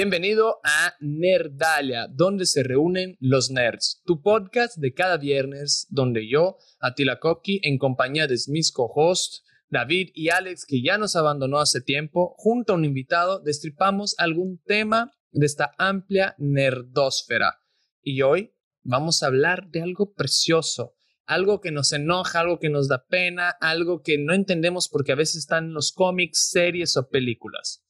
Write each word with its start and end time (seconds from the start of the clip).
Bienvenido 0.00 0.60
a 0.62 0.94
Nerdalia, 1.00 2.06
donde 2.08 2.46
se 2.46 2.62
reúnen 2.62 3.16
los 3.18 3.50
nerds, 3.50 4.00
tu 4.04 4.22
podcast 4.22 4.76
de 4.76 4.94
cada 4.94 5.16
viernes, 5.16 5.88
donde 5.90 6.30
yo, 6.30 6.56
Atila 6.78 7.18
Koki, 7.18 7.58
en 7.64 7.78
compañía 7.78 8.28
de 8.28 8.36
mis 8.46 8.70
co-hosts, 8.70 9.42
David 9.70 10.10
y 10.14 10.28
Alex, 10.28 10.66
que 10.66 10.82
ya 10.84 10.98
nos 10.98 11.16
abandonó 11.16 11.58
hace 11.58 11.80
tiempo, 11.80 12.36
junto 12.36 12.72
a 12.72 12.76
un 12.76 12.84
invitado, 12.84 13.40
destripamos 13.40 14.14
algún 14.18 14.62
tema 14.64 15.10
de 15.32 15.46
esta 15.46 15.72
amplia 15.78 16.36
nerdósfera. 16.38 17.56
Y 18.00 18.22
hoy 18.22 18.54
vamos 18.84 19.24
a 19.24 19.26
hablar 19.26 19.66
de 19.68 19.82
algo 19.82 20.12
precioso, 20.12 20.94
algo 21.26 21.60
que 21.60 21.72
nos 21.72 21.92
enoja, 21.92 22.38
algo 22.38 22.60
que 22.60 22.70
nos 22.70 22.86
da 22.86 23.04
pena, 23.04 23.50
algo 23.60 24.02
que 24.02 24.16
no 24.16 24.32
entendemos 24.32 24.88
porque 24.88 25.10
a 25.10 25.16
veces 25.16 25.38
están 25.38 25.64
en 25.64 25.74
los 25.74 25.90
cómics, 25.90 26.50
series 26.52 26.96
o 26.96 27.08
películas. 27.08 27.82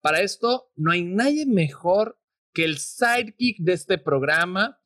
Para 0.00 0.20
esto, 0.20 0.70
no 0.76 0.92
hay 0.92 1.04
nadie 1.04 1.46
mejor 1.46 2.18
que 2.52 2.64
el 2.64 2.78
sidekick 2.78 3.58
de 3.58 3.72
este 3.72 3.98
programa 3.98 4.80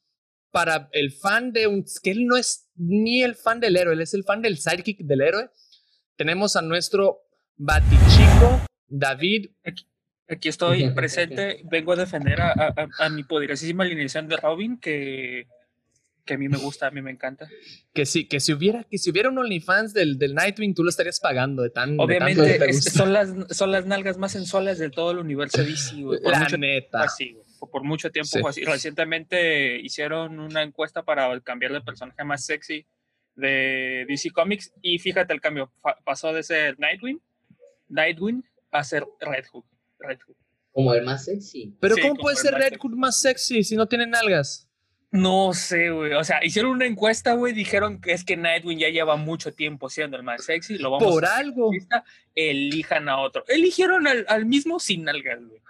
para 0.51 0.89
el 0.93 1.13
fan 1.13 1.53
de 1.53 1.67
un... 1.67 1.85
que 2.03 2.11
él 2.11 2.27
no 2.27 2.37
es 2.37 2.71
ni 2.75 3.23
el 3.23 3.35
fan 3.35 3.61
del 3.61 3.77
héroe, 3.77 3.95
él 3.95 4.01
es 4.01 4.15
el 4.15 4.25
fan 4.25 4.43
del 4.43 4.59
sidekick 4.59 5.01
del 5.01 5.23
héroe. 5.23 5.51
Tenemos 6.17 6.57
a 6.57 6.63
nuestro 6.63 7.23
batichico, 7.57 8.61
David. 8.87 9.51
Aquí, 10.29 10.49
estoy 10.49 10.91
presente, 10.91 11.63
vengo 11.71 11.93
a 11.93 11.97
defender 11.97 12.41
a, 12.41 12.53
a, 12.53 12.89
a 12.99 13.09
mi 13.09 13.23
poderosísima 13.23 13.85
alineación 13.85 14.29
de 14.29 14.37
Robin, 14.37 14.79
que 14.79 15.47
que 16.25 16.35
a 16.35 16.39
mí 16.39 16.49
me 16.49 16.59
gusta, 16.59 16.87
a 16.87 16.91
mí 16.91 17.03
me 17.03 17.11
encanta. 17.11 17.49
Que 17.93 18.07
sí, 18.07 18.27
que 18.29 18.39
si 18.41 18.53
hubiera, 18.53 18.85
que 18.85 18.99
si 18.99 19.11
hubiera 19.11 19.29
un 19.29 19.39
OnlyFans 19.39 19.93
del, 19.93 20.19
del 20.19 20.35
Nightwing, 20.35 20.75
tú 20.75 20.85
lo 20.85 20.91
estarías 20.91 21.19
pagando 21.21 21.63
de 21.63 21.71
tan. 21.71 21.99
Obviamente, 21.99 22.73
son, 22.75 23.13
las, 23.13 23.35
son 23.51 23.73
las 23.73 23.87
nalgas 23.87 24.19
más 24.19 24.33
sensuales 24.33 24.79
de 24.79 24.91
todo 24.91 25.11
el 25.11 25.19
universo 25.19 25.63
DC, 25.63 25.97
La 26.23 26.41
mucho 26.41 26.59
neta. 26.59 27.07
por 27.71 27.83
mucho 27.83 28.11
tiempo 28.11 28.39
fue 28.41 28.51
así. 28.51 28.65
Recientemente 28.65 29.81
hicieron 29.81 30.39
una 30.39 30.63
encuesta 30.63 31.03
para 31.03 31.39
cambiar 31.41 31.73
el 31.73 31.83
personaje 31.83 32.23
más 32.25 32.45
sexy 32.45 32.87
de 33.35 34.05
DC 34.09 34.31
Comics 34.31 34.73
y 34.81 34.99
fíjate 34.99 35.33
el 35.33 35.41
cambio. 35.41 35.73
pasó 36.05 36.33
de 36.33 36.43
ser 36.43 36.79
Nightwing, 36.79 37.21
Nightwing 37.89 38.45
a 38.71 38.85
ser 38.85 39.05
Red 39.21 39.47
Hood. 39.53 39.65
Red 39.99 40.19
Hood. 40.27 40.37
Como 40.71 40.95
el 40.95 41.05
más 41.05 41.25
sexy. 41.25 41.77
Pero 41.81 41.97
¿cómo 42.01 42.15
puede 42.15 42.37
ser 42.37 42.55
Red 42.55 42.79
Hood 42.79 42.93
más 42.93 43.21
sexy 43.21 43.63
si 43.65 43.77
no 43.77 43.87
tiene 43.87 44.07
nalgas? 44.07 44.69
No 45.13 45.53
sé, 45.53 45.91
güey. 45.91 46.15
O 46.15 46.25
sea, 46.25 46.43
hicieron 46.43 46.71
una 46.71 46.87
encuesta, 46.87 47.35
güey. 47.35 47.53
Dijeron 47.53 48.01
que 48.01 48.13
es 48.13 48.25
que 48.25 48.39
Nightwing 48.39 48.79
ya 48.79 48.89
lleva 48.89 49.17
mucho 49.17 49.53
tiempo 49.53 49.91
siendo 49.91 50.17
el 50.17 50.23
más 50.23 50.43
sexy. 50.43 50.79
Lo 50.79 50.91
vamos 50.91 51.07
Por 51.07 51.27
algo. 51.27 51.71
elijan 52.35 53.11
a 53.11 53.21
otro. 53.21 53.45
Eligieron 53.47 54.07
al, 54.07 54.47
mismo 54.47 54.81
sin 54.81 55.05
nalgas, 55.05 55.45
güey. 55.45 55.61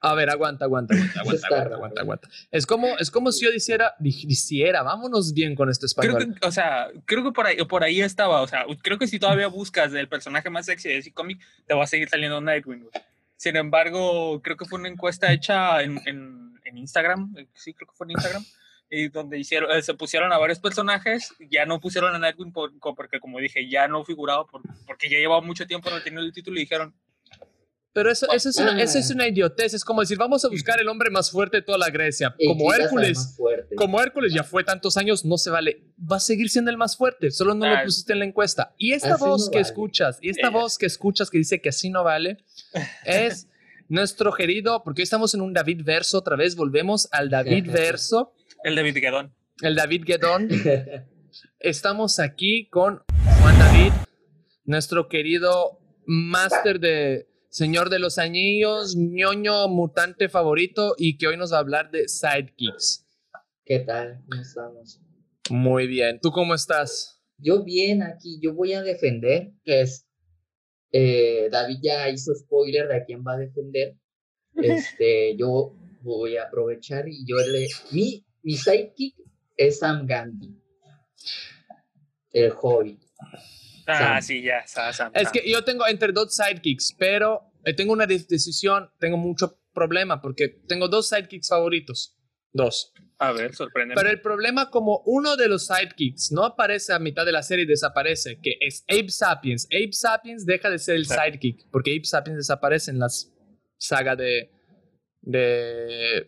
A 0.00 0.14
ver, 0.14 0.28
aguanta, 0.28 0.64
aguanta, 0.64 0.94
aguanta, 1.20 1.46
aguanta, 1.46 1.74
aguanta, 1.76 2.00
aguanta, 2.00 2.28
Es 2.50 2.66
como, 2.66 2.98
es 2.98 3.12
como 3.12 3.30
si 3.30 3.44
yo 3.44 3.52
dijera, 3.52 3.94
dijera, 4.00 4.82
vámonos 4.82 5.34
bien 5.34 5.54
con 5.54 5.70
este 5.70 5.86
español. 5.86 6.16
Creo 6.16 6.34
que, 6.34 6.46
o 6.48 6.50
sea, 6.50 6.88
creo 7.04 7.22
que 7.22 7.30
por 7.30 7.46
ahí, 7.46 7.56
por 7.66 7.84
ahí 7.84 8.00
estaba. 8.00 8.42
O 8.42 8.48
sea, 8.48 8.66
creo 8.82 8.98
que 8.98 9.06
si 9.06 9.20
todavía 9.20 9.46
buscas 9.46 9.92
del 9.92 10.08
personaje 10.08 10.50
más 10.50 10.66
sexy 10.66 10.88
de 10.88 10.98
ese 10.98 11.12
cómic, 11.12 11.38
te 11.64 11.74
va 11.74 11.84
a 11.84 11.86
seguir 11.86 12.08
saliendo 12.08 12.40
Nightwing, 12.40 12.80
güey. 12.80 13.04
Sin 13.36 13.54
embargo, 13.54 14.42
creo 14.42 14.56
que 14.56 14.64
fue 14.64 14.80
una 14.80 14.88
encuesta 14.88 15.32
hecha 15.32 15.80
en, 15.80 16.00
en, 16.06 16.58
en 16.64 16.76
Instagram. 16.76 17.32
Sí, 17.54 17.72
creo 17.72 17.88
que 17.88 17.96
fue 17.96 18.06
en 18.06 18.10
Instagram 18.10 18.44
y 18.90 19.08
donde 19.08 19.38
hicieron, 19.38 19.70
eh, 19.70 19.82
se 19.82 19.94
pusieron 19.94 20.32
a 20.32 20.38
varios 20.38 20.58
personajes, 20.58 21.32
ya 21.48 21.64
no 21.64 21.80
pusieron 21.80 22.14
a 22.14 22.18
Nightwing 22.18 22.52
porque 22.52 23.20
como 23.20 23.38
dije, 23.38 23.68
ya 23.68 23.86
no 23.86 24.04
figuraba 24.04 24.44
porque 24.86 25.08
ya 25.08 25.18
llevaba 25.18 25.40
mucho 25.40 25.66
tiempo 25.66 25.90
no 25.90 26.02
tenía 26.02 26.20
el 26.20 26.32
título 26.32 26.56
y 26.56 26.60
dijeron... 26.60 26.94
Pero 27.92 28.08
eso, 28.08 28.30
eso, 28.32 28.50
es 28.50 28.56
una, 28.56 28.80
eso 28.80 28.98
es 28.98 29.10
una 29.10 29.26
idiotez, 29.26 29.74
es 29.74 29.84
como 29.84 30.00
decir, 30.00 30.16
vamos 30.16 30.44
a 30.44 30.48
buscar 30.48 30.80
el 30.80 30.88
hombre 30.88 31.10
más 31.10 31.28
fuerte 31.28 31.56
de 31.56 31.62
toda 31.62 31.76
la 31.76 31.90
Grecia. 31.90 32.36
Como 32.46 32.72
Hércules, 32.72 33.36
como 33.74 34.00
Hércules 34.00 34.32
ya 34.32 34.44
fue 34.44 34.62
tantos 34.62 34.96
años, 34.96 35.24
no 35.24 35.36
se 35.36 35.50
vale. 35.50 35.82
Va 36.00 36.16
a 36.16 36.20
seguir 36.20 36.50
siendo 36.50 36.70
el 36.70 36.76
más 36.76 36.96
fuerte, 36.96 37.32
solo 37.32 37.52
no 37.52 37.68
lo 37.68 37.82
pusiste 37.82 38.12
en 38.12 38.20
la 38.20 38.26
encuesta. 38.26 38.74
Y 38.78 38.92
esta 38.92 39.16
voz 39.16 39.50
que 39.50 39.58
escuchas, 39.58 40.18
y 40.22 40.30
esta 40.30 40.50
voz 40.50 40.78
que 40.78 40.86
escuchas 40.86 41.30
que 41.30 41.38
dice 41.38 41.60
que 41.60 41.70
así 41.70 41.90
no 41.90 42.04
vale, 42.04 42.44
es 43.04 43.48
nuestro 43.88 44.32
querido, 44.32 44.84
porque 44.84 45.02
hoy 45.02 45.04
estamos 45.04 45.34
en 45.34 45.40
un 45.40 45.52
David 45.52 45.82
verso, 45.82 46.18
otra 46.18 46.36
vez 46.36 46.54
volvemos 46.54 47.08
al 47.10 47.28
David 47.28 47.72
verso. 47.72 48.32
El 48.62 48.74
David 48.74 48.98
Guedón. 49.00 49.34
El 49.62 49.74
David 49.74 50.04
Guedón. 50.04 50.48
Estamos 51.60 52.18
aquí 52.18 52.68
con 52.68 53.02
Juan 53.40 53.58
David, 53.58 53.92
nuestro 54.64 55.08
querido 55.08 55.78
máster 56.04 56.78
de 56.78 57.26
Señor 57.48 57.88
de 57.88 57.98
los 57.98 58.18
Anillos, 58.18 58.96
ñoño 58.96 59.66
mutante 59.68 60.28
favorito 60.28 60.94
y 60.98 61.16
que 61.16 61.28
hoy 61.28 61.38
nos 61.38 61.54
va 61.54 61.56
a 61.56 61.60
hablar 61.60 61.90
de 61.90 62.06
sidekicks. 62.06 63.06
¿Qué 63.64 63.78
tal? 63.78 64.22
¿Cómo 64.28 64.42
estamos? 64.42 65.00
Muy 65.48 65.86
bien. 65.86 66.20
¿Tú 66.20 66.30
cómo 66.30 66.54
estás? 66.54 67.22
Yo 67.38 67.64
bien 67.64 68.02
aquí. 68.02 68.40
Yo 68.42 68.52
voy 68.52 68.74
a 68.74 68.82
defender, 68.82 69.52
que 69.64 69.80
es... 69.80 70.06
Eh, 70.92 71.48
David 71.50 71.78
ya 71.82 72.10
hizo 72.10 72.34
spoiler 72.34 72.88
de 72.88 72.96
a 72.96 73.04
quién 73.04 73.24
va 73.26 73.34
a 73.34 73.38
defender. 73.38 73.96
Este, 74.62 75.36
yo 75.36 75.72
voy 76.02 76.36
a 76.36 76.42
aprovechar 76.42 77.08
y 77.08 77.24
yo 77.24 77.38
le... 77.38 77.66
Mi 77.92 78.26
mi 78.42 78.56
sidekick 78.56 79.14
es 79.56 79.78
Sam 79.78 80.06
Gandhi. 80.06 80.56
El 82.32 82.50
hobby. 82.50 82.98
Ah, 83.86 84.22
sí, 84.22 84.42
ya. 84.42 84.64
es 85.14 85.30
que 85.30 85.50
yo 85.50 85.64
tengo 85.64 85.86
entre 85.86 86.12
dos 86.12 86.34
sidekicks, 86.34 86.94
pero 86.98 87.52
eh, 87.64 87.74
tengo 87.74 87.92
una 87.92 88.06
decisión, 88.06 88.90
tengo 88.98 89.16
mucho 89.16 89.58
problema 89.72 90.20
porque 90.20 90.48
tengo 90.68 90.88
dos 90.88 91.08
sidekicks 91.08 91.48
favoritos. 91.48 92.16
Dos. 92.52 92.92
A 93.18 93.32
ver, 93.32 93.54
sorprende. 93.54 93.94
Pero 93.94 94.10
el 94.10 94.20
problema, 94.20 94.70
como 94.70 95.02
uno 95.04 95.36
de 95.36 95.48
los 95.48 95.66
sidekicks 95.66 96.32
no 96.32 96.44
aparece 96.44 96.92
a 96.92 96.98
mitad 96.98 97.26
de 97.26 97.32
la 97.32 97.42
serie 97.42 97.64
y 97.64 97.68
desaparece, 97.68 98.40
que 98.40 98.56
es 98.60 98.84
Abe 98.88 99.10
Sapiens. 99.10 99.68
Abe 99.70 99.92
Sapiens 99.92 100.46
deja 100.46 100.70
de 100.70 100.78
ser 100.78 100.96
el 100.96 101.06
sidekick, 101.06 101.68
porque 101.70 101.92
Abe 101.92 102.04
Sapiens 102.04 102.38
desaparece 102.38 102.90
en 102.90 102.98
la 102.98 103.08
saga 103.76 104.16
de, 104.16 104.50
de 105.20 106.26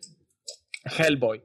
Hellboy. 0.98 1.42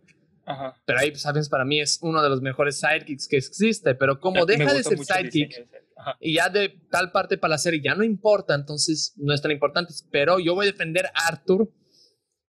Pero 0.85 0.99
ahí 0.99 1.13
Sapiens 1.15 1.49
para 1.49 1.65
mí 1.65 1.81
es 1.81 1.99
uno 2.01 2.21
de 2.23 2.29
los 2.29 2.41
mejores 2.41 2.79
sidekicks 2.79 3.27
que 3.27 3.37
existe, 3.37 3.95
pero 3.95 4.19
como 4.19 4.45
deja 4.45 4.73
de 4.73 4.83
ser 4.83 4.97
sidekick 4.99 5.67
y 6.19 6.35
ya 6.35 6.49
de 6.49 6.69
tal 6.89 7.11
parte 7.11 7.37
para 7.37 7.51
la 7.51 7.57
serie 7.57 7.81
ya 7.83 7.95
no 7.95 8.03
importa, 8.03 8.55
entonces 8.55 9.13
no 9.17 9.33
es 9.33 9.41
tan 9.41 9.51
importante. 9.51 9.93
Pero 10.11 10.39
yo 10.39 10.55
voy 10.55 10.67
a 10.67 10.71
defender 10.71 11.07
a 11.07 11.27
Arthur. 11.27 11.69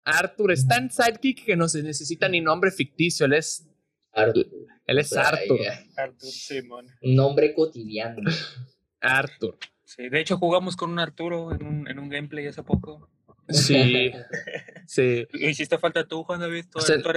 Arthur 0.05 0.53
es 0.53 0.66
tan 0.66 0.91
sidekick 0.91 1.44
que 1.44 1.56
no 1.56 1.69
se 1.69 1.82
necesita 1.82 2.28
ni 2.28 2.41
nombre 2.41 2.71
ficticio, 2.71 3.27
él 3.27 3.34
es 3.34 3.69
Arthur. 4.12 4.47
Él 4.87 4.99
es 4.99 5.12
Arthur. 5.16 5.61
Arthur 5.97 6.31
Simon. 6.31 6.87
Un 7.03 7.15
nombre 7.15 7.55
cotidiano. 7.55 8.22
Arthur. 9.00 9.59
Sí, 9.84 10.09
de 10.09 10.21
hecho 10.21 10.38
jugamos 10.38 10.76
con 10.76 10.91
un 10.91 10.99
Arturo 10.99 11.53
en 11.53 11.65
un, 11.65 11.88
en 11.88 11.99
un 11.99 12.09
gameplay 12.09 12.47
hace 12.47 12.62
poco. 12.62 13.08
Sí, 13.49 14.12
sí. 14.87 15.26
Hiciste 15.35 15.79
falta 15.79 16.06
tú, 16.06 16.25
Juan 16.25 16.41
David. 16.41 16.67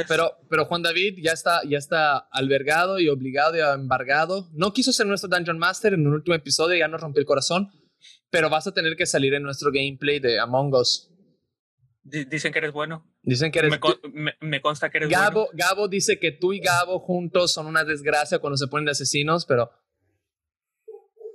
pero, 0.07 0.37
pero 0.49 0.65
Juan 0.65 0.81
David 0.81 1.19
ya 1.21 1.31
está, 1.31 1.61
ya 1.67 1.77
está 1.77 2.17
albergado 2.17 2.99
y 2.99 3.09
obligado 3.09 3.55
y 3.55 3.59
embargado. 3.59 4.49
No 4.53 4.73
quiso 4.73 4.91
ser 4.91 5.07
nuestro 5.07 5.29
Dungeon 5.29 5.57
Master 5.57 5.93
en 5.93 6.05
un 6.05 6.13
último 6.13 6.35
episodio, 6.35 6.77
ya 6.77 6.87
nos 6.87 7.01
rompió 7.01 7.21
el 7.21 7.25
corazón. 7.25 7.69
Pero 8.29 8.49
vas 8.49 8.67
a 8.67 8.73
tener 8.73 8.95
que 8.95 9.05
salir 9.05 9.33
en 9.33 9.43
nuestro 9.43 9.71
gameplay 9.71 10.19
de 10.19 10.39
Among 10.39 10.73
Us. 10.73 11.09
dicen 12.03 12.51
que 12.51 12.59
eres 12.59 12.73
bueno. 12.73 13.09
Dicen 13.23 13.51
que 13.51 13.59
eres 13.59 13.79
me, 14.13 14.33
me, 14.41 14.61
consta 14.61 14.89
que 14.89 14.97
eres 14.97 15.09
Gabo, 15.09 15.45
bueno. 15.45 15.51
Gabo 15.53 15.87
dice 15.87 16.19
que 16.19 16.31
tú 16.31 16.53
y 16.53 16.59
Gabo 16.59 16.99
juntos 16.99 17.53
son 17.53 17.67
una 17.67 17.83
desgracia 17.83 18.39
cuando 18.39 18.57
se 18.57 18.67
ponen 18.67 18.85
de 18.85 18.91
asesinos, 18.91 19.45
pero. 19.45 19.71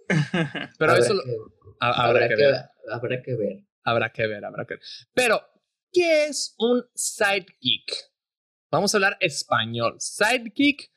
pero 0.78 0.96
eso. 0.96 1.14
habrá, 1.80 2.28
que, 2.28 2.36
ver. 2.36 2.54
habrá 2.90 3.22
que 3.22 3.34
ver. 3.34 3.71
Habrá 3.84 4.12
que 4.12 4.26
ver, 4.26 4.44
habrá 4.44 4.64
que 4.64 4.74
ver. 4.74 4.82
Pero, 5.14 5.40
¿qué 5.92 6.26
es 6.26 6.54
un 6.58 6.84
sidekick? 6.94 7.92
Vamos 8.70 8.94
a 8.94 8.96
hablar 8.96 9.16
español. 9.20 9.96
Sidekick, 9.98 10.90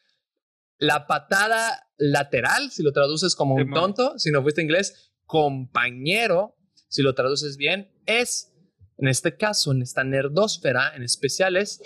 la 0.77 1.07
patada 1.07 1.89
lateral, 1.97 2.71
si 2.71 2.83
lo 2.83 2.91
traduces 2.91 3.35
como 3.35 3.55
un 3.55 3.71
tonto, 3.71 4.17
si 4.17 4.31
no 4.31 4.41
fuiste 4.41 4.61
inglés, 4.61 5.13
compañero, 5.25 6.57
si 6.87 7.01
lo 7.01 7.15
traduces 7.15 7.57
bien, 7.57 7.91
es, 8.05 8.53
en 8.97 9.07
este 9.07 9.35
caso, 9.35 9.71
en 9.71 9.81
esta 9.81 10.03
nerdósfera 10.03 10.95
en 10.95 11.03
especial, 11.03 11.57
es 11.57 11.81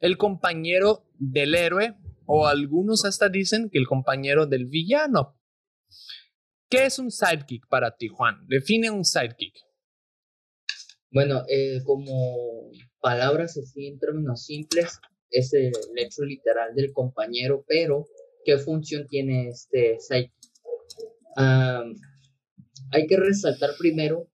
el 0.00 0.16
compañero 0.16 1.08
del 1.18 1.54
héroe, 1.54 1.96
o 2.26 2.46
algunos 2.46 3.04
hasta 3.04 3.28
dicen 3.28 3.70
que 3.70 3.78
el 3.78 3.86
compañero 3.86 4.46
del 4.46 4.66
villano. 4.66 5.40
¿Qué 6.68 6.84
es 6.84 6.98
un 6.98 7.10
sidekick 7.10 7.66
para 7.68 7.96
ti, 7.96 8.08
Juan? 8.08 8.46
Define 8.46 8.90
un 8.90 9.04
sidekick. 9.04 9.54
Bueno, 11.10 11.42
eh, 11.48 11.80
como 11.84 12.70
palabras 13.00 13.56
así 13.56 13.86
en 13.86 13.98
términos 13.98 14.44
simples, 14.44 14.98
es 15.30 15.52
el 15.54 15.72
hecho 15.96 16.24
literal 16.24 16.74
del 16.74 16.92
compañero, 16.92 17.64
pero 17.66 18.06
¿qué 18.44 18.58
función 18.58 19.06
tiene 19.08 19.48
este 19.48 19.98
site? 20.00 20.32
hay 22.90 23.06
que 23.06 23.16
resaltar 23.16 23.70
primero 23.78 24.28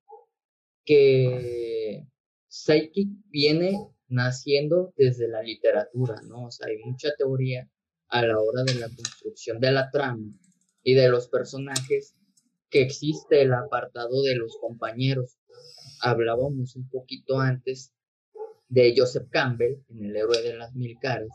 que 0.87 2.07
Psychic 2.49 3.09
viene 3.29 3.79
naciendo 4.09 4.95
desde 4.97 5.29
la 5.29 5.43
literatura, 5.43 6.21
¿no? 6.27 6.47
O 6.47 6.51
sea, 6.51 6.69
hay 6.69 6.79
mucha 6.79 7.15
teoría 7.17 7.69
a 8.09 8.25
la 8.25 8.39
hora 8.39 8.63
de 8.65 8.75
la 8.75 8.89
construcción 8.89 9.61
de 9.61 9.73
la 9.73 9.91
trama 9.91 10.33
y 10.83 10.95
de 10.95 11.09
los 11.09 11.29
personajes 11.29 12.15
que 12.71 12.83
existe 12.83 13.43
el 13.43 13.53
apartado 13.53 14.23
de 14.23 14.37
los 14.37 14.57
compañeros. 14.61 15.37
Hablábamos 16.07 16.77
un 16.77 16.87
poquito 16.91 17.41
antes 17.41 17.91
de 18.69 18.95
Joseph 18.95 19.29
Campbell 19.31 19.79
en 19.89 20.05
El 20.05 20.17
héroe 20.17 20.43
de 20.43 20.55
las 20.55 20.75
mil 20.75 20.99
caras, 21.01 21.31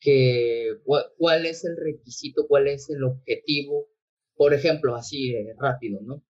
que 0.00 0.78
cuál 1.16 1.46
es 1.46 1.64
el 1.64 1.76
requisito, 1.76 2.48
cuál 2.48 2.66
es 2.66 2.90
el 2.90 3.04
objetivo, 3.04 3.86
por 4.34 4.52
ejemplo, 4.52 4.96
así 4.96 5.32
rápido, 5.58 6.00
¿no? 6.02 6.24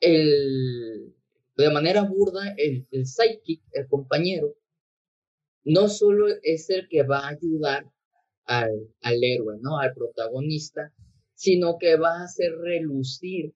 El, 0.00 1.14
de 1.58 1.70
manera 1.70 2.04
burda, 2.04 2.54
el, 2.56 2.86
el 2.90 3.06
psychic, 3.06 3.62
el 3.72 3.86
compañero, 3.86 4.56
no 5.64 5.88
solo 5.88 6.26
es 6.42 6.70
el 6.70 6.88
que 6.88 7.02
va 7.02 7.18
a 7.18 7.28
ayudar 7.28 7.84
al, 8.46 8.88
al 9.02 9.22
héroe, 9.22 9.58
¿no? 9.60 9.78
Al 9.78 9.92
protagonista, 9.92 10.90
sino 11.34 11.76
que 11.78 11.96
va 11.96 12.20
a 12.20 12.24
hacer 12.24 12.52
relucir 12.56 13.52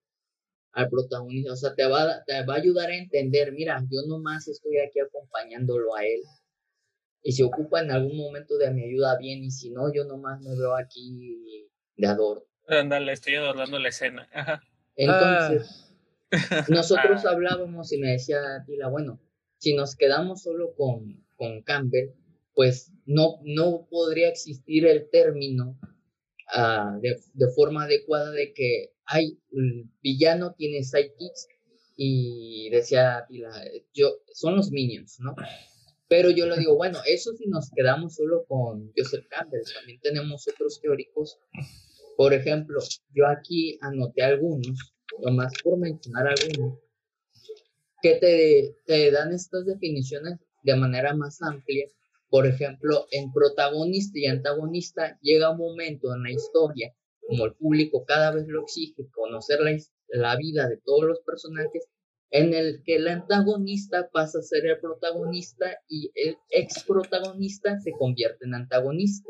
al 0.74 0.88
protagonista, 0.90 1.52
o 1.52 1.56
sea, 1.56 1.74
te 1.74 1.86
va, 1.86 2.24
te 2.26 2.44
va 2.44 2.54
a 2.54 2.58
ayudar 2.58 2.90
a 2.90 2.96
entender, 2.96 3.52
mira, 3.52 3.82
yo 3.90 4.02
nomás 4.06 4.48
estoy 4.48 4.78
aquí 4.78 5.00
acompañándolo 5.00 5.94
a 5.94 6.04
él, 6.04 6.20
y 7.22 7.32
si 7.32 7.42
ocupa 7.42 7.80
en 7.80 7.90
algún 7.90 8.16
momento 8.16 8.58
de 8.58 8.70
mi 8.70 8.84
ayuda, 8.84 9.16
bien, 9.18 9.42
y 9.42 9.50
si 9.50 9.70
no, 9.70 9.92
yo 9.92 10.04
nomás 10.04 10.42
me 10.42 10.50
veo 10.56 10.76
aquí 10.76 11.70
de 11.96 12.06
adorno. 12.06 12.44
Ándale, 12.68 13.12
estoy 13.12 13.36
adornando 13.36 13.78
la 13.78 13.88
escena. 13.88 14.28
Entonces, 14.96 15.94
ah. 16.32 16.66
nosotros 16.68 17.24
ah. 17.26 17.30
hablábamos 17.30 17.92
y 17.92 17.98
me 17.98 18.12
decía 18.12 18.38
Tila, 18.66 18.88
bueno, 18.88 19.20
si 19.58 19.74
nos 19.74 19.96
quedamos 19.96 20.42
solo 20.42 20.74
con, 20.76 21.24
con 21.36 21.62
Campbell, 21.62 22.10
pues 22.54 22.92
no, 23.06 23.38
no 23.42 23.86
podría 23.90 24.28
existir 24.28 24.86
el 24.86 25.08
término 25.08 25.78
uh, 26.56 27.00
de, 27.00 27.20
de, 27.32 27.48
forma 27.54 27.84
adecuada 27.84 28.30
de 28.30 28.52
que 28.52 28.92
hay 29.06 29.38
el 29.52 29.88
villano 30.02 30.54
tiene 30.56 30.82
sidekicks 30.82 31.48
y 31.96 32.68
decía 32.70 33.24
Tila, 33.28 33.50
yo, 33.92 34.18
son 34.32 34.56
los 34.56 34.70
minions, 34.70 35.20
¿no? 35.20 35.34
Pero 36.08 36.30
yo 36.30 36.46
le 36.46 36.58
digo, 36.58 36.76
bueno, 36.76 36.98
eso 37.06 37.32
si 37.34 37.46
nos 37.46 37.70
quedamos 37.74 38.14
solo 38.14 38.44
con 38.46 38.92
Joseph 38.96 39.26
Campbell, 39.28 39.62
también 39.74 40.00
tenemos 40.00 40.46
otros 40.48 40.80
teóricos. 40.80 41.38
Por 42.16 42.34
ejemplo, 42.34 42.80
yo 43.14 43.26
aquí 43.26 43.78
anoté 43.80 44.22
algunos, 44.22 44.94
nomás 45.20 45.52
por 45.62 45.78
mencionar 45.78 46.28
algunos, 46.28 46.78
que 48.02 48.16
te, 48.16 48.76
te 48.86 49.10
dan 49.10 49.32
estas 49.32 49.64
definiciones 49.64 50.38
de 50.62 50.76
manera 50.76 51.14
más 51.14 51.40
amplia. 51.42 51.86
Por 52.34 52.48
ejemplo, 52.48 53.06
en 53.12 53.32
protagonista 53.32 54.18
y 54.18 54.26
antagonista 54.26 55.16
llega 55.22 55.52
un 55.52 55.58
momento 55.58 56.12
en 56.12 56.24
la 56.24 56.32
historia, 56.32 56.92
como 57.20 57.44
el 57.44 57.54
público 57.54 58.04
cada 58.04 58.32
vez 58.32 58.48
lo 58.48 58.62
exige, 58.62 59.08
conocer 59.12 59.60
la, 60.08 60.36
vida 60.36 60.68
de 60.68 60.78
todos 60.78 61.04
los 61.04 61.20
personajes, 61.20 61.86
en 62.32 62.52
el 62.52 62.82
que 62.82 62.96
el 62.96 63.06
antagonista 63.06 64.10
pasa 64.10 64.40
a 64.40 64.42
ser 64.42 64.66
el 64.66 64.80
protagonista 64.80 65.78
y 65.88 66.10
el 66.16 66.36
ex 66.50 66.82
protagonista 66.82 67.78
se 67.78 67.92
convierte 67.92 68.46
en 68.46 68.54
antagonista. 68.54 69.28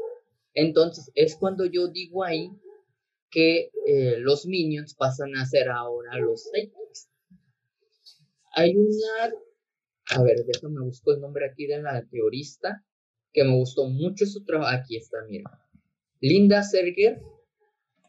Entonces 0.54 1.12
es 1.14 1.36
cuando 1.36 1.66
yo 1.66 1.88
digo 1.88 2.24
ahí 2.24 2.52
que 3.30 3.70
eh, 3.86 4.16
los 4.16 4.46
minions 4.46 4.94
pasan 4.94 5.36
a 5.36 5.44
ser 5.44 5.68
ahora 5.68 6.16
los 6.20 6.44
sidekicks. 6.44 7.10
Hay 8.52 8.74
una, 8.74 9.34
a 10.06 10.22
ver, 10.22 10.46
déjame 10.46 10.80
busco 10.80 11.12
el 11.12 11.20
nombre 11.20 11.44
aquí 11.44 11.66
de 11.66 11.82
la 11.82 12.02
teorista, 12.08 12.82
que 13.34 13.44
me 13.44 13.54
gustó 13.56 13.86
mucho 13.86 14.24
su 14.24 14.44
trabajo. 14.44 14.74
Aquí 14.74 14.96
está, 14.96 15.18
mira. 15.28 15.50
Linda 16.20 16.62
Serger 16.62 17.20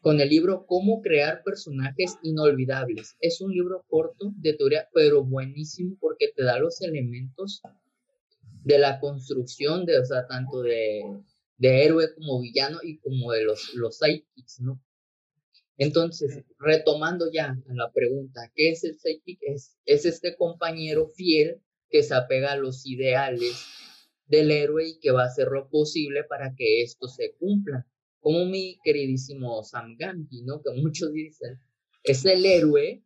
con 0.02 0.22
el 0.22 0.30
libro 0.30 0.68
Cómo 0.68 1.02
crear 1.02 1.42
personajes 1.44 2.18
inolvidables. 2.22 3.18
Es 3.20 3.42
un 3.42 3.52
libro 3.52 3.84
corto 3.90 4.32
de 4.38 4.54
teoría, 4.54 4.88
pero 4.94 5.26
buenísimo 5.26 5.98
porque 6.00 6.32
te 6.34 6.44
da 6.44 6.60
los 6.60 6.80
elementos 6.82 7.62
de 8.64 8.78
la 8.78 9.00
construcción 9.00 9.86
de, 9.86 9.98
o 10.00 10.06
sea, 10.06 10.28
tanto 10.28 10.62
de, 10.62 11.02
de 11.58 11.84
héroe 11.84 12.14
como 12.14 12.40
villano 12.40 12.78
y 12.84 13.00
como 13.00 13.32
de 13.32 13.44
los, 13.44 13.74
los 13.74 13.98
sidekicks, 13.98 14.60
¿no? 14.62 14.80
Entonces, 15.78 16.44
retomando 16.60 17.32
ya 17.32 17.58
la 17.68 17.92
pregunta, 17.92 18.52
¿qué 18.56 18.70
es 18.70 18.84
el 18.84 18.98
sidekick? 18.98 19.40
Es, 19.42 19.76
es 19.86 20.06
este 20.06 20.38
compañero 20.38 21.10
fiel 21.10 21.62
que 21.90 22.04
se 22.04 22.14
apega 22.14 22.54
a 22.54 22.58
los 22.58 22.86
ideales 22.86 23.66
del 24.28 24.52
héroe 24.52 24.88
y 24.88 25.00
que 25.00 25.12
va 25.12 25.24
a 25.24 25.28
hacer 25.28 25.48
lo 25.48 25.70
posible 25.70 26.24
para 26.24 26.54
que 26.56 26.82
esto 26.82 27.08
se 27.08 27.36
cumpla 27.38 27.86
como 28.26 28.44
mi 28.46 28.80
queridísimo 28.84 29.64
Sam 29.64 29.96
Gamgee, 30.00 30.42
¿no? 30.44 30.60
Que 30.64 30.72
muchos 30.82 31.14
dicen, 31.14 31.62
es 32.04 32.26
el 32.26 32.44
héroe. 32.44 33.04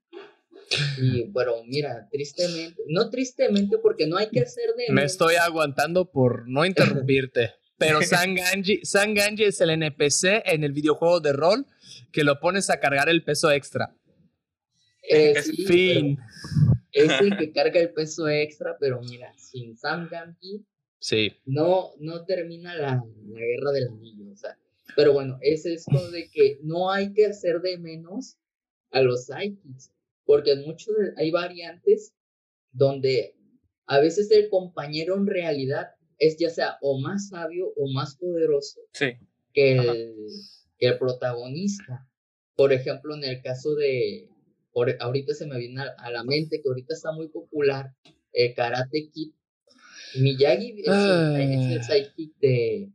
Y, 1.02 1.26
pero 1.34 1.64
mira, 1.66 2.08
tristemente, 2.10 2.82
no 2.88 3.10
tristemente 3.10 3.78
porque 3.80 4.08
no 4.08 4.18
hay 4.18 4.30
que 4.30 4.42
hacer 4.42 4.70
de... 4.78 4.94
Me 4.94 5.04
estoy 5.04 5.36
aguantando 5.36 6.10
por 6.10 6.48
no 6.48 6.64
interrumpirte. 6.64 7.56
Pero 7.78 8.02
Sam 8.04 8.36
Ganji, 8.36 9.44
es 9.44 9.62
el 9.62 9.72
NPC 9.72 10.44
en 10.46 10.64
el 10.64 10.72
videojuego 10.72 11.20
de 11.20 11.34
rol 11.34 11.66
que 12.14 12.24
lo 12.24 12.40
pones 12.40 12.70
a 12.70 12.80
cargar 12.80 13.10
el 13.10 13.24
peso 13.24 13.52
extra. 13.52 13.94
Eh, 15.04 15.42
fin. 15.68 16.18
Es 16.94 17.20
el 17.20 17.36
que 17.36 17.52
carga 17.52 17.80
el 17.82 17.92
peso 17.92 18.30
extra, 18.30 18.78
pero 18.80 19.02
mira, 19.02 19.34
sin 19.38 19.76
Sam 19.76 20.08
Gamgee 20.10 20.64
sí. 21.00 21.34
no, 21.46 21.92
no 22.00 22.26
termina 22.26 22.76
la, 22.76 23.04
la 23.28 23.40
guerra 23.40 23.72
del 23.72 23.90
anillo. 23.90 24.32
O 24.32 24.36
sea, 24.36 24.58
pero 24.96 25.14
bueno, 25.14 25.38
es 25.42 25.66
esto 25.66 25.92
de 26.12 26.30
que 26.30 26.60
no 26.64 26.92
hay 26.92 27.14
que 27.14 27.26
hacer 27.26 27.62
de 27.62 27.78
menos 27.78 28.38
a 28.92 29.02
los 29.02 29.26
psychics, 29.26 29.92
porque 30.26 30.56
muchos 30.56 30.96
hay 31.18 31.32
variantes 31.32 32.14
donde 32.72 33.36
a 33.86 34.00
veces 34.00 34.30
el 34.32 34.50
compañero 34.50 35.16
en 35.16 35.28
realidad 35.28 35.90
es 36.20 36.38
ya 36.38 36.50
sea 36.50 36.78
o 36.82 37.00
más 37.00 37.30
sabio 37.30 37.74
o 37.76 37.92
más 37.92 38.16
poderoso 38.18 38.82
que, 38.94 39.18
el, 39.54 40.16
que, 40.78 40.88
el, 40.88 40.98
protagonista. 40.98 42.08
Por 42.56 42.74
ejemplo, 42.74 43.16
en 43.16 43.24
el 43.24 43.42
caso 43.42 43.74
de, 43.76 44.30
por, 44.72 44.96
ahorita 45.00 45.34
se 45.34 45.48
me 45.48 45.58
viene 45.58 45.82
a, 45.98 46.12
la 46.12 46.24
mente 46.24 46.62
que 46.62 46.68
ahorita 46.68 46.94
está 46.94 47.12
muy 47.14 47.30
popular, 47.30 47.94
el 48.34 48.54
Karate 48.54 49.10
Kid. 49.12 49.32
Miyagi 50.16 50.82
es, 50.82 50.88
el, 50.88 51.78
es 51.78 51.90
el 51.90 52.14
de, 52.40 52.92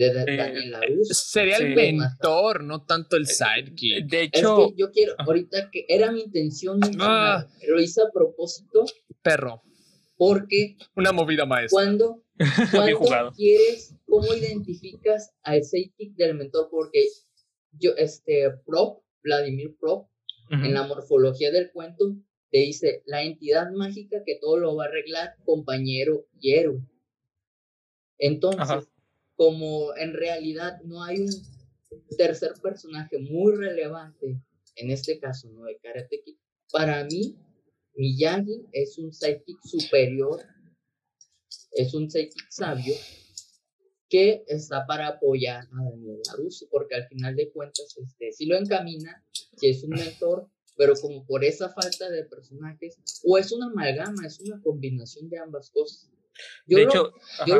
de 0.00 1.04
Sería 1.10 1.58
el 1.58 1.74
mentor, 1.74 2.64
no 2.64 2.84
tanto 2.84 3.16
el 3.16 3.26
sidekick. 3.26 4.06
De 4.06 4.22
hecho, 4.22 4.74
yo 4.74 4.90
quiero, 4.90 5.14
ahorita 5.18 5.70
que 5.70 5.84
era 5.88 6.10
mi 6.10 6.22
intención, 6.22 6.80
ah. 7.00 7.46
lo 7.68 7.80
hice 7.80 8.02
a 8.02 8.10
propósito. 8.12 8.84
Perro. 9.22 9.62
Porque. 10.16 10.76
Una 10.96 11.12
movida 11.12 11.44
maestra. 11.44 11.82
Cuando, 11.82 12.24
cuando 12.98 13.32
quieres, 13.32 13.94
¿cómo 14.06 14.34
identificas 14.34 15.32
al 15.42 15.62
sidekick 15.62 16.14
del 16.14 16.34
mentor? 16.34 16.68
Porque 16.70 17.06
yo, 17.72 17.92
este, 17.96 18.50
Prop, 18.64 19.02
Vladimir 19.22 19.76
Prop, 19.78 20.08
en 20.50 20.74
la 20.74 20.84
morfología 20.84 21.52
del 21.52 21.70
cuento, 21.70 22.16
te 22.50 22.58
dice 22.58 23.02
la 23.06 23.22
entidad 23.22 23.70
mágica 23.70 24.22
que 24.24 24.38
todo 24.40 24.58
lo 24.58 24.76
va 24.76 24.84
a 24.84 24.88
arreglar, 24.88 25.36
compañero 25.44 26.26
y 26.40 26.54
héroe. 26.54 26.82
Entonces, 28.18 28.88
como 29.36 29.96
en 29.96 30.12
realidad 30.14 30.80
no 30.82 31.02
hay 31.02 31.20
un 31.20 31.30
tercer 32.16 32.52
personaje 32.62 33.18
muy 33.18 33.54
relevante, 33.54 34.40
en 34.76 34.90
este 34.90 35.18
caso, 35.18 35.48
¿no? 35.50 35.64
De 35.64 35.78
Karate 35.78 36.22
Kid, 36.22 36.36
para 36.72 37.04
mí, 37.04 37.36
Miyagi 37.94 38.66
es 38.72 38.98
un 38.98 39.12
sidekick 39.12 39.58
superior, 39.64 40.42
es 41.72 41.94
un 41.94 42.10
sidekick 42.10 42.50
sabio, 42.50 42.94
que 44.08 44.44
está 44.48 44.86
para 44.86 45.06
apoyar 45.06 45.64
a 45.64 45.90
Daniel 45.90 46.20
LaRusso, 46.26 46.66
porque 46.70 46.96
al 46.96 47.06
final 47.06 47.36
de 47.36 47.50
cuentas, 47.50 47.96
este, 47.96 48.32
si 48.32 48.46
lo 48.46 48.56
encamina, 48.56 49.24
si 49.56 49.68
es 49.68 49.84
un 49.84 49.90
mentor, 49.90 50.50
pero 50.76 50.94
como 50.94 51.24
por 51.26 51.44
esa 51.44 51.72
falta 51.72 52.08
de 52.08 52.24
personajes, 52.24 52.98
o 53.24 53.38
es 53.38 53.52
una 53.52 53.66
amalgama, 53.66 54.26
es 54.26 54.40
una 54.40 54.60
combinación 54.62 55.28
de 55.28 55.38
ambas 55.38 55.70
cosas. 55.70 56.10
Yo 56.66 56.78
de 56.78 56.84
hecho, 56.84 57.12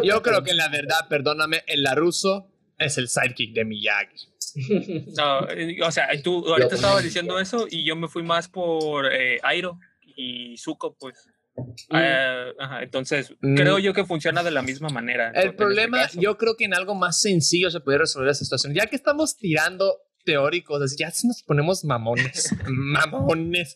yo, 0.02 0.22
creo 0.22 0.42
que 0.42 0.52
en 0.52 0.56
la 0.56 0.68
verdad, 0.68 1.08
perdóname, 1.08 1.62
en 1.66 1.82
la 1.82 1.94
ruso 1.94 2.50
es 2.78 2.96
el 2.98 3.08
sidekick 3.08 3.54
de 3.54 3.64
Miyagi. 3.64 4.30
No, 5.16 5.48
eh, 5.48 5.78
o 5.80 5.92
sea, 5.92 6.08
tú 6.22 6.44
ahorita 6.48 6.74
estabas 6.74 7.04
diciendo 7.04 7.38
eso 7.38 7.66
y 7.70 7.84
yo 7.84 7.94
me 7.94 8.08
fui 8.08 8.24
más 8.24 8.48
por 8.48 9.12
eh, 9.12 9.38
Airo 9.44 9.78
y 10.16 10.56
Zuko, 10.56 10.96
pues. 10.98 11.28
Mm. 11.56 11.96
Eh, 11.96 12.52
entonces, 12.82 13.32
mm. 13.40 13.54
creo 13.54 13.78
yo 13.78 13.92
que 13.92 14.04
funciona 14.04 14.42
de 14.42 14.50
la 14.50 14.62
misma 14.62 14.88
manera. 14.88 15.30
El 15.30 15.36
este 15.36 15.52
problema, 15.52 16.08
yo 16.14 16.36
creo 16.36 16.56
que 16.56 16.64
en 16.64 16.74
algo 16.74 16.94
más 16.94 17.20
sencillo 17.20 17.70
se 17.70 17.80
puede 17.80 17.98
resolver 17.98 18.30
esa 18.30 18.44
situación. 18.44 18.74
Ya 18.74 18.86
que 18.86 18.96
estamos 18.96 19.36
tirando 19.36 20.00
teóricos, 20.30 20.80
así 20.80 20.96
ya 20.96 21.12
nos 21.24 21.42
ponemos 21.42 21.84
mamones, 21.84 22.54
mamones, 22.68 23.74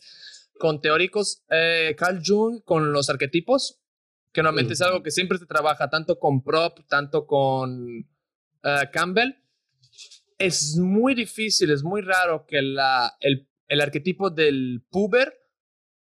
con 0.57 0.79
teóricos, 0.79 1.43
eh, 1.49 1.93
Carl 1.97 2.21
Jung 2.25 2.63
con 2.63 2.93
los 2.93 3.09
arquetipos, 3.09 3.81
que 4.31 4.41
normalmente 4.41 4.73
es 4.73 4.81
algo 4.81 5.03
que 5.03 5.11
siempre 5.11 5.37
se 5.37 5.45
trabaja 5.45 5.89
tanto 5.89 6.17
con 6.17 6.43
Prop, 6.43 6.79
tanto 6.87 7.27
con 7.27 8.07
eh, 8.63 8.89
Campbell. 8.93 9.35
Es 10.37 10.77
muy 10.77 11.13
difícil, 11.13 11.71
es 11.71 11.83
muy 11.83 12.01
raro 12.01 12.45
que 12.47 12.61
la, 12.61 13.17
el, 13.19 13.49
el 13.67 13.81
arquetipo 13.81 14.29
del 14.29 14.85
puber 14.89 15.33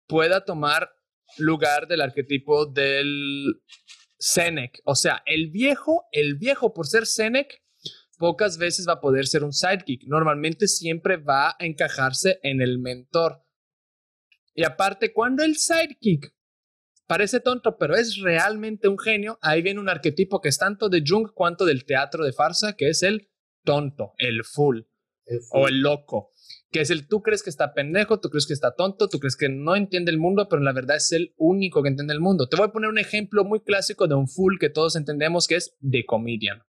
pueda 0.08 0.44
tomar 0.44 0.90
lugar 1.38 1.86
del 1.86 2.00
arquetipo 2.00 2.66
del 2.66 3.62
Senec. 4.18 4.80
O 4.84 4.96
sea, 4.96 5.22
el 5.26 5.48
viejo, 5.50 6.06
el 6.10 6.34
viejo 6.34 6.74
por 6.74 6.88
ser 6.88 7.06
Senec, 7.06 7.62
pocas 8.20 8.58
veces 8.58 8.86
va 8.86 8.92
a 8.92 9.00
poder 9.00 9.26
ser 9.26 9.42
un 9.42 9.52
sidekick. 9.54 10.04
Normalmente 10.06 10.68
siempre 10.68 11.16
va 11.16 11.48
a 11.48 11.56
encajarse 11.60 12.38
en 12.42 12.60
el 12.60 12.78
mentor. 12.78 13.42
Y 14.54 14.64
aparte, 14.64 15.14
cuando 15.14 15.42
el 15.42 15.56
sidekick 15.56 16.32
parece 17.06 17.40
tonto, 17.40 17.78
pero 17.78 17.96
es 17.96 18.18
realmente 18.18 18.88
un 18.88 18.98
genio, 18.98 19.38
ahí 19.40 19.62
viene 19.62 19.80
un 19.80 19.88
arquetipo 19.88 20.42
que 20.42 20.50
es 20.50 20.58
tanto 20.58 20.90
de 20.90 21.02
Jung 21.04 21.30
cuanto 21.34 21.64
del 21.64 21.86
teatro 21.86 22.22
de 22.22 22.34
farsa, 22.34 22.74
que 22.76 22.90
es 22.90 23.02
el 23.02 23.30
tonto, 23.64 24.12
el 24.18 24.42
El 25.24 25.40
o 25.50 25.68
el 25.68 25.80
loco. 25.80 26.32
Que 26.70 26.82
es 26.82 26.90
el 26.90 27.08
tú 27.08 27.22
crees 27.22 27.42
que 27.42 27.50
está 27.50 27.72
pendejo, 27.72 28.20
tú 28.20 28.28
crees 28.28 28.46
que 28.46 28.52
está 28.52 28.74
tonto, 28.76 29.08
tú 29.08 29.18
crees 29.18 29.36
que 29.36 29.48
no 29.48 29.76
entiende 29.76 30.10
el 30.10 30.18
mundo, 30.18 30.46
pero 30.50 30.60
la 30.60 30.74
verdad 30.74 30.98
es 30.98 31.10
el 31.12 31.32
único 31.38 31.82
que 31.82 31.88
entiende 31.88 32.12
el 32.12 32.20
mundo. 32.20 32.48
Te 32.48 32.58
voy 32.58 32.66
a 32.66 32.72
poner 32.72 32.90
un 32.90 32.98
ejemplo 32.98 33.44
muy 33.44 33.60
clásico 33.60 34.06
de 34.06 34.14
un 34.14 34.28
full 34.28 34.58
que 34.60 34.68
todos 34.68 34.94
entendemos 34.94 35.46
que 35.46 35.56
es 35.56 35.74
The 35.80 36.04
Comedian. 36.04 36.60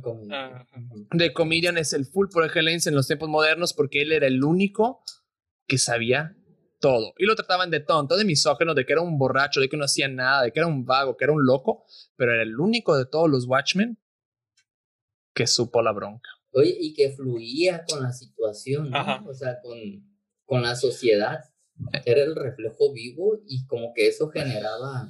Común. 0.00 0.32
Ajá. 0.32 0.66
Ujú. 0.76 1.06
The 1.16 1.32
Comedian 1.32 1.76
es 1.78 1.92
el 1.92 2.06
full 2.06 2.28
por 2.32 2.44
excelencia 2.44 2.88
en 2.88 2.96
los 2.96 3.06
tiempos 3.06 3.28
modernos 3.28 3.72
porque 3.72 4.02
él 4.02 4.12
era 4.12 4.26
el 4.26 4.42
único 4.42 5.02
que 5.66 5.78
sabía 5.78 6.36
todo. 6.80 7.14
Y 7.16 7.26
lo 7.26 7.34
trataban 7.34 7.70
de 7.70 7.80
tonto, 7.80 8.16
de 8.16 8.24
misógeno, 8.24 8.74
de 8.74 8.84
que 8.84 8.92
era 8.92 9.02
un 9.02 9.18
borracho, 9.18 9.60
de 9.60 9.68
que 9.68 9.76
no 9.76 9.84
hacía 9.84 10.08
nada, 10.08 10.42
de 10.42 10.52
que 10.52 10.60
era 10.60 10.66
un 10.66 10.84
vago, 10.84 11.16
que 11.16 11.24
era 11.24 11.32
un 11.32 11.44
loco, 11.44 11.84
pero 12.16 12.32
era 12.32 12.42
el 12.42 12.58
único 12.58 12.96
de 12.96 13.06
todos 13.06 13.30
los 13.30 13.46
Watchmen 13.46 13.98
que 15.34 15.46
supo 15.46 15.80
la 15.82 15.92
bronca. 15.92 16.28
Oye, 16.52 16.76
y 16.78 16.92
que 16.92 17.10
fluía 17.10 17.84
con 17.88 18.02
la 18.02 18.12
situación, 18.12 18.90
¿no? 18.90 18.98
Ajá. 18.98 19.24
O 19.26 19.32
sea, 19.32 19.60
con, 19.62 19.78
con 20.44 20.62
la 20.62 20.76
sociedad. 20.76 21.38
Era 22.04 22.22
el 22.22 22.36
reflejo 22.36 22.92
vivo 22.92 23.40
y 23.46 23.66
como 23.66 23.92
que 23.94 24.06
eso 24.06 24.28
generaba 24.28 25.08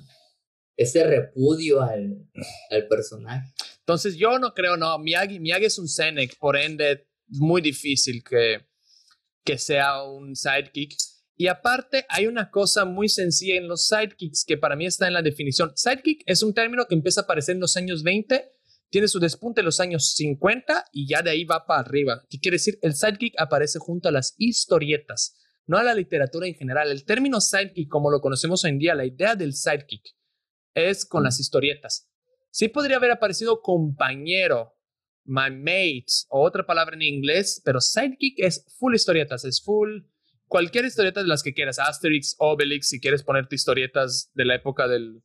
ese 0.77 1.05
repudio 1.05 1.83
al, 1.83 2.29
al 2.71 2.87
personaje. 2.87 3.53
Entonces 3.93 4.17
yo 4.17 4.39
no 4.39 4.55
creo, 4.55 4.79
no, 4.79 4.99
Miyagi, 4.99 5.39
Miyagi 5.39 5.67
es 5.67 5.79
un 5.79 5.87
Senec, 5.87 6.39
por 6.39 6.57
ende 6.57 7.07
muy 7.27 7.61
difícil 7.61 8.25
que, 8.25 8.67
que 9.45 9.59
sea 9.59 10.03
un 10.03 10.35
sidekick. 10.35 10.97
Y 11.37 11.49
aparte 11.49 12.07
hay 12.09 12.27
una 12.27 12.51
cosa 12.51 12.87
muy 12.87 13.11
sencilla 13.11 13.57
en 13.57 13.69
los 13.69 13.89
sidekicks 13.89 14.47
que 14.47 14.57
para 14.57 14.77
mí 14.77 14.87
está 14.87 15.09
en 15.09 15.13
la 15.13 15.21
definición. 15.21 15.73
Sidekick 15.75 16.23
es 16.25 16.43
un 16.43 16.55
término 16.55 16.87
que 16.87 16.95
empieza 16.95 17.21
a 17.21 17.25
aparecer 17.25 17.55
en 17.55 17.61
los 17.61 17.77
años 17.77 18.03
20, 18.03 18.51
tiene 18.89 19.09
su 19.09 19.21
despunte 19.21 19.61
en 19.61 19.67
los 19.67 19.79
años 19.79 20.15
50 20.15 20.87
y 20.91 21.07
ya 21.07 21.21
de 21.21 21.31
ahí 21.31 21.45
va 21.45 21.67
para 21.67 21.81
arriba. 21.81 22.23
¿Qué 22.31 22.41
quiere 22.41 22.55
decir? 22.55 22.79
El 22.81 22.95
sidekick 22.95 23.35
aparece 23.39 23.79
junto 23.79 24.09
a 24.09 24.13
las 24.13 24.35
historietas, 24.39 25.37
no 25.67 25.77
a 25.77 25.83
la 25.83 25.95
literatura 25.95 26.47
en 26.47 26.55
general. 26.55 26.91
El 26.91 27.05
término 27.05 27.43
sidekick, 27.43 27.91
como 27.91 28.11
lo 28.11 28.23
conocemos 28.23 28.65
hoy 28.65 28.71
en 28.71 28.79
día, 28.79 28.95
la 28.95 29.05
idea 29.05 29.37
del 29.37 29.53
sidekick 29.53 30.17
es 30.73 31.05
con 31.05 31.25
las 31.25 31.41
historietas. 31.41 32.09
Sí 32.53 32.69
podría 32.69 32.99
haber 32.99 33.11
aparecido 33.11 33.63
compañero, 33.63 34.77
my 35.25 35.51
mate 35.51 36.05
o 36.29 36.43
otra 36.43 36.67
palabra 36.67 36.95
en 36.95 37.03
inglés, 37.03 37.63
pero 37.65 37.81
sidekick 37.81 38.35
es 38.39 38.67
full 38.79 38.95
historietas, 38.95 39.45
es 39.45 39.63
full 39.63 40.03
cualquier 40.49 40.85
historieta 40.85 41.23
de 41.23 41.29
las 41.29 41.43
que 41.43 41.55
quieras, 41.55 41.79
Asterix, 41.79 42.37
Obelix, 42.39 42.91
si 42.91 43.01
quieres 43.01 43.23
ponerte 43.23 43.55
historietas 43.55 44.31
de 44.35 44.45
la 44.45 44.57
época 44.57 44.87
del, 44.87 45.23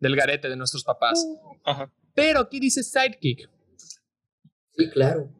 del 0.00 0.16
garete 0.16 0.48
de 0.48 0.56
nuestros 0.56 0.82
papás. 0.82 1.24
Ajá. 1.64 1.92
Pero 2.14 2.40
aquí 2.40 2.58
dice 2.58 2.82
sidekick. 2.82 3.48
Sí, 4.76 4.90
claro. 4.90 5.32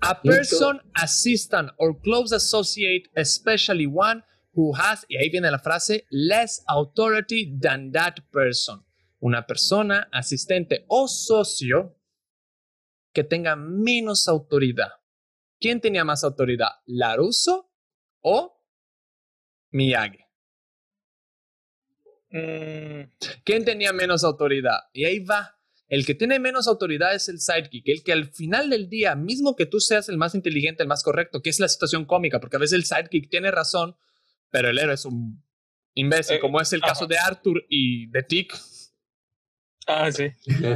A 0.00 0.20
person, 0.22 0.80
assistant 0.94 1.72
or 1.76 2.00
close 2.00 2.34
associate, 2.34 3.10
especially 3.14 3.86
one 3.86 4.24
who 4.54 4.74
has, 4.74 5.04
y 5.08 5.18
ahí 5.18 5.28
viene 5.28 5.50
la 5.50 5.58
frase, 5.58 6.06
less 6.10 6.64
authority 6.68 7.54
than 7.60 7.92
that 7.92 8.14
person. 8.32 8.82
Una 9.22 9.46
persona, 9.46 10.08
asistente 10.10 10.84
o 10.88 11.06
socio 11.06 11.96
que 13.12 13.22
tenga 13.22 13.54
menos 13.54 14.26
autoridad. 14.26 14.88
¿Quién 15.60 15.80
tenía 15.80 16.04
más 16.04 16.24
autoridad? 16.24 16.70
¿Laruso 16.86 17.70
o 18.20 18.60
Miyagi? 19.70 20.18
Mm, 22.30 23.02
¿Quién 23.44 23.64
tenía 23.64 23.92
menos 23.92 24.24
autoridad? 24.24 24.78
Y 24.92 25.04
ahí 25.04 25.20
va. 25.20 25.56
El 25.86 26.04
que 26.04 26.16
tiene 26.16 26.40
menos 26.40 26.66
autoridad 26.66 27.14
es 27.14 27.28
el 27.28 27.38
sidekick, 27.38 27.86
el 27.86 28.02
que 28.02 28.12
al 28.12 28.24
final 28.32 28.70
del 28.70 28.88
día, 28.88 29.14
mismo 29.14 29.54
que 29.54 29.66
tú 29.66 29.78
seas 29.78 30.08
el 30.08 30.16
más 30.16 30.34
inteligente, 30.34 30.82
el 30.82 30.88
más 30.88 31.04
correcto, 31.04 31.42
que 31.42 31.50
es 31.50 31.60
la 31.60 31.68
situación 31.68 32.06
cómica, 32.06 32.40
porque 32.40 32.56
a 32.56 32.58
veces 32.58 32.72
el 32.72 32.84
sidekick 32.84 33.30
tiene 33.30 33.52
razón, 33.52 33.94
pero 34.50 34.68
el 34.68 34.78
héroe 34.78 34.94
es 34.94 35.04
un 35.04 35.44
imbécil, 35.94 36.38
Eh, 36.38 36.40
como 36.40 36.60
es 36.60 36.72
el 36.72 36.82
ajá. 36.82 36.94
caso 36.94 37.06
de 37.06 37.18
Arthur 37.18 37.64
y 37.68 38.06
de 38.10 38.22
Tick. 38.24 38.58
Ah, 39.86 40.10
sí. 40.12 40.30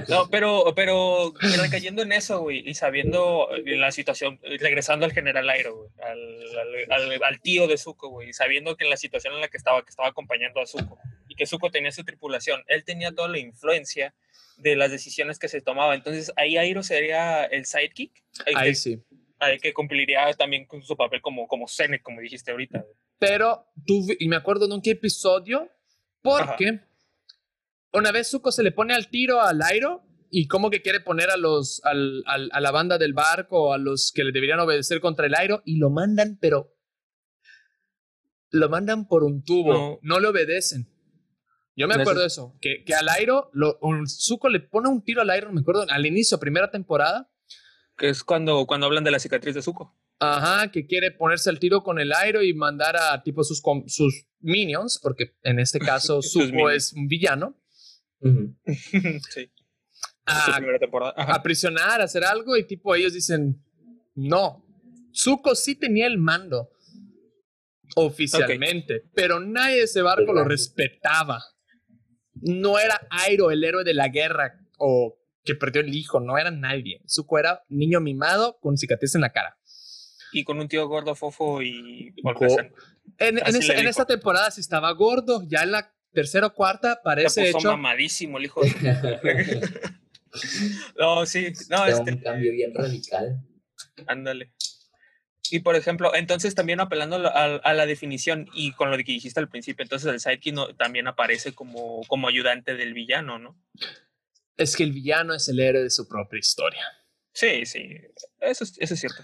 No, 0.09 0.29
pero, 0.31 0.73
pero 0.75 1.33
recayendo 1.63 2.03
en 2.03 2.13
eso, 2.13 2.41
güey, 2.41 2.69
y 2.69 2.75
sabiendo 2.75 3.49
la 3.65 3.91
situación, 3.93 4.41
regresando 4.61 5.05
al 5.07 5.13
general 5.13 5.49
Airo, 5.51 5.77
güey, 5.77 5.91
al, 6.03 6.93
al, 6.93 7.13
al- 7.13 7.23
al 7.25 7.41
tío 7.41 7.67
de 7.69 7.79
Zuko, 7.79 8.09
güey, 8.09 8.33
sabiendo 8.33 8.77
que 8.77 8.85
en 8.85 8.91
la 8.91 8.97
situación 8.97 9.35
en 9.35 9.41
la 9.41 9.49
que 9.49 9.57
estaba, 9.57 9.83
que 9.83 9.91
estaba 9.91 10.09
acompañando 10.09 10.61
a 10.61 10.67
Zuko, 10.67 10.99
y 11.29 11.35
que 11.35 11.47
Zuko 11.47 11.71
tenía 11.71 11.93
su 11.93 12.05
tripulación, 12.05 12.63
él 12.69 12.85
tenía 12.85 13.13
toda 13.13 13.29
la 13.29 13.39
influencia 13.39 14.15
de 14.57 14.75
las 14.77 14.91
decisiones 14.91 15.39
que 15.39 15.49
se 15.49 15.61
tomaban. 15.61 15.97
Entonces, 15.97 16.33
ahí 16.37 16.57
Airo 16.57 16.83
sería 16.83 17.45
el 17.45 17.67
sidekick, 17.67 18.13
el 18.47 18.57
Ahí 18.57 18.69
que, 18.71 18.75
sí. 18.75 18.99
el 19.41 19.61
que 19.61 19.75
cumpliría 19.75 20.33
también 20.33 20.65
con 20.67 20.83
su 20.83 20.97
papel 20.97 21.21
como, 21.21 21.47
como 21.47 21.69
Senec, 21.69 22.01
como 22.03 22.21
dijiste 22.23 22.53
ahorita. 22.53 22.79
güey. 22.81 22.95
Pero 23.19 23.67
tuve, 23.87 24.17
y 24.19 24.29
me 24.29 24.37
acuerdo 24.37 24.67
de 24.67 24.75
un 24.75 24.81
episodio, 24.85 25.71
porque 26.23 26.81
una 27.93 28.12
vez 28.12 28.28
Zuko 28.31 28.52
se 28.52 28.62
le 28.62 28.73
pone 28.73 28.95
al 28.95 29.09
tiro 29.09 29.40
al 29.40 29.62
Airo 29.62 30.02
y 30.31 30.49
como 30.49 30.71
que 30.71 30.83
quiere 30.83 31.00
poner 31.00 31.31
a 31.31 31.37
los 31.37 31.81
al- 31.85 32.23
al- 32.26 32.50
a 32.52 32.61
la 32.61 32.71
banda 32.71 32.99
del 32.99 33.12
barco, 33.14 33.73
a 33.73 33.78
los 33.78 34.12
que 34.14 34.25
le 34.25 34.33
deberían 34.33 34.61
obedecer 34.61 35.00
contra 35.00 35.26
el 35.26 35.35
Airo 35.35 35.62
y 35.64 35.78
lo 35.78 35.90
mandan, 35.90 36.38
pero 36.40 36.73
lo 38.50 38.69
mandan 38.69 39.07
por 39.09 39.25
un 39.25 39.43
tubo, 39.43 39.73
no, 39.73 39.99
No. 40.02 40.21
le 40.21 40.28
obedecen. 40.28 40.88
Yo 41.75 41.87
me 41.88 41.95
acuerdo 41.95 42.23
de 42.23 42.28
eso, 42.28 42.57
que, 42.61 42.85
que 42.85 42.95
al 42.95 43.09
Airo, 43.09 43.50
lo, 43.52 43.78
un- 43.83 44.07
Zuko 44.09 44.49
le 44.49 44.61
pone 44.61 44.88
un 44.88 45.02
tiro 45.05 45.21
al 45.21 45.28
Airo, 45.31 45.52
me 45.52 45.61
acuerdo, 45.61 45.85
al 45.88 46.07
inicio, 46.07 46.38
primera 46.38 46.71
temporada, 46.71 47.31
Que 47.99 48.09
es 48.11 48.23
cuando, 48.25 48.66
cuando 48.66 48.87
hablan 48.87 49.05
de 49.05 49.11
la 49.11 49.19
cicatriz 49.19 49.55
de 49.55 49.62
Zuko. 49.62 49.95
Ajá, 50.19 50.71
que 50.71 50.87
quiere 50.87 51.11
ponerse 51.11 51.50
al 51.50 51.59
tiro 51.59 51.83
con 51.83 51.99
el 51.99 52.12
aire 52.14 52.45
y 52.47 52.55
mandar 52.55 52.97
a 52.97 53.23
tipo 53.23 53.43
sus, 53.45 53.62
sus 53.88 54.26
minions, 54.40 54.99
porque 55.02 55.35
en 55.43 55.59
este 55.61 55.78
caso 55.78 56.21
Zuko 56.66 56.71
es 56.71 56.93
un 56.95 57.09
villano, 57.09 57.59
Ujú. 58.26 58.56
sí. 59.30 59.50
A 60.26 60.56
primera 60.56 60.78
temporada. 60.78 61.14
Ajá. 61.16 61.35
aprisionar, 61.35 62.00
a 62.00 62.04
hacer 62.04 62.25
algo 62.25 62.56
y 62.56 62.66
tipo 62.66 62.95
ellos 62.95 63.12
dicen, 63.12 63.62
no, 64.14 64.64
Zuko 65.14 65.54
sí 65.54 65.76
tenía 65.76 66.06
el 66.06 66.18
mando 66.18 66.71
oficialmente, 67.95 69.04
pero 69.14 69.40
nadie 69.40 69.76
de 69.76 69.83
ese 69.85 70.02
barco 70.02 70.33
lo 70.33 70.45
respetaba. 70.45 71.42
No 72.35 72.78
era 72.78 73.00
Airo 73.09 73.50
el 73.50 73.64
héroe 73.64 73.85
de 73.85 73.95
la 73.95 74.09
guerra 74.09 74.61
o 74.78 75.16
que 75.45 75.54
perdió 75.54 75.80
el 75.80 75.95
hijo, 75.95 76.21
no 76.21 76.37
era 76.37 76.50
nadie. 76.50 77.00
Zuko 77.09 77.38
era 77.38 77.62
niño 77.68 78.00
mimado 78.00 78.59
con 78.61 78.76
cicatriz 78.76 79.14
en 79.14 79.23
la 79.23 79.33
cara. 79.33 79.56
Y 80.33 80.45
con 80.45 80.59
un 80.59 80.68
tío 80.68 80.87
gordo, 80.88 81.14
fofo 81.14 81.62
y 81.62 82.12
Go-. 82.23 82.59
En, 83.18 83.38
en, 83.38 83.87
esta 83.87 84.04
temporada 84.04 84.50
sí 84.50 84.61
estaba 84.61 84.90
gordo, 84.92 85.42
ya 85.47 85.62
en 85.62 85.71
la 85.71 85.95
tercera 86.16 86.46
o 86.49 86.54
cuarta 86.54 87.00
parece 87.04 87.52
puso 87.52 87.58
hecho. 87.58 87.68
mamadísimo 87.70 88.38
el 88.38 88.46
hijo. 88.46 88.62
de- 88.62 88.70
no, 90.99 91.25
sí, 91.26 91.52
no, 91.70 91.87
Era 91.87 91.96
este, 91.96 92.12
un 92.12 92.18
cambio 92.18 92.52
bien 92.52 92.75
radical. 92.75 93.40
ándale. 94.06 94.52
Y 95.50 95.61
por 95.61 95.76
ejemplo, 95.76 96.12
entonces 96.14 96.54
también 96.56 96.80
apelando 96.80 97.16
a, 97.16 97.18
la- 97.20 97.28
a- 97.28 97.56
a 97.56 97.75
la 97.75 97.87
definición 97.87 98.49
y 98.52 98.73
con 98.73 98.90
lo 98.90 98.96
que 98.96 99.04
dijiste 99.04 99.38
al 99.38 99.49
principio, 99.49 99.82
entonces 99.85 100.12
el 100.12 100.18
sidekick 100.20 100.54
no- 100.54 100.75
también 100.75 101.06
aparece 101.06 101.52
como, 101.54 102.00
como 102.08 102.26
ayudante 102.28 102.75
del 102.75 102.94
villano, 102.94 103.38
¿no? 103.38 103.56
Es 104.56 104.75
que 104.75 104.82
el 104.85 104.92
villano 104.92 105.35
es 105.35 105.49
el 105.49 105.61
héroe 105.61 105.82
de 105.82 105.90
su 105.90 106.08
propia 106.08 106.38
historia. 106.38 106.82
Sí, 107.32 107.64
sí, 107.66 107.87
eso, 108.40 108.64
es- 108.64 108.76
eso 108.78 108.94
es 108.94 109.00
cierto. 109.00 109.23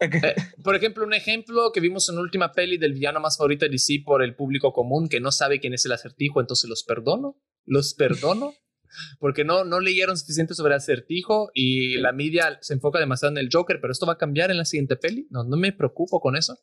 Eh, 0.00 0.34
por 0.62 0.74
ejemplo, 0.74 1.04
un 1.04 1.14
ejemplo 1.14 1.70
que 1.72 1.80
vimos 1.80 2.08
en 2.08 2.16
la 2.16 2.22
última 2.22 2.52
peli 2.52 2.78
del 2.78 2.94
villano 2.94 3.20
más 3.20 3.38
favorito 3.38 3.64
de 3.64 3.70
DC 3.70 4.02
por 4.04 4.22
el 4.22 4.34
público 4.34 4.72
común 4.72 5.08
que 5.08 5.20
no 5.20 5.30
sabe 5.30 5.60
quién 5.60 5.72
es 5.74 5.86
el 5.86 5.92
acertijo, 5.92 6.40
entonces 6.40 6.68
los 6.68 6.82
perdono. 6.82 7.40
Los 7.64 7.94
perdono. 7.94 8.54
porque 9.18 9.44
no, 9.44 9.64
no 9.64 9.80
leyeron 9.80 10.16
suficiente 10.16 10.54
sobre 10.54 10.74
acertijo 10.74 11.50
y 11.54 11.96
la 11.98 12.12
media 12.12 12.58
se 12.60 12.74
enfoca 12.74 12.98
demasiado 12.98 13.32
en 13.32 13.38
el 13.38 13.48
Joker, 13.52 13.80
pero 13.80 13.92
esto 13.92 14.06
va 14.06 14.14
a 14.14 14.18
cambiar 14.18 14.50
en 14.50 14.58
la 14.58 14.64
siguiente 14.64 14.96
peli. 14.96 15.26
No, 15.30 15.44
no 15.44 15.56
me 15.56 15.72
preocupo 15.72 16.20
con 16.20 16.36
eso. 16.36 16.58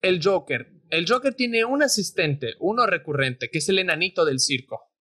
El 0.00 0.22
Joker. 0.22 0.70
El 0.90 1.08
Joker 1.08 1.34
tiene 1.34 1.64
un 1.64 1.82
asistente, 1.82 2.54
uno 2.60 2.86
recurrente, 2.86 3.50
que 3.50 3.58
es 3.58 3.68
el 3.68 3.78
enanito 3.78 4.24
del 4.24 4.38
circo. 4.38 4.93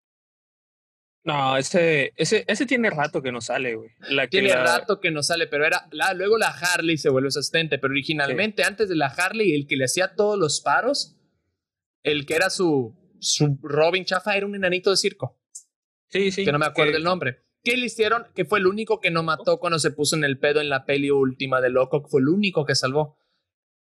No, 1.25 1.55
ese, 1.55 2.13
ese, 2.17 2.43
ese 2.47 2.65
tiene 2.65 2.89
rato 2.89 3.21
que 3.21 3.31
no 3.31 3.39
sale, 3.39 3.75
güey. 3.75 3.91
Tiene 4.29 4.53
rato 4.55 4.99
que 4.99 5.09
no 5.09 5.23
sale, 5.23 5.47
pero 5.47 5.65
era. 5.65 5.87
La, 5.91 6.13
luego 6.13 6.37
la 6.37 6.49
Harley 6.49 6.97
se 6.97 7.09
vuelve 7.09 7.31
su 7.31 7.39
asistente, 7.39 7.79
pero 7.79 7.91
originalmente, 7.91 8.63
antes 8.63 8.89
de 8.89 8.95
la 8.95 9.07
Harley, 9.07 9.55
el 9.55 9.65
que 9.65 9.77
le 9.77 9.85
hacía 9.85 10.15
todos 10.15 10.37
los 10.37 10.59
paros, 10.59 11.17
el 12.03 12.25
que 12.25 12.35
era 12.35 12.49
su, 12.49 12.93
su 13.19 13.57
Robin 13.61 14.03
Chafa, 14.03 14.35
era 14.35 14.45
un 14.45 14.55
enanito 14.55 14.89
de 14.89 14.97
circo. 14.97 15.39
Sí, 16.09 16.29
sí. 16.31 16.43
Que 16.43 16.51
no 16.51 16.59
me 16.59 16.65
acuerdo 16.65 16.97
el 16.97 17.03
nombre. 17.03 17.45
¿Qué 17.63 17.77
le 17.77 17.85
hicieron? 17.85 18.27
Que 18.35 18.43
fue 18.43 18.59
el 18.59 18.67
único 18.67 18.99
que 18.99 19.09
no 19.09 19.23
mató 19.23 19.59
cuando 19.59 19.79
se 19.79 19.91
puso 19.91 20.17
en 20.17 20.25
el 20.25 20.37
pedo 20.37 20.59
en 20.59 20.67
la 20.67 20.85
peli 20.85 21.09
última 21.09 21.61
de 21.61 21.69
Loco, 21.69 22.03
que 22.03 22.09
fue 22.09 22.19
el 22.19 22.27
único 22.27 22.65
que 22.65 22.75
salvó. 22.75 23.17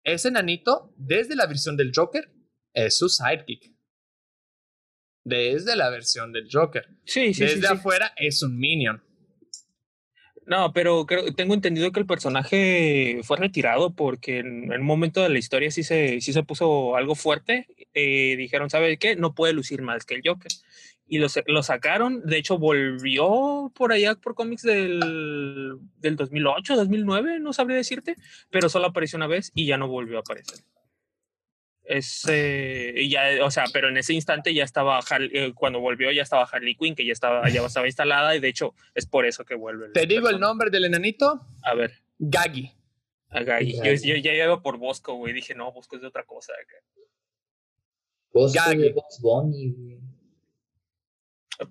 Ese 0.03 0.29
enanito, 0.29 0.95
desde 0.97 1.37
la 1.37 1.47
versión 1.47 1.77
del 1.77 1.93
Joker, 1.95 2.33
es 2.73 2.97
su 2.97 3.11
sidekick 3.11 3.76
desde 5.27 5.75
la 5.75 5.91
versión 5.91 6.33
del 6.33 6.49
Joker. 6.51 6.87
Sí, 7.05 7.35
sí, 7.35 7.43
desde 7.43 7.61
sí, 7.61 7.67
afuera 7.67 8.13
es 8.17 8.43
un 8.45 8.57
minion. 8.57 9.03
No, 10.47 10.73
pero 10.73 11.05
creo, 11.05 11.35
tengo 11.35 11.55
entendido 11.55 11.91
que 11.91 11.99
el 11.99 12.07
personaje 12.07 13.19
fue 13.25 13.37
retirado 13.37 13.93
porque 13.93 14.39
en, 14.39 14.71
un 14.71 14.87
momento 14.87 15.21
de 15.21 15.29
la 15.29 15.39
historia 15.39 15.73
sí 15.73 15.83
se, 15.83 16.21
sí 16.21 16.33
se 16.33 16.45
puso 16.45 16.95
algo 16.95 17.17
fuerte. 17.17 17.67
Eh, 17.93 18.37
dijeron, 18.37 18.71
¿sabe 18.71 18.97
qué? 18.99 19.17
No 19.17 19.35
puede 19.35 19.53
lucir 19.53 19.83
más 19.83 20.05
que 20.05 20.15
el 20.15 20.23
Joker. 20.25 20.53
Y 21.09 21.19
lo, 21.19 21.27
lo 21.47 21.63
sacaron. 21.65 22.25
De 22.25 22.37
hecho, 22.37 22.59
volvió 22.59 23.73
por 23.75 23.93
allá 23.93 24.15
por 24.15 24.37
cómics 24.37 24.63
del, 24.63 25.79
del 25.99 26.15
2008, 26.15 26.77
2009, 26.77 27.41
no 27.41 27.53
sabría 27.53 27.79
decirte. 27.79 28.15
Pero 28.51 28.69
solo 28.69 28.87
apareció 28.87 29.17
una 29.17 29.27
vez 29.27 29.51
y 29.57 29.67
ya 29.67 29.77
no 29.77 29.89
volvió 29.89 30.19
a 30.19 30.21
aparecer. 30.21 30.61
Ese, 31.89 33.09
ya, 33.09 33.45
o 33.45 33.51
sea, 33.51 33.65
pero 33.73 33.89
en 33.89 33.97
ese 33.97 34.13
instante 34.13 34.53
ya 34.53 34.65
estaba, 34.65 34.99
eh, 35.21 35.53
cuando 35.55 35.79
volvió 35.79 36.11
ya 36.11 36.23
estaba 36.23 36.43
Harley 36.43 36.75
Quinn, 36.75 36.97
que 36.97 37.07
ya 37.07 37.13
estaba, 37.13 37.49
ya 37.49 37.65
estaba 37.65 37.87
instalada 37.87 38.35
y 38.35 38.41
de 38.41 38.49
hecho 38.49 38.75
es 38.95 39.07
por 39.07 39.25
eso 39.25 39.45
que 39.45 39.55
vuelve. 39.55 39.91
¿Te 39.91 40.07
digo 40.07 40.29
el 40.29 40.41
nombre 40.41 40.71
del 40.71 40.87
enanito? 40.87 41.47
A 41.63 41.75
ver. 41.75 42.03
Gaggy. 42.19 42.73
A 43.31 43.43
Gaggy. 43.45 44.01
Yo, 44.03 44.17
ya 44.17 44.35
iba 44.35 44.61
por 44.63 44.79
Bosco, 44.79 45.15
güey. 45.15 45.33
Dije, 45.33 45.55
no, 45.55 45.71
Bosco 45.73 45.95
es 45.95 46.03
de 46.03 46.09
otra 46.09 46.25
cosa. 46.25 46.53
Bosco 48.33 48.71
de 48.71 48.93
Box 48.93 49.21
Bunny, 49.23 49.71
güey. 49.71 50.01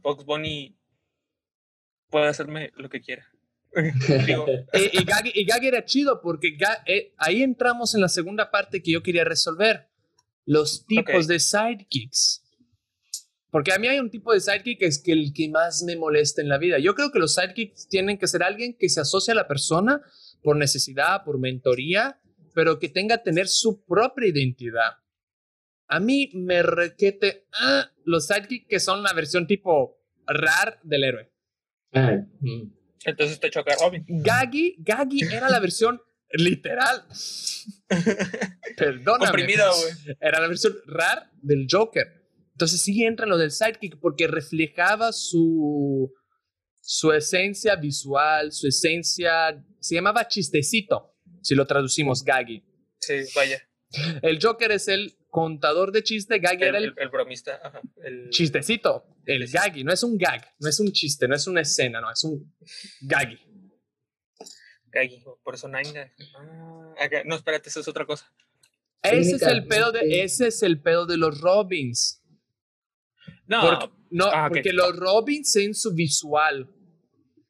Box 0.02 0.24
Bunny 0.24 0.78
puede 2.10 2.28
hacerme 2.28 2.72
lo 2.76 2.90
que 2.90 3.02
quiera. 3.02 3.28
y, 3.76 5.44
Gaggy, 5.44 5.68
era 5.68 5.84
chido 5.84 6.22
porque 6.22 6.58
eh, 6.86 7.14
ahí 7.18 7.44
entramos 7.44 7.94
en 7.94 8.00
la 8.00 8.08
segunda 8.08 8.50
parte 8.50 8.82
que 8.82 8.92
yo 8.92 9.04
quería 9.04 9.26
resolver 9.26 9.90
los 10.46 10.86
tipos 10.86 11.28
de 11.28 11.40
sidekicks. 11.40 12.44
Porque 13.50 13.74
a 13.74 13.80
mí 13.80 13.88
hay 13.88 14.00
un 14.00 14.10
tipo 14.10 14.34
de 14.34 14.42
sidekick 14.42 14.80
que 14.80 14.86
es 14.86 15.02
que 15.02 15.14
el 15.14 15.32
que 15.34 15.50
más 15.50 15.84
me 15.84 15.96
molesta 15.96 16.42
en 16.42 16.50
la 16.50 16.58
vida. 16.58 16.78
Yo 16.78 16.94
creo 16.94 17.12
que 17.12 17.20
los 17.20 17.36
sidekicks 17.36 17.88
tienen 17.88 18.18
que 18.18 18.28
ser 18.28 18.44
alguien 18.44 18.76
que 18.78 18.90
se 18.90 19.02
asocia 19.02 19.32
a 19.32 19.36
la 19.36 19.48
persona 19.48 20.02
por 20.44 20.58
necesidad, 20.58 21.24
por 21.24 21.40
mentoría, 21.40 22.20
pero 22.54 22.80
que 22.80 22.90
tenga 22.90 23.18
que 23.18 23.24
tener 23.24 23.48
su 23.48 23.84
propia 23.86 24.28
identidad. 24.28 24.98
A 25.88 26.00
mí 26.00 26.32
me 26.34 26.64
requete 26.64 27.48
ah, 27.54 27.92
los 28.04 28.28
sidekicks 28.28 28.68
que 28.68 28.80
son 28.80 29.04
la 29.04 29.14
versión 29.14 29.48
tipo 29.48 30.00
rar 30.28 30.80
del 30.84 31.04
héroe. 31.04 31.32
Entonces 33.06 33.40
te 33.40 33.50
choca 33.50 33.74
Robin. 33.80 34.04
Gaggy, 34.08 34.76
Gaggy 34.80 35.22
era 35.32 35.50
la 35.50 35.60
versión 35.60 36.02
literal. 36.38 37.06
Perdóname. 38.78 39.26
Comprimida, 39.26 39.70
güey. 39.70 40.18
Era 40.20 40.40
la 40.40 40.48
versión 40.48 40.76
rar 40.86 41.32
del 41.42 41.68
Joker. 41.70 42.26
Entonces 42.54 42.82
sí 42.82 43.04
entra 43.04 43.26
en 43.26 43.32
lo 43.32 43.38
del 43.38 43.52
sidekick 43.52 44.00
porque 44.00 44.28
reflejaba 44.28 45.12
su, 45.12 46.14
su 46.82 47.12
esencia 47.12 47.76
visual, 47.76 48.52
su 48.52 48.68
esencia. 48.68 49.62
Se 49.80 49.96
llamaba 49.96 50.28
chistecito, 50.28 51.16
si 51.42 51.54
lo 51.54 51.66
traducimos, 51.68 52.24
Gaggy. 52.24 52.64
Sí, 53.00 53.16
vaya. 53.36 53.62
El 54.22 54.40
Joker 54.42 54.72
es 54.72 54.88
el 54.88 55.18
contador 55.30 55.92
de 55.92 56.02
chiste, 56.02 56.40
Gaggy 56.40 56.64
el, 56.64 56.70
era 56.70 56.78
el, 56.78 56.94
el, 56.96 57.10
bromista. 57.10 57.60
Ajá, 57.62 57.82
el... 58.04 58.30
Chistecito, 58.30 59.06
el 59.26 59.48
Gaggy, 59.48 59.84
no 59.84 59.92
es 59.92 60.02
un 60.04 60.18
gag, 60.18 60.42
no 60.60 60.70
es 60.70 60.80
un 60.80 60.92
chiste, 60.92 61.28
no 61.28 61.36
es 61.36 61.46
una 61.48 61.62
escena, 61.62 62.00
no, 62.00 62.10
es 62.10 62.24
un 62.24 62.56
Gaggy. 63.02 63.38
Por 65.44 65.56
eso 65.56 65.68
Nine. 65.68 66.12
Ah, 66.38 67.10
no, 67.26 67.36
espérate, 67.36 67.70
eso 67.70 67.80
es 67.80 67.88
otra 67.88 68.06
cosa. 68.06 68.32
Ese 69.02 69.36
es 69.36 69.42
el 69.44 69.68
pedo 69.68 69.92
de, 69.92 70.24
ese 70.24 70.48
es 70.48 70.64
el 70.64 70.82
pedo 70.82 71.06
de 71.06 71.18
los 71.18 71.40
Robins. 71.42 72.22
No, 73.48 73.80
no 74.10 74.26
ah, 74.26 74.48
porque 74.50 74.74
los 74.74 74.96
Robins 74.96 75.56
en 75.58 75.76
su 75.76 75.94
visual 75.94 76.70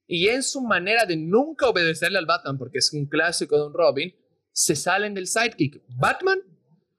y 0.08 0.28
en 0.28 0.44
su 0.44 0.62
manera 0.62 1.06
de 1.06 1.16
nunca 1.16 1.70
obedecerle 1.70 2.18
al 2.18 2.26
Batman, 2.26 2.58
porque 2.58 2.80
es 2.80 2.92
un 2.94 3.08
clásico 3.08 3.58
de 3.58 3.68
un 3.68 3.74
Robin, 3.74 4.16
se 4.52 4.76
salen 4.76 5.14
del 5.14 5.28
sidekick. 5.28 5.82
Batman, 5.88 6.40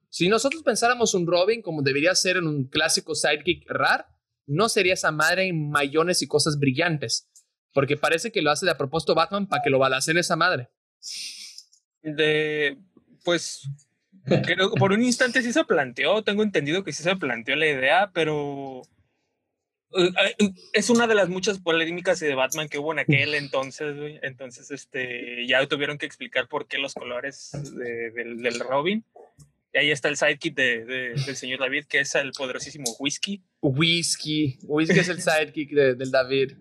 si 0.09 0.29
nosotros 0.29 0.63
pensáramos 0.63 1.15
un 1.15 1.27
Robin 1.27 1.63
como 1.63 1.83
debería 1.83 2.15
ser 2.15 2.39
en 2.39 2.47
un 2.47 2.69
clásico 2.69 3.15
sidekick 3.15 3.69
rar, 3.69 4.07
no 4.47 4.69
sería 4.69 4.95
esa 4.95 5.11
madre 5.11 5.49
en 5.49 5.71
mayones 5.71 6.23
y 6.23 6.27
cosas 6.27 6.59
brillantes. 6.59 7.29
Porque 7.77 7.99
parece 7.99 8.33
que 8.33 8.41
lo 8.41 8.51
hace 8.51 8.65
de 8.65 8.73
a 8.73 8.79
propósito 8.79 9.15
Batman 9.15 9.47
para 9.47 9.63
que 9.63 9.69
lo 9.69 9.79
balacen 9.79 10.17
esa 10.17 10.35
madre. 10.35 10.71
De. 12.01 12.79
Pues. 13.23 13.69
Creo 14.25 14.73
que 14.73 14.81
por 14.81 14.93
un 14.93 15.03
instante 15.03 15.43
sí 15.43 15.53
se 15.53 15.63
planteó. 15.63 16.25
Tengo 16.25 16.43
entendido 16.43 16.83
que 16.83 16.95
sí 16.95 17.03
se 17.03 17.17
planteó 17.17 17.55
la 17.55 17.67
idea, 17.67 18.11
pero. 18.15 18.81
Eh, 19.95 20.11
eh, 20.39 20.51
es 20.73 20.89
una 20.89 21.07
de 21.07 21.17
las 21.17 21.29
muchas 21.29 21.59
polémicas 21.59 22.19
de 22.19 22.35
Batman 22.35 22.71
que 22.71 22.79
hubo 22.79 22.93
en 22.93 23.01
aquel 23.01 23.35
entonces, 23.35 23.95
Entonces, 24.23 24.71
este, 24.71 25.47
ya 25.47 25.67
tuvieron 25.67 25.99
que 25.99 26.07
explicar 26.07 26.49
por 26.49 26.67
qué 26.69 26.79
los 26.79 26.95
colores 26.95 27.51
del, 27.75 28.59
Robin. 28.59 29.05
Y 29.75 29.79
ahí 29.79 29.91
está 29.91 30.09
el 30.09 30.17
sidekick 30.17 30.55
de, 30.55 30.87
del 30.87 31.37
señor 31.37 31.61
David, 31.61 31.85
que 31.85 32.01
es 32.01 32.15
el 32.15 32.33
poderosísimo 32.33 32.87
Whisky. 32.99 33.43
Whisky. 33.61 34.59
Whisky 34.63 34.99
es 34.99 35.11
el 35.11 35.21
sidekick 35.21 35.73
del 35.73 36.11
David. 36.11 36.55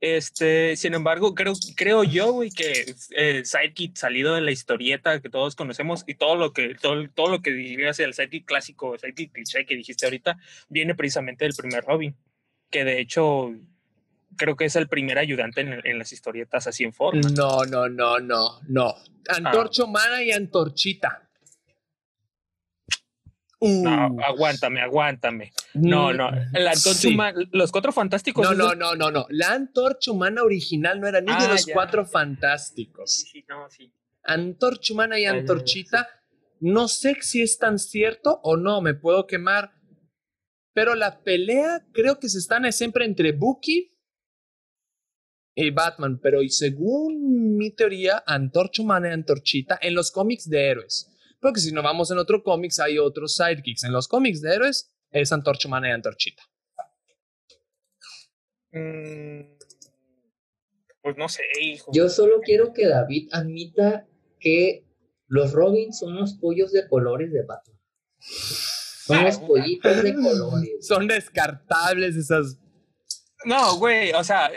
Este, 0.00 0.76
sin 0.76 0.94
embargo, 0.94 1.34
creo, 1.34 1.52
creo 1.76 2.04
yo, 2.04 2.32
güey, 2.32 2.50
que 2.50 2.94
el 3.10 3.44
Sidekick 3.44 3.96
salido 3.96 4.34
de 4.34 4.40
la 4.40 4.50
historieta 4.50 5.20
que 5.20 5.28
todos 5.28 5.54
conocemos 5.54 6.04
y 6.06 6.14
todo 6.14 6.36
lo 6.36 6.54
que, 6.54 6.74
todo, 6.74 7.06
todo 7.14 7.28
lo 7.28 7.42
que 7.42 7.50
diría 7.50 7.90
el 7.90 8.14
Sidekick 8.14 8.46
clásico, 8.46 8.96
Sidekick 8.96 9.32
cliché 9.32 9.66
que 9.66 9.76
dijiste 9.76 10.06
ahorita, 10.06 10.38
viene 10.70 10.94
precisamente 10.94 11.44
del 11.44 11.54
primer 11.54 11.84
Robin, 11.84 12.16
que 12.70 12.84
de 12.84 12.98
hecho 12.98 13.52
creo 14.36 14.56
que 14.56 14.64
es 14.64 14.76
el 14.76 14.88
primer 14.88 15.18
ayudante 15.18 15.60
en, 15.60 15.98
las 15.98 16.12
historietas 16.12 16.66
así 16.66 16.84
en 16.84 16.94
forma. 16.94 17.20
No, 17.36 17.64
no, 17.64 17.88
no, 17.88 18.18
no, 18.18 18.60
no. 18.68 18.94
Antorcho 19.28 19.84
Humana 19.84 20.22
y 20.22 20.32
Antorchita. 20.32 21.29
No, 23.60 24.16
aguántame, 24.24 24.80
aguántame. 24.80 25.52
No, 25.74 26.14
no. 26.14 26.30
La 26.52 26.70
antorcha 26.70 27.08
humana, 27.08 27.38
los 27.52 27.70
cuatro 27.70 27.92
fantásticos. 27.92 28.44
No, 28.44 28.54
no, 28.54 28.74
no, 28.74 28.94
no, 28.94 29.10
no. 29.10 29.26
La 29.28 29.52
antorcha 29.52 30.12
humana 30.12 30.42
original 30.42 30.98
no 30.98 31.06
era 31.06 31.20
ni 31.20 31.26
de 31.26 31.32
ah, 31.34 31.48
los 31.50 31.66
cuatro 31.66 32.06
fantásticos. 32.06 33.26
Sí, 33.30 33.44
no, 33.48 33.68
sí. 33.68 33.92
Antorcha 34.24 34.94
humana 34.94 35.18
y 35.18 35.26
antorchita. 35.26 36.08
No 36.60 36.88
sé 36.88 37.16
si 37.20 37.42
es 37.42 37.58
tan 37.58 37.78
cierto 37.78 38.40
o 38.42 38.56
no, 38.56 38.80
me 38.80 38.94
puedo 38.94 39.26
quemar. 39.26 39.72
Pero 40.72 40.94
la 40.94 41.22
pelea 41.22 41.86
creo 41.92 42.18
que 42.18 42.30
se 42.30 42.38
están 42.38 42.70
siempre 42.72 43.04
entre 43.04 43.32
Bucky 43.32 43.90
y 45.54 45.70
Batman. 45.70 46.18
Pero 46.22 46.42
y 46.42 46.48
según 46.48 47.58
mi 47.58 47.74
teoría, 47.74 48.22
antorcha 48.26 48.82
humana 48.82 49.10
y 49.10 49.12
antorchita 49.12 49.78
en 49.82 49.94
los 49.94 50.10
cómics 50.10 50.48
de 50.48 50.70
héroes 50.70 51.09
porque 51.40 51.60
si 51.60 51.72
no 51.72 51.82
vamos 51.82 52.10
en 52.10 52.18
otro 52.18 52.42
cómics, 52.42 52.78
hay 52.80 52.98
otros 52.98 53.36
sidekicks. 53.36 53.84
En 53.84 53.92
los 53.92 54.08
cómics 54.08 54.40
de 54.40 54.54
héroes 54.54 54.92
es 55.10 55.32
Antorcha 55.32 55.68
Humana 55.68 55.88
y 55.88 55.92
Antorchita. 55.92 56.42
Mm, 58.72 59.56
pues 61.02 61.16
no 61.16 61.28
sé, 61.28 61.42
hijo. 61.60 61.90
Yo 61.94 62.08
solo 62.08 62.40
quiero 62.42 62.72
que 62.72 62.86
David 62.86 63.28
admita 63.32 64.06
que 64.38 64.84
los 65.26 65.52
Robins 65.52 65.98
son 65.98 66.16
los 66.16 66.34
pollos 66.34 66.72
de 66.72 66.88
colores 66.88 67.32
de 67.32 67.44
Batman. 67.44 67.80
Son 68.18 69.24
los 69.24 69.38
pollitos 69.38 70.02
de 70.02 70.14
colores. 70.14 70.86
Son 70.86 71.08
descartables 71.08 72.16
esas 72.16 72.59
no, 73.44 73.76
güey, 73.76 74.12
o 74.12 74.22
sea, 74.24 74.50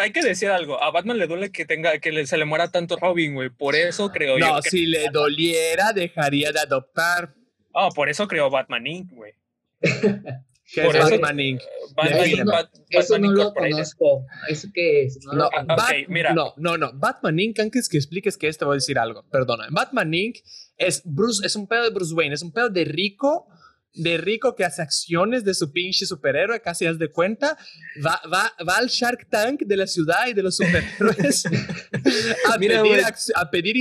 hay 0.00 0.12
que 0.12 0.22
decir 0.22 0.50
algo. 0.50 0.82
A 0.82 0.90
Batman 0.90 1.18
le 1.18 1.26
duele 1.26 1.50
que 1.50 1.64
tenga 1.64 1.98
que 1.98 2.26
se 2.26 2.36
le 2.36 2.44
muera 2.44 2.70
tanto 2.70 2.96
Robin, 2.96 3.34
güey. 3.34 3.50
Por 3.50 3.74
eso 3.74 4.10
creo 4.10 4.38
yo. 4.38 4.46
No, 4.46 4.62
si 4.62 4.86
le 4.86 5.08
doliera, 5.10 5.92
dejaría 5.92 6.52
de 6.52 6.60
adoptar. 6.60 7.34
Oh, 7.72 7.88
por 7.94 8.08
eso 8.08 8.28
creó 8.28 8.50
Batman 8.50 8.86
Inc., 8.86 9.10
güey. 9.12 9.32
que 9.80 10.82
Por 10.82 10.96
es 10.96 11.02
eso- 11.04 11.10
Batman 11.20 11.40
Inc. 11.40 11.60
Batman, 11.94 12.18
Defíneme. 12.22 12.52
Bat- 12.52 12.70
Eso 12.88 13.12
Batman 13.14 13.34
no 13.34 13.42
lo 13.44 13.52
conozco. 13.54 14.26
¿Eso 14.48 14.68
qué 14.72 15.02
es? 15.04 15.18
No, 15.24 15.32
lo 15.32 15.38
No, 15.44 15.50
conozco. 15.50 15.72
ok, 15.74 15.78
Bat- 15.90 16.08
mira. 16.08 16.32
no, 16.34 16.54
no, 16.56 16.78
no. 16.78 16.92
Batman 16.94 17.38
Inc. 17.40 17.58
Antes 17.60 17.88
que 17.88 17.96
expliques 17.96 18.36
que 18.36 18.50
te 18.52 18.64
voy 18.64 18.74
a 18.74 18.76
decir 18.76 18.98
algo. 18.98 19.24
Perdona. 19.30 19.66
Batman 19.70 20.12
Inc. 20.14 20.36
es 20.76 21.02
Bruce, 21.04 21.44
es 21.46 21.54
un 21.56 21.66
pedo 21.66 21.82
de 21.84 21.90
Bruce 21.90 22.14
Wayne, 22.14 22.34
es 22.34 22.42
un 22.42 22.52
pedo 22.52 22.68
de 22.70 22.84
rico, 22.84 23.46
de 23.94 24.18
rico 24.18 24.54
que 24.56 24.64
hace 24.64 24.82
acciones 24.82 25.44
de 25.44 25.54
su 25.54 25.72
pinche 25.72 26.04
superhéroe, 26.04 26.60
casi 26.60 26.86
haz 26.86 26.98
de 26.98 27.08
cuenta. 27.08 27.56
Va, 28.04 28.20
va, 28.32 28.52
va 28.68 28.76
al 28.76 28.88
Shark 28.88 29.28
Tank 29.30 29.62
de 29.62 29.76
la 29.76 29.86
ciudad 29.86 30.26
y 30.26 30.34
de 30.34 30.42
los 30.42 30.56
superhéroes 30.56 31.44
a, 32.52 32.58
Mira, 32.58 32.82
pedir, 32.82 33.04
a 33.34 33.50
pedir 33.50 33.76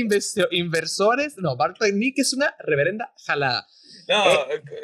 inversores. 0.52 1.36
No, 1.38 1.58
Batman 1.58 2.02
Inc. 2.02 2.20
es 2.20 2.34
una 2.34 2.56
reverenda 2.60 3.14
jalada. 3.26 3.68
No, 4.08 4.24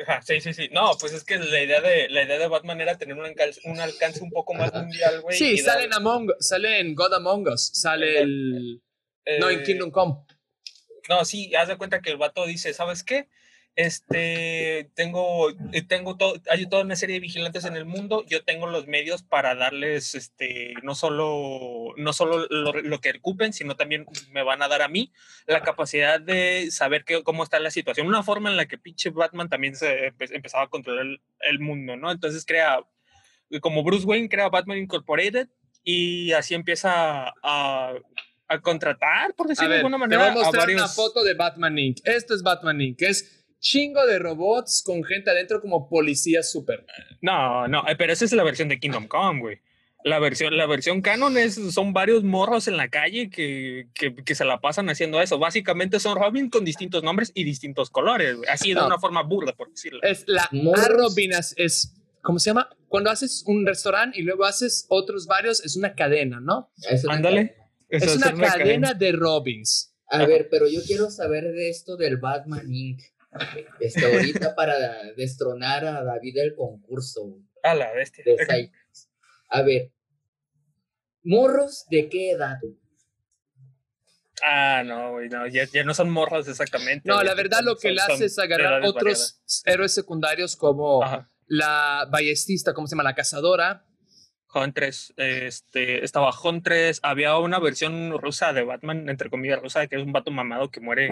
ajá, 0.07 0.21
sí, 0.21 0.39
sí, 0.39 0.53
sí. 0.53 0.69
No, 0.71 0.91
pues 0.99 1.13
es 1.13 1.23
que 1.23 1.37
la 1.37 1.61
idea 1.61 1.81
de, 1.81 2.09
la 2.09 2.23
idea 2.23 2.39
de 2.39 2.47
Batman 2.47 2.79
era 2.81 2.97
tener 2.97 3.17
un 3.17 3.25
alcance, 3.25 3.59
un 3.65 3.79
alcance 3.79 4.21
un 4.23 4.31
poco 4.31 4.53
más 4.53 4.73
mundial, 4.73 5.21
güey. 5.21 5.37
Sí, 5.37 5.51
y 5.51 5.61
dar- 5.61 5.73
sale 5.73 5.85
en, 5.85 5.93
Among, 5.93 6.31
sale 6.39 6.79
en 6.79 6.95
God 6.95 7.13
Among 7.13 7.47
Us, 7.49 7.69
sale 7.73 8.19
el... 8.21 8.81
No, 9.39 9.49
en 9.49 9.59
eh, 9.59 9.63
Kingdom 9.63 9.91
Come. 9.91 10.15
No, 11.09 11.25
sí, 11.25 11.53
haz 11.55 11.67
de 11.67 11.77
cuenta 11.77 12.01
que 12.01 12.11
el 12.11 12.17
vato 12.17 12.45
dice, 12.45 12.73
¿sabes 12.73 13.03
qué? 13.03 13.27
Este, 13.81 14.91
tengo, 14.93 15.51
eh, 15.71 15.81
tengo 15.87 16.17
todo, 16.17 16.33
hay 16.49 16.65
toda 16.65 16.83
una 16.83 16.97
serie 16.97 17.13
de 17.13 17.21
vigilantes 17.21 17.63
en 17.63 17.77
el 17.77 17.85
mundo, 17.85 18.25
yo 18.27 18.43
tengo 18.43 18.67
los 18.67 18.87
medios 18.87 19.23
para 19.23 19.55
darles, 19.55 20.15
este, 20.15 20.73
no 20.83 20.95
solo, 20.95 21.93
no 21.95 22.11
solo 22.11 22.45
lo, 22.49 22.73
lo 22.73 22.99
que 22.99 23.11
ocupen, 23.11 23.53
sino 23.53 23.77
también 23.77 24.05
me 24.31 24.43
van 24.43 24.61
a 24.61 24.67
dar 24.67 24.81
a 24.81 24.89
mí 24.89 25.13
la 25.47 25.63
capacidad 25.63 26.19
de 26.19 26.67
saber 26.71 27.05
qué, 27.05 27.23
cómo 27.23 27.41
está 27.41 27.57
la 27.61 27.71
situación, 27.71 28.07
una 28.07 28.21
forma 28.21 28.49
en 28.49 28.57
la 28.57 28.65
que 28.65 28.77
pinche 28.77 29.11
Batman 29.11 29.47
también 29.47 29.77
se 29.77 30.11
empe- 30.11 30.35
empezaba 30.35 30.65
a 30.65 30.69
controlar 30.69 31.05
el, 31.05 31.21
el 31.39 31.59
mundo, 31.59 31.95
¿no? 31.95 32.11
Entonces 32.11 32.45
crea, 32.45 32.81
como 33.61 33.81
Bruce 33.83 34.05
Wayne 34.05 34.27
crea 34.27 34.49
Batman 34.49 34.79
Incorporated 34.79 35.47
y 35.85 36.33
así 36.33 36.53
empieza 36.53 37.33
a, 37.41 37.93
a 38.49 38.59
contratar, 38.59 39.33
por 39.35 39.47
decirlo 39.47 39.69
ver, 39.69 39.77
de 39.77 39.85
alguna 39.85 39.95
te 39.95 40.17
manera, 40.17 40.21
voy 40.33 40.41
a 40.41 40.43
mostrar 40.43 40.63
varios... 40.63 40.81
una 40.81 40.89
foto 40.89 41.23
de 41.23 41.33
Batman 41.33 41.79
Inc. 41.79 41.99
Esto 42.03 42.35
es 42.35 42.43
Batman 42.43 42.81
Inc. 42.81 43.01
Es 43.01 43.38
chingo 43.59 44.05
de 44.05 44.19
robots 44.19 44.83
con 44.85 45.03
gente 45.03 45.29
adentro 45.29 45.61
como 45.61 45.87
policía 45.89 46.43
super. 46.43 46.85
No, 47.21 47.67
no, 47.67 47.87
eh, 47.87 47.95
pero 47.97 48.13
esa 48.13 48.25
es 48.25 48.31
la 48.33 48.43
versión 48.43 48.69
de 48.69 48.79
Kingdom 48.79 49.07
Come, 49.07 49.41
güey. 49.41 49.61
La 50.05 50.17
versión, 50.19 50.55
la 50.55 50.65
versión 50.65 51.01
canon 51.01 51.37
es, 51.37 51.55
son 51.73 51.91
varios 51.91 52.23
morros 52.23 52.69
en 52.69 52.77
la 52.77 52.87
calle 52.87 53.29
que, 53.29 53.89
que, 53.93 54.15
que 54.15 54.33
se 54.33 54.45
la 54.45 54.61
pasan 54.61 54.89
haciendo 54.89 55.21
eso. 55.21 55.39
Básicamente 55.39 55.99
son 55.99 56.17
Robin 56.17 56.49
con 56.49 56.63
distintos 56.63 57.03
nombres 57.03 57.31
y 57.35 57.43
distintos 57.43 57.89
colores, 57.89 58.37
güey. 58.37 58.49
Así 58.49 58.69
de 58.69 58.75
No. 58.75 58.87
una 58.87 58.97
forma 58.97 59.23
burda, 59.23 59.51
por 59.53 59.69
decirlo. 59.69 60.01
Es 60.03 60.23
la 60.25 60.47
Morros. 60.53 60.85
Arrobinas, 60.85 61.53
es, 61.57 61.97
¿cómo 62.21 62.39
se 62.39 62.51
llama? 62.51 62.69
Cuando 62.87 63.11
haces 63.11 63.43
un 63.45 63.65
restaurante 63.65 64.17
y 64.17 64.23
luego 64.23 64.45
haces 64.45 64.85
otros 64.87 65.27
varios, 65.27 65.63
es 65.65 65.75
una 65.75 65.93
cadena, 65.93 66.39
¿no? 66.39 66.71
Es 66.89 67.03
una 67.03 67.15
Ándale. 67.15 67.55
Es 67.89 68.15
una 68.15 68.31
cadena 68.53 68.93
de 68.93 69.11
Robins. 69.11 69.93
A 70.07 70.25
ver, 70.25 70.47
pero 70.49 70.67
yo 70.69 70.79
quiero 70.87 71.11
saber 71.11 71.43
de 71.51 71.69
esto 71.69 71.97
del 71.97 72.15
Batman 72.17 72.73
Inc. 72.73 73.01
Este, 73.79 74.05
ahorita 74.05 74.55
para 74.55 74.75
destronar 75.15 75.85
a 75.85 76.03
David 76.03 76.35
del 76.35 76.55
concurso 76.55 77.37
A 77.63 77.75
la 77.75 77.91
bestia. 77.93 78.23
de. 78.25 78.71
A 79.49 79.61
ver, 79.61 79.91
morros 81.23 81.85
de 81.89 82.09
qué 82.09 82.31
edad? 82.31 82.57
Ah, 84.43 84.83
no, 84.85 85.11
güey, 85.13 85.27
no, 85.29 85.45
ya, 85.47 85.65
ya 85.65 85.83
no 85.83 85.93
son 85.93 86.09
morros 86.09 86.47
exactamente. 86.47 87.07
No, 87.07 87.15
güey, 87.15 87.27
la 87.27 87.33
verdad 87.35 87.57
son- 87.57 87.65
lo 87.65 87.75
que 87.75 87.89
son- 87.89 87.95
le 87.95 88.01
hace 88.01 88.25
es 88.25 88.39
agarrar 88.39 88.83
otros 88.85 89.41
héroes 89.65 89.93
secundarios 89.93 90.55
como. 90.55 91.03
Ajá. 91.03 91.29
la 91.51 92.07
ballestista, 92.11 92.75
¿cómo 92.75 92.85
se 92.85 92.91
llama? 92.93 93.01
La 93.03 93.15
cazadora. 93.15 93.83
Huntress, 94.53 95.13
este, 95.17 96.03
estaba 96.05 96.31
Huntress, 96.43 96.99
había 97.03 97.35
una 97.37 97.57
versión 97.59 98.11
rusa 98.19 98.53
de 98.53 98.63
Batman, 98.63 99.09
entre 99.09 99.31
comillas 99.31 99.59
rusa, 99.59 99.87
que 99.87 99.95
es 99.95 100.03
un 100.03 100.11
vato 100.11 100.29
mamado 100.29 100.69
que 100.69 100.79
muere 100.79 101.09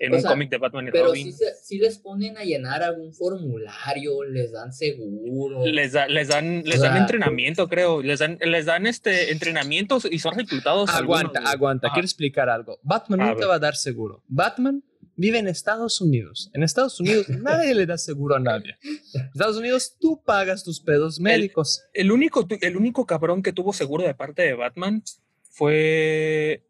en 0.00 0.14
O 0.14 0.16
un 0.16 0.22
cómic 0.22 0.50
de 0.50 0.56
Batman 0.58 0.88
y 0.88 0.90
Pero 0.90 1.06
Robin. 1.06 1.26
si, 1.26 1.32
se- 1.32 1.54
si 1.62 1.78
les 1.78 1.98
ponen 1.98 2.36
a 2.38 2.42
llenar 2.44 2.82
algún 2.82 3.12
formulario, 3.14 4.24
les 4.24 4.50
dan 4.50 4.72
seguro. 4.72 5.64
Les, 5.66 5.92
da- 5.92 6.08
les 6.08 6.28
dan, 6.28 6.62
les 6.64 6.80
O 6.80 6.82
dan 6.82 6.92
sea, 6.94 7.00
entrenamiento, 7.02 7.68
creo. 7.68 8.02
Les 8.02 8.18
dan, 8.18 8.38
les 8.40 8.64
dan 8.66 8.86
este 8.86 9.30
entrenamientos 9.30 10.08
y 10.10 10.18
son 10.18 10.34
reclutados. 10.36 10.88
Aguanta, 10.90 11.38
algunos, 11.38 11.54
aguanta. 11.54 11.90
Quiero 11.92 12.06
explicar 12.06 12.48
algo. 12.48 12.80
Batman 12.82 13.20
no 13.20 13.36
te 13.36 13.44
va 13.46 13.54
a 13.56 13.58
dar 13.58 13.76
seguro. 13.76 14.22
Batman 14.26 14.82
vive 15.16 15.38
en 15.38 15.48
Estados 15.48 16.00
Unidos. 16.00 16.50
En 16.54 16.62
Estados 16.62 16.98
Unidos 16.98 17.28
nadie 17.28 17.74
le 17.74 17.84
da 17.84 17.98
seguro 17.98 18.36
a 18.36 18.40
nadie. 18.40 18.76
En 18.82 19.26
Estados 19.34 19.58
Unidos 19.58 19.96
tú 20.00 20.22
pagas 20.24 20.64
tus 20.64 20.80
pedos 20.80 21.20
médicos. 21.20 21.82
El 21.92 22.10
único, 22.10 22.46
el 22.62 22.76
único 22.78 23.04
cabrón 23.04 23.42
que 23.42 23.52
tuvo 23.52 23.74
seguro 23.74 24.04
de 24.04 24.14
parte 24.14 24.40
de 24.40 24.54
Batman 24.54 25.02
fue, 25.50 26.64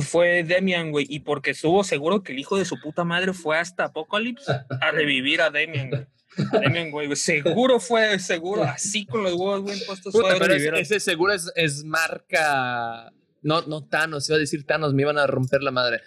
fue 0.00 0.44
Demian, 0.44 0.90
güey. 0.90 1.06
Y 1.08 1.20
porque 1.20 1.50
estuvo 1.50 1.84
seguro 1.84 2.22
que 2.22 2.32
el 2.32 2.38
hijo 2.38 2.56
de 2.58 2.64
su 2.64 2.80
puta 2.80 3.04
madre 3.04 3.32
fue 3.32 3.58
hasta 3.58 3.84
Apocalypse 3.84 4.50
a 4.80 4.90
revivir 4.90 5.40
a 5.40 5.50
Demian, 5.50 5.90
güey. 5.90 6.06
A 6.52 6.58
Demian, 6.60 6.90
güey. 6.90 7.14
Seguro 7.16 7.80
fue, 7.80 8.18
seguro. 8.18 8.64
Así 8.64 9.06
con 9.06 9.22
los 9.22 9.32
huevos 9.34 9.64
bien 9.64 9.78
puestos. 9.86 10.12
Puta, 10.12 10.34
pero 10.38 10.54
es- 10.54 10.64
ese 10.74 11.00
seguro 11.00 11.32
es, 11.32 11.50
es 11.56 11.84
marca. 11.84 13.12
No, 13.42 13.62
no 13.62 13.86
Thanos, 13.86 14.28
iba 14.28 14.36
a 14.36 14.40
decir 14.40 14.64
Thanos, 14.66 14.94
me 14.94 15.02
iban 15.02 15.18
a 15.18 15.26
romper 15.26 15.62
la 15.62 15.70
madre. 15.70 16.00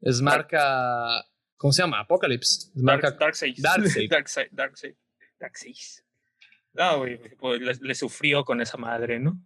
Es 0.00 0.22
marca. 0.22 1.24
¿Cómo 1.56 1.72
se 1.72 1.82
llama? 1.82 2.00
Apocalypse. 2.00 2.70
Es 2.74 2.82
marca. 2.82 3.08
Dark, 3.10 3.20
Darkseid. 3.20 3.54
Darkseid. 3.58 4.08
Darkseid. 4.10 4.48
Darkseid. 4.50 4.94
Darkseid. 5.38 5.74
No, 6.72 6.98
güey, 6.98 7.18
pues 7.38 7.60
le, 7.60 7.74
le 7.80 7.94
sufrió 7.94 8.44
con 8.44 8.60
esa 8.60 8.76
madre, 8.78 9.18
¿no? 9.18 9.42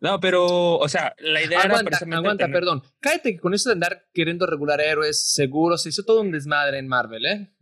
No, 0.00 0.20
pero, 0.20 0.76
o 0.76 0.88
sea, 0.88 1.14
la 1.18 1.42
idea 1.42 1.58
era 1.60 1.68
Aguanta, 1.70 1.84
precisamente 1.90 2.16
aguanta, 2.16 2.44
tener- 2.44 2.60
perdón. 2.60 2.82
Cállate 3.00 3.32
que 3.32 3.40
con 3.40 3.54
eso 3.54 3.68
de 3.68 3.74
andar 3.74 4.06
queriendo 4.12 4.46
regular 4.46 4.80
héroes 4.80 5.32
seguros, 5.32 5.82
se 5.82 5.88
hizo 5.90 6.04
todo 6.04 6.20
un 6.20 6.30
desmadre 6.30 6.78
en 6.78 6.88
Marvel, 6.88 7.26
¿eh? 7.26 7.52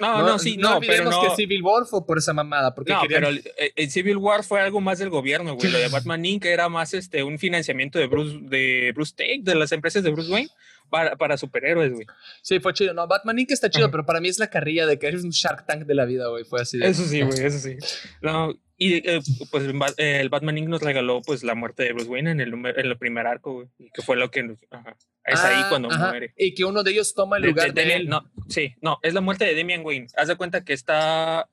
No, 0.00 0.22
no, 0.22 0.38
sí, 0.38 0.56
no, 0.56 0.80
pero 0.80 1.04
olvidemos 1.04 1.14
no. 1.16 1.22
que 1.30 1.36
Civil 1.36 1.62
War 1.62 1.84
fue 1.84 2.06
por 2.06 2.16
esa 2.16 2.32
mamada, 2.32 2.74
porque 2.74 2.92
No, 2.94 3.02
querían- 3.02 3.20
pero 3.24 3.28
el, 3.58 3.72
el 3.76 3.90
Civil 3.90 4.16
War 4.16 4.42
fue 4.42 4.60
algo 4.62 4.80
más 4.80 4.98
del 4.98 5.10
gobierno, 5.10 5.54
güey. 5.54 5.70
Lo 5.70 5.78
de 5.78 5.88
Batman 5.88 6.24
Inc. 6.24 6.46
era 6.46 6.70
más 6.70 6.94
este, 6.94 7.22
un 7.22 7.38
financiamiento 7.38 7.98
de 7.98 8.06
Bruce, 8.06 8.38
de 8.40 8.92
Bruce 8.94 9.12
Take, 9.14 9.40
de 9.42 9.54
las 9.54 9.70
empresas 9.72 10.02
de 10.02 10.08
Bruce 10.10 10.32
Wayne, 10.32 10.48
para, 10.88 11.16
para 11.16 11.36
superhéroes, 11.36 11.92
güey. 11.92 12.06
Sí, 12.40 12.58
fue 12.58 12.72
chido. 12.72 12.94
No, 12.94 13.06
Batman 13.06 13.38
Inc. 13.38 13.50
está 13.50 13.68
chido, 13.68 13.84
Ajá. 13.86 13.92
pero 13.92 14.06
para 14.06 14.20
mí 14.20 14.28
es 14.28 14.38
la 14.38 14.48
carrilla 14.48 14.86
de 14.86 14.98
que 14.98 15.08
eres 15.08 15.24
un 15.24 15.30
Shark 15.30 15.66
Tank 15.66 15.82
de 15.84 15.94
la 15.94 16.06
vida, 16.06 16.26
güey. 16.28 16.44
Fue 16.44 16.62
así. 16.62 16.78
de- 16.78 16.88
Eso 16.88 17.04
sí, 17.04 17.20
güey, 17.22 17.44
eso 17.44 17.58
sí. 17.58 17.76
No, 18.22 18.54
y 18.88 18.94
eh, 19.08 19.20
pues 19.50 19.64
el 19.64 19.72
Ba- 19.78 19.92
el 19.96 20.28
Batman 20.28 20.58
Inc. 20.58 20.68
nos 20.68 20.82
regaló 20.82 21.20
pues 21.22 21.42
la 21.44 21.54
muerte 21.54 21.82
de 21.84 21.92
Bruce 21.92 22.08
Wayne 22.10 22.30
en 22.32 22.40
el, 22.40 22.50
número- 22.50 22.78
en 22.78 22.86
el 22.86 22.96
primer 22.98 23.26
arco, 23.26 23.52
güey. 23.54 23.68
Que 23.94 24.02
fue 24.02 24.16
lo 24.16 24.30
que 24.30 24.56
ajá. 24.70 24.96
Es 25.24 25.40
ahí 25.40 25.60
Ah, 25.64 25.66
cuando 25.68 25.88
ajá. 25.90 26.08
muere. 26.10 26.32
Y 26.36 26.54
que 26.54 26.64
uno 26.64 26.82
de 26.82 26.90
ellos 26.90 27.14
toma 27.14 27.36
el 27.36 27.42
De- 27.42 27.48
lugar 27.50 27.72
de 27.72 27.72
de, 27.72 27.82
Damian- 27.88 28.00
él. 28.00 28.08
No, 28.08 28.30
sí, 28.48 28.74
no, 28.80 28.98
es 29.02 29.14
la 29.14 29.20
muerte 29.20 29.44
de 29.44 29.54
Damian 29.54 29.84
Wayne. 29.84 30.06
Haz 30.16 30.28
de 30.28 30.36
cuenta 30.36 30.64
que 30.64 30.72
está. 30.72 31.48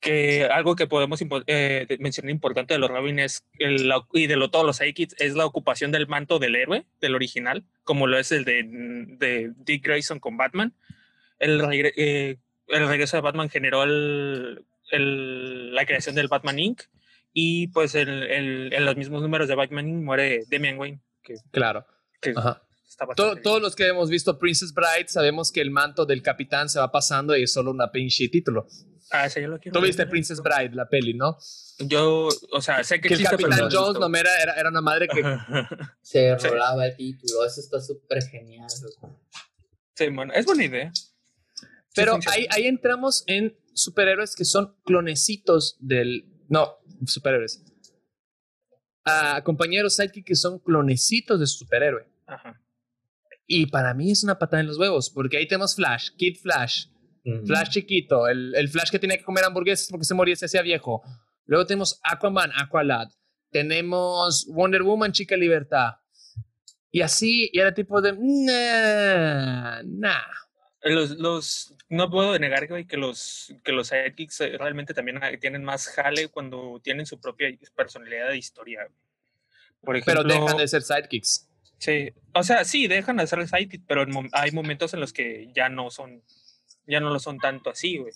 Que 0.00 0.44
algo 0.44 0.76
que 0.76 0.86
podemos 0.86 1.20
eh, 1.46 1.86
de- 1.88 1.98
mencionar 1.98 2.30
importante 2.30 2.74
de 2.74 2.78
los 2.78 2.90
Robin 2.90 3.18
es 3.18 3.44
el- 3.58 3.88
la- 3.88 4.06
y 4.12 4.26
de 4.26 4.36
lo, 4.36 4.50
todos 4.50 4.64
los 4.66 4.76
sidekicks 4.76 5.16
es 5.18 5.34
la 5.34 5.46
ocupación 5.46 5.90
del 5.90 6.06
manto 6.06 6.38
del 6.38 6.54
héroe, 6.54 6.84
del 7.00 7.14
original, 7.14 7.64
como 7.82 8.06
lo 8.06 8.18
es 8.18 8.30
el 8.30 8.44
de, 8.44 8.62
de 8.66 9.52
Dick 9.56 9.84
Grayson 9.84 10.20
con 10.20 10.36
Batman. 10.36 10.74
El, 11.38 11.60
regre- 11.60 11.92
eh, 11.96 12.36
el 12.68 12.88
regreso 12.88 13.16
de 13.16 13.22
Batman 13.22 13.48
generó 13.48 13.82
el- 13.84 14.64
el- 14.90 15.74
la 15.74 15.84
creación 15.86 16.14
del 16.14 16.28
Batman 16.28 16.58
Inc. 16.58 16.82
Y 17.32 17.68
pues 17.68 17.94
el- 17.94 18.22
el- 18.24 18.72
en 18.72 18.84
los 18.84 18.96
mismos 18.96 19.22
números 19.22 19.48
de 19.48 19.54
Batman 19.54 19.88
Inc. 19.88 20.02
muere 20.04 20.44
Damian 20.50 20.78
Wayne, 20.78 21.00
que, 21.22 21.34
Claro. 21.50 21.86
que 22.20 22.30
Ajá. 22.36 22.62
está 22.88 23.04
To- 23.04 23.08
bastante 23.08 23.42
todos 23.42 23.60
los 23.60 23.76
que 23.76 23.86
hemos 23.88 24.08
visto 24.08 24.38
Princess 24.38 24.72
Bride 24.72 25.08
sabemos 25.08 25.52
que 25.52 25.60
el 25.60 25.70
manto 25.70 26.06
del 26.06 26.22
capitán 26.22 26.68
se 26.68 26.78
va 26.78 26.90
pasando 26.90 27.36
y 27.36 27.42
es 27.42 27.52
solo 27.52 27.70
una 27.70 27.90
pinche 27.92 28.28
título. 28.28 28.66
Ah, 29.12 29.26
ese 29.26 29.40
yo 29.42 29.46
lo 29.48 29.58
quiero 29.60 29.74
Tú 29.74 29.80
ver. 29.82 29.88
viste 29.90 30.04
Princess 30.06 30.40
Bride, 30.42 30.70
la 30.74 30.88
peli, 30.88 31.14
¿no? 31.14 31.36
Yo, 31.78 32.28
o 32.52 32.60
sea, 32.60 32.82
sé 32.82 32.96
que 33.00 33.08
Que 33.08 33.14
el 33.14 33.20
existe, 33.20 33.44
capitán 33.44 33.68
Jones 33.70 34.00
no 34.00 34.16
era, 34.16 34.30
era, 34.42 34.54
era 34.54 34.68
una 34.70 34.80
madre 34.80 35.06
que... 35.06 35.20
Se 36.02 36.36
Sí. 36.40 36.48
rolaba 36.48 36.86
el 36.86 36.96
título. 36.96 37.44
Eso 37.44 37.60
está 37.60 37.80
súper 37.80 38.22
genial. 38.24 38.66
Sí, 39.94 40.08
bueno, 40.08 40.32
es 40.34 40.44
buena 40.46 40.64
idea. 40.64 40.90
Sí 40.94 41.06
Pero 41.94 42.18
ahí, 42.32 42.46
ahí 42.50 42.66
entramos 42.66 43.22
en 43.26 43.56
superhéroes 43.76 44.34
que 44.34 44.44
son 44.44 44.74
clonecitos 44.84 45.76
del... 45.78 46.24
No, 46.48 46.76
superhéroes. 47.06 47.62
A 49.04 49.42
compañeros 49.44 49.94
sidekick 49.94 50.26
que 50.26 50.34
son 50.34 50.58
clonecitos 50.58 51.38
de 51.38 51.46
su 51.46 51.58
superhéroe. 51.58 52.08
Ajá. 52.26 52.60
Y 53.46 53.66
para 53.66 53.94
mí 53.94 54.10
es 54.10 54.24
una 54.24 54.38
patada 54.38 54.60
en 54.60 54.66
los 54.66 54.78
huevos, 54.78 55.10
porque 55.10 55.36
ahí 55.36 55.46
tenemos 55.46 55.76
Flash, 55.76 56.10
Kid 56.16 56.38
Flash. 56.42 56.86
Flash 57.44 57.70
chiquito, 57.70 58.28
el, 58.28 58.54
el 58.54 58.68
Flash 58.68 58.90
que 58.90 59.00
tenía 59.00 59.18
que 59.18 59.24
comer 59.24 59.44
hamburguesas 59.44 59.88
porque 59.90 60.04
se 60.04 60.14
moría, 60.14 60.36
se 60.36 60.46
hacía 60.46 60.62
viejo. 60.62 61.02
Luego 61.44 61.66
tenemos 61.66 62.00
Aquaman, 62.04 62.52
Aqualad. 62.56 63.08
Tenemos 63.50 64.46
Wonder 64.48 64.82
Woman, 64.82 65.12
Chica 65.12 65.36
Libertad. 65.36 65.94
Y 66.92 67.00
así, 67.00 67.50
y 67.52 67.58
era 67.58 67.74
tipo 67.74 68.00
de... 68.00 68.12
Nah, 68.16 69.82
nah. 69.82 70.22
Los, 70.88 71.10
los, 71.18 71.74
no 71.88 72.10
puedo 72.10 72.38
negar, 72.38 72.68
güey, 72.68 72.86
que 72.86 72.96
los, 72.96 73.54
que 73.64 73.72
los 73.72 73.88
sidekicks 73.88 74.40
eh, 74.40 74.56
realmente 74.58 74.94
también 74.94 75.22
ah, 75.22 75.30
tienen 75.40 75.64
más 75.64 75.88
jale 75.88 76.28
cuando 76.28 76.80
tienen 76.82 77.06
su 77.06 77.20
propia 77.20 77.48
personalidad 77.74 78.28
de 78.28 78.38
historia. 78.38 78.84
güey. 78.84 78.94
Por 79.82 79.96
ejemplo, 79.96 80.22
Pero 80.24 80.40
dejan 80.40 80.56
de 80.56 80.68
ser 80.68 80.82
sidekicks. 80.82 81.48
Sí, 81.78 82.12
o 82.32 82.42
sea, 82.42 82.64
sí, 82.64 82.86
dejan 82.86 83.18
de 83.18 83.26
ser 83.26 83.38
el 83.38 83.48
sidekick, 83.48 83.82
pero 83.86 84.02
en 84.02 84.28
hay 84.32 84.50
momentos 84.50 84.94
en 84.94 85.00
los 85.00 85.12
que 85.12 85.50
ya 85.54 85.68
no 85.68 85.90
son, 85.90 86.22
ya 86.86 87.00
no 87.00 87.10
lo 87.10 87.18
son 87.18 87.38
tanto 87.38 87.70
así, 87.70 87.98
güey. 87.98 88.12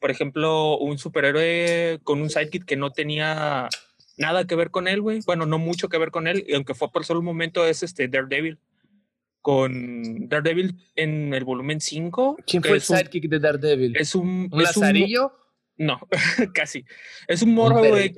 Por 0.00 0.10
ejemplo, 0.10 0.78
un 0.78 0.98
superhéroe 0.98 2.00
con 2.02 2.20
un 2.20 2.28
sidekick 2.28 2.64
que 2.64 2.76
no 2.76 2.90
tenía 2.90 3.68
nada 4.16 4.46
que 4.46 4.56
ver 4.56 4.70
con 4.70 4.88
él, 4.88 5.00
güey. 5.00 5.20
Bueno, 5.24 5.46
no 5.46 5.58
mucho 5.58 5.88
que 5.88 5.98
ver 5.98 6.10
con 6.10 6.26
él, 6.26 6.44
y 6.46 6.54
aunque 6.54 6.74
fue 6.74 6.90
por 6.90 7.04
solo 7.04 7.20
un 7.20 7.26
momento, 7.26 7.64
es 7.64 7.82
este 7.82 8.08
Daredevil. 8.08 8.58
Con 9.42 10.28
Daredevil 10.28 10.76
en 10.94 11.34
el 11.34 11.44
volumen 11.44 11.80
5. 11.80 12.38
¿Quién 12.46 12.62
fue 12.62 12.72
el 12.72 12.76
es 12.78 12.88
un- 12.88 12.96
sidekick 12.96 13.28
de 13.28 13.38
Daredevil? 13.40 13.96
Es 13.96 14.14
un. 14.14 14.48
¿Un 14.50 14.62
es 14.62 14.76
un- 14.76 14.82
lazarillo? 14.82 15.32
no, 15.76 16.00
casi. 16.54 16.84
Es 17.26 17.42
un 17.42 17.54
morro, 17.54 17.80
güey, 17.80 18.14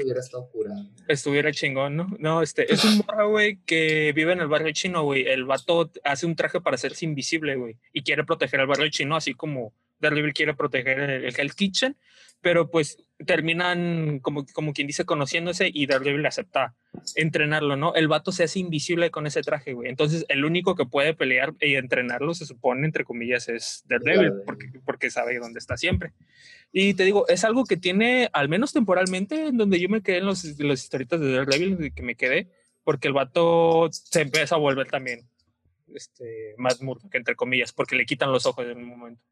estuviera 1.09 1.51
chingón, 1.53 1.97
¿no? 1.97 2.09
No, 2.19 2.43
este, 2.43 2.71
es 2.73 2.85
un 2.85 2.99
morro, 2.99 3.31
güey, 3.31 3.59
que 3.65 4.13
vive 4.13 4.33
en 4.33 4.41
el 4.41 4.49
barrio 4.49 4.73
chino, 4.73 5.03
güey. 5.05 5.27
El 5.27 5.45
vato 5.45 5.91
hace 6.05 6.27
un 6.27 6.37
traje 6.37 6.61
para 6.61 6.75
hacerse 6.75 7.05
invisible, 7.05 7.57
güey, 7.57 7.77
y 7.93 8.03
quiere 8.03 8.25
proteger 8.25 8.61
al 8.61 8.67
barrio 8.67 8.89
chino, 8.91 9.17
así 9.17 9.35
como 9.35 9.73
Daredevil 10.01 10.35
quiere 10.35 10.55
proteger 10.55 10.99
el, 11.01 11.25
el 11.25 11.35
Hell's 11.39 11.55
Kitchen, 11.55 11.97
pero 12.41 12.71
pues 12.71 12.99
terminan, 13.19 14.19
como, 14.21 14.45
como 14.53 14.73
quien 14.73 14.87
dice, 14.87 15.05
conociéndose 15.05 15.71
y 15.73 15.87
Daredevil 15.87 16.27
acepta 16.27 16.75
entrenarlo, 17.15 17.77
¿no? 17.77 17.95
El 17.95 18.09
vato 18.09 18.33
se 18.33 18.45
hace 18.45 18.59
invisible 18.59 19.11
con 19.11 19.27
ese 19.27 19.43
traje, 19.43 19.73
güey. 19.73 19.89
Entonces, 19.89 20.25
el 20.29 20.45
único 20.45 20.75
que 20.75 20.85
puede 20.85 21.15
pelear 21.15 21.55
y 21.61 21.77
entrenarlo, 21.77 22.35
se 22.35 22.47
supone, 22.47 22.87
entre 22.87 23.05
comillas, 23.05 23.49
es 23.49 23.85
Daredevil, 23.87 24.17
Daredevil. 24.17 24.45
porque, 24.45 24.67
porque 24.85 25.11
sabe 25.11 25.39
dónde 25.39 25.59
está 25.59 25.77
siempre. 25.77 26.13
Y 26.73 26.95
te 26.95 27.05
digo, 27.05 27.27
es 27.29 27.45
algo 27.45 27.65
que 27.65 27.77
tiene, 27.77 28.29
al 28.33 28.49
menos 28.49 28.73
temporalmente, 28.73 29.47
en 29.47 29.57
donde 29.57 29.81
yo 29.81 29.89
me 29.89 30.03
quedé 30.03 30.19
en 30.19 30.27
los, 30.27 30.45
las 30.59 30.83
historietas 30.83 31.21
de 31.21 31.33
Daredevil, 31.33 31.79
de 31.79 31.91
que 31.93 32.03
me 32.03 32.17
quedé, 32.17 32.49
porque 32.83 33.09
el 33.09 33.15
vato 33.15 33.89
se 33.93 34.23
empieza 34.23 34.57
a 34.57 34.59
volver 34.59 34.89
también 34.89 35.29
este, 35.95 36.55
más 36.59 36.83
Murdock, 36.83 37.15
entre 37.15 37.37
comillas, 37.37 37.73
porque 37.73 37.97
le 37.97 38.07
quitan 38.07 38.33
los 38.33 38.47
ojos 38.47 38.67
en 38.67 38.79
un 38.79 38.89
momento. 38.89 39.23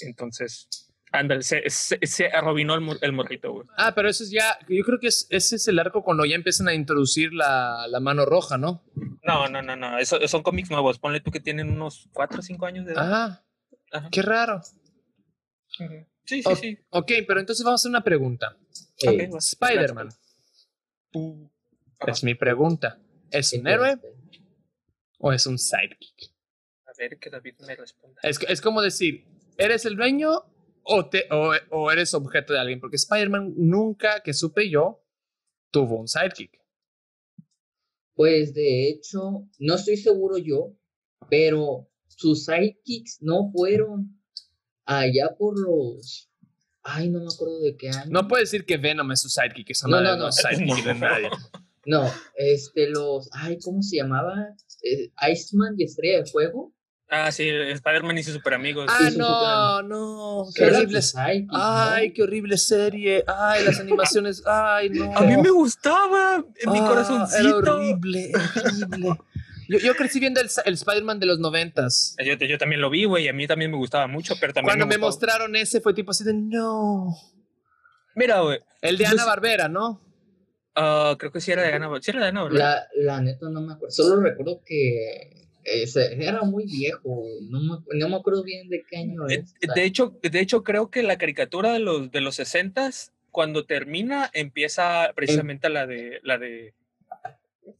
Entonces, 0.00 0.93
ándale, 1.14 1.42
se, 1.42 1.68
se, 1.70 1.98
se 2.02 2.26
arruinó 2.26 2.74
el, 2.74 2.80
mor- 2.80 2.98
el 3.00 3.12
morrito, 3.12 3.52
güey. 3.52 3.66
Ah, 3.76 3.92
pero 3.94 4.08
eso 4.08 4.22
es 4.24 4.30
ya. 4.30 4.58
Yo 4.68 4.84
creo 4.84 4.98
que 4.98 5.08
es, 5.08 5.26
ese 5.30 5.56
es 5.56 5.68
el 5.68 5.78
arco 5.78 6.02
cuando 6.02 6.24
ya 6.24 6.34
empiezan 6.34 6.68
a 6.68 6.74
introducir 6.74 7.32
la, 7.32 7.86
la 7.88 8.00
mano 8.00 8.24
roja, 8.26 8.58
¿no? 8.58 8.84
No, 9.22 9.48
no, 9.48 9.62
no, 9.62 9.76
no, 9.76 9.98
eso, 9.98 10.18
son 10.28 10.42
cómics 10.42 10.70
nuevos. 10.70 10.98
Ponle 10.98 11.20
tú 11.20 11.30
que 11.30 11.40
tienen 11.40 11.70
unos 11.70 12.08
4 12.12 12.40
o 12.40 12.42
5 12.42 12.66
años 12.66 12.84
de 12.86 12.92
edad. 12.92 13.06
Ajá. 13.12 13.44
Ajá. 13.92 14.08
Qué 14.10 14.22
raro. 14.22 14.60
Sí, 16.26 16.42
sí, 16.42 16.54
sí. 16.56 16.78
Ok, 16.90 17.10
pero 17.26 17.40
entonces 17.40 17.64
vamos 17.64 17.80
a 17.80 17.82
hacer 17.82 17.90
una 17.90 18.04
pregunta. 18.04 18.56
Eh, 19.02 19.26
Ok, 19.28 19.34
va. 19.34 19.38
Spider-Man, 19.38 20.08
es 22.06 22.24
mi 22.24 22.34
pregunta. 22.34 22.98
¿Es 23.30 23.50
¿qué 23.50 23.58
un 23.58 23.66
héroe 23.68 23.98
crees? 23.98 24.14
o 25.18 25.32
es 25.32 25.46
un 25.46 25.58
sidekick? 25.58 26.32
A 26.86 26.92
ver 26.98 27.18
que 27.18 27.30
David 27.30 27.54
me 27.66 27.74
responda. 27.76 28.20
Es, 28.22 28.38
es 28.48 28.60
como 28.60 28.80
decir, 28.82 29.24
¿eres 29.58 29.84
el 29.86 29.96
dueño 29.96 30.44
o, 30.84 31.08
te, 31.08 31.24
o, 31.30 31.52
o 31.70 31.90
eres 31.90 32.14
objeto 32.14 32.52
de 32.52 32.58
alguien? 32.60 32.80
Porque 32.80 32.96
Spider-Man 32.96 33.54
nunca, 33.56 34.20
que 34.22 34.32
supe 34.34 34.68
yo, 34.70 35.02
tuvo 35.70 35.98
un 36.00 36.08
sidekick. 36.08 36.60
Pues 38.14 38.54
de 38.54 38.88
hecho, 38.88 39.48
no 39.58 39.74
estoy 39.74 39.96
seguro 39.96 40.38
yo, 40.38 40.72
pero 41.28 41.88
sus 42.06 42.44
sidekicks 42.44 43.18
no 43.22 43.50
fueron 43.52 44.20
allá 44.84 45.34
por 45.36 45.58
los. 45.58 46.30
Ay, 46.82 47.08
no 47.08 47.20
me 47.20 47.26
acuerdo 47.32 47.60
de 47.60 47.76
qué 47.76 47.88
año. 47.88 48.10
No 48.10 48.28
puedes 48.28 48.50
decir 48.50 48.66
que 48.66 48.76
Venom 48.76 49.10
es 49.12 49.22
su 49.22 49.28
sidekick, 49.28 49.70
esa 49.70 49.88
No, 49.88 49.96
madre 49.96 50.08
no, 50.10 50.16
no, 50.16 50.22
no. 50.24 50.28
es 50.28 50.36
sidekick 50.36 50.84
de 50.84 50.94
nadie. 51.00 51.30
No, 51.86 52.08
este, 52.36 52.88
los. 52.88 53.28
Ay, 53.32 53.58
¿cómo 53.58 53.82
se 53.82 53.96
llamaba? 53.96 54.34
Eh, 54.82 55.10
Iceman 55.32 55.74
y 55.76 55.84
Estrella 55.84 56.18
de 56.18 56.26
Fuego. 56.26 56.72
Ah, 57.16 57.30
sí, 57.30 57.48
Spider-Man 57.48 58.18
y 58.18 58.24
sus 58.24 58.34
super 58.34 58.54
amigos. 58.54 58.86
Ah, 58.88 59.08
no, 59.16 59.82
no, 59.82 60.46
qué 60.52 60.64
horrible. 60.64 60.98
Ay, 61.52 62.12
qué 62.12 62.22
horrible 62.24 62.58
serie. 62.58 63.22
Ay, 63.28 63.64
las 63.64 63.78
animaciones. 63.78 64.42
Ay, 64.46 64.90
no. 64.90 65.16
A 65.16 65.20
mí 65.20 65.36
me 65.36 65.50
gustaba 65.50 66.44
en 66.60 66.72
mi 66.72 66.78
Ah, 66.80 66.86
corazoncito. 66.88 67.40
Era 67.60 67.74
horrible, 67.74 68.32
horrible. 68.34 69.08
Yo, 69.68 69.78
yo 69.78 69.94
crecí 69.94 70.18
viendo 70.18 70.40
el, 70.40 70.50
el 70.64 70.74
Spider-Man 70.74 71.20
de 71.20 71.26
los 71.26 71.38
noventas. 71.38 72.16
Yo, 72.24 72.34
yo 72.34 72.58
también 72.58 72.80
lo 72.80 72.90
vi, 72.90 73.04
güey, 73.04 73.28
a 73.28 73.32
mí 73.32 73.46
también 73.46 73.70
me 73.70 73.76
gustaba 73.76 74.06
mucho, 74.08 74.34
pero 74.40 74.52
también 74.52 74.76
Cuando 74.76 74.86
me 74.86 74.98
mostraron 74.98 75.54
ese 75.56 75.80
fue 75.80 75.94
tipo 75.94 76.10
así 76.10 76.24
de 76.24 76.34
no. 76.34 77.16
Mira, 78.16 78.40
güey, 78.40 78.58
El 78.82 78.98
de 78.98 79.06
Ana 79.06 79.24
Barbera, 79.24 79.68
¿no? 79.68 80.00
ah, 80.74 81.14
creo 81.18 81.30
que 81.30 81.40
sí 81.40 81.52
era 81.52 81.62
de 81.62 81.72
Ana, 81.74 81.88
sí 82.00 82.10
era 82.10 82.20
de 82.22 82.26
Ana. 82.28 82.48
La, 82.50 82.86
la 82.96 83.20
neta 83.20 83.48
no 83.48 83.60
me 83.60 83.72
acuerdo. 83.74 83.92
Solo 83.94 84.20
recuerdo 84.20 84.60
que 84.66 85.43
ese, 85.64 86.14
era 86.24 86.42
muy 86.42 86.64
viejo. 86.66 87.22
No 87.50 87.60
me, 87.60 87.98
no 87.98 88.08
me 88.08 88.16
acuerdo 88.16 88.42
bien 88.44 88.68
de 88.68 88.84
qué 88.88 88.98
año 88.98 89.28
Eh, 89.28 89.44
es. 89.60 89.74
De 89.74 89.84
hecho, 89.84 90.18
de 90.22 90.40
hecho, 90.40 90.62
creo 90.62 90.90
que 90.90 91.02
la 91.02 91.18
caricatura 91.18 91.72
de 91.72 91.78
los 91.80 92.10
de 92.10 92.20
los 92.20 92.36
60 92.36 92.90
cuando 93.30 93.66
termina, 93.66 94.30
empieza 94.32 95.10
precisamente 95.16 95.68
la 95.68 95.86
de 95.86 96.20
la 96.22 96.38
de, 96.38 96.72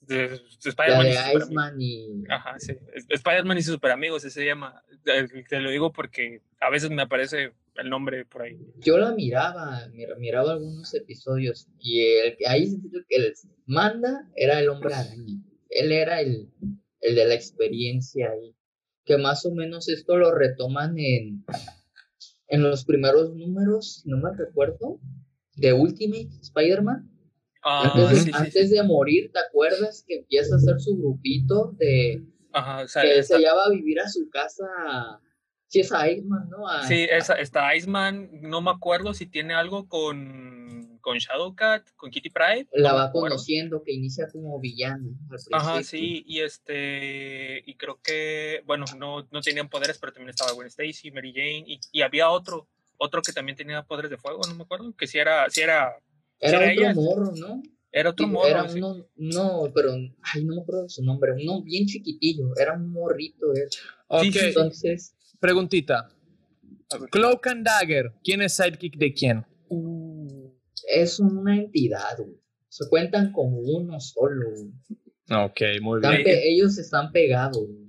de- 0.00 0.40
Spider-Man 0.64 1.80
y 1.80 1.84
y. 1.84 2.24
Ajá, 2.28 2.58
sí. 2.58 2.72
Spider-Man 3.08 3.58
y 3.58 3.62
sus 3.62 3.74
super 3.74 3.92
amigos, 3.92 4.24
ese 4.24 4.40
se 4.40 4.46
llama. 4.46 4.82
Eh, 5.06 5.26
Te 5.48 5.60
lo 5.60 5.70
digo 5.70 5.92
porque 5.92 6.40
a 6.60 6.70
veces 6.70 6.90
me 6.90 7.02
aparece 7.02 7.52
el 7.76 7.90
nombre 7.90 8.24
por 8.24 8.42
ahí. 8.42 8.58
Yo 8.80 8.98
la 8.98 9.12
miraba, 9.12 9.86
mira- 9.92 10.16
miraba 10.16 10.52
algunos 10.52 10.92
episodios 10.94 11.68
y 11.78 12.02
el 12.02 12.36
que 12.36 12.46
ahí 12.48 12.66
que 13.08 13.16
el 13.16 13.32
manda 13.66 14.28
era 14.36 14.58
el 14.60 14.68
hombre 14.68 14.94
araña. 14.94 15.40
Él 15.70 15.92
era 15.92 16.20
el, 16.20 16.48
el 17.04 17.14
de 17.14 17.26
la 17.26 17.34
experiencia 17.34 18.30
ahí. 18.30 18.56
Que 19.04 19.18
más 19.18 19.44
o 19.44 19.52
menos 19.52 19.88
esto 19.88 20.16
lo 20.16 20.34
retoman 20.34 20.98
en, 20.98 21.44
en 22.48 22.62
los 22.62 22.84
primeros 22.84 23.34
números, 23.34 24.02
no 24.06 24.16
me 24.16 24.34
recuerdo, 24.34 24.98
de 25.56 25.72
Ultimate 25.74 26.30
Spider-Man. 26.40 27.10
Ah, 27.62 27.92
antes, 27.94 28.24
de, 28.24 28.32
sí, 28.32 28.50
sí, 28.50 28.68
sí. 28.68 28.82
morir, 28.82 29.30
¿te 29.32 29.38
acuerdas 29.38 30.04
que 30.06 30.16
empieza 30.16 30.54
a 30.54 30.58
hacer 30.58 30.80
su 30.80 30.96
grupito 30.96 31.72
de 31.78 32.22
Ajá, 32.52 32.82
o 32.84 32.88
sea, 32.88 33.02
que 33.02 33.22
se 33.22 33.40
ya 33.40 33.54
va 33.54 33.64
a 33.66 33.70
vivir 33.70 34.00
a 34.00 34.08
su 34.08 34.28
casa? 34.30 34.66
Si 35.68 35.80
es 35.80 35.92
a 35.92 36.10
Iceman, 36.10 36.48
¿no? 36.50 36.68
A- 36.68 36.86
sí, 36.86 37.06
esa, 37.10 37.34
está 37.34 37.74
Iceman, 37.74 38.28
no 38.42 38.60
me 38.60 38.70
acuerdo 38.70 39.14
si 39.14 39.26
tiene 39.26 39.54
algo 39.54 39.88
con, 39.88 40.73
con 41.04 41.18
Shadowcat, 41.18 41.86
con 41.96 42.10
Kitty 42.10 42.30
Pryde. 42.30 42.66
la 42.72 42.94
va 42.94 43.12
conociendo, 43.12 43.82
que 43.82 43.92
inicia 43.92 44.26
como 44.32 44.58
villano. 44.58 45.10
al 45.30 45.38
Ajá, 45.60 45.82
sí, 45.82 46.24
y 46.26 46.40
este, 46.40 47.62
y 47.66 47.74
creo 47.74 48.00
que, 48.02 48.62
bueno, 48.64 48.86
no, 48.98 49.28
no 49.30 49.40
tenían 49.42 49.68
poderes, 49.68 49.98
pero 49.98 50.14
también 50.14 50.30
estaba 50.30 50.52
Gwen 50.52 50.68
Stacy, 50.68 51.10
Mary 51.10 51.32
Jane, 51.34 51.64
y, 51.66 51.78
y 51.92 52.00
había 52.00 52.30
otro, 52.30 52.66
otro 52.96 53.20
que 53.20 53.32
también 53.32 53.54
tenía 53.54 53.82
poderes 53.82 54.10
de 54.10 54.16
fuego, 54.16 54.40
no 54.48 54.54
me 54.54 54.62
acuerdo, 54.62 54.94
que 54.96 55.06
sí 55.06 55.18
era, 55.18 55.48
sí 55.50 55.60
era, 55.60 55.94
Era 56.40 56.58
¿Será 56.58 56.72
otro 56.72 56.82
ella? 56.82 56.94
morro, 56.94 57.32
¿no? 57.36 57.62
era 57.92 58.10
otro 58.10 58.26
morro. 58.26 58.48
Era 58.48 58.68
sí. 58.68 58.78
uno, 58.78 59.06
no, 59.16 59.70
pero, 59.74 59.92
ay, 59.92 60.42
no 60.44 60.54
me 60.56 60.62
acuerdo 60.62 60.82
de 60.84 60.88
su 60.88 61.04
nombre, 61.04 61.32
uno 61.32 61.62
bien 61.62 61.84
chiquitillo, 61.86 62.46
era 62.58 62.72
un 62.72 62.90
morrito 62.90 63.52
él. 63.54 63.68
Ok, 64.08 64.22
Sí. 64.32 64.38
Entonces, 64.40 65.14
preguntita. 65.38 66.08
Cloak 67.10 67.46
and 67.48 67.66
Dagger, 67.66 68.12
¿quién 68.24 68.40
es 68.40 68.56
sidekick 68.56 68.96
de 68.96 69.12
quién? 69.12 69.44
Uh, 69.68 70.03
es 70.88 71.18
una 71.20 71.56
entidad, 71.56 72.16
güey. 72.18 72.40
Se 72.68 72.88
cuentan 72.88 73.32
como 73.32 73.58
uno 73.58 74.00
solo. 74.00 74.50
güey. 74.50 75.44
Ok, 75.44 75.60
muy 75.82 75.98
Están 76.00 76.16
bien. 76.22 76.38
ellos 76.42 76.76
están 76.78 77.12
pegados. 77.12 77.56
güey. 77.66 77.84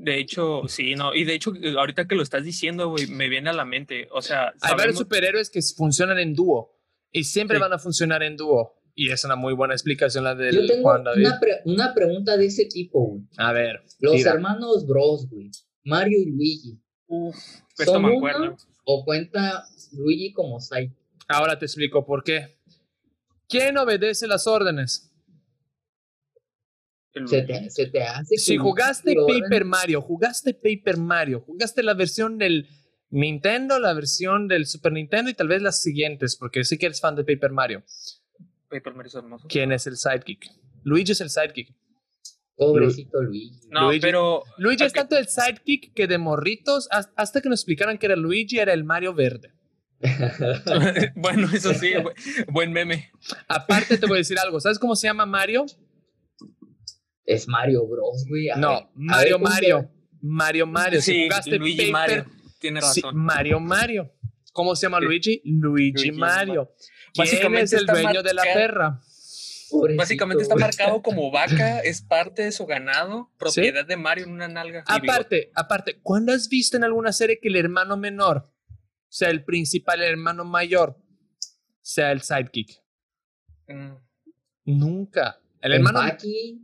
de 0.00 0.18
hecho, 0.20 0.62
sí, 0.68 0.94
no, 0.94 1.12
y 1.14 1.24
de 1.24 1.34
hecho, 1.34 1.52
ahorita 1.76 2.06
que 2.06 2.14
lo 2.14 2.22
estás 2.22 2.44
diciendo, 2.44 2.88
güey, 2.90 3.08
me 3.08 3.28
viene 3.28 3.50
a 3.50 3.52
la 3.52 3.64
mente, 3.64 4.06
o 4.12 4.22
sea, 4.22 4.48
Hay 4.48 4.52
varios 4.60 4.78
sabemos- 4.94 4.98
superhéroes 4.98 5.50
que 5.50 5.60
funcionan 5.76 6.18
en 6.20 6.34
dúo 6.34 6.78
y 7.10 7.24
siempre 7.24 7.56
Sí. 7.56 7.60
van 7.62 7.72
a 7.72 7.78
funcionar 7.80 8.22
en 8.22 8.36
dúo. 8.36 8.74
Y 8.94 9.10
es 9.10 9.24
una 9.24 9.34
muy 9.36 9.54
buena 9.54 9.74
explicación 9.74 10.22
la 10.24 10.32
Yo 10.34 10.38
del 10.38 10.66
tengo 10.68 10.82
Juan 10.82 11.02
David. 11.04 11.26
una, 11.26 11.40
pre- 11.40 11.60
una 11.64 11.94
pregunta 11.94 12.36
de 12.36 12.46
ese 12.46 12.66
tipo, 12.66 13.00
güey. 13.08 13.22
A 13.38 13.52
ver, 13.52 13.80
Los 14.00 14.14
tira. 14.16 14.32
hermanos 14.32 14.86
Bros, 14.86 15.28
güey. 15.30 15.50
Mario 15.84 16.18
y 16.20 16.26
Luigi. 16.30 16.80
Uf, 17.06 17.34
esto 17.78 17.92
¿Son 17.92 18.02
me 18.02 18.08
uno 18.10 18.18
acuerdo. 18.18 18.56
o 18.84 19.04
cuenta 19.04 19.64
Luigi 19.92 20.32
como 20.32 20.60
Sai? 20.60 20.92
Ahora 21.28 21.58
te 21.58 21.66
explico 21.66 22.04
por 22.04 22.24
qué. 22.24 22.58
¿Quién 23.48 23.78
obedece 23.78 24.26
las 24.26 24.46
órdenes? 24.46 25.04
Se 27.26 27.42
te, 27.42 27.70
se 27.70 27.86
te 27.86 28.02
hace 28.04 28.36
Si 28.36 28.56
jugaste? 28.56 29.14
Paper 29.14 29.64
Mario, 29.64 30.00
jugaste 30.02 30.54
Paper 30.54 30.98
Mario, 30.98 31.40
jugaste 31.40 31.82
la 31.82 31.94
versión 31.94 32.38
del 32.38 32.68
Nintendo, 33.10 33.80
la 33.80 33.92
versión 33.94 34.46
del 34.46 34.66
Super 34.66 34.92
Nintendo 34.92 35.30
y 35.30 35.34
tal 35.34 35.48
vez 35.48 35.60
las 35.62 35.80
siguientes, 35.82 36.36
porque 36.36 36.62
sí 36.64 36.78
que 36.78 36.86
eres 36.86 37.00
fan 37.00 37.16
de 37.16 37.24
Paper 37.24 37.50
Mario. 37.50 37.82
Paper 38.68 38.94
Mario 38.94 39.08
es 39.08 39.14
hermoso. 39.16 39.48
¿Quién 39.48 39.72
es 39.72 39.86
el 39.86 39.96
sidekick? 39.96 40.46
Luigi 40.84 41.12
es 41.12 41.20
el 41.20 41.30
sidekick. 41.30 41.74
Pobrecito 42.54 43.22
Luigi. 43.22 43.60
No, 43.70 43.86
Luigi. 43.86 44.00
pero. 44.00 44.42
Luigi 44.58 44.84
es 44.84 44.92
tanto 44.92 45.16
el 45.16 45.26
sidekick 45.28 45.94
que 45.94 46.06
de 46.06 46.18
morritos, 46.18 46.86
has- 46.90 47.10
hasta 47.16 47.40
que 47.40 47.48
nos 47.48 47.60
explicaran 47.60 47.98
que 47.98 48.06
era 48.06 48.16
Luigi, 48.16 48.58
era 48.58 48.72
el 48.74 48.84
Mario 48.84 49.14
verde. 49.14 49.52
bueno, 51.16 51.48
eso 51.52 51.74
sí, 51.74 51.92
bu- 51.94 52.12
buen 52.52 52.72
meme. 52.72 53.10
Aparte 53.48 53.98
te 53.98 54.06
voy 54.06 54.16
a 54.16 54.18
decir 54.18 54.38
algo, 54.38 54.60
¿sabes 54.60 54.78
cómo 54.78 54.94
se 54.96 55.06
llama 55.08 55.26
Mario? 55.26 55.66
es 57.24 57.46
Mario 57.46 57.86
Bros, 57.86 58.24
güey. 58.26 58.48
No, 58.56 58.70
ver, 58.74 58.86
Mario 58.94 59.38
¿cómo 59.38 59.48
Mario. 59.50 59.90
Mario 60.22 60.66
Mario. 60.66 61.02
Si 61.02 61.12
Sí, 61.12 61.24
jugaste 61.24 61.58
Luigi 61.58 61.76
Paper, 61.76 61.92
Mario. 61.92 62.26
Tiene 62.58 62.80
sí, 62.80 63.00
razón. 63.02 63.16
Mario 63.16 63.60
Mario. 63.60 64.12
¿Cómo 64.52 64.74
se 64.74 64.86
llama. 64.86 64.98
Luigi? 65.00 65.42
Luigi, 65.44 65.92
Luigi 65.92 66.12
Mario. 66.12 66.72
¿Quién 67.12 67.24
Básicamente 67.26 67.64
es 67.64 67.72
el 67.74 67.80
está 67.80 67.92
dueño 67.92 68.22
de 68.22 68.32
la 68.34 68.42
marcado- 68.44 68.54
perra? 68.58 69.00
Pobrecito, 69.70 69.98
Básicamente 70.00 70.42
está 70.42 70.56
marcado 70.56 71.02
como 71.02 71.30
vaca, 71.30 71.80
es 71.80 72.00
parte 72.00 72.40
de 72.44 72.52
su 72.52 72.64
ganado, 72.64 73.30
propiedad 73.38 73.84
de 73.84 73.96
Mario 73.98 74.24
en 74.24 74.30
una 74.32 74.48
nalga. 74.48 74.82
Aparte, 74.86 75.50
aparte, 75.54 76.00
¿cuándo 76.02 76.32
has 76.32 76.48
visto 76.48 76.78
en 76.78 76.84
alguna 76.84 77.12
serie 77.12 77.38
que 77.38 77.48
el 77.48 77.56
hermano 77.56 77.98
menor, 77.98 78.50
sea 79.08 79.30
el 79.30 79.44
principal, 79.44 80.02
el 80.02 80.10
hermano 80.10 80.44
mayor, 80.44 80.96
sea 81.80 82.12
el 82.12 82.22
sidekick? 82.22 82.82
Mm, 83.66 83.94
Nunca. 84.66 85.40
El 85.60 85.72
En 85.72 85.78
hermano. 85.86 86.02
Bucky 86.02 86.62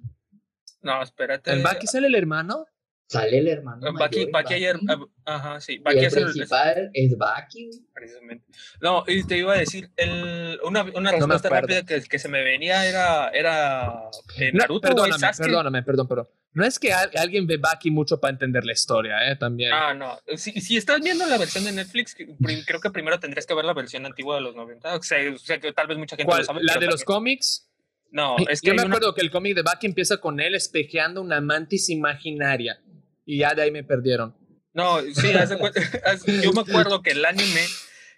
No, 0.82 1.02
espérate. 1.02 1.52
¿El 1.52 1.62
Bucky 1.62 1.86
sale 1.86 2.06
el 2.06 2.14
hermano? 2.14 2.66
Sale 3.06 3.38
el 3.38 3.48
hermano. 3.48 3.92
Mayor, 3.92 4.30
Bucky 4.32 4.54
ayer. 4.54 4.76
Ajá, 5.24 5.60
sí. 5.60 5.74
y 5.74 5.78
Bucky 5.78 5.98
el 5.98 6.04
es 6.04 6.16
el. 6.16 6.24
principal 6.24 6.90
es 6.92 7.16
güey. 7.16 7.70
Precisamente. 7.92 8.44
No, 8.80 9.04
y 9.06 9.24
te 9.26 9.38
iba 9.38 9.54
a 9.54 9.58
decir, 9.58 9.90
el, 9.96 10.58
una, 10.64 10.82
una 10.82 11.10
No 11.12 11.18
respuesta 11.18 11.48
rápida 11.48 11.82
que, 11.84 12.00
que 12.02 12.18
se 12.18 12.28
me 12.28 12.42
venía 12.42 12.86
era, 12.86 13.28
era 13.30 13.94
eh, 14.38 14.50
No, 14.52 14.58
Naruto 14.60 14.88
o 14.88 14.90
el 14.90 14.94
perdóname, 14.96 15.18
Sasuke. 15.20 15.46
perdóname, 15.46 15.82
perdón, 15.82 16.08
perdón. 16.08 16.28
No 16.52 16.64
es 16.64 16.78
que 16.78 16.92
al- 16.92 17.10
alguien 17.16 17.46
ve 17.48 17.56
Bucky 17.56 17.90
mucho 17.90 18.20
para 18.20 18.32
entender 18.32 18.64
la 18.64 18.72
historia, 18.72 19.28
¿eh? 19.30 19.34
También. 19.36 19.72
Ah, 19.72 19.92
no. 19.92 20.18
Si, 20.36 20.52
si 20.60 20.76
estás 20.76 21.00
viendo 21.00 21.26
la 21.26 21.36
versión 21.36 21.64
de 21.64 21.72
Netflix, 21.72 22.14
creo 22.14 22.80
que 22.80 22.90
primero 22.90 23.18
tendrías 23.18 23.44
que 23.46 23.54
ver 23.54 23.64
la 23.64 23.74
versión 23.74 24.06
antigua 24.06 24.36
de 24.36 24.42
los 24.42 24.54
90. 24.54 24.96
O 24.96 25.02
sea, 25.02 25.18
o 25.34 25.38
sea, 25.38 25.58
que 25.58 25.72
tal 25.72 25.86
vez 25.88 25.98
mucha 25.98 26.14
gente 26.16 26.26
¿Cuál? 26.28 26.40
lo 26.40 26.44
sabe. 26.44 26.60
¿La 26.62 26.74
de 26.74 26.86
los 26.86 27.00
también- 27.00 27.06
cómics? 27.06 27.70
No, 28.12 28.36
es 28.48 28.60
que 28.60 28.68
Yo 28.68 28.74
me 28.74 28.82
una- 28.82 28.94
acuerdo 28.94 29.12
que 29.14 29.22
el 29.22 29.30
cómic 29.32 29.56
de 29.56 29.62
Bucky 29.62 29.86
empieza 29.86 30.18
con 30.18 30.38
él 30.38 30.54
espejeando 30.54 31.20
una 31.20 31.40
mantis 31.40 31.90
imaginaria. 31.90 32.80
Y 33.24 33.38
ya 33.38 33.54
de 33.54 33.62
ahí 33.62 33.70
me 33.70 33.84
perdieron. 33.84 34.36
No, 34.72 35.00
sí, 35.00 35.28
haz- 35.34 36.42
yo 36.42 36.52
me 36.52 36.60
acuerdo 36.62 37.00
que 37.02 37.10
el 37.12 37.24
anime, 37.24 37.60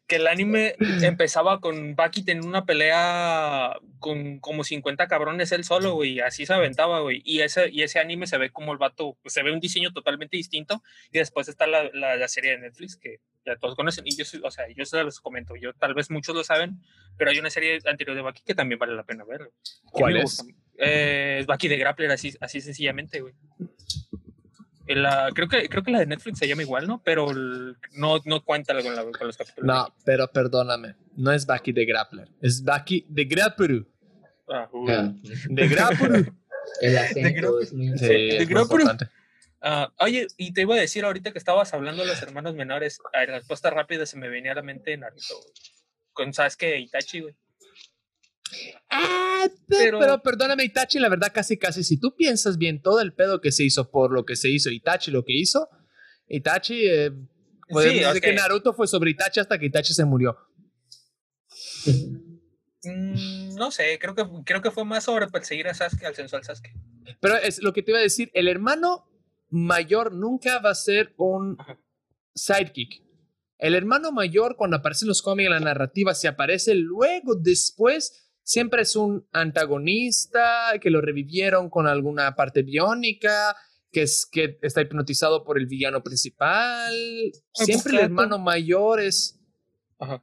que 0.07 0.17
el 0.17 0.27
anime 0.27 0.75
empezaba 1.03 1.61
con 1.61 1.95
Bucky 1.97 2.23
teniendo 2.25 2.49
una 2.49 2.65
pelea 2.65 3.77
con 3.99 4.39
como 4.39 4.65
50 4.65 5.07
cabrones 5.09 5.53
él 5.53 5.65
solo, 5.65 5.95
güey, 5.95 6.13
y 6.15 6.21
así 6.21 6.47
se 6.47 6.55
aventaba, 6.55 7.01
güey, 7.01 7.21
y 7.25 7.41
ese, 7.41 7.69
y 7.71 7.83
ese 7.83 7.99
anime 7.99 8.27
se 8.27 8.39
ve 8.39 8.51
como 8.51 8.73
el 8.73 8.79
vato, 8.79 9.19
pues, 9.23 9.35
se 9.35 9.43
ve 9.43 9.53
un 9.53 9.61
diseño 9.61 9.93
totalmente 9.93 10.37
distinto, 10.37 10.83
y 11.13 11.19
después 11.19 11.49
está 11.49 11.67
la, 11.67 11.91
la, 11.93 12.17
la 12.17 12.29
serie 12.29 12.53
de 12.53 12.59
Netflix 12.59 12.97
que 12.97 13.17
ya 13.45 13.57
todos 13.57 13.75
conocen, 13.75 14.05
y 14.07 14.17
yo, 14.17 14.25
o 14.43 14.51
sea, 14.51 14.65
yo 14.75 14.85
se 14.87 15.03
los 15.03 15.21
comento, 15.21 15.55
yo 15.57 15.73
tal 15.75 15.95
vez 15.95 16.11
muchos 16.11 16.35
lo 16.35 16.43
saben, 16.45 16.81
pero 17.19 17.31
hay 17.31 17.39
una 17.39 17.51
serie 17.51 17.79
anterior 17.87 18.17
de 18.17 18.23
Bucky 18.23 18.43
que 18.47 18.55
también 18.55 18.79
vale 18.79 18.95
la 18.95 19.05
pena 19.05 19.25
ver. 19.25 19.51
¿Cuál 19.91 20.17
es? 20.19 20.45
Eh, 20.79 21.45
Bucky 21.47 21.69
de 21.69 21.77
Grappler, 21.79 22.11
así, 22.13 22.33
así 22.41 22.61
sencillamente, 22.61 23.21
güey. 23.21 23.35
La- 24.89 25.31
creo, 25.35 25.49
que, 25.49 25.69
creo 25.69 25.83
que 25.83 25.91
la 25.91 25.99
de 26.01 26.07
Netflix 26.07 26.39
se 26.39 26.47
llama 26.49 26.63
igual, 26.63 26.87
¿no? 26.87 27.03
Pero 27.03 27.31
el- 27.31 27.77
no, 27.95 28.21
no 28.25 28.45
cuenta 28.45 28.75
con, 28.81 28.95
la- 28.95 29.03
con 29.05 29.27
los 29.27 29.37
capítulos. 29.37 29.67
No, 29.67 29.95
pero 30.05 30.29
perdóname. 30.31 30.95
No 31.17 31.33
es 31.33 31.47
Bucky 31.47 31.73
de 31.73 31.85
Grappler. 31.85 32.29
Es 32.41 32.63
Bucky 32.63 33.05
de 33.09 33.25
Grappler. 33.25 33.87
Ah, 34.49 34.69
uy. 34.73 34.93
Ah, 34.93 35.13
De 35.49 35.69
Grappler. 35.69 36.33
el 36.81 36.99
acento 36.99 37.61
es 37.61 37.73
muy 37.73 37.97
Sí, 37.99 38.07
es 38.31 38.49
importante. 38.51 39.09
Ah, 39.61 39.93
oye, 39.99 40.29
y 40.37 40.53
te 40.53 40.61
iba 40.61 40.75
a 40.77 40.79
decir 40.79 41.05
ahorita 41.05 41.33
que 41.33 41.39
estabas 41.39 41.73
hablando 41.75 42.03
de 42.03 42.09
los 42.09 42.23
hermanos 42.23 42.55
menores, 42.55 43.01
a 43.13 43.25
la 43.25 43.39
respuesta 43.39 43.71
rápida 43.71 44.07
se 44.07 44.17
me 44.19 44.29
venía 44.29 44.53
a 44.53 44.57
la 44.57 44.63
mente 44.63 44.97
Naruto, 44.97 45.35
güey. 45.41 45.53
Con 46.13 46.33
Sasuke 46.33 46.75
e 46.75 46.81
Itachi, 46.81 47.21
güey. 47.21 47.35
Ah, 48.91 49.49
pero, 49.69 49.99
Pero- 49.99 50.23
perdóname, 50.23 50.65
Itachi, 50.65 50.99
la 50.99 51.09
verdad, 51.09 51.33
casi, 51.35 51.57
casi, 51.59 51.83
si 51.85 51.99
tú 51.99 52.15
piensas 52.15 52.57
bien 52.59 52.81
todo 52.81 53.01
el 53.01 53.13
pedo 53.15 53.41
que 53.41 53.53
se 53.53 53.65
hizo 53.65 53.91
por 53.91 54.13
lo 54.13 54.25
que 54.25 54.37
se 54.37 54.49
hizo, 54.49 54.71
Itachi 54.71 55.11
lo 55.11 55.25
que 55.25 55.33
hizo, 55.35 55.69
Itachi, 56.29 56.87
eh, 56.89 57.11
podemos 57.69 57.93
Sí, 57.95 57.99
decir 58.01 58.17
ok. 58.19 58.23
que 58.23 58.33
Naruto 58.35 58.73
fue 58.75 58.87
sobre 58.87 59.11
Itachi 59.11 59.41
hasta 59.41 59.59
que 59.59 59.67
Itachi 59.67 59.93
se 59.95 60.05
murió. 60.05 60.37
Mm, 62.85 63.55
no 63.57 63.71
sé, 63.71 63.99
creo 63.99 64.15
que, 64.15 64.25
creo 64.45 64.63
que 64.63 64.71
fue 64.71 64.85
más 64.85 65.05
sobre 65.05 65.27
perseguir 65.29 65.67
a 65.69 65.75
Sasuke, 65.75 66.05
al 66.07 66.15
sensual 66.15 66.45
Sasuke. 66.45 66.73
Pero 67.21 67.37
es 67.37 67.63
lo 67.63 67.73
que 67.73 67.83
te 67.83 67.91
iba 67.91 67.99
a 67.99 68.03
decir, 68.03 68.31
el 68.35 68.49
hermano 68.49 69.09
mayor 69.51 70.13
nunca 70.13 70.59
va 70.61 70.71
a 70.71 70.75
ser 70.75 71.15
un 71.17 71.57
Ajá. 71.59 71.79
sidekick. 72.35 73.03
El 73.59 73.75
hermano 73.75 74.13
mayor, 74.13 74.57
cuando 74.57 74.77
aparece 74.77 75.05
en 75.05 75.09
los 75.09 75.23
cómics, 75.23 75.47
en 75.47 75.53
la 75.55 75.61
narrativa, 75.61 76.15
si 76.15 76.27
aparece 76.27 76.75
luego, 76.75 77.35
después, 77.37 78.26
siempre 78.47 78.83
es 78.83 78.95
un 78.95 79.27
antagonista 79.33 80.73
que 80.81 80.91
lo 80.91 81.01
revivieron 81.01 81.69
con 81.69 81.89
alguna 81.89 82.37
parte 82.37 82.63
biónica, 82.63 83.57
que, 83.91 84.03
es, 84.03 84.27
que 84.31 84.59
está 84.63 84.81
hipnotizado 84.81 85.45
por 85.45 85.59
el 85.59 85.67
villano 85.67 86.03
principal. 86.03 86.95
Siempre 87.53 87.95
el 87.95 88.05
hermano 88.05 88.39
mayor 88.39 89.01
es... 89.01 89.39
Ajá. 89.99 90.23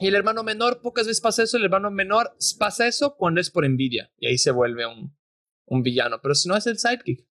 Y 0.00 0.06
el 0.06 0.14
hermano 0.14 0.44
menor, 0.44 0.80
pocas 0.80 1.06
veces 1.06 1.20
pasa 1.20 1.42
eso. 1.42 1.56
El 1.56 1.64
hermano 1.64 1.90
menor 1.90 2.36
pasa 2.58 2.86
eso 2.86 3.16
cuando 3.16 3.40
es 3.40 3.50
por 3.50 3.64
envidia. 3.64 4.12
Y 4.18 4.28
ahí 4.28 4.38
se 4.38 4.52
vuelve 4.52 4.86
un, 4.86 5.16
un 5.66 5.82
villano. 5.82 6.20
Pero 6.22 6.34
si 6.34 6.48
no 6.48 6.56
es 6.56 6.66
el 6.66 6.78
sidekick. 6.78 7.26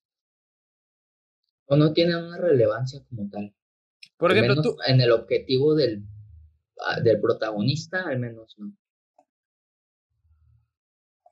o 1.67 1.77
no 1.77 1.93
tiene 1.93 2.17
una 2.17 2.37
relevancia 2.37 3.01
como 3.07 3.29
tal. 3.29 3.55
Por 4.17 4.31
Al 4.31 4.37
ejemplo, 4.37 4.61
menos 4.61 4.75
tú, 4.75 4.81
En 4.85 4.99
el 4.99 5.11
objetivo 5.11 5.75
del, 5.75 6.03
ah, 6.85 6.99
del 6.99 7.21
protagonista, 7.21 8.03
al 8.07 8.19
menos 8.19 8.55
no. 8.57 8.75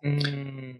Mm, 0.05 0.77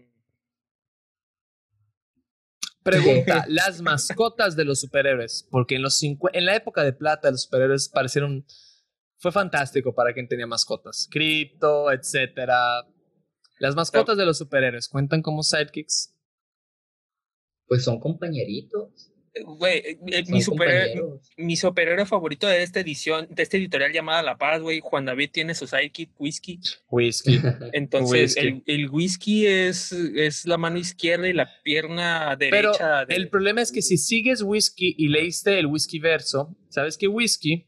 pregunta, 2.82 3.44
las 3.48 3.80
mascotas 3.80 4.54
de 4.54 4.64
los 4.64 4.80
superhéroes, 4.80 5.46
porque 5.50 5.74
en 5.76 5.82
los 5.82 6.00
cincu- 6.02 6.30
en 6.32 6.44
la 6.46 6.54
época 6.54 6.84
de 6.84 6.92
plata 6.92 7.30
los 7.30 7.42
superhéroes 7.42 7.88
parecieron 7.88 8.46
fue 9.18 9.32
fantástico 9.32 9.94
para 9.94 10.12
quien 10.12 10.28
tenía 10.28 10.46
mascotas, 10.46 11.08
Crypto, 11.10 11.90
etcétera. 11.90 12.86
Las 13.58 13.74
mascotas 13.74 14.16
de 14.18 14.26
los 14.26 14.38
superhéroes 14.38 14.88
cuentan 14.88 15.22
como 15.22 15.42
sidekicks. 15.42 16.14
Pues 17.66 17.82
son 17.82 17.98
compañeritos. 17.98 19.10
Güey, 19.44 19.78
eh, 19.78 19.98
eh, 20.12 20.24
mi, 20.28 20.40
superhéroe, 20.40 20.92
compañeros. 20.94 21.30
mi 21.36 21.56
superhéroe 21.56 22.06
favorito 22.06 22.46
de 22.46 22.62
esta 22.62 22.80
edición, 22.80 23.26
de 23.30 23.42
esta 23.42 23.56
editorial 23.56 23.92
llamada 23.92 24.22
La 24.22 24.38
Paz, 24.38 24.62
güey, 24.62 24.80
Juan 24.82 25.04
David 25.04 25.30
tiene 25.32 25.54
su 25.54 25.66
sidekick, 25.66 26.10
Whisky. 26.18 26.58
Whisky. 26.90 27.40
Entonces, 27.72 28.36
Whisky. 28.36 28.40
El, 28.40 28.62
el 28.66 28.90
whisky 28.90 29.46
es, 29.46 29.92
es 29.92 30.46
la 30.46 30.56
mano 30.56 30.78
izquierda 30.78 31.28
y 31.28 31.32
la 31.32 31.50
pierna 31.62 32.36
Pero 32.38 32.70
derecha. 32.72 33.04
de- 33.04 33.14
el 33.14 33.28
problema 33.28 33.60
es 33.62 33.72
que 33.72 33.82
si 33.82 33.96
sigues 33.98 34.42
Whisky 34.42 34.94
y 34.96 35.08
leíste 35.08 35.58
el 35.58 35.66
Whisky 35.66 35.98
verso, 35.98 36.56
sabes 36.68 36.96
que 36.96 37.08
Whisky 37.08 37.66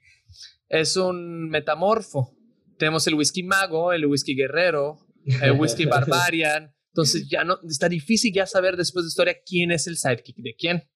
es 0.68 0.96
un 0.96 1.48
metamorfo. 1.50 2.34
Tenemos 2.78 3.06
el 3.06 3.14
Whisky 3.14 3.42
mago, 3.42 3.92
el 3.92 4.06
Whisky 4.06 4.34
guerrero, 4.36 4.98
el 5.42 5.52
Whisky 5.52 5.84
barbarian. 5.86 6.74
Entonces 6.92 7.28
ya 7.28 7.44
no 7.44 7.58
está 7.68 7.88
difícil 7.88 8.32
ya 8.32 8.46
saber 8.46 8.76
después 8.76 9.04
de 9.04 9.08
historia 9.08 9.36
quién 9.44 9.70
es 9.72 9.86
el 9.86 9.96
sidekick 9.96 10.36
de 10.36 10.54
quién. 10.56 10.88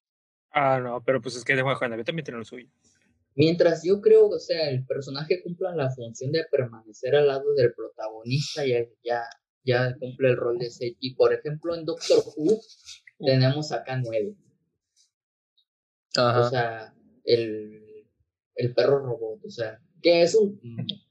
Ah, 0.52 0.80
no, 0.82 1.02
pero 1.04 1.20
pues 1.20 1.36
es 1.36 1.44
que 1.44 1.56
de 1.56 1.62
Juan 1.62 1.90
David 1.90 2.04
también 2.04 2.24
tiene 2.24 2.38
lo 2.38 2.44
suyo. 2.44 2.68
Mientras 3.34 3.82
yo 3.82 4.00
creo, 4.00 4.28
o 4.28 4.38
sea, 4.38 4.68
el 4.68 4.84
personaje 4.84 5.42
cumpla 5.42 5.74
la 5.74 5.90
función 5.90 6.32
de 6.32 6.44
permanecer 6.50 7.16
al 7.16 7.28
lado 7.28 7.54
del 7.54 7.72
protagonista, 7.72 8.66
ya, 8.66 8.84
ya, 9.02 9.24
ya 9.64 9.96
cumple 9.98 10.28
el 10.28 10.36
rol 10.36 10.58
de 10.58 10.70
Seiki. 10.70 11.14
Por 11.14 11.32
ejemplo, 11.32 11.74
en 11.74 11.86
Doctor 11.86 12.22
Who 12.36 12.60
tenemos 13.18 13.72
acá 13.72 13.96
nueve. 13.96 14.36
O 16.18 16.48
sea, 16.50 16.94
el, 17.24 18.06
el 18.54 18.74
perro 18.74 18.98
robot, 18.98 19.40
o 19.46 19.50
sea, 19.50 19.80
que 20.02 20.22
es 20.22 20.34
un 20.34 20.60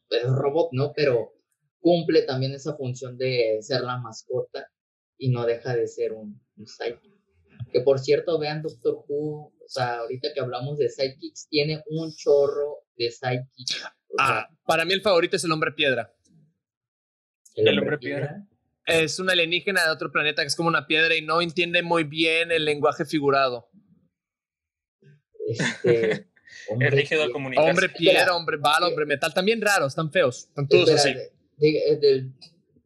es 0.10 0.26
un 0.26 0.36
robot, 0.38 0.70
¿no? 0.74 0.94
Pero 0.94 1.34
cumple 1.80 2.22
también 2.24 2.54
esa 2.54 2.76
función 2.76 3.18
de 3.18 3.58
ser 3.62 3.82
la 3.82 3.98
mascota 3.98 4.68
y 5.18 5.30
no 5.30 5.46
deja 5.46 5.76
de 5.76 5.88
ser 5.88 6.14
un, 6.14 6.40
un. 6.56 6.66
Que 7.72 7.82
por 7.82 8.00
cierto, 8.00 8.38
vean 8.40 8.62
Doctor 8.62 9.04
Who, 9.08 9.54
o 9.64 9.68
sea, 9.68 10.00
ahorita 10.00 10.30
que 10.34 10.40
hablamos 10.42 10.78
de 10.78 10.90
sidekicks, 10.90 11.48
tiene 11.50 11.82
un 11.88 12.14
chorro 12.16 12.86
de 12.98 13.12
sea, 13.12 13.42
Ah, 14.20 14.50
para 14.66 14.84
mí 14.86 14.94
el 14.94 15.02
favorito 15.02 15.36
es 15.38 15.44
el 15.46 15.52
hombre 15.52 15.72
piedra. 15.72 16.14
el 17.56 17.80
hombre 17.80 17.98
piedra. 17.98 18.46
Es 18.86 19.20
un 19.20 19.30
alienígena 19.30 19.86
de 19.86 19.92
otro 19.92 20.12
planeta 20.12 20.42
que 20.42 20.48
es 20.48 20.56
como 20.56 20.68
una 20.68 20.86
piedra 20.88 21.16
y 21.16 21.22
no 21.22 21.42
entiende 21.42 21.82
muy 21.82 22.04
bien 22.04 22.52
el 22.52 22.66
lenguaje 22.66 23.06
figurado. 23.06 23.70
Este, 25.48 26.28
hombre 26.70 26.88
Es 26.90 26.94
rígido 26.94 27.22
piedra. 27.22 27.34
comunicarse. 27.34 27.70
Hombre 27.70 27.90
piedra, 27.90 28.36
hombre 28.36 28.58
bala, 28.58 28.88
hombre 28.88 29.06
metal, 29.06 29.34
también 29.34 29.62
raros, 29.62 29.90
están 29.94 30.12
feos, 30.12 30.46
están 30.50 30.68
todos 30.68 30.90
así. 30.90 31.14
De- 31.58 31.98
de- 32.02 32.30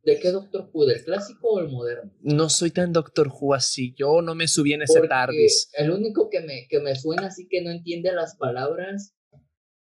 ¿De 0.06 0.20
qué 0.20 0.32
Doctor 0.32 0.70
Who? 0.72 0.86
¿Del 0.86 1.04
clásico 1.04 1.50
o 1.50 1.60
el 1.60 1.70
moderno? 1.70 2.12
No 2.22 2.48
soy 2.50 2.70
tan 2.72 2.94
Doctor 2.94 3.28
Who 3.30 3.54
así. 3.56 3.94
Yo 3.98 4.22
no 4.22 4.36
me 4.36 4.48
subí 4.48 4.74
en 4.74 4.84
ese 4.84 4.94
Porque 4.94 5.10
TARDIS. 5.10 5.70
El 5.74 5.90
único 5.92 6.30
que 6.30 6.42
me, 6.42 6.68
que 6.70 6.80
me 6.80 6.96
suena 6.96 7.28
así 7.28 7.48
que 7.50 7.62
no 7.64 7.72
entiende 7.72 8.12
las 8.14 8.36
palabras 8.38 9.16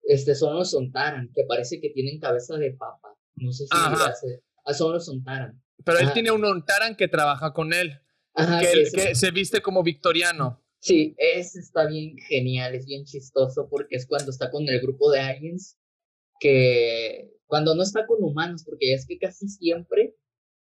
este, 0.04 0.36
son 0.36 0.56
los 0.56 0.72
Sontaran, 0.72 1.30
que 1.34 1.44
parece 1.48 1.80
que 1.82 1.90
tienen 1.90 2.20
cabeza 2.20 2.56
de 2.58 2.72
papa. 2.72 3.18
No 3.36 3.52
sé 3.52 3.64
si 3.66 3.70
Ajá. 3.72 4.08
hace- 4.10 4.42
ah, 4.66 4.74
son 4.74 4.94
los 4.94 5.06
Sontaran. 5.06 5.62
Pero 5.84 6.00
él 6.00 6.14
tiene 6.14 6.32
un 6.32 6.44
Ontaran 6.46 6.96
que 6.96 7.08
trabaja 7.10 7.52
con 7.52 7.74
él. 7.74 8.00
Ajá, 8.34 8.60
que, 8.62 8.72
él- 8.72 8.90
que 8.94 9.16
se 9.16 9.32
viste 9.32 9.62
como 9.62 9.84
victoriano. 9.84 10.62
Sí, 10.80 11.16
ese 11.18 11.60
está 11.60 11.86
bien 11.88 12.18
genial, 12.18 12.76
es 12.76 12.86
bien 12.86 13.06
chistoso 13.06 13.68
porque 13.70 13.96
es 13.96 14.06
cuando 14.06 14.32
está 14.32 14.52
con 14.52 14.68
el 14.68 14.80
grupo 14.82 15.12
de 15.12 15.20
aliens 15.22 15.78
que 16.40 17.32
cuando 17.54 17.76
no 17.76 17.84
está 17.84 18.08
con 18.08 18.24
humanos, 18.24 18.64
porque 18.66 18.96
es 18.96 19.06
que 19.06 19.20
casi 19.20 19.48
siempre 19.48 20.16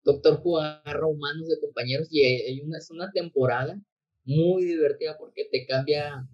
Doctor 0.04 0.42
Who 0.44 0.60
agarra 0.60 1.08
humanos 1.08 1.48
de 1.48 1.58
compañeros 1.62 2.10
y 2.12 2.26
hay 2.26 2.60
una, 2.60 2.78
es 2.78 2.92
una 2.92 3.10
temporada 3.10 3.82
muy 4.26 4.66
divertida 4.66 5.18
porque 5.18 5.48
te 5.50 5.66
cambia 5.66 6.28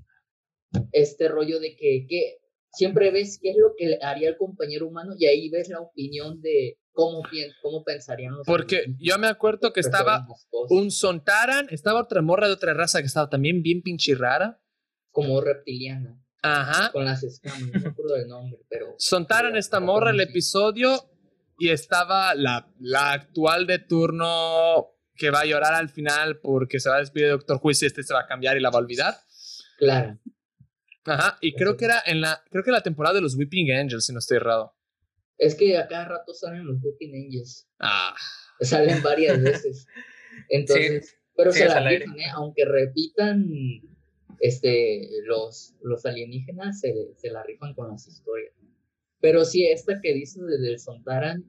este 0.91 1.28
rollo 1.28 1.60
de 1.60 1.76
que, 1.76 2.08
que 2.10 2.38
siempre 2.72 3.12
ves 3.12 3.38
qué 3.39 3.52
es 3.52 3.58
lo 3.58 3.76
que 3.78 4.00
haría 4.02 4.30
el 4.30 4.38
compañero 4.38 4.88
humano 4.88 5.14
y 5.20 5.28
ahí 5.28 5.52
ves 5.52 5.70
la 5.70 5.82
opinión 5.82 6.41
de 6.41 6.80
cómo, 6.93 7.22
cómo 7.62 7.84
pensarían 7.84 8.36
los 8.36 8.47
Porque 8.47 8.86
yo 8.97 9.20
me 9.20 9.28
acuerdo 9.28 9.72
que 9.72 9.82
estaba 9.82 10.26
un 10.72 10.89
Sontaran, 10.89 11.68
estaba 11.70 12.02
otra 12.02 12.24
morra 12.24 12.47
de 12.47 12.54
otra 12.54 12.74
raza 12.74 13.02
que 13.02 13.06
estaba 13.06 13.30
también 13.30 13.62
bien 13.62 13.84
pinche 13.84 14.16
rara. 14.16 14.60
como 15.12 15.41
reptiliana. 15.41 16.20
Ajá. 16.42 16.92
con 16.92 17.06
las 17.06 17.22
escamas, 17.24 17.62
no 17.62 17.80
me 17.80 17.88
acuerdo 17.90 18.16
del 18.16 18.28
nombre, 18.28 18.60
pero... 18.70 18.96
Sontaran 18.98 19.54
la- 19.54 19.60
esta 19.60 19.80
morra 19.80 20.12
el 20.12 20.20
episodio 20.22 21.10
y 21.58 21.70
estaba 21.70 22.34
la, 22.36 22.72
la 22.80 23.12
actual 23.12 23.68
de 23.68 23.80
turno 23.80 24.88
que 25.16 25.32
va 25.32 25.42
a 25.42 25.46
llorar 25.46 25.74
al 25.74 25.90
final 25.90 26.40
porque 26.40 26.80
se 26.80 26.90
va 26.90 26.96
a 26.96 27.00
despedir 27.00 27.26
de 27.28 27.32
Doctor 27.32 27.60
Who 27.62 27.72
y 27.72 27.86
este 27.86 28.04
se 28.04 28.14
va 28.14 28.22
a 28.22 28.28
cambiar 28.28 28.56
y 28.58 28.62
la 28.62 28.70
va 28.70 28.78
a 28.78 28.82
olvidar. 28.82 29.16
Clara. 29.78 30.18
Ajá. 31.06 31.38
Y 31.42 31.54
creo 31.56 31.76
que 31.76 31.86
era 31.86 32.02
en 32.06 32.22
la, 32.22 32.42
creo 32.50 32.64
que 32.64 32.72
la 32.72 32.82
temporada 32.84 33.16
de 33.16 33.22
los 33.22 33.36
Weeping 33.36 33.72
Angels, 33.74 34.06
si 34.06 34.14
no 34.14 34.20
estoy 34.20 34.38
errado. 34.38 34.74
Es 35.38 35.56
que 35.56 35.78
a 35.78 35.88
cada 35.88 36.06
rato 36.06 36.34
salen 36.34 36.66
los 36.66 36.78
Weeping 36.82 37.16
Angels. 37.16 37.68
Ah. 37.80 38.14
Salen 38.62 39.02
varias 39.04 39.42
veces. 39.42 39.88
Entonces, 40.50 41.18
pero 41.36 41.52
Sí, 41.52 41.60
se 41.60 41.66
la 41.66 41.88
rifan, 41.90 42.20
¿eh? 42.20 42.30
Aunque 42.34 42.64
repitan 42.66 43.46
este, 44.40 45.08
los, 45.26 45.76
los 45.82 46.06
alienígenas, 46.06 46.80
se, 46.80 46.94
se 47.16 47.30
la 47.30 47.44
rifan 47.44 47.74
con 47.74 47.90
las 47.90 48.08
historias. 48.08 48.54
Pero 49.22 49.46
sí, 49.46 49.68
esta 49.68 50.00
que 50.02 50.14
dices 50.14 50.42
de 50.46 50.58
del 50.60 50.80
Sontaran 50.80 51.44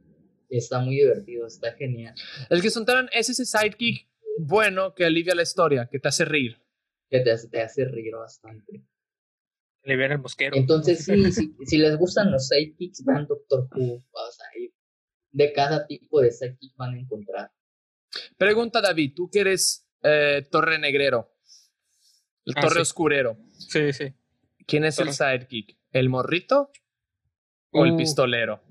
está 0.48 0.80
muy 0.80 0.96
divertido, 0.96 1.46
está 1.46 1.72
genial. 1.72 2.14
El 2.48 2.62
que 2.62 2.70
Sontaran 2.70 3.08
es 3.12 3.28
ese 3.28 3.44
sidekick 3.44 4.08
bueno 4.38 4.94
que 4.94 5.04
alivia 5.04 5.34
la 5.34 5.42
historia, 5.42 5.88
que 5.90 5.98
te 5.98 6.08
hace 6.08 6.24
reír. 6.24 6.60
Que 7.08 7.20
te 7.20 7.30
hace, 7.30 7.48
te 7.48 7.60
hace 7.60 7.84
reír 7.84 8.14
bastante. 8.14 8.84
Le 9.82 9.96
viene 9.96 10.14
el 10.14 10.20
mosquero. 10.20 10.56
Entonces, 10.56 11.04
sí, 11.04 11.32
sí, 11.32 11.56
si 11.64 11.78
les 11.78 11.96
gustan 11.96 12.30
los 12.30 12.48
sidekicks, 12.48 13.04
vean 13.04 13.26
Doctor 13.26 13.68
Who. 13.74 14.04
O 14.10 14.32
sea, 14.32 14.46
de 15.32 15.52
cada 15.52 15.86
tipo 15.86 16.20
de 16.20 16.30
sidekick 16.30 16.76
van 16.76 16.94
a 16.94 16.98
encontrar. 16.98 17.50
Pregunta 18.36 18.80
David, 18.80 19.12
tú 19.14 19.30
que 19.30 19.40
eres 19.40 19.86
eh, 20.02 20.46
Torre 20.50 20.78
Negrero, 20.78 21.32
el 22.46 22.54
Ah, 22.56 22.60
Torre 22.60 22.74
sí. 22.76 22.80
Oscurero, 22.80 23.36
Sí, 23.52 23.92
sí. 23.92 24.14
¿quién 24.66 24.84
es 24.84 24.98
el 24.98 25.12
sidekick? 25.12 25.76
¿El 25.92 26.08
morrito 26.08 26.70
o 27.72 27.84
el 27.84 27.92
Uh. 27.92 27.96
pistolero? 27.96 28.62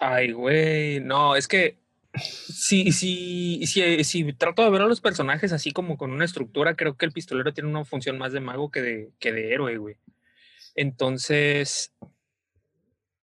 Ay, 0.00 0.32
güey. 0.32 1.00
No, 1.00 1.34
es 1.36 1.48
que 1.48 1.78
si, 2.14 2.92
si, 2.92 3.66
si, 3.66 4.04
si 4.04 4.32
trato 4.32 4.62
de 4.64 4.70
ver 4.70 4.82
a 4.82 4.86
los 4.86 5.00
personajes 5.00 5.52
así 5.52 5.72
como 5.72 5.96
con 5.96 6.10
una 6.12 6.24
estructura, 6.24 6.76
creo 6.76 6.96
que 6.96 7.06
el 7.06 7.12
pistolero 7.12 7.52
tiene 7.52 7.68
una 7.70 7.84
función 7.84 8.18
más 8.18 8.32
de 8.32 8.40
mago 8.40 8.70
que 8.70 8.80
de, 8.80 9.12
que 9.18 9.32
de 9.32 9.52
héroe, 9.52 9.76
güey. 9.76 9.96
Entonces, 10.74 11.92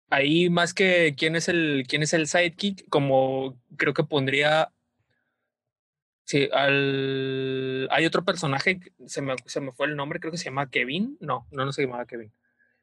ahí 0.10 0.50
más 0.50 0.74
que 0.74 1.16
quién 1.18 1.36
es 1.38 1.48
el, 1.48 1.86
quién 1.88 2.04
es 2.04 2.14
el 2.14 2.28
sidekick, 2.28 2.88
como 2.90 3.62
creo 3.78 3.94
que 3.94 4.04
pondría. 4.04 4.74
Sí, 6.28 6.50
al, 6.52 7.88
hay 7.90 8.06
otro 8.06 8.26
personaje, 8.26 8.82
se 9.06 9.22
me, 9.22 9.34
se 9.46 9.62
me 9.62 9.72
fue 9.72 9.88
el 9.88 9.96
nombre, 9.96 10.20
creo 10.20 10.30
que 10.30 10.38
se 10.38 10.44
llama 10.44 10.70
Kevin. 10.70 11.18
No, 11.22 11.48
no, 11.52 11.64
no 11.64 11.72
se 11.72 11.84
llamaba 11.84 12.06
Kevin. 12.06 12.34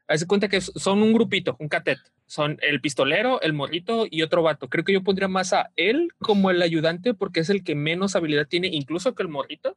Hace 0.09 0.27
cuenta 0.27 0.49
que 0.49 0.63
son 0.63 1.03
un 1.03 1.13
grupito, 1.13 1.55
un 1.59 1.69
catet. 1.69 1.99
Son 2.25 2.57
el 2.63 2.81
pistolero, 2.81 3.43
el 3.43 3.53
morrito 3.53 4.07
y 4.11 4.23
otro 4.23 4.43
vato. 4.43 4.71
Creo 4.71 4.83
que 4.83 4.95
yo 4.95 5.05
pondría 5.05 5.29
más 5.29 5.53
a 5.53 5.71
él 5.77 6.09
como 6.21 6.51
el 6.51 6.63
ayudante 6.63 7.13
porque 7.13 7.41
es 7.41 7.51
el 7.51 7.63
que 7.65 7.75
menos 7.75 8.17
habilidad 8.17 8.47
tiene, 8.47 8.69
incluso 8.69 9.15
que 9.15 9.23
el 9.23 9.29
morrito. 9.29 9.77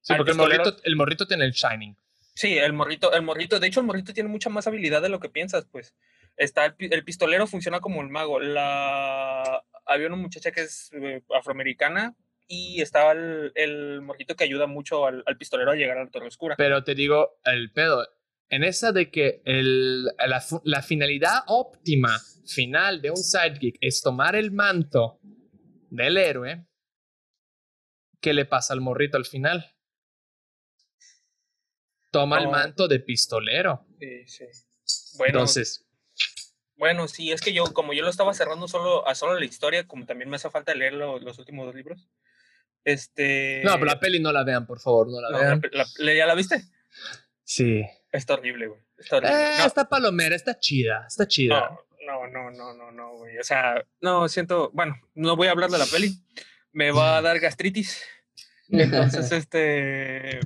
Sí, 0.00 0.14
Al 0.14 0.16
porque 0.16 0.32
el 0.32 0.38
morrito, 0.38 0.76
el 0.82 0.96
morrito 0.96 1.28
tiene 1.28 1.44
el 1.44 1.52
Shining. 1.52 1.96
Sí, 2.34 2.58
el 2.58 2.72
morrito, 2.72 3.12
el 3.12 3.22
morrito. 3.22 3.60
De 3.60 3.68
hecho, 3.68 3.78
el 3.78 3.86
morrito 3.86 4.12
tiene 4.12 4.28
mucha 4.28 4.50
más 4.50 4.66
habilidad 4.66 5.02
de 5.02 5.08
lo 5.08 5.20
que 5.20 5.28
piensas, 5.28 5.66
pues. 5.70 5.94
Está 6.36 6.74
el 6.76 7.04
pistolero 7.04 7.46
funciona 7.46 7.78
como 7.78 8.02
el 8.02 8.08
mago. 8.08 8.40
La 8.40 9.62
había 9.86 10.08
una 10.08 10.16
muchacha 10.16 10.50
que 10.50 10.62
es 10.62 10.90
eh, 10.94 11.22
afroamericana 11.32 12.16
y 12.48 12.80
estaba 12.80 13.12
el, 13.12 13.52
el 13.54 14.00
morrito 14.00 14.34
que 14.34 14.44
ayuda 14.44 14.66
mucho 14.66 15.06
al, 15.06 15.22
al 15.26 15.36
pistolero 15.36 15.70
a 15.70 15.74
llegar 15.76 15.98
a 15.98 16.04
la 16.04 16.10
torre 16.10 16.28
oscura. 16.28 16.56
Pero 16.56 16.82
te 16.82 16.94
digo, 16.94 17.38
el 17.44 17.70
pedo, 17.72 18.08
en 18.48 18.64
esa 18.64 18.90
de 18.92 19.10
que 19.10 19.42
el, 19.44 20.06
la, 20.64 20.82
finalidad 20.82 21.40
óptima 21.46 22.18
final 22.46 23.02
de 23.02 23.10
un 23.10 23.18
sidekick 23.18 23.76
es 23.82 24.00
tomar 24.00 24.34
el 24.34 24.50
manto 24.50 25.20
del 25.90 26.16
héroe, 26.16 26.66
¿qué 28.20 28.32
le 28.32 28.46
pasa 28.46 28.72
al 28.72 28.80
morrito 28.80 29.18
al 29.18 29.26
final? 29.26 29.64
Toma 32.10 32.38
el 32.38 32.48
manto 32.48 32.88
de 32.88 33.00
pistolero. 33.00 33.84
Sí, 34.00 34.26
sí. 34.26 34.44
Bueno, 35.18 35.40
Entonces, 35.40 35.84
Bueno, 36.76 37.06
sí, 37.08 37.32
es 37.32 37.40
que 37.42 37.52
yo, 37.52 37.64
como 37.74 37.92
yo 37.92 38.02
lo 38.02 38.08
estaba 38.08 38.32
cerrando 38.32 38.66
solo 38.68 39.06
a 39.06 39.14
solo 39.14 39.38
la 39.38 39.44
historia, 39.44 39.86
como 39.86 40.06
también 40.06 40.30
me 40.30 40.36
hace 40.36 40.48
falta 40.48 40.74
leer 40.74 40.94
lo- 40.94 41.18
los 41.18 41.38
últimos 41.38 41.66
dos 41.66 41.74
libros. 41.74 42.08
Este. 42.84 43.60
no, 43.64 43.74
pero 43.74 43.84
la 43.86 44.00
peli 44.00 44.18
no 44.20 44.32
la 44.32 44.44
vean, 44.44 44.66
por 44.66 44.80
favor, 44.80 45.08
no 45.08 45.20
la 45.20 45.30
no, 45.30 45.38
vean. 45.38 45.62
la- 45.72 45.86
la- 45.98 46.14
¿Ya 46.14 46.26
la 46.26 46.34
viste? 46.34 46.62
Sí. 47.44 47.84
Está 48.12 48.34
horrible, 48.34 48.66
güey. 48.68 48.80
Está 48.96 49.16
horrible. 49.18 49.36
Eh, 49.36 49.54
No, 49.58 49.64
Está 49.66 49.88
palomera, 49.88 50.34
está 50.34 50.58
chida, 50.58 51.04
está 51.06 51.26
chida. 51.28 51.70
no, 52.06 52.26
no, 52.28 52.50
no, 52.50 52.72
no, 52.74 52.90
no, 52.90 53.16
güey. 53.16 53.36
O 53.38 53.44
sea, 53.44 53.84
no, 54.00 54.28
siento. 54.28 54.70
Bueno, 54.72 54.96
no 55.14 55.36
voy 55.36 55.48
a 55.48 55.50
hablar 55.50 55.70
de 55.70 55.78
la 55.78 55.86
peli. 55.86 56.14
Me 56.72 56.90
va 56.90 57.18
a 57.18 57.22
dar 57.22 57.38
gastritis. 57.40 58.02
Entonces, 58.70 59.30
este. 59.32 60.40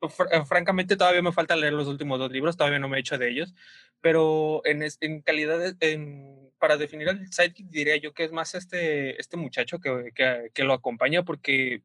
fr- 0.00 0.28
eh, 0.32 0.44
francamente, 0.44 0.96
todavía 0.96 1.22
me 1.22 1.32
falta 1.32 1.56
leer 1.56 1.72
los 1.72 1.86
últimos 1.88 2.18
dos 2.18 2.30
libros, 2.30 2.56
todavía 2.56 2.78
no 2.78 2.88
me 2.88 2.96
he 2.96 3.00
hecho 3.00 3.18
de 3.18 3.30
ellos. 3.30 3.54
Pero 4.00 4.62
en, 4.64 4.84
en 5.00 5.22
calidad, 5.22 5.58
de- 5.58 5.92
en, 5.92 6.43
para 6.64 6.78
definir 6.78 7.10
al 7.10 7.30
sidekick, 7.30 7.68
diría 7.68 7.98
yo 7.98 8.14
que 8.14 8.24
es 8.24 8.32
más 8.32 8.54
este, 8.54 9.20
este 9.20 9.36
muchacho 9.36 9.80
que, 9.80 10.12
que, 10.14 10.50
que 10.54 10.64
lo 10.64 10.72
acompaña 10.72 11.22
porque 11.22 11.82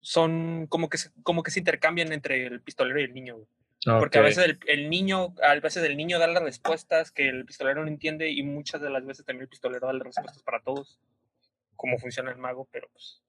son 0.00 0.66
como 0.66 0.88
que, 0.88 0.96
se, 0.96 1.10
como 1.22 1.42
que 1.42 1.50
se 1.50 1.58
intercambian 1.58 2.10
entre 2.14 2.46
el 2.46 2.62
pistolero 2.62 2.98
y 2.98 3.04
el 3.04 3.12
niño. 3.12 3.36
Porque 3.84 4.16
a 4.16 4.22
veces 4.22 4.46
el, 4.46 4.58
el 4.66 4.88
niño, 4.88 5.34
a 5.42 5.54
veces 5.56 5.84
el 5.84 5.94
niño 5.94 6.18
da 6.18 6.26
las 6.26 6.42
respuestas 6.42 7.10
que 7.10 7.28
el 7.28 7.44
pistolero 7.44 7.82
no 7.82 7.88
entiende 7.88 8.30
y 8.30 8.42
muchas 8.42 8.80
de 8.80 8.88
las 8.88 9.04
veces 9.04 9.26
también 9.26 9.42
el 9.42 9.48
pistolero 9.50 9.88
da 9.88 9.92
las 9.92 10.04
respuestas 10.04 10.42
para 10.42 10.62
todos. 10.62 10.98
Cómo 11.76 11.98
funciona 11.98 12.30
el 12.30 12.38
mago, 12.38 12.66
pero 12.72 12.88
pues. 12.94 13.20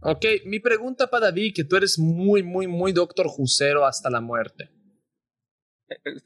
Ok, 0.00 0.24
mi 0.44 0.58
pregunta 0.58 1.06
para 1.06 1.26
David, 1.26 1.52
que 1.54 1.62
tú 1.62 1.76
eres 1.76 2.00
muy, 2.00 2.42
muy, 2.42 2.66
muy 2.66 2.90
Doctor 2.90 3.28
Jusero 3.28 3.86
hasta 3.86 4.10
la 4.10 4.20
muerte. 4.20 4.70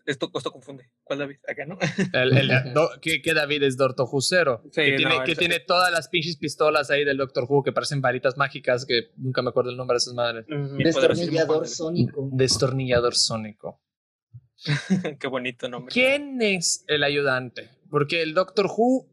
Esto, 0.07 0.31
esto 0.35 0.51
confunde. 0.53 0.91
¿Cuál 1.05 1.19
David? 1.19 1.37
Acá, 1.47 1.67
¿no? 1.67 1.79
El, 2.13 2.37
el- 2.39 2.49
do- 2.75 2.91
que, 3.03 3.21
que 3.21 3.35
David 3.35 3.63
es 3.65 3.77
Doctor 3.77 4.07
Jusero. 4.07 4.63
Sí, 4.73 4.81
que 4.83 4.97
tiene, 4.97 5.19
no, 5.19 5.25
que 5.25 5.37
tiene 5.37 5.61
todas 5.61 5.93
las 5.93 6.09
pinches 6.09 6.37
pistolas 6.39 6.91
ahí 6.91 7.05
del 7.05 7.19
Doctor 7.19 7.45
Who 7.49 7.63
que 7.63 7.73
parecen 7.73 8.01
varitas 8.01 8.37
mágicas 8.39 8.87
que 8.87 9.11
nunca 9.17 9.43
me 9.43 9.51
acuerdo 9.51 9.71
el 9.71 9.77
nombre 9.77 9.95
de 9.95 9.99
esas 9.99 10.15
madres. 10.15 10.47
Mi 10.49 10.85
poderosísimo 10.91 11.37
Destornillador 11.39 11.67
sónico. 11.69 12.29
Destornillador 12.33 13.15
sónico. 13.15 13.81
Qué 15.19 15.27
bonito 15.27 15.69
nombre. 15.69 15.93
¿Quién 15.93 16.41
es 16.43 16.85
el 16.89 17.05
ayudante? 17.05 17.71
Porque 17.91 18.23
el 18.23 18.35
Doctor 18.35 18.67
Who 18.67 19.07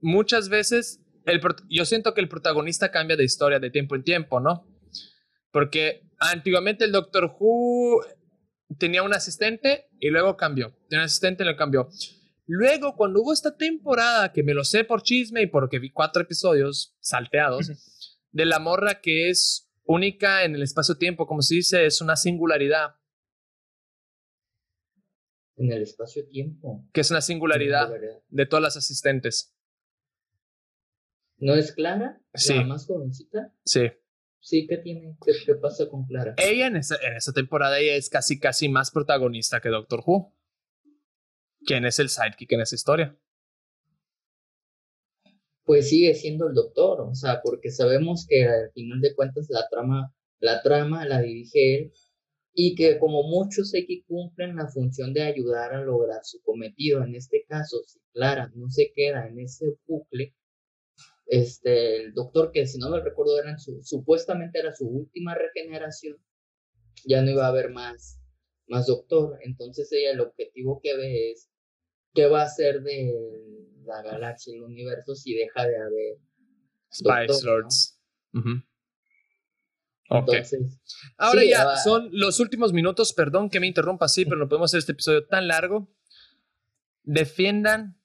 muchas 0.00 0.48
veces, 0.48 1.00
el, 1.26 1.40
yo 1.68 1.84
siento 1.84 2.14
que 2.14 2.20
el 2.20 2.28
protagonista 2.28 2.90
cambia 2.90 3.16
de 3.16 3.24
historia 3.24 3.58
de 3.58 3.70
tiempo 3.70 3.94
en 3.96 4.02
tiempo, 4.04 4.40
¿no? 4.40 4.66
Porque 5.50 6.02
antiguamente 6.18 6.84
el 6.84 6.92
Doctor 6.92 7.36
Who 7.38 8.02
tenía 8.78 9.02
un 9.02 9.14
asistente 9.14 9.88
y 9.98 10.10
luego 10.10 10.36
cambió. 10.36 10.76
Tenía 10.88 11.02
un 11.02 11.06
asistente 11.06 11.42
y 11.42 11.46
luego 11.46 11.58
cambió. 11.58 11.88
Luego, 12.46 12.94
cuando 12.94 13.22
hubo 13.22 13.32
esta 13.32 13.56
temporada, 13.56 14.32
que 14.32 14.42
me 14.42 14.54
lo 14.54 14.64
sé 14.64 14.84
por 14.84 15.02
chisme 15.02 15.42
y 15.42 15.46
porque 15.46 15.78
vi 15.78 15.90
cuatro 15.90 16.22
episodios 16.22 16.94
salteados, 17.00 17.70
de 18.30 18.44
la 18.44 18.58
morra 18.58 19.00
que 19.00 19.30
es 19.30 19.70
única 19.84 20.44
en 20.44 20.54
el 20.54 20.62
espacio-tiempo, 20.62 21.26
como 21.26 21.42
se 21.42 21.56
dice, 21.56 21.86
es 21.86 22.00
una 22.00 22.16
singularidad. 22.16 22.96
en 25.56 25.72
el 25.72 25.82
espacio-tiempo. 25.82 26.84
Que 26.92 27.00
es 27.00 27.10
una 27.10 27.20
singularidad 27.20 27.88
de 28.28 28.46
todas 28.46 28.62
las 28.62 28.76
asistentes. 28.76 29.54
¿No 31.38 31.54
es 31.54 31.72
Clara? 31.72 32.20
Sí. 32.34 32.54
¿La 32.54 32.64
más 32.64 32.86
jovencita? 32.86 33.54
Sí. 33.64 33.90
Sí, 34.44 34.66
¿qué 34.66 34.76
tiene? 34.76 35.16
¿Qué, 35.24 35.32
qué 35.46 35.54
pasa 35.54 35.88
con 35.88 36.04
Clara? 36.04 36.34
Ella 36.36 36.66
en 36.66 36.76
esa, 36.76 36.96
en 36.96 37.16
esa 37.16 37.32
temporada 37.32 37.78
ella 37.80 37.94
es 37.94 38.10
casi 38.10 38.38
casi 38.38 38.68
más 38.68 38.90
protagonista 38.90 39.58
que 39.62 39.70
Doctor 39.70 40.02
Who. 40.04 40.34
¿Quién 41.64 41.86
es 41.86 41.98
el 41.98 42.10
sidekick 42.10 42.52
en 42.52 42.60
esa 42.60 42.74
historia? 42.74 43.18
Pues 45.64 45.88
sigue 45.88 46.12
siendo 46.14 46.46
el 46.48 46.54
doctor, 46.54 47.00
o 47.00 47.14
sea, 47.14 47.40
porque 47.42 47.70
sabemos 47.70 48.26
que 48.28 48.44
al 48.44 48.70
final 48.74 49.00
de 49.00 49.14
cuentas 49.14 49.46
la 49.48 49.66
trama, 49.70 50.14
la 50.40 50.60
trama 50.60 51.06
la 51.06 51.22
dirige 51.22 51.76
él 51.76 51.92
y 52.52 52.74
que 52.74 52.98
como 52.98 53.22
muchos 53.22 53.72
que 53.72 54.04
cumplen 54.06 54.56
la 54.56 54.68
función 54.68 55.14
de 55.14 55.22
ayudar 55.22 55.72
a 55.72 55.82
lograr 55.82 56.20
su 56.22 56.42
cometido. 56.42 57.02
En 57.02 57.14
este 57.14 57.46
caso, 57.48 57.78
si 57.86 57.98
Clara 58.12 58.52
no 58.54 58.68
se 58.68 58.92
queda 58.94 59.26
en 59.26 59.40
ese 59.40 59.78
bucle, 59.86 60.34
este, 61.26 62.02
el 62.02 62.14
doctor 62.14 62.52
que 62.52 62.66
si 62.66 62.78
no 62.78 62.90
me 62.90 63.00
recuerdo 63.00 63.38
era 63.40 63.56
su, 63.58 63.80
supuestamente 63.82 64.58
era 64.58 64.74
su 64.74 64.86
última 64.86 65.34
regeneración, 65.34 66.18
ya 67.06 67.22
no 67.22 67.30
iba 67.30 67.46
a 67.46 67.48
haber 67.48 67.70
más, 67.70 68.20
más 68.66 68.86
doctor. 68.86 69.38
Entonces 69.42 69.90
ella 69.92 70.12
el 70.12 70.20
objetivo 70.20 70.80
que 70.82 70.96
ve 70.96 71.30
es 71.32 71.50
qué 72.12 72.26
va 72.26 72.42
a 72.42 72.46
hacer 72.46 72.82
de 72.82 73.12
la 73.84 74.02
galaxia, 74.02 74.54
el 74.54 74.62
universo, 74.62 75.14
si 75.14 75.34
deja 75.34 75.66
de 75.66 75.76
haber 75.76 76.18
Spice 76.92 77.44
Lords. 77.44 78.00
Entonces, 80.10 80.80
Ahora 81.16 81.44
ya 81.44 81.76
son 81.76 82.10
los 82.12 82.38
últimos 82.38 82.72
minutos, 82.72 83.12
perdón 83.12 83.50
que 83.50 83.58
me 83.58 83.66
interrumpa 83.66 84.06
así, 84.06 84.24
pero 84.24 84.36
no 84.36 84.48
podemos 84.48 84.70
hacer 84.70 84.78
este 84.78 84.92
episodio 84.92 85.26
tan 85.26 85.48
largo. 85.48 85.88
Defiendan 87.02 88.00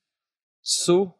su 0.62 1.19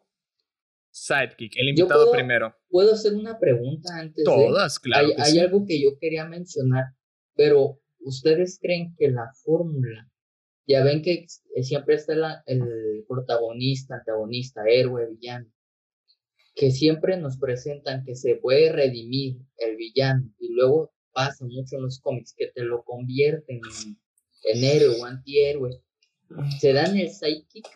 sidekick, 0.90 1.56
el 1.56 1.68
invitado 1.70 2.10
primero. 2.12 2.54
¿Puedo 2.68 2.94
hacer 2.94 3.14
una 3.14 3.38
pregunta 3.38 3.96
antes? 3.96 4.24
Todas, 4.24 4.78
claro. 4.78 5.08
Hay, 5.18 5.32
hay 5.34 5.38
algo 5.38 5.64
que 5.66 5.80
yo 5.82 5.98
quería 5.98 6.24
mencionar, 6.26 6.84
pero 7.34 7.80
¿ustedes 8.00 8.58
creen 8.60 8.94
que 8.96 9.10
la 9.10 9.30
fórmula, 9.44 10.10
ya 10.66 10.84
ven 10.84 11.02
que 11.02 11.26
siempre 11.62 11.96
está 11.96 12.42
el 12.46 13.04
protagonista, 13.08 13.96
antagonista, 13.96 14.62
héroe, 14.68 15.08
villano, 15.10 15.50
que 16.54 16.70
siempre 16.70 17.16
nos 17.16 17.38
presentan 17.38 18.04
que 18.04 18.14
se 18.14 18.36
puede 18.36 18.72
redimir 18.72 19.38
el 19.58 19.76
villano 19.76 20.30
y 20.38 20.52
luego 20.52 20.92
pasa 21.12 21.44
mucho 21.44 21.76
en 21.76 21.82
los 21.82 22.00
cómics 22.00 22.34
que 22.36 22.48
te 22.48 22.62
lo 22.62 22.84
convierten 22.84 23.60
en, 24.44 24.64
héroe 24.64 25.00
o 25.00 25.04
antihéroe. 25.04 25.82
¿Se 26.60 26.72
dan 26.72 26.96
el 26.96 27.10
sidekick 27.10 27.66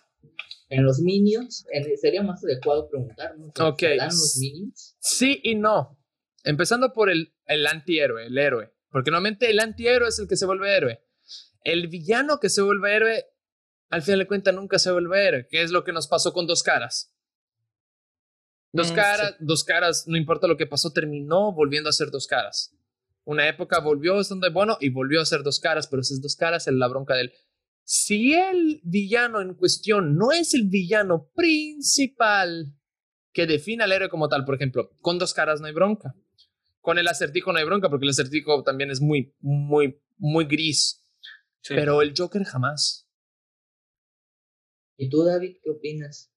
en 0.74 0.84
los 0.84 1.00
minions? 1.00 1.66
sería 2.00 2.22
más 2.22 2.42
adecuado 2.44 2.88
preguntar, 2.88 3.36
¿no? 3.38 3.52
¿Se 3.76 3.96
dan 3.96 4.08
los 4.08 4.36
minions? 4.38 4.96
Sí 5.00 5.40
y 5.42 5.54
no. 5.54 5.98
Empezando 6.42 6.92
por 6.92 7.10
el, 7.10 7.34
el 7.46 7.66
antihéroe, 7.66 8.26
el 8.26 8.36
héroe. 8.36 8.72
Porque 8.90 9.10
normalmente 9.10 9.50
el 9.50 9.60
antihéroe 9.60 10.08
es 10.08 10.18
el 10.18 10.28
que 10.28 10.36
se 10.36 10.46
vuelve 10.46 10.76
héroe. 10.76 11.02
El 11.62 11.88
villano 11.88 12.38
que 12.38 12.48
se 12.48 12.62
vuelve 12.62 12.94
héroe, 12.94 13.24
al 13.90 14.02
final 14.02 14.20
de 14.20 14.26
cuentas, 14.26 14.54
nunca 14.54 14.78
se 14.78 14.92
vuelve 14.92 15.26
héroe. 15.26 15.46
¿Qué 15.48 15.62
es 15.62 15.70
lo 15.70 15.84
que 15.84 15.92
nos 15.92 16.06
pasó 16.06 16.32
con 16.32 16.46
dos 16.46 16.62
caras? 16.62 17.14
Dos 18.72 18.92
mm, 18.92 18.94
caras, 18.94 19.36
dos 19.38 19.64
caras, 19.64 20.04
no 20.08 20.16
importa 20.16 20.48
lo 20.48 20.56
que 20.56 20.66
pasó, 20.66 20.92
terminó 20.92 21.52
volviendo 21.52 21.88
a 21.88 21.92
ser 21.92 22.10
dos 22.10 22.26
caras. 22.26 22.74
Una 23.24 23.48
época 23.48 23.80
volvió 23.80 24.20
estando 24.20 24.50
bueno 24.52 24.76
y 24.80 24.90
volvió 24.90 25.20
a 25.20 25.26
ser 25.26 25.42
dos 25.42 25.60
caras, 25.60 25.86
pero 25.86 26.02
esas 26.02 26.20
dos 26.20 26.36
caras 26.36 26.66
es 26.66 26.74
la 26.74 26.88
bronca 26.88 27.14
del. 27.14 27.32
Si 27.84 28.32
el 28.32 28.80
villano 28.82 29.40
en 29.40 29.54
cuestión 29.54 30.16
no 30.16 30.32
es 30.32 30.54
el 30.54 30.68
villano 30.68 31.30
principal 31.34 32.74
que 33.32 33.46
define 33.46 33.84
al 33.84 33.92
héroe 33.92 34.08
como 34.08 34.28
tal, 34.28 34.44
por 34.44 34.54
ejemplo, 34.54 34.90
con 35.00 35.18
dos 35.18 35.34
caras 35.34 35.60
no 35.60 35.66
hay 35.66 35.74
bronca. 35.74 36.14
Con 36.80 36.98
el 36.98 37.08
acertijo 37.08 37.52
no 37.52 37.58
hay 37.58 37.64
bronca 37.64 37.90
porque 37.90 38.04
el 38.04 38.10
acertijo 38.10 38.62
también 38.62 38.90
es 38.90 39.00
muy, 39.00 39.34
muy, 39.40 40.00
muy 40.16 40.46
gris. 40.46 41.02
Pero 41.68 42.02
el 42.02 42.14
Joker 42.16 42.44
jamás. 42.44 43.08
¿Y 44.96 45.08
tú, 45.08 45.24
David, 45.24 45.56
qué 45.62 45.70
opinas? 45.70 46.33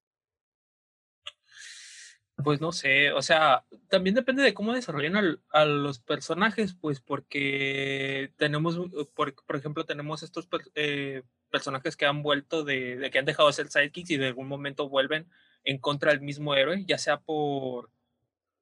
Pues 2.44 2.60
no 2.60 2.70
sé, 2.72 3.12
o 3.12 3.20
sea, 3.20 3.64
también 3.88 4.14
depende 4.14 4.42
de 4.42 4.54
cómo 4.54 4.72
desarrollen 4.72 5.16
a 5.50 5.64
los 5.64 5.98
personajes, 5.98 6.74
pues 6.74 7.00
porque 7.00 8.32
tenemos, 8.36 8.78
por, 9.14 9.34
por 9.34 9.56
ejemplo, 9.56 9.84
tenemos 9.84 10.22
estos 10.22 10.48
eh, 10.76 11.22
personajes 11.50 11.96
que 11.96 12.06
han 12.06 12.22
vuelto 12.22 12.62
de, 12.62 12.96
de, 12.96 13.10
que 13.10 13.18
han 13.18 13.24
dejado 13.24 13.48
de 13.48 13.54
ser 13.54 13.68
sidekicks 13.68 14.10
y 14.10 14.16
de 14.18 14.28
algún 14.28 14.46
momento 14.46 14.88
vuelven 14.88 15.28
en 15.64 15.78
contra 15.78 16.12
del 16.12 16.20
mismo 16.20 16.54
héroe, 16.54 16.84
ya 16.86 16.96
sea 16.96 17.18
por, 17.18 17.90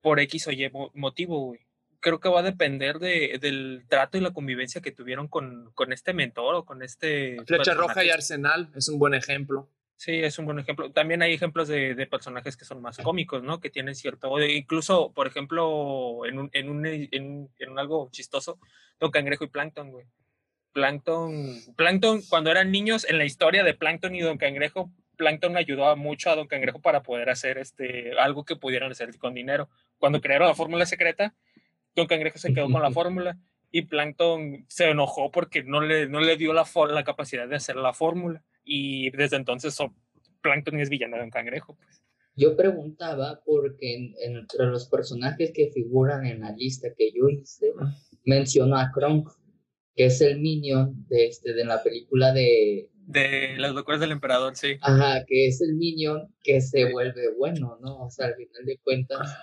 por 0.00 0.20
X 0.20 0.46
o 0.48 0.52
Y 0.52 0.70
motivo, 0.94 1.40
güey 1.40 1.66
creo 2.06 2.20
que 2.20 2.28
va 2.28 2.38
a 2.38 2.44
depender 2.44 3.00
de, 3.00 3.36
del 3.40 3.84
trato 3.88 4.16
y 4.16 4.20
la 4.20 4.32
convivencia 4.32 4.80
que 4.80 4.92
tuvieron 4.92 5.26
con, 5.26 5.72
con 5.74 5.92
este 5.92 6.14
mentor 6.14 6.54
o 6.54 6.64
con 6.64 6.82
este... 6.84 7.36
Flecha 7.44 7.74
Roja 7.74 8.04
y 8.04 8.10
Arsenal 8.10 8.70
es 8.76 8.88
un 8.88 9.00
buen 9.00 9.12
ejemplo. 9.12 9.68
Sí, 9.96 10.12
es 10.12 10.38
un 10.38 10.44
buen 10.44 10.58
ejemplo. 10.58 10.92
También 10.92 11.22
hay 11.22 11.32
ejemplos 11.32 11.68
de, 11.68 11.94
de 11.94 12.06
personajes 12.06 12.56
que 12.56 12.66
son 12.66 12.82
más 12.82 12.98
cómicos, 12.98 13.42
¿no? 13.42 13.60
Que 13.60 13.70
tienen 13.70 13.94
cierto... 13.94 14.38
Incluso, 14.40 15.12
por 15.12 15.26
ejemplo, 15.26 16.26
en 16.26 16.38
un, 16.38 16.50
en 16.52 16.68
un, 16.68 16.86
en, 16.86 17.48
en 17.58 17.78
algo 17.78 18.10
chistoso, 18.10 18.58
Don 19.00 19.10
Cangrejo 19.10 19.44
y 19.44 19.48
Plankton, 19.48 19.90
güey. 19.90 20.06
Plankton, 20.72 21.58
Plankton, 21.74 22.20
cuando 22.28 22.50
eran 22.50 22.70
niños, 22.70 23.06
en 23.08 23.16
la 23.16 23.24
historia 23.24 23.64
de 23.64 23.72
Plankton 23.72 24.14
y 24.14 24.20
Don 24.20 24.36
Cangrejo, 24.36 24.90
Plankton 25.16 25.56
ayudaba 25.56 25.96
mucho 25.96 26.30
a 26.30 26.36
Don 26.36 26.46
Cangrejo 26.46 26.80
para 26.82 27.02
poder 27.02 27.30
hacer 27.30 27.56
este, 27.56 28.12
algo 28.18 28.44
que 28.44 28.56
pudieran 28.56 28.90
hacer 28.90 29.16
con 29.16 29.32
dinero. 29.32 29.70
Cuando 29.96 30.20
crearon 30.20 30.48
la 30.48 30.54
fórmula 30.54 30.84
secreta, 30.84 31.34
Don 31.94 32.06
Cangrejo 32.06 32.36
se 32.36 32.52
quedó 32.52 32.70
con 32.70 32.82
la 32.82 32.90
fórmula 32.90 33.38
y 33.72 33.82
Plankton 33.82 34.66
se 34.68 34.90
enojó 34.90 35.30
porque 35.30 35.62
no 35.62 35.80
le, 35.80 36.06
no 36.06 36.20
le 36.20 36.36
dio 36.36 36.52
la, 36.52 36.66
la 36.90 37.04
capacidad 37.04 37.48
de 37.48 37.56
hacer 37.56 37.76
la 37.76 37.94
fórmula. 37.94 38.42
Y 38.66 39.10
desde 39.10 39.36
entonces 39.36 39.78
Plankton 40.42 40.80
es 40.80 40.90
villano 40.90 41.16
de 41.16 41.22
Don 41.22 41.30
Cangrejo. 41.30 41.76
Pues. 41.76 42.02
Yo 42.34 42.54
preguntaba 42.54 43.40
porque 43.46 44.12
entre 44.20 44.66
los 44.66 44.88
personajes 44.88 45.52
que 45.54 45.70
figuran 45.72 46.26
en 46.26 46.40
la 46.40 46.52
lista 46.52 46.88
que 46.98 47.10
yo 47.12 47.28
hice, 47.28 47.72
mencionó 48.24 48.76
a 48.76 48.90
Kronk, 48.92 49.30
que 49.94 50.06
es 50.06 50.20
el 50.20 50.40
minion 50.40 51.06
de, 51.08 51.28
este, 51.28 51.54
de 51.54 51.64
la 51.64 51.82
película 51.82 52.32
de... 52.32 52.90
De 53.06 53.56
las 53.56 53.72
locuras 53.72 54.00
del 54.00 54.10
emperador, 54.10 54.56
sí. 54.56 54.76
Ajá, 54.82 55.24
que 55.26 55.46
es 55.46 55.62
el 55.62 55.76
minion 55.76 56.34
que 56.42 56.60
se 56.60 56.92
vuelve 56.92 57.32
bueno, 57.38 57.78
¿no? 57.80 58.04
O 58.04 58.10
sea, 58.10 58.26
al 58.26 58.34
final 58.34 58.66
de 58.66 58.78
cuentas 58.78 59.34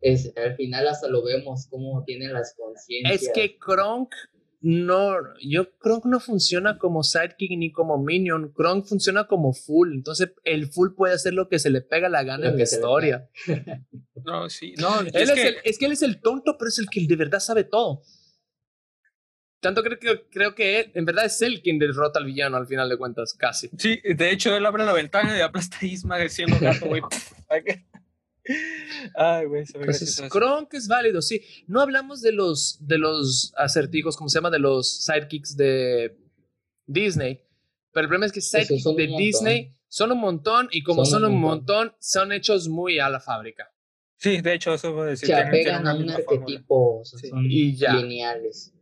es, 0.00 0.32
al 0.36 0.56
final 0.56 0.88
hasta 0.88 1.08
lo 1.08 1.22
vemos 1.22 1.68
cómo 1.68 2.02
tiene 2.04 2.28
las 2.28 2.54
conciencias. 2.56 3.22
Es 3.22 3.30
que 3.32 3.58
Kronk 3.58 4.14
no, 4.60 5.16
yo 5.40 5.76
Kronk 5.78 6.06
no 6.06 6.18
funciona 6.18 6.78
como 6.78 7.02
sidekick 7.02 7.56
ni 7.56 7.72
como 7.72 7.98
minion, 7.98 8.52
Kronk 8.52 8.86
funciona 8.86 9.26
como 9.26 9.52
full, 9.52 9.92
entonces 9.92 10.32
el 10.44 10.68
full 10.68 10.94
puede 10.94 11.14
hacer 11.14 11.34
lo 11.34 11.48
que 11.48 11.58
se 11.58 11.70
le 11.70 11.82
pega 11.82 12.08
la 12.08 12.24
gana 12.24 12.48
en 12.48 12.56
la 12.56 12.62
historia. 12.62 13.28
no, 14.24 14.48
sí, 14.48 14.74
no, 14.78 15.02
es, 15.02 15.32
que, 15.32 15.56
es 15.64 15.78
que 15.78 15.86
él 15.86 15.92
es 15.92 16.02
el 16.02 16.20
tonto, 16.20 16.56
pero 16.58 16.68
es 16.68 16.78
el 16.78 16.88
que 16.88 17.06
de 17.06 17.16
verdad 17.16 17.40
sabe 17.40 17.64
todo. 17.64 18.02
Tanto 19.60 19.82
creo 19.82 19.98
que, 19.98 20.26
creo 20.30 20.54
que 20.54 20.80
él, 20.80 20.92
en 20.94 21.04
verdad 21.04 21.24
es 21.24 21.40
él 21.42 21.60
quien 21.62 21.78
derrota 21.78 22.18
al 22.18 22.26
villano 22.26 22.56
al 22.56 22.66
final 22.66 22.88
de 22.88 22.96
cuentas, 22.96 23.34
casi. 23.34 23.68
Sí, 23.78 24.00
de 24.04 24.30
hecho 24.30 24.54
él 24.54 24.64
abre 24.64 24.84
la 24.84 24.92
ventana 24.92 25.36
y 25.36 25.40
aplasta 25.40 25.78
a 25.80 25.86
Isma 25.86 26.18
diciendo 26.18 26.56
gato, 26.60 26.86
güey. 26.86 27.02
Ay, 29.14 29.46
güey, 29.46 29.64
pues 29.72 30.22
Kronk 30.30 30.74
es 30.74 30.88
válido, 30.88 31.20
sí. 31.22 31.42
No 31.66 31.80
hablamos 31.80 32.20
de 32.20 32.32
los, 32.32 32.78
de 32.80 32.98
los 32.98 33.52
acertijos, 33.56 34.16
como 34.16 34.28
se 34.28 34.38
llama? 34.38 34.50
De 34.50 34.58
los 34.58 35.04
sidekicks 35.04 35.56
de 35.56 36.16
Disney. 36.86 37.42
Pero 37.92 38.04
el 38.04 38.08
problema 38.08 38.26
es 38.26 38.32
que 38.32 38.40
sidekicks 38.40 38.84
de 38.96 39.06
Disney 39.18 39.72
son 39.88 40.12
un 40.12 40.20
montón 40.20 40.68
y 40.70 40.82
como 40.82 41.04
son, 41.04 41.24
un 41.24 41.40
montón, 41.40 41.94
son 41.98 42.32
hechos 42.32 42.68
muy 42.68 42.98
a 42.98 43.08
la 43.08 43.20
fábrica. 43.20 43.72
Sí, 44.18 44.40
de 44.40 44.54
hecho, 44.54 44.74
eso 44.74 44.92
voy 44.92 45.02
a 45.02 45.10
decir. 45.10 45.28
Se 45.28 45.34
apegan 45.34 45.86
a 45.86 45.94
un 45.94 46.08
arquetipo, 46.10 47.02
son 47.04 47.20
y 47.44 47.76
ya. 47.76 47.94
lineales. 47.94 48.72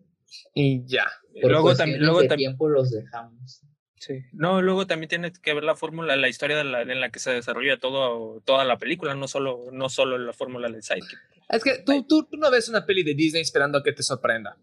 Y 0.54 0.84
ya. 0.86 1.06
luego 1.42 1.74
también, 1.74 2.00
luego 2.00 2.20
también 2.20 2.50
tiempo 2.50 2.68
los 2.68 2.90
dejamos. 2.90 3.62
Sí. 3.96 4.24
No, 4.32 4.60
luego 4.60 4.86
también 4.86 5.08
tiene 5.08 5.32
que 5.32 5.54
ver 5.54 5.64
la 5.64 5.76
fórmula, 5.76 6.16
la 6.16 6.28
historia 6.28 6.56
de 6.56 6.64
la, 6.64 6.82
en 6.82 7.00
la 7.00 7.10
que 7.10 7.18
se 7.18 7.30
desarrolla 7.30 7.78
todo, 7.78 8.40
toda 8.44 8.64
la 8.64 8.78
película, 8.78 9.14
no 9.14 9.28
solo, 9.28 9.70
no 9.72 9.88
solo 9.88 10.18
la 10.18 10.32
fórmula 10.32 10.68
del 10.68 10.82
sidekick. 10.82 11.18
Es 11.48 11.62
que 11.62 11.78
tú, 11.78 12.04
tú, 12.06 12.28
no 12.36 12.50
ves 12.50 12.68
una 12.68 12.84
peli 12.84 13.02
de 13.02 13.14
Disney 13.14 13.42
esperando 13.42 13.78
a 13.78 13.82
que 13.82 13.92
te 13.92 14.02
sorprenda. 14.02 14.56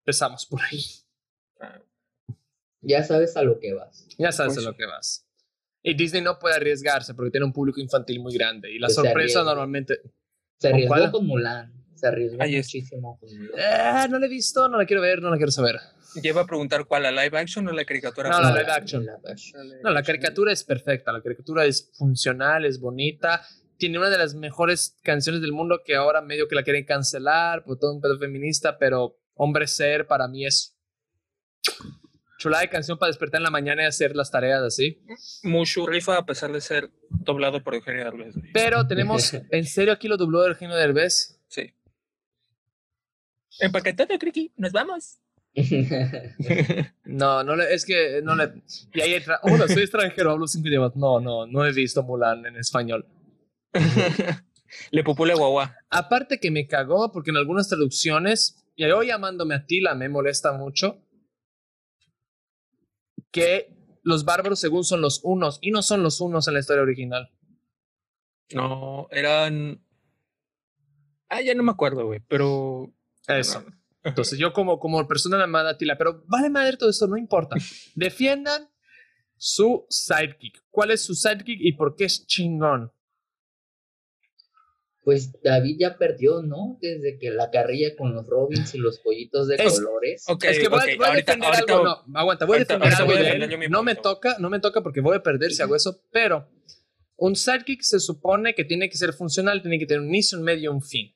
Empezamos 0.00 0.46
por 0.46 0.60
ahí. 0.62 0.82
Ah. 1.60 1.80
Ya 2.80 3.04
sabes 3.04 3.36
a 3.36 3.42
lo 3.42 3.60
que 3.60 3.74
vas. 3.74 4.06
Ya 4.18 4.32
sabes 4.32 4.54
pues 4.54 4.66
a 4.66 4.70
lo 4.70 4.76
que 4.76 4.86
vas. 4.86 5.26
Y 5.82 5.94
Disney 5.94 6.22
no 6.22 6.38
puede 6.38 6.56
arriesgarse 6.56 7.14
porque 7.14 7.30
tiene 7.30 7.46
un 7.46 7.52
público 7.52 7.80
infantil 7.80 8.20
muy 8.20 8.34
grande. 8.34 8.70
Y 8.70 8.78
la 8.78 8.88
pues 8.88 8.96
sorpresa 8.96 9.42
normalmente. 9.42 10.00
Se 10.58 10.68
arriesgó 10.68 11.10
con 11.10 11.26
Mulan. 11.26 11.72
Se 11.94 12.06
arriesgó 12.06 12.38
muchísimo 12.44 13.18
con 13.18 13.36
Mulan. 13.36 14.04
Eh, 14.04 14.08
no 14.08 14.18
la 14.18 14.26
he 14.26 14.28
visto, 14.28 14.68
no 14.68 14.78
la 14.78 14.86
quiero 14.86 15.02
ver, 15.02 15.20
no 15.20 15.30
la 15.30 15.36
quiero 15.36 15.52
saber. 15.52 15.76
Lleva 16.20 16.42
a 16.42 16.46
preguntar 16.46 16.84
cuál, 16.86 17.04
la 17.04 17.10
live 17.10 17.38
action 17.38 17.66
o 17.68 17.72
la 17.72 17.84
caricatura. 17.84 18.28
No, 18.28 18.40
la 18.40 18.50
La- 18.50 18.60
live 18.60 18.72
action. 18.72 19.06
la 19.06 19.16
live 19.16 19.30
action. 19.30 19.68
No, 19.82 19.90
la 19.90 20.02
caricatura 20.02 20.52
es 20.52 20.64
perfecta, 20.64 21.12
la 21.12 21.22
caricatura 21.22 21.64
es 21.64 21.90
funcional, 21.94 22.64
es 22.64 22.78
bonita, 22.80 23.42
tiene 23.78 23.98
una 23.98 24.10
de 24.10 24.18
las 24.18 24.34
mejores 24.34 24.96
canciones 25.02 25.40
del 25.40 25.52
mundo 25.52 25.80
que 25.84 25.94
ahora 25.96 26.20
medio 26.20 26.48
que 26.48 26.54
la 26.54 26.62
quieren 26.62 26.84
cancelar 26.84 27.64
por 27.64 27.78
todo 27.78 27.94
un 27.94 28.00
pedo 28.00 28.18
feminista, 28.18 28.78
pero 28.78 29.18
Hombre 29.34 29.66
Ser 29.66 30.06
para 30.06 30.28
mí 30.28 30.44
es 30.46 30.76
chulada 32.38 32.62
de 32.62 32.68
canción 32.68 32.98
para 32.98 33.08
despertar 33.08 33.38
en 33.38 33.44
la 33.44 33.50
mañana 33.50 33.82
y 33.82 33.86
hacer 33.86 34.14
las 34.14 34.30
tareas 34.30 34.62
así. 34.62 35.00
Mushu 35.44 35.86
rifa 35.86 36.18
a 36.18 36.26
pesar 36.26 36.52
de 36.52 36.60
ser 36.60 36.90
doblado 37.08 37.62
por 37.62 37.74
Eugenio 37.74 38.04
Derbez. 38.04 38.34
Pero 38.52 38.86
tenemos, 38.86 39.32
¿en 39.50 39.64
serio 39.64 39.92
aquí 39.92 40.08
lo 40.08 40.16
dobló 40.16 40.46
Eugenio 40.46 40.76
Derbez? 40.76 41.40
Sí. 41.48 41.72
Empaquetado, 43.60 44.18
Criqui. 44.18 44.52
Nos 44.56 44.72
vamos. 44.72 45.18
No, 47.04 47.44
no 47.44 47.56
le, 47.56 47.74
es 47.74 47.84
que 47.84 48.22
no 48.22 48.34
le... 48.34 48.62
Y 48.94 49.00
ahí 49.00 49.14
entra, 49.14 49.38
hola, 49.42 49.68
soy 49.68 49.82
extranjero, 49.82 50.30
hablo 50.30 50.46
cinco 50.46 50.68
idiomas. 50.68 50.96
No, 50.96 51.20
no, 51.20 51.46
no 51.46 51.64
he 51.64 51.72
visto 51.72 52.02
Mulan 52.02 52.46
en 52.46 52.56
español. 52.56 53.06
Le 54.90 55.04
popule 55.04 55.34
guagua. 55.34 55.76
Aparte 55.90 56.40
que 56.40 56.50
me 56.50 56.66
cagó 56.66 57.12
porque 57.12 57.30
en 57.30 57.36
algunas 57.36 57.68
traducciones, 57.68 58.64
y 58.76 58.88
yo 58.88 59.02
llamándome 59.02 59.54
a 59.54 59.66
Tila 59.66 59.94
me 59.94 60.08
molesta 60.08 60.52
mucho, 60.52 61.02
que 63.30 63.74
los 64.02 64.24
bárbaros 64.24 64.60
según 64.60 64.84
son 64.84 65.00
los 65.00 65.20
unos 65.22 65.58
y 65.60 65.70
no 65.70 65.82
son 65.82 66.02
los 66.02 66.20
unos 66.20 66.48
en 66.48 66.54
la 66.54 66.60
historia 66.60 66.82
original. 66.82 67.30
No, 68.54 69.08
eran. 69.10 69.82
Ah, 71.28 71.40
ya 71.40 71.54
no 71.54 71.62
me 71.62 71.72
acuerdo, 71.72 72.06
güey, 72.06 72.20
pero. 72.28 72.92
Eso. 73.26 73.64
Entonces 74.04 74.38
yo 74.38 74.52
como, 74.52 74.78
como 74.80 75.06
persona 75.06 75.38
llamada 75.38 75.70
a 75.70 75.76
Tila, 75.78 75.96
pero 75.96 76.24
vale 76.26 76.50
madre 76.50 76.76
todo 76.76 76.90
esto, 76.90 77.06
no 77.06 77.16
importa. 77.16 77.54
Defiendan 77.94 78.68
su 79.36 79.86
sidekick. 79.88 80.62
¿Cuál 80.70 80.90
es 80.90 81.02
su 81.04 81.14
sidekick 81.14 81.58
y 81.60 81.72
por 81.72 81.94
qué 81.96 82.04
es 82.04 82.26
chingón? 82.26 82.92
Pues 85.04 85.32
David 85.42 85.78
ya 85.80 85.98
perdió, 85.98 86.42
¿no? 86.42 86.78
Desde 86.80 87.18
que 87.18 87.30
la 87.30 87.50
carrilla 87.50 87.96
con 87.96 88.14
los 88.14 88.24
Robins 88.28 88.72
y 88.74 88.78
los 88.78 89.00
pollitos 89.00 89.48
de 89.48 89.56
Es- 89.56 89.80
colores. 89.80 90.24
Es 90.28 90.58
que 90.58 90.68
voy, 90.68 90.78
a- 90.78 90.82
ok, 90.82 90.88
voy 90.96 91.06
a 91.06 91.08
ahorita- 91.08 91.32
defender 91.32 91.54
ahorita- 91.54 91.72
algo. 91.74 91.84
No, 92.06 92.18
aguanta, 92.20 92.44
voy 92.46 92.56
a 92.56 92.58
defender 92.60 92.94
algo 92.94 93.12
de 93.12 93.28
él. 93.30 93.70
No 93.70 93.82
me 93.82 93.96
toca, 93.96 94.36
no 94.38 94.48
me 94.48 94.60
toca 94.60 94.80
porque 94.80 95.00
voy 95.00 95.16
a 95.16 95.22
perder 95.22 95.50
si 95.50 95.60
hago 95.62 95.74
eso, 95.74 96.00
pero 96.12 96.48
un 97.16 97.34
sidekick 97.34 97.82
se 97.82 97.98
supone 97.98 98.54
que 98.54 98.64
tiene 98.64 98.88
que 98.88 98.96
ser 98.96 99.12
funcional, 99.12 99.60
tiene 99.60 99.80
que 99.80 99.86
tener 99.86 100.02
un 100.02 100.08
inicio, 100.08 100.38
un 100.38 100.44
medio, 100.44 100.70
un 100.72 100.82
fin. 100.82 101.12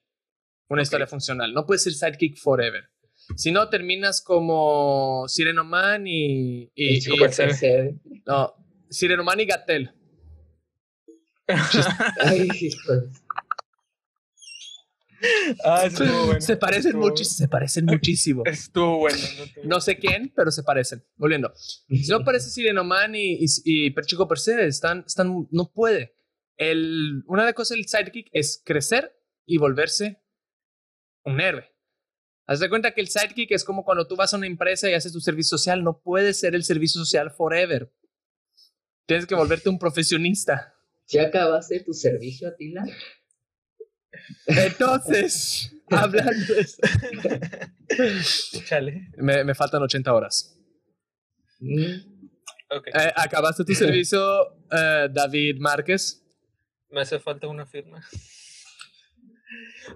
Una 0.68 0.82
historia 0.82 1.06
funcional. 1.06 1.52
No 1.52 1.64
puede 1.66 1.78
ser 1.78 1.92
sidekick 1.94 2.36
forever. 2.38 2.84
Si 3.36 3.50
no, 3.52 3.68
terminas 3.68 4.20
como 4.20 5.24
Sirenoman 5.28 6.06
y. 6.06 6.64
y, 6.74 6.98
y- 6.98 7.18
percebe. 7.18 7.96
no, 8.26 8.54
Sirenoman 8.90 9.40
y 9.40 9.46
Gatel. 9.46 9.92
Ay, 12.20 12.48
ah, 15.64 15.84
estuvo 15.86 16.08
bueno. 16.26 16.40
Se 16.40 16.56
parecen 16.56 16.90
estuvo- 16.92 17.08
mucho, 17.08 17.24
se 17.24 17.48
parecen 17.48 17.84
muchísimo. 17.86 18.42
Estuvo 18.44 18.98
bueno. 18.98 19.18
no 19.64 19.80
sé 19.80 19.98
quién, 19.98 20.32
pero 20.34 20.50
se 20.50 20.62
parecen. 20.62 21.04
Volviendo. 21.16 21.52
Si 21.56 22.08
no 22.10 22.24
parece 22.24 22.50
Sirenoman 22.50 23.14
y, 23.14 23.34
y, 23.34 23.46
y 23.64 23.90
Perchico 23.90 24.26
Percebe, 24.28 24.66
están, 24.66 25.04
están, 25.06 25.46
no 25.50 25.70
puede. 25.72 26.14
El, 26.56 27.22
una 27.26 27.42
de 27.42 27.46
las 27.48 27.54
cosas 27.54 27.76
del 27.76 27.86
sidekick 27.86 28.28
es 28.32 28.62
crecer 28.64 29.12
y 29.44 29.58
volverse 29.58 30.22
un 31.26 31.40
héroe. 31.40 31.70
Haz 32.46 32.60
de 32.60 32.68
cuenta 32.68 32.92
que 32.92 33.00
el 33.00 33.08
sidekick 33.08 33.50
es 33.52 33.64
como 33.64 33.84
cuando 33.84 34.06
tú 34.06 34.16
vas 34.16 34.32
a 34.32 34.36
una 34.36 34.46
empresa 34.46 34.88
y 34.88 34.94
haces 34.94 35.12
tu 35.12 35.20
servicio 35.20 35.58
social, 35.58 35.82
no 35.84 36.00
puedes 36.00 36.38
ser 36.40 36.54
el 36.54 36.64
servicio 36.64 37.00
social 37.04 37.30
forever. 37.32 37.92
Tienes 39.06 39.26
que 39.26 39.34
volverte 39.34 39.68
un 39.68 39.78
profesionista. 39.78 40.74
¿Ya 41.08 41.24
acabaste 41.26 41.80
tu 41.80 41.92
servicio, 41.92 42.48
Atila? 42.48 42.84
Entonces, 44.46 45.72
hablando 45.90 46.54
de 46.54 46.60
eso, 46.60 46.78
Chale. 48.64 49.10
me, 49.18 49.44
me 49.44 49.54
faltan 49.54 49.82
80 49.82 50.12
horas. 50.12 50.58
Mm, 51.60 52.16
Ok. 52.68 52.88
Eh, 52.88 53.12
¿Acabaste 53.14 53.64
tu 53.64 53.74
servicio, 53.74 54.18
eh, 54.72 55.08
David 55.12 55.58
Márquez? 55.60 56.20
Me 56.90 57.00
hace 57.00 57.20
falta 57.20 57.46
una 57.46 57.64
firma. 57.64 58.04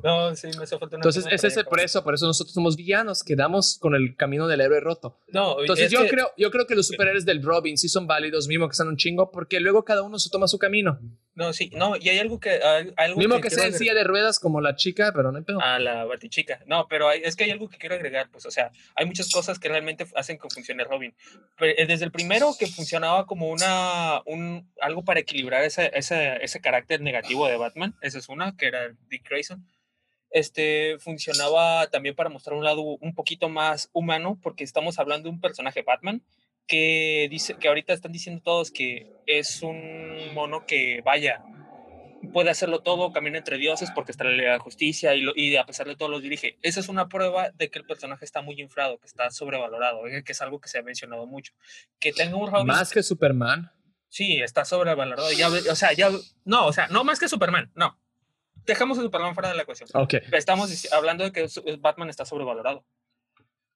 No, 0.04 0.34
sí, 0.36 0.48
me 0.56 0.62
hace 0.62 0.78
falta 0.78 0.96
una 0.96 1.02
Entonces, 1.02 1.26
ese 1.30 1.48
es 1.48 1.56
el, 1.56 1.64
por 1.64 1.80
eso, 1.80 2.04
por 2.04 2.14
eso 2.14 2.26
nosotros 2.26 2.54
somos 2.54 2.76
villanos, 2.76 3.24
quedamos 3.24 3.78
con 3.80 3.94
el 3.94 4.16
camino 4.16 4.46
del 4.46 4.60
héroe 4.60 4.80
roto. 4.80 5.18
No, 5.32 5.60
Entonces, 5.60 5.86
es 5.86 5.92
yo, 5.92 6.02
que- 6.02 6.08
creo, 6.10 6.30
yo 6.36 6.50
creo 6.50 6.66
que 6.66 6.74
los 6.76 6.86
superhéroes 6.86 7.24
del 7.24 7.42
Robin 7.42 7.76
sí 7.76 7.88
son 7.88 8.06
válidos, 8.06 8.46
mismo 8.48 8.68
que 8.68 8.74
sean 8.76 8.88
un 8.88 8.96
chingo, 8.96 9.30
porque 9.30 9.58
luego 9.60 9.84
cada 9.84 10.02
uno 10.02 10.18
se 10.18 10.30
toma 10.30 10.46
su 10.48 10.58
camino. 10.58 10.98
No, 11.40 11.54
sí, 11.54 11.70
no, 11.74 11.96
y 11.96 12.06
hay 12.10 12.18
algo 12.18 12.38
que. 12.38 12.50
hay- 12.62 12.92
algo 12.98 13.18
Mismo 13.18 13.36
que, 13.36 13.48
quiero 13.48 13.56
sea 13.56 13.66
en 13.68 13.72
silla 13.72 13.94
de 13.94 14.04
ruedas 14.04 14.38
como 14.38 14.60
la 14.60 14.76
chica, 14.76 15.10
pero 15.16 15.32
no 15.32 15.38
hay 15.38 15.44
pedo. 15.44 15.58
a 15.62 15.78
la 15.78 16.04
batichica. 16.04 16.60
No, 16.66 16.86
pero 16.86 17.08
hay- 17.08 17.22
es 17.24 17.34
que 17.34 17.44
hay 17.44 17.50
algo 17.50 17.70
que 17.70 17.78
quiero 17.78 17.94
agregar, 17.94 18.28
pues, 18.30 18.44
o 18.44 18.50
sea, 18.50 18.70
hay 18.94 19.06
muchas 19.06 19.30
cosas 19.32 19.58
que 19.58 19.70
realmente 19.70 20.06
hacen 20.16 20.38
que 20.38 20.50
funcione 20.50 20.84
Robin. 20.84 21.14
Pero, 21.58 21.72
eh, 21.78 21.86
desde 21.86 22.04
el 22.04 22.12
primero 22.12 22.52
que 22.58 22.66
funcionaba 22.66 23.24
como 23.24 23.48
una, 23.48 24.20
un, 24.26 24.70
algo 24.82 25.02
para 25.02 25.20
equilibrar 25.20 25.64
ese, 25.64 25.90
ese, 25.94 26.36
ese 26.44 26.60
carácter 26.60 27.00
negativo 27.00 27.48
de 27.48 27.56
Batman, 27.56 27.94
esa 28.02 28.18
es 28.18 28.28
una, 28.28 28.54
que 28.58 28.66
era 28.66 28.94
Dick 29.08 29.26
Grayson. 29.26 29.64
Este 30.30 30.98
funcionaba 30.98 31.86
también 31.88 32.14
para 32.14 32.28
mostrar 32.28 32.54
un 32.56 32.64
lado 32.64 32.82
un 32.82 33.14
poquito 33.14 33.48
más 33.48 33.88
humano, 33.94 34.38
porque 34.42 34.62
estamos 34.62 34.98
hablando 34.98 35.28
de 35.30 35.34
un 35.34 35.40
personaje 35.40 35.80
Batman 35.82 36.22
que 36.70 37.26
dice 37.30 37.56
que 37.58 37.66
ahorita 37.68 37.92
están 37.92 38.12
diciendo 38.12 38.40
todos 38.42 38.70
que 38.70 39.12
es 39.26 39.60
un 39.62 40.32
mono 40.34 40.64
que 40.66 41.02
vaya, 41.04 41.42
puede 42.32 42.50
hacerlo 42.50 42.80
todo, 42.80 43.12
camina 43.12 43.38
entre 43.38 43.58
dioses 43.58 43.90
porque 43.92 44.12
está 44.12 44.22
la 44.24 44.30
ley 44.30 44.44
de 44.46 44.52
la 44.52 44.58
justicia 44.60 45.14
y, 45.16 45.20
lo- 45.22 45.32
y 45.34 45.56
a 45.56 45.66
pesar 45.66 45.88
de 45.88 45.96
todo 45.96 46.08
los 46.08 46.22
dirige. 46.22 46.58
Esa 46.62 46.78
es 46.78 46.88
una 46.88 47.08
prueba 47.08 47.50
de 47.50 47.70
que 47.70 47.80
el 47.80 47.84
personaje 47.86 48.24
está 48.24 48.40
muy 48.40 48.60
inflado, 48.60 48.98
que 48.98 49.06
está 49.06 49.30
sobrevalorado, 49.30 50.06
eh, 50.06 50.22
que 50.22 50.30
es 50.32 50.40
algo 50.40 50.60
que 50.60 50.68
se 50.68 50.78
ha 50.78 50.82
mencionado 50.82 51.26
mucho. 51.26 51.52
Que 51.98 52.12
tenga 52.12 52.36
un 52.36 52.50
Robin, 52.50 52.66
Más 52.68 52.92
que 52.92 53.02
Superman. 53.02 53.70
sí, 54.08 54.40
está 54.40 54.64
sobrevalorado. 54.64 55.32
Ya, 55.32 55.48
o 55.48 55.74
sea, 55.74 55.92
ya, 55.92 56.10
no, 56.44 56.66
o 56.66 56.72
sea, 56.72 56.86
no 56.86 57.02
más 57.02 57.18
que 57.18 57.26
Superman, 57.28 57.72
no. 57.74 57.98
Dejamos 58.64 58.96
a 58.98 59.02
Superman 59.02 59.34
fuera 59.34 59.48
de 59.48 59.56
la 59.56 59.62
ecuación. 59.62 59.88
Ok. 59.94 60.14
Estamos 60.32 60.92
hablando 60.92 61.24
de 61.24 61.32
que 61.32 61.46
Batman 61.80 62.10
está 62.10 62.24
sobrevalorado. 62.24 62.84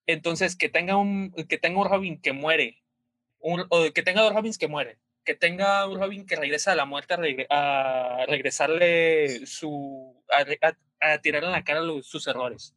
Entonces, 0.07 0.55
que 0.55 0.69
tenga 0.69 0.97
un, 0.97 1.33
que 1.49 1.59
tenga 1.59 1.81
un 1.81 1.89
Robin 1.89 2.21
que 2.21 2.33
muere, 2.35 2.84
un- 3.45 3.67
o 3.69 3.93
que 3.93 4.03
tenga 4.03 4.23
dos 4.23 4.35
Robins 4.35 4.59
que 4.59 4.69
mueren, 4.69 4.97
que 5.25 5.35
tenga 5.35 5.87
un 5.87 5.99
Robin 6.01 6.27
que 6.27 6.37
regresa 6.37 6.73
a 6.73 6.75
la 6.75 6.85
muerte 6.87 7.15
a, 7.15 7.17
regre- 7.19 7.47
a 7.51 8.25
regresarle 8.27 9.47
su. 9.47 10.23
a, 10.31 10.71
a- 11.07 11.19
tirarle 11.19 11.49
en 11.49 11.53
la 11.53 11.65
cara 11.65 11.81
los- 11.81 12.07
sus 12.07 12.27
errores. 12.27 12.75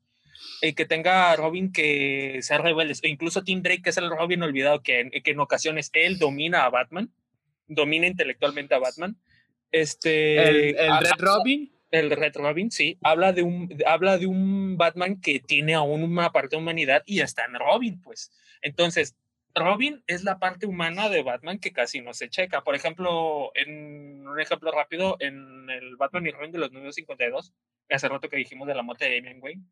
Y 0.61 0.73
que 0.73 0.85
tenga 0.85 1.35
Robin 1.35 1.71
que 1.71 2.39
sea 2.41 2.57
rebelde, 2.59 2.93
o 3.03 3.07
incluso 3.07 3.43
Tim 3.43 3.61
Drake, 3.63 3.81
que 3.81 3.89
es 3.89 3.97
el 3.97 4.09
Robin 4.09 4.43
olvidado, 4.43 4.81
que 4.83 4.99
en, 4.99 5.09
que 5.11 5.31
en 5.31 5.39
ocasiones 5.39 5.89
él 5.93 6.19
domina 6.19 6.65
a 6.65 6.69
Batman, 6.69 7.11
domina 7.67 8.05
intelectualmente 8.05 8.75
a 8.75 8.79
Batman. 8.79 9.15
Este, 9.71 10.35
El, 10.47 10.55
el 10.77 10.89
habla- 10.91 11.09
Red 11.11 11.23
Robin. 11.25 11.71
el 11.91 12.11
Red 12.11 12.35
Robin, 12.35 12.69
sí, 12.71 12.97
habla 13.01 13.33
de 13.33 13.43
un, 13.43 13.69
habla 13.85 14.17
de 14.17 14.25
un 14.27 14.77
Batman 14.77 15.19
que 15.21 15.39
tiene 15.39 15.73
aún 15.73 16.03
una 16.03 16.31
parte 16.31 16.55
de 16.55 16.61
humanidad 16.61 17.01
y 17.05 17.21
está 17.21 17.45
en 17.45 17.55
Robin, 17.55 18.01
pues. 18.01 18.31
Entonces, 18.61 19.15
Robin 19.59 20.03
es 20.07 20.23
la 20.23 20.39
parte 20.39 20.65
humana 20.65 21.09
de 21.09 21.23
Batman 21.23 21.59
que 21.59 21.71
casi 21.71 22.01
no 22.01 22.13
se 22.13 22.29
checa. 22.29 22.63
Por 22.63 22.75
ejemplo, 22.75 23.51
en 23.55 24.27
un 24.27 24.39
ejemplo 24.39 24.71
rápido, 24.71 25.17
en 25.19 25.69
el 25.69 25.95
Batman 25.95 26.27
y 26.27 26.31
Robin 26.31 26.51
de 26.51 26.59
los 26.59 26.71
952, 26.71 27.53
hace 27.89 28.09
rato 28.09 28.29
que 28.29 28.37
dijimos 28.37 28.67
de 28.67 28.75
la 28.75 28.83
muerte 28.83 29.05
de 29.05 29.15
Damian 29.15 29.41
Wayne, 29.41 29.63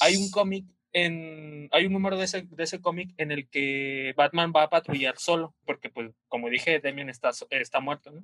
hay 0.00 0.16
un 0.16 0.30
cómic, 0.30 0.66
en, 0.92 1.68
hay 1.72 1.86
un 1.86 1.92
número 1.92 2.16
de 2.16 2.24
ese, 2.24 2.42
de 2.42 2.64
ese 2.64 2.80
cómic 2.80 3.12
en 3.16 3.32
el 3.32 3.48
que 3.48 4.14
Batman 4.16 4.52
va 4.54 4.64
a 4.64 4.70
patrullar 4.70 5.18
solo, 5.18 5.54
porque 5.64 5.90
pues 5.90 6.10
como 6.28 6.48
dije, 6.48 6.80
Damian 6.80 7.08
está, 7.08 7.30
está 7.50 7.80
muerto, 7.80 8.10
¿no? 8.10 8.22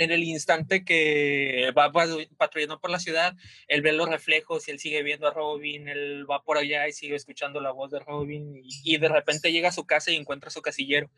En 0.00 0.10
el 0.10 0.24
instante 0.24 0.82
que 0.82 1.72
va 1.76 1.92
patrullando 2.38 2.80
por 2.80 2.90
la 2.90 2.98
ciudad, 2.98 3.36
él 3.68 3.82
ve 3.82 3.92
los 3.92 4.08
reflejos 4.08 4.66
y 4.66 4.70
él 4.70 4.78
sigue 4.78 5.02
viendo 5.02 5.28
a 5.28 5.34
Robin, 5.34 5.88
él 5.88 6.24
va 6.28 6.42
por 6.42 6.56
allá 6.56 6.88
y 6.88 6.92
sigue 6.92 7.16
escuchando 7.16 7.60
la 7.60 7.70
voz 7.70 7.90
de 7.90 8.00
Robin 8.00 8.56
y, 8.56 8.94
y 8.94 8.96
de 8.96 9.08
repente 9.10 9.52
llega 9.52 9.68
a 9.68 9.72
su 9.72 9.84
casa 9.84 10.10
y 10.10 10.16
encuentra 10.16 10.48
su 10.50 10.62
casillero. 10.62 11.10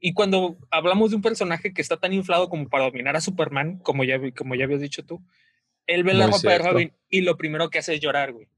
Y 0.00 0.14
cuando 0.14 0.56
hablamos 0.70 1.10
de 1.10 1.16
un 1.16 1.22
personaje 1.22 1.72
que 1.72 1.80
está 1.80 1.96
tan 1.96 2.12
inflado 2.12 2.48
como 2.48 2.68
para 2.68 2.84
dominar 2.84 3.16
a 3.16 3.20
Superman, 3.20 3.78
como 3.78 4.02
ya, 4.02 4.20
como 4.36 4.54
ya 4.54 4.64
habías 4.64 4.80
dicho 4.80 5.04
tú, 5.04 5.22
él 5.86 6.04
ve 6.04 6.14
la 6.14 6.26
ropa 6.26 6.52
de. 6.52 6.58
Robin 6.58 6.92
y 7.08 7.20
lo 7.20 7.36
primero 7.36 7.70
que 7.70 7.78
hace 7.78 7.94
es 7.94 8.00
llorar, 8.00 8.32
güey. 8.32 8.48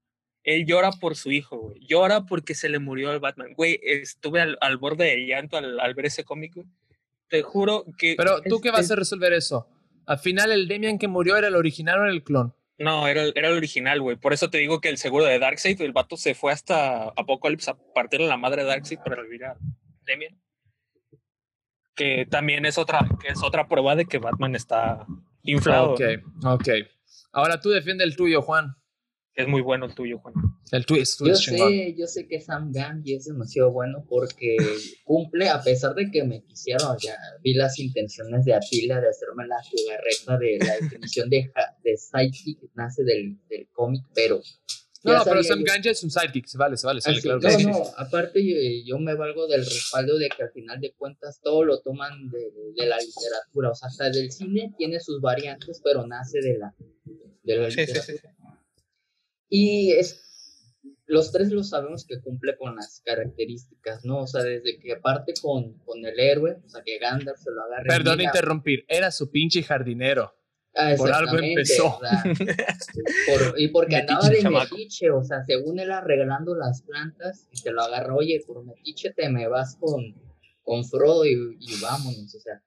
Él 0.43 0.65
llora 0.67 0.91
por 0.93 1.17
su 1.17 1.31
hijo, 1.31 1.59
güey. 1.59 1.81
Llora 1.87 2.25
porque 2.25 2.55
se 2.55 2.69
le 2.71 2.79
murió 2.79 3.13
el 3.13 3.21
Batman. 3.21 3.53
Güey, 3.55 3.79
estuve 3.83 4.41
al, 4.41 4.59
al 4.63 4.79
borde 4.79 5.05
de 5.05 5.27
llanto 5.27 5.57
al, 5.57 5.79
al 5.81 5.95
ver 5.95 6.07
ese 6.07 6.25
cómic. 6.25 6.55
güey. 6.55 6.67
Te 7.31 7.43
juro 7.43 7.87
que... 7.97 8.15
Pero 8.19 8.43
tú 8.43 8.57
es- 8.57 8.61
qué 8.63 8.71
vas 8.71 8.81
es- 8.85 8.91
a 8.91 8.97
resolver 8.97 9.33
eso. 9.33 9.67
Al 10.07 10.19
final, 10.19 10.53
el 10.53 10.69
Damian 10.69 10.99
que 10.99 11.09
murió 11.09 11.37
era 11.37 11.49
el 11.49 11.55
original 11.57 12.01
o 12.01 12.03
era 12.03 12.13
el 12.13 12.23
clon. 12.25 12.55
No, 12.79 13.07
era, 13.07 13.23
el- 13.23 13.33
era 13.37 13.49
el 13.49 13.57
original, 13.57 14.01
güey. 14.01 14.17
Por 14.17 14.33
eso 14.33 14.51
te 14.51 14.59
digo 14.59 14.81
que 14.81 14.89
el 14.89 14.99
seguro 14.99 15.25
de 15.25 15.39
Darkseid, 15.39 15.81
el 15.83 15.93
vato 15.93 16.17
se 16.17 16.35
fue 16.35 16.53
hasta 16.53 17.05
Apocalypse 17.17 17.71
a 17.71 17.77
partirle 17.95 18.27
la 18.27 18.37
madre 18.37 18.63
de 18.63 18.69
Darkseid 18.69 18.99
para 18.99 19.17
revivir 19.17 19.45
a 19.45 19.57
Damian. 20.07 20.39
Que 21.95 22.27
también 22.29 22.65
es 22.65 22.79
otra, 22.79 23.01
que 23.21 23.29
es 23.29 23.43
otra 23.43 23.69
prueba 23.69 23.95
de 23.95 24.07
que 24.07 24.19
Batman 24.19 24.55
está 24.57 25.07
inflado. 25.43 25.93
Ok, 25.93 26.01
ok. 26.45 26.69
Ahora 27.33 27.61
tú 27.61 27.69
defiende 27.71 28.05
el 28.05 28.17
tuyo, 28.17 28.41
Juan. 28.43 28.75
Es 29.43 29.49
muy 29.49 29.61
bueno 29.63 29.87
el 29.87 29.95
tuyo, 29.95 30.19
Juan. 30.19 30.35
El 30.73 30.87
tuyo 30.87 31.03
es, 31.03 31.17
tuyo 31.17 31.33
Yo 31.33 31.37
sé, 31.37 31.95
yo 31.99 32.07
sé 32.07 32.27
que 32.29 32.41
Sam 32.41 32.71
Gamgee 32.73 33.17
es 33.17 33.25
demasiado 33.27 33.73
bueno 33.73 34.05
porque 34.09 34.57
cumple, 35.05 35.49
a 35.49 35.61
pesar 35.63 35.95
de 35.95 36.11
que 36.11 36.25
me 36.25 36.43
quisieron, 36.45 36.97
ya 37.03 37.17
vi 37.43 37.55
las 37.55 37.79
intenciones 37.79 38.45
de 38.45 38.55
Atila 38.55 39.01
de 39.01 39.09
hacerme 39.09 39.47
la 39.47 39.57
jugarreta 39.63 40.39
de 40.39 40.59
la 40.65 40.75
definición 40.81 41.29
de, 41.31 41.45
ja- 41.55 41.77
de 41.83 41.97
sidekick, 41.97 42.59
nace 42.75 43.03
del, 43.05 43.39
del 43.49 43.69
cómic, 43.73 44.05
pero... 44.15 44.41
No, 45.03 45.15
no, 45.17 45.25
pero 45.25 45.43
Sam 45.43 45.63
Ganja 45.65 45.91
es 45.93 46.05
un 46.05 46.11
sidekick. 46.11 46.45
Se 46.45 46.59
vale, 46.59 46.77
se 46.77 46.87
vale, 46.87 47.01
se 47.01 47.09
vale, 47.09 47.19
Así- 47.21 47.27
claro. 47.27 47.41
no, 47.41 47.49
que 47.49 47.55
sí. 47.55 47.65
no, 47.67 47.83
aparte 47.97 48.47
yo, 48.47 48.55
yo 48.85 48.99
me 48.99 49.15
valgo 49.15 49.47
del 49.47 49.65
respaldo 49.65 50.19
de 50.19 50.29
que 50.29 50.43
al 50.43 50.51
final 50.53 50.79
de 50.79 50.93
cuentas 50.93 51.41
todo 51.43 51.65
lo 51.65 51.81
toman 51.81 52.29
de, 52.29 52.51
de 52.77 52.87
la 52.87 52.99
literatura, 52.99 53.71
o 53.71 53.75
sea, 53.75 53.89
hasta 53.89 54.11
del 54.11 54.31
cine 54.31 54.75
tiene 54.77 55.01
sus 55.01 55.23
variantes, 55.23 55.81
pero 55.83 56.07
nace 56.07 56.41
de 56.43 56.59
la, 56.59 56.75
de 57.45 57.57
la 57.57 57.71
sí, 57.71 57.81
literatura. 57.81 58.03
sí. 58.05 58.13
sí. 58.19 58.29
Y 59.51 59.93
es, 59.93 60.23
los 61.07 61.33
tres 61.33 61.51
lo 61.51 61.63
sabemos 61.65 62.07
que 62.07 62.21
cumple 62.21 62.57
con 62.57 62.77
las 62.77 63.03
características, 63.05 64.05
¿no? 64.05 64.21
O 64.21 64.27
sea, 64.27 64.43
desde 64.45 64.79
que 64.79 64.97
parte 64.97 65.35
con, 65.43 65.77
con 65.81 66.05
el 66.07 66.19
héroe, 66.19 66.59
o 66.65 66.69
sea, 66.69 66.83
que 66.85 66.99
Gandalf 66.99 67.39
se 67.39 67.51
lo 67.51 67.63
agarre. 67.65 67.89
Perdón 67.89 68.19
mira, 68.19 68.31
interrumpir. 68.31 68.85
Era 68.89 69.11
su 69.11 69.31
pinche 69.31 69.63
jardinero. 69.63 70.33
ah, 70.77 70.95
por 70.97 71.13
algo 71.13 71.37
empezó. 71.39 71.97
o 71.97 72.01
sea, 72.01 72.23
por- 72.25 73.59
y 73.61 73.69
porque 73.69 73.97
andaba 73.97 74.29
de 74.29 74.41
chamaco. 74.41 74.77
metiche, 74.77 75.11
o 75.11 75.25
sea, 75.25 75.45
según 75.45 75.81
él 75.81 75.91
arreglando 75.91 76.55
las 76.55 76.83
plantas, 76.83 77.49
y 77.51 77.61
te 77.61 77.73
lo 77.73 77.83
agarra, 77.83 78.15
oye, 78.15 78.41
por 78.47 78.65
metiche 78.65 79.11
te 79.13 79.29
me 79.29 79.49
vas 79.49 79.77
con, 79.81 80.15
con 80.71 80.85
Frodo 80.85 81.25
y, 81.27 81.33
y 81.59 81.81
vámonos, 81.83 82.33
o 82.33 82.39
sea, 82.41 82.63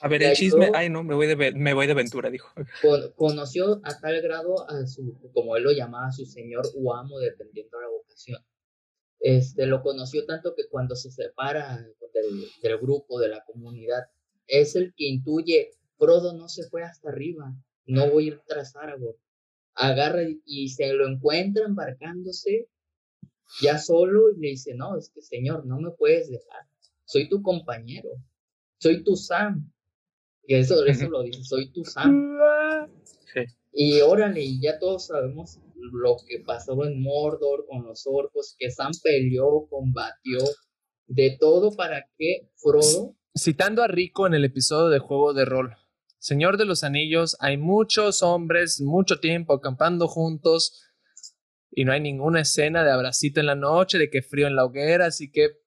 A 0.00 0.08
ver, 0.08 0.22
el 0.22 0.34
chisme. 0.34 0.70
Ay, 0.74 0.88
no, 0.88 1.04
me 1.04 1.14
voy 1.14 1.26
de, 1.26 1.36
me 1.52 1.74
voy 1.74 1.84
de 1.86 1.92
aventura, 1.92 2.30
dijo. 2.30 2.48
con- 2.80 3.12
conoció 3.16 3.82
a 3.84 4.00
tal 4.00 4.22
grado 4.22 4.66
a 4.66 4.86
su, 4.86 5.14
como 5.34 5.54
él 5.54 5.64
lo 5.64 5.72
llamaba, 5.72 6.06
a 6.06 6.12
su 6.12 6.24
señor 6.24 6.64
o 6.74 6.94
amo, 6.94 7.18
dependiendo 7.18 7.76
de 7.76 7.82
la 7.84 7.90
vocación. 7.90 8.38
Este, 9.20 9.66
lo 9.66 9.82
conoció 9.82 10.24
tanto 10.24 10.54
que 10.56 10.68
cuando 10.70 10.96
se 10.96 11.10
separa 11.10 11.76
del, 12.14 12.46
del 12.62 12.78
grupo, 12.78 13.20
de 13.20 13.28
la 13.28 13.44
comunidad, 13.44 14.04
es 14.46 14.74
el 14.74 14.94
que 14.96 15.04
intuye, 15.04 15.70
Frodo 15.98 16.32
no 16.32 16.48
se 16.48 16.64
fue 16.70 16.82
hasta 16.82 17.10
arriba, 17.10 17.52
no 17.84 18.10
voy 18.10 18.24
a 18.24 18.26
ir 18.28 18.40
tras 18.46 18.74
Aragorn. 18.74 19.18
Agarra 19.74 20.22
y 20.46 20.68
se 20.70 20.94
lo 20.94 21.06
encuentra 21.06 21.66
embarcándose 21.66 22.68
ya 23.60 23.76
solo 23.78 24.30
y 24.30 24.40
le 24.40 24.48
dice, 24.48 24.74
no, 24.74 24.96
es 24.96 25.10
que 25.10 25.20
señor, 25.20 25.66
no 25.66 25.78
me 25.78 25.90
puedes 25.90 26.30
dejar, 26.30 26.62
soy 27.04 27.28
tu 27.28 27.42
compañero, 27.42 28.10
soy 28.78 29.02
tu 29.02 29.16
Sam. 29.16 29.70
Y 30.46 30.54
eso, 30.54 30.84
eso 30.84 31.08
lo 31.08 31.22
dice, 31.22 31.42
soy 31.44 31.72
tu 31.72 31.84
Sam. 31.84 32.36
Sí. 33.32 33.40
Y 33.72 34.00
órale, 34.00 34.42
y 34.42 34.60
ya 34.60 34.78
todos 34.78 35.06
sabemos 35.06 35.58
lo 35.76 36.16
que 36.26 36.40
pasó 36.40 36.84
en 36.84 37.02
Mordor 37.02 37.66
con 37.66 37.84
los 37.84 38.06
orcos, 38.06 38.54
que 38.58 38.70
Sam 38.70 38.92
peleó, 39.02 39.66
combatió, 39.68 40.38
de 41.06 41.36
todo 41.38 41.74
para 41.76 42.06
que 42.16 42.48
Frodo, 42.56 43.16
Citando 43.36 43.82
a 43.82 43.88
Rico 43.88 44.28
en 44.28 44.34
el 44.34 44.44
episodio 44.44 44.90
de 44.90 45.00
Juego 45.00 45.34
de 45.34 45.44
Rol. 45.44 45.76
Señor 46.20 46.56
de 46.56 46.66
los 46.66 46.84
Anillos, 46.84 47.36
hay 47.40 47.56
muchos 47.56 48.22
hombres, 48.22 48.80
mucho 48.80 49.18
tiempo 49.18 49.54
acampando 49.54 50.06
juntos 50.06 50.80
y 51.72 51.84
no 51.84 51.92
hay 51.92 52.00
ninguna 52.00 52.42
escena 52.42 52.84
de 52.84 52.92
abracito 52.92 53.40
en 53.40 53.46
la 53.46 53.56
noche, 53.56 53.98
de 53.98 54.08
que 54.08 54.22
frío 54.22 54.46
en 54.46 54.54
la 54.54 54.64
hoguera, 54.64 55.06
así 55.06 55.32
que 55.32 55.63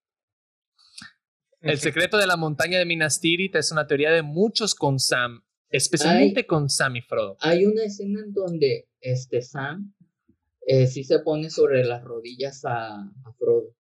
el 1.62 1.80
secreto 1.80 2.18
de 2.18 2.28
la 2.28 2.38
montaña 2.38 2.78
de 2.80 2.86
Minas 2.86 3.20
Tirith 3.20 3.56
es 3.56 3.72
una 3.72 3.88
teoría 3.88 4.12
de 4.12 4.22
muchos 4.22 4.76
con 4.76 5.00
Sam, 5.00 5.44
especialmente 5.70 6.46
con 6.46 6.70
Sam 6.70 6.96
y 6.98 7.02
Frodo. 7.02 7.38
hay 7.40 7.66
una 7.66 7.84
escena 7.84 8.22
en 8.22 8.34
donde 8.34 8.88
este 9.02 9.42
Sam 9.42 9.94
eh, 10.66 10.88
sí 10.88 11.04
se 11.04 11.20
pone 11.20 11.50
sobre 11.50 11.84
las 11.84 12.04
rodillas 12.04 12.64
a, 12.66 12.96
a 13.02 13.34
Frodo. 13.38 13.76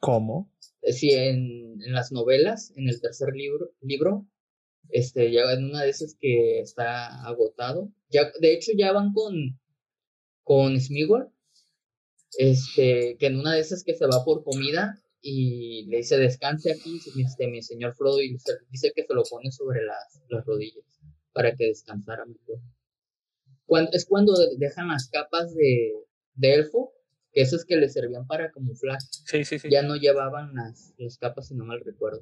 ¿Cómo? 0.00 0.50
Eh, 0.82 0.92
Sí, 0.92 1.10
en, 1.12 1.82
en 1.82 1.92
las 1.92 2.12
novelas, 2.12 2.72
en 2.76 2.88
el 2.88 3.00
tercer 3.00 3.34
libro, 3.34 3.70
libro, 3.80 4.26
este, 4.90 5.32
ya 5.32 5.50
en 5.52 5.64
una 5.64 5.82
de 5.82 5.90
esas 5.90 6.16
que 6.20 6.60
está 6.60 7.24
agotado, 7.24 7.90
ya, 8.10 8.30
de 8.40 8.52
hecho 8.52 8.72
ya 8.76 8.92
van 8.92 9.12
con, 9.12 9.58
con 10.42 10.78
Smigol, 10.80 11.30
este, 12.38 13.16
que 13.18 13.26
en 13.26 13.38
una 13.38 13.54
de 13.54 13.60
esas 13.60 13.82
que 13.82 13.94
se 13.94 14.06
va 14.06 14.24
por 14.24 14.44
comida 14.44 15.00
y 15.26 15.86
le 15.86 15.96
dice 15.96 16.18
descanse 16.18 16.70
aquí, 16.70 17.00
este, 17.18 17.48
mi 17.48 17.62
señor 17.62 17.94
Frodo, 17.94 18.20
y 18.20 18.36
dice 18.68 18.92
que 18.94 19.06
se 19.06 19.14
lo 19.14 19.22
pone 19.22 19.50
sobre 19.50 19.82
las, 19.82 20.20
las 20.28 20.44
rodillas 20.44 20.84
para 21.32 21.56
que 21.56 21.64
descansara 21.68 22.26
mejor. 22.26 22.60
Cuando, 23.64 23.90
es 23.94 24.04
cuando 24.04 24.34
dejan 24.58 24.88
las 24.88 25.08
capas 25.08 25.54
de, 25.54 25.94
de 26.34 26.54
elfo, 26.54 26.92
que 27.32 27.40
esas 27.40 27.64
que 27.64 27.76
le 27.76 27.88
servían 27.88 28.26
para 28.26 28.52
camuflaje 28.52 29.06
Sí, 29.24 29.46
sí, 29.46 29.58
sí. 29.58 29.70
ya 29.70 29.82
no 29.82 29.96
llevaban 29.96 30.54
las, 30.54 30.92
las 30.98 31.16
capas, 31.16 31.48
si 31.48 31.54
no 31.54 31.64
mal 31.64 31.80
recuerdo. 31.82 32.20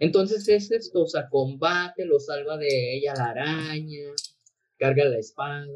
Entonces 0.00 0.48
es 0.48 0.72
esto, 0.72 1.02
o 1.02 1.06
sea, 1.06 1.28
combate, 1.28 2.04
lo 2.04 2.18
salva 2.18 2.56
de 2.56 2.96
ella 2.96 3.14
la 3.16 3.26
araña, 3.26 4.10
carga 4.76 5.04
la 5.04 5.18
espada, 5.18 5.68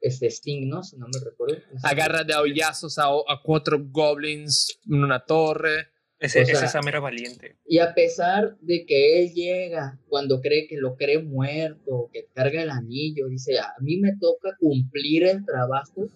este 0.00 0.28
Sting, 0.30 0.68
¿no? 0.68 0.82
Si 0.82 0.96
no 0.96 1.06
me 1.06 1.18
recuerdo. 1.24 1.56
Agarra 1.82 2.24
de 2.24 2.32
aullazos 2.34 2.98
a, 2.98 3.06
a 3.06 3.40
cuatro 3.42 3.78
goblins 3.90 4.78
en 4.88 5.04
una 5.04 5.24
torre. 5.24 5.88
Ese, 6.18 6.42
o 6.42 6.44
sea- 6.44 6.54
ese 6.54 6.68
Sam 6.68 6.86
era 6.88 7.00
valiente. 7.00 7.56
Y 7.66 7.78
a 7.78 7.94
pesar 7.94 8.58
de 8.60 8.84
que 8.84 9.22
él 9.22 9.32
llega 9.32 9.98
cuando 10.08 10.40
cree 10.42 10.66
que 10.68 10.76
lo 10.76 10.94
cree 10.96 11.18
muerto, 11.18 12.10
que 12.12 12.26
carga 12.34 12.62
el 12.62 12.68
anillo, 12.70 13.26
dice, 13.28 13.58
a 13.58 13.72
mí 13.80 13.96
me 13.96 14.12
toca 14.20 14.54
cumplir 14.58 15.24
el 15.24 15.44
trabajo. 15.46 16.08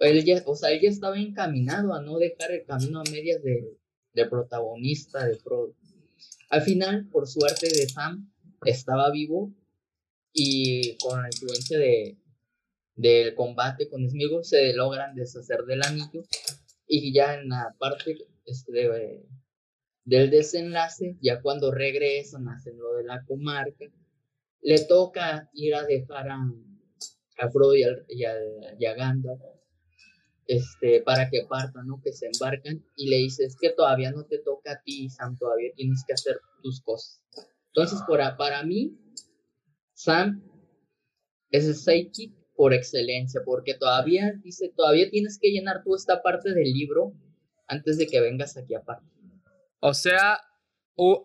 Él 0.00 0.24
ya, 0.24 0.42
o 0.46 0.56
sea, 0.56 0.70
él 0.72 0.80
ya 0.80 0.88
estaba 0.88 1.18
encaminado 1.18 1.94
a 1.94 2.02
no 2.02 2.18
dejar 2.18 2.50
el 2.52 2.64
camino 2.64 3.00
a 3.00 3.10
medias 3.10 3.40
de, 3.42 3.76
de 4.12 4.26
protagonista 4.26 5.24
de 5.26 5.36
Frodo. 5.36 5.74
Al 6.50 6.62
final, 6.62 7.08
por 7.10 7.28
suerte 7.28 7.68
de 7.68 7.88
Sam, 7.88 8.32
estaba 8.64 9.10
vivo 9.12 9.52
y 10.32 10.96
con 10.98 11.22
la 11.22 11.28
influencia 11.28 11.78
de, 11.78 12.16
del 12.98 13.34
combate 13.36 13.88
con 13.88 14.06
Sméagol 14.10 14.44
se 14.44 14.72
logran 14.74 15.14
deshacer 15.14 15.62
del 15.64 15.82
anillo 15.84 16.22
y 16.88 17.12
ya 17.14 17.34
en 17.34 17.48
la 17.48 17.74
parte 17.78 18.16
este, 18.44 18.72
de- 18.72 19.24
del 20.04 20.30
desenlace, 20.30 21.16
ya 21.22 21.40
cuando 21.40 21.70
regresan, 21.70 22.48
hacen 22.48 22.76
lo 22.78 22.94
de 22.94 23.04
la 23.04 23.24
comarca, 23.24 23.84
le 24.62 24.80
toca 24.86 25.48
ir 25.52 25.74
a 25.76 25.84
dejar 25.84 26.28
a, 26.30 26.38
a 27.38 27.50
Frodo 27.50 27.74
y, 27.76 27.84
al- 27.84 28.04
y 28.08 28.24
al- 28.24 28.76
y 28.78 28.84
a 28.86 28.94
Gandalf 28.94 29.40
este, 30.46 31.02
para 31.02 31.28
que 31.30 31.44
partan, 31.48 31.86
¿no? 31.86 32.00
Que 32.02 32.12
se 32.12 32.26
embarcan 32.26 32.82
y 32.96 33.10
le 33.10 33.16
dice, 33.18 33.44
es 33.44 33.54
que 33.54 33.70
todavía 33.70 34.10
no 34.10 34.24
te 34.24 34.38
toca 34.38 34.72
a 34.72 34.82
ti, 34.82 35.08
Sam, 35.10 35.36
todavía 35.38 35.70
tienes 35.76 36.02
que 36.06 36.14
hacer 36.14 36.40
tus 36.62 36.80
cosas. 36.80 37.22
Entonces, 37.68 38.00
para, 38.08 38.36
para 38.36 38.62
mí, 38.64 38.98
Sam 39.92 40.42
es 41.50 41.66
el 41.66 41.74
sidekick 41.74 42.32
por 42.58 42.74
excelencia, 42.74 43.40
porque 43.44 43.74
todavía, 43.74 44.32
dice, 44.42 44.72
todavía 44.76 45.08
tienes 45.08 45.38
que 45.40 45.50
llenar 45.52 45.84
tú 45.84 45.94
esta 45.94 46.22
parte 46.22 46.52
del 46.52 46.72
libro 46.72 47.12
antes 47.68 47.98
de 47.98 48.08
que 48.08 48.20
vengas 48.20 48.56
aquí 48.56 48.74
aparte. 48.74 49.06
O 49.78 49.94
sea, 49.94 50.40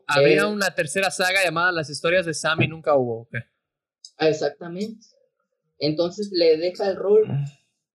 habría 0.05 0.43
Eh. 0.43 0.45
una 0.45 0.75
tercera 0.75 1.09
saga 1.09 1.43
llamada 1.43 1.71
Las 1.71 1.89
historias 1.89 2.27
de 2.27 2.35
Sam 2.35 2.61
y 2.61 2.67
nunca 2.67 2.95
hubo. 2.95 3.21
ok. 3.21 3.35
Ah, 4.17 4.29
exactamente. 4.29 5.07
Entonces 5.79 6.29
le 6.31 6.55
deja 6.57 6.87
el 6.87 6.97
rol, 6.97 7.25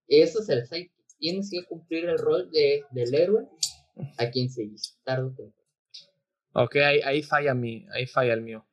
eso 0.09 0.43
es 0.43 0.49
el 0.49 0.67
sidekick. 0.67 0.93
Tienes 1.21 1.49
que 1.51 1.65
cumplir 1.65 2.07
el 2.07 2.19
rol 2.19 2.51
de, 2.51 2.83
del 2.91 3.15
héroe 3.15 3.47
a 4.17 4.31
quien 4.31 4.51
seguís, 4.51 4.99
tarde 5.05 5.27
o 5.27 5.29
temprano. 5.29 5.55
Ok, 6.55 6.75
ahí, 6.77 7.01
ahí 7.05 7.23
falla 7.23 7.55
mi, 7.55 7.87
ahí 7.93 8.05
falla 8.07 8.33
el 8.35 8.41
mío. 8.43 8.67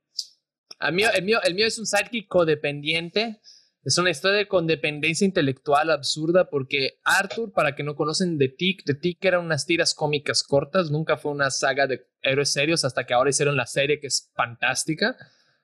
El 0.79 0.93
mío, 0.93 1.09
el 1.13 1.23
mío. 1.23 1.39
el 1.43 1.53
mío 1.53 1.67
es 1.67 1.77
un 1.77 1.85
sidekick 1.85 2.27
codependiente. 2.27 3.39
Es 3.85 3.97
una 3.99 4.09
historia 4.09 4.39
de 4.39 4.47
condependencia 4.47 5.25
intelectual 5.25 5.91
absurda 5.91 6.49
porque 6.49 6.99
Arthur, 7.03 7.53
para 7.53 7.75
que 7.75 7.83
no 7.83 7.95
conocen 7.95 8.39
The 8.39 8.49
Tick, 8.49 8.83
The 8.83 8.95
Tick 8.95 9.23
eran 9.23 9.45
unas 9.45 9.67
tiras 9.67 9.93
cómicas 9.93 10.41
cortas, 10.43 10.89
nunca 10.89 11.17
fue 11.17 11.31
una 11.31 11.51
saga 11.51 11.85
de 11.85 12.07
héroes 12.23 12.51
serios 12.51 12.83
hasta 12.83 13.05
que 13.05 13.13
ahora 13.13 13.29
hicieron 13.29 13.55
la 13.55 13.67
serie 13.67 13.99
que 13.99 14.07
es 14.07 14.31
fantástica. 14.35 15.15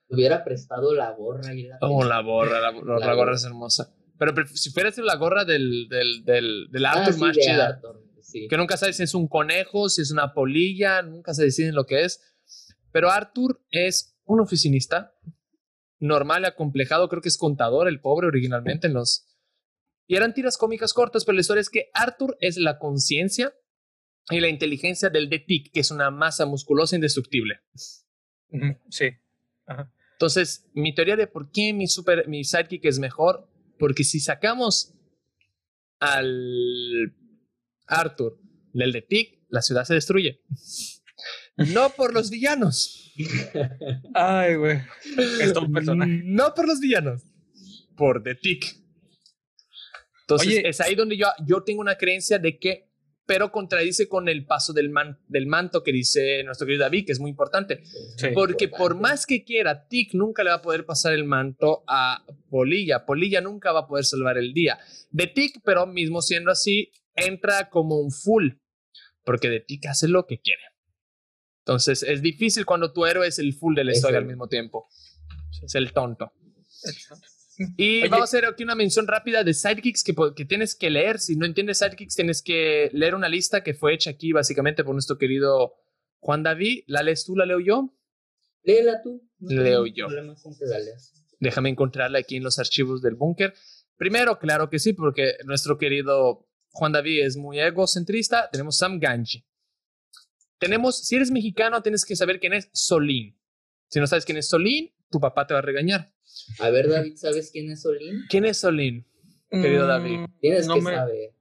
Hubiera 0.08 0.44
prestado 0.44 0.94
la 0.94 1.12
gorra 1.14 1.52
y 1.56 1.64
la... 1.64 1.78
Oh, 1.82 2.04
la 2.04 2.22
gorra, 2.22 2.60
la, 2.62 2.72
la- 2.72 3.00
la 3.08 3.14
gorra 3.16 3.34
es 3.34 3.44
hermosa. 3.44 3.92
Pero 4.20 4.34
si 4.54 4.70
fuera 4.70 4.92
la 4.98 5.16
gorra 5.16 5.44
del, 5.44 5.88
del, 5.90 6.24
del, 6.24 6.68
del 6.70 6.86
Ah, 6.86 6.92
Arthur 6.92 7.14
sí, 7.16 7.20
más 7.22 7.36
de 7.36 7.42
chida, 7.42 7.68
Arthur, 7.70 8.04
sí. 8.22 8.48
que 8.48 8.56
nunca 8.58 8.78
sabes 8.78 8.98
si 8.98 9.04
es 9.04 9.16
un 9.16 9.28
conejo, 9.28 9.90
si 9.90 10.04
es 10.04 10.12
una 10.12 10.32
polilla, 10.36 11.02
nunca 11.02 11.34
se 11.34 11.44
deciden 11.46 11.74
lo 11.74 11.86
que 11.88 12.04
es. 12.04 12.22
Pero 12.92 13.10
Arthur 13.10 13.60
es 13.72 14.16
un 14.26 14.42
oficinista 14.42 15.14
normal, 16.02 16.44
acomplejado, 16.44 17.08
creo 17.08 17.22
que 17.22 17.30
es 17.30 17.38
contador, 17.38 17.88
el 17.88 18.02
pobre 18.02 18.28
originalmente 18.28 18.88
en 18.88 18.94
los... 18.94 19.28
Y 20.08 20.16
eran 20.16 20.34
tiras 20.34 20.58
cómicas 20.58 20.94
cortas, 20.94 21.24
pero 21.24 21.36
la 21.36 21.42
historia 21.42 21.62
es 21.62 21.70
que 21.70 21.90
Arthur 21.94 22.36
es 22.42 22.58
la 22.58 22.80
conciencia 22.80 23.54
y 24.30 24.42
la 24.42 24.50
inteligencia 24.50 25.10
del 25.10 25.30
Detic, 25.30 25.72
que 25.72 25.80
es 25.80 25.92
una 25.92 26.12
masa 26.12 26.46
musculosa 26.46 26.96
indestructible. 26.96 27.62
Sí. 28.90 29.12
Entonces, 30.14 30.70
mi 30.74 30.94
teoría 30.94 31.16
de 31.16 31.28
por 31.28 31.52
qué 31.52 31.72
mi, 31.72 31.88
super, 31.88 32.28
mi 32.28 32.44
sidekick 32.44 32.84
es 32.86 33.00
mejor, 33.00 33.48
porque 33.80 34.04
si 34.04 34.20
sacamos 34.20 34.94
al 36.00 37.16
Arthur 37.88 38.40
del 38.74 38.92
Detic, 38.92 39.46
la 39.50 39.62
ciudad 39.62 39.86
se 39.86 39.94
destruye. 39.94 40.42
No 41.58 41.90
por 41.92 42.14
los 42.14 42.30
villanos. 42.30 43.14
Ay, 44.14 44.56
güey. 44.56 44.80
Es 45.42 45.54
todo 45.54 45.66
un 45.66 45.74
personaje. 45.74 46.22
No 46.26 46.54
por 46.54 46.68
los 46.68 46.80
villanos. 46.80 47.24
Por 47.96 48.24
The 48.24 48.36
Tick. 48.36 48.66
Entonces, 50.22 50.48
Oye. 50.48 50.70
es 50.70 50.80
ahí 50.82 50.96
donde 50.96 51.18
yo, 51.18 51.28
yo 51.46 51.64
tengo 51.64 51.82
una 51.82 51.98
creencia 51.98 52.40
de 52.40 52.58
que, 52.58 52.90
pero 53.26 53.52
contradice 53.52 54.08
con 54.08 54.30
el 54.30 54.46
paso 54.46 54.72
del, 54.74 54.90
man- 54.90 55.20
del 55.28 55.46
manto 55.46 55.84
que 55.84 55.92
dice 55.92 56.44
nuestro 56.44 56.66
querido 56.66 56.84
David, 56.86 57.06
que 57.06 57.12
es 57.12 57.20
muy 57.20 57.30
importante. 57.30 57.84
Sí. 58.18 58.28
Porque 58.34 58.68
por 58.70 58.96
más 58.96 59.26
que 59.26 59.44
quiera, 59.44 59.88
Tick 59.88 60.14
nunca 60.14 60.44
le 60.44 60.50
va 60.52 60.58
a 60.58 60.62
poder 60.62 60.86
pasar 60.86 61.14
el 61.14 61.26
manto 61.26 61.84
a 61.88 62.26
Polilla. 62.50 63.06
Polilla 63.06 63.42
nunca 63.42 63.72
va 63.72 63.82
a 63.82 63.88
poder 63.88 64.06
salvar 64.06 64.38
el 64.38 64.54
día. 64.54 64.80
De 65.10 65.28
Tick, 65.28 65.60
pero 65.64 65.86
mismo 65.86 66.22
siendo 66.22 66.50
así, 66.52 66.92
entra 67.16 67.70
como 67.70 68.00
un 68.00 68.12
full. 68.12 68.52
Porque 69.24 69.50
de 69.50 69.60
Tick 69.60 69.86
hace 69.88 70.08
lo 70.08 70.26
que 70.26 70.40
quiere. 70.40 70.62
Entonces 71.66 72.04
es 72.04 72.22
difícil 72.22 72.66
cuando 72.66 72.92
tu 72.92 73.06
héroe 73.06 73.28
es 73.28 73.40
el 73.40 73.54
full 73.54 73.76
de 73.76 73.84
la 73.84 73.92
Es 73.92 73.98
historia 73.98 74.18
el- 74.18 74.24
al 74.24 74.28
mismo 74.30 74.48
tiempo. 74.48 74.88
Es 75.64 75.76
el 75.76 75.94
tonto. 75.94 76.32
Y 77.78 78.00
Oye. 78.02 78.10
vamos 78.10 78.22
a 78.22 78.38
hacer 78.38 78.46
aquí 78.46 78.64
una 78.64 78.74
mención 78.76 79.08
rápida 79.08 79.44
de 79.44 79.54
sidekicks 79.54 80.04
que, 80.04 80.16
que 80.36 80.46
tienes 80.46 80.76
que 80.76 80.90
leer. 80.90 81.20
Si 81.20 81.36
no 81.36 81.46
entiendes 81.46 81.78
sidekicks, 81.78 82.16
tienes 82.16 82.42
que 82.42 82.90
leer 82.94 83.14
una 83.14 83.30
lista 83.30 83.62
que 83.62 83.74
fue 83.76 83.94
hecha 83.94 84.10
aquí 84.10 84.32
básicamente 84.32 84.84
por 84.84 84.94
nuestro 84.96 85.18
querido 85.20 85.76
Juan 86.20 86.42
David. 86.42 86.84
¿La 86.88 87.04
lees 87.04 87.24
tú, 87.26 87.36
la 87.36 87.46
leo 87.46 87.60
yo? 87.60 87.94
Léela 88.64 89.02
tú. 89.04 89.22
no 89.40 89.62
Leo 89.62 89.86
yo. 89.86 90.08
con 90.42 90.58
que 90.58 90.66
la 90.66 90.80
leas. 90.80 91.14
Déjame 91.40 91.70
encontrarla 91.70 92.20
aquí 92.20 92.38
en 92.38 92.44
los 92.44 92.58
archivos 92.58 93.02
del 93.02 93.16
búnker. 93.16 93.54
Primero, 93.98 94.40
claro 94.40 94.70
que 94.70 94.80
sí, 94.80 94.94
porque 94.94 95.34
nuestro 95.46 95.78
querido 95.78 96.48
Juan 96.72 96.92
David 96.94 97.26
es 97.26 97.38
muy 97.38 97.60
egocentrista. 97.60 98.50
Tenemos 98.52 98.78
Sam 98.78 99.00
Ganji. 99.00 99.46
Tenemos, 100.62 101.00
si 101.06 101.16
eres 101.16 101.32
mexicano, 101.32 101.82
tienes 101.82 102.06
que 102.06 102.16
saber 102.16 102.40
quién 102.40 102.54
es 102.54 102.70
Solín. 102.72 103.36
Si 103.90 104.00
no 104.00 104.06
sabes 104.06 104.26
quién 104.26 104.38
es 104.38 104.48
Solín, 104.48 104.94
tu 105.10 105.20
papá 105.20 105.46
te 105.48 105.56
va 105.56 105.60
a 105.60 105.64
regañar. 105.64 106.12
A 106.60 106.70
ver, 106.70 106.88
David, 106.88 107.16
¿sabes 107.18 107.50
quién 107.52 107.72
es 107.72 107.82
Solín? 107.82 108.22
¿Quién 108.30 108.46
es 108.46 108.58
Solín? 108.58 109.06
Querido 109.50 109.88
David. 109.88 110.28
Tienes 110.40 110.68
No 110.68 110.76
que 110.76 110.82
me- 110.82 110.96
saber. 110.96 111.34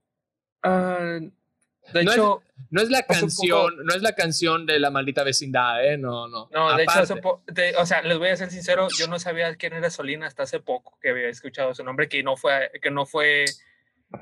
Ah, 0.62 1.18
de 1.20 2.04
No 2.04 2.10
es- 2.10 2.16
hecho, 2.16 2.42
No 2.70 2.82
es 2.82 2.90
la 2.90 3.02
canción, 3.04 3.74
no 3.84 3.94
es 3.94 4.02
la 4.02 4.14
canción 4.14 4.66
de 4.66 4.78
la 4.78 4.90
maldita 4.90 5.22
vecindad, 5.22 5.84
¿eh? 5.84 5.96
No, 5.96 6.28
no. 6.28 6.48
no, 6.52 6.76
de 6.76 6.82
hecho, 6.82 6.92
Aparte. 6.92 7.12
hace 7.12 7.22
po- 7.22 7.42
de- 7.46 7.74
o 7.76 7.86
sea, 7.86 8.02
les 8.02 8.18
voy 8.18 8.28
a 8.28 8.36
ser 8.36 8.50
sincero, 8.50 8.88
yo 8.98 9.06
no 9.06 9.18
sabía 9.18 9.54
quién 9.56 9.72
era 9.74 9.90
Solín 9.90 10.22
hasta 10.22 10.42
hace 10.44 10.60
poco 10.60 10.98
que 11.00 11.10
había 11.10 11.28
escuchado 11.28 11.74
su 11.74 11.84
nombre, 11.84 12.08
que 12.08 12.22
no 12.22 12.36
fue, 12.36 12.70
que 12.82 12.90
no 12.90 13.06
fue 13.06 13.44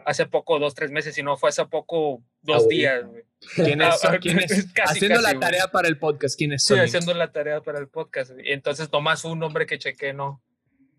hace 0.07 0.26
poco, 0.26 0.59
dos, 0.59 0.74
tres 0.74 0.90
meses, 0.90 1.14
sino 1.14 1.36
fue 1.36 1.49
hace 1.51 1.64
poco, 1.66 2.22
dos 2.42 2.68
días, 2.68 3.05
güey. 3.07 3.24
¿Quién 3.55 3.80
es? 3.82 4.05
Ah, 4.05 4.18
¿Quién 4.20 4.39
es? 4.41 4.66
casi, 4.74 4.97
Haciendo 4.97 5.16
casi, 5.16 5.24
la 5.24 5.30
güey. 5.32 5.41
tarea 5.41 5.68
para 5.68 5.89
el 5.89 5.99
podcast, 5.99 6.36
¿quién 6.36 6.53
es 6.53 6.64
Sí, 6.64 6.74
haciendo 6.74 7.14
la 7.14 7.30
tarea 7.32 7.61
para 7.61 7.78
el 7.78 7.89
podcast. 7.89 8.32
Y 8.43 8.53
entonces 8.53 8.91
nomás 8.93 9.22
fue 9.22 9.30
un 9.32 9.39
nombre 9.39 9.66
que 9.66 9.78
chequé, 9.78 10.12
no, 10.12 10.43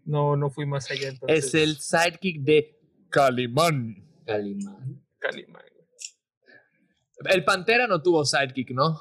no, 0.05 0.35
no 0.37 0.49
fui 0.49 0.65
más 0.65 0.89
allá. 0.89 1.09
Entonces, 1.09 1.45
Es 1.45 1.53
el 1.53 1.77
sidekick 1.77 2.41
de 2.41 2.77
Calimán. 3.09 3.95
Calimán. 4.25 5.03
Calimán. 5.19 5.63
El 7.25 7.43
Pantera 7.43 7.87
no 7.87 8.01
tuvo 8.01 8.23
sidekick, 8.25 8.71
¿no? 8.71 8.97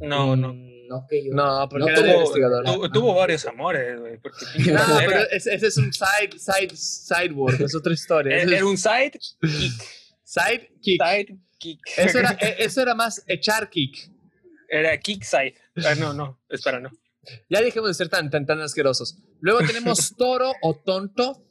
No, 0.00 0.36
no. 0.36 0.54
Mm, 0.54 0.86
No, 0.88 1.06
que 1.08 1.24
yo. 1.24 1.34
No, 1.34 1.68
porque 1.68 1.84
No 1.84 1.88
era 1.88 1.98
el 2.00 2.04
tuvo- 2.06 2.14
investigador. 2.20 2.64
Tu- 2.64 2.90
tuvo 2.92 3.14
varios 3.14 3.46
amores, 3.46 4.00
güey. 4.00 4.14
No, 4.72 4.78
Pantera 4.78 5.06
pero 5.06 5.20
ese, 5.30 5.54
ese 5.54 5.66
es 5.66 5.76
un 5.76 5.92
side, 5.92 6.38
side, 6.38 6.76
sideboard, 6.76 7.60
es 7.62 7.74
otra 7.74 7.92
historia. 7.92 8.36
Era, 8.42 8.64
un 8.64 8.78
side 8.78 9.12
kick. 9.12 9.72
sidekick. 10.24 11.02
Side 11.02 11.38
kick. 11.60 11.80
Eso 11.96 12.18
era, 12.18 12.36
e- 12.40 12.56
eso 12.58 12.82
era 12.82 12.94
más 12.96 13.22
echar 13.28 13.70
kick. 13.70 14.10
Era 14.68 14.98
kick 14.98 15.22
side. 15.22 15.54
Ah, 15.84 15.94
no, 15.94 16.12
no, 16.12 16.40
espera, 16.48 16.80
no. 16.80 16.90
Ya 17.48 17.60
dejemos 17.60 17.90
de 17.90 17.94
ser 17.94 18.08
tan, 18.08 18.30
tan, 18.30 18.46
tan 18.46 18.60
asquerosos. 18.60 19.18
Luego 19.40 19.60
tenemos 19.66 20.14
Toro 20.16 20.52
o 20.62 20.74
Tonto, 20.74 21.44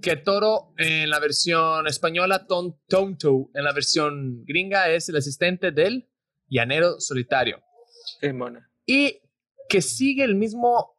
que 0.00 0.16
Toro 0.16 0.72
en 0.78 1.10
la 1.10 1.18
versión 1.18 1.86
española, 1.86 2.46
ton, 2.46 2.78
Tonto 2.88 3.50
en 3.54 3.64
la 3.64 3.72
versión 3.72 4.44
gringa 4.46 4.88
es 4.88 5.08
el 5.10 5.16
asistente 5.16 5.72
del 5.72 6.08
llanero 6.48 6.98
solitario. 7.00 7.60
Sí, 8.20 8.32
mona. 8.32 8.70
Y 8.86 9.20
que 9.68 9.82
sigue 9.82 10.24
el 10.24 10.34
mismo 10.36 10.96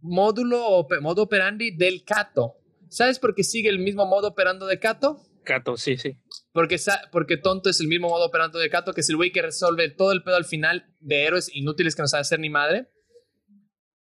módulo 0.00 0.64
o 0.66 0.86
modo 1.00 1.22
operandi 1.22 1.70
del 1.76 2.04
Cato. 2.04 2.56
¿Sabes 2.88 3.18
por 3.18 3.34
qué 3.34 3.42
sigue 3.42 3.68
el 3.68 3.78
mismo 3.78 4.06
modo 4.06 4.28
operando 4.28 4.66
de 4.66 4.78
Cato? 4.78 5.20
Cato, 5.44 5.76
sí, 5.76 5.96
sí. 5.96 6.16
Porque, 6.52 6.76
porque 7.12 7.36
tonto 7.36 7.70
es 7.70 7.80
el 7.80 7.88
mismo 7.88 8.08
modo 8.08 8.26
operando 8.26 8.58
de 8.58 8.70
Kato, 8.70 8.92
que 8.92 9.02
es 9.02 9.08
el 9.08 9.16
güey 9.16 9.30
que 9.30 9.42
resuelve 9.42 9.90
todo 9.90 10.12
el 10.12 10.22
pedo 10.22 10.36
al 10.36 10.44
final 10.44 10.86
de 11.00 11.24
héroes 11.24 11.54
inútiles 11.54 11.94
que 11.94 12.02
no 12.02 12.08
sabe 12.08 12.22
hacer 12.22 12.40
ni 12.40 12.50
madre. 12.50 12.88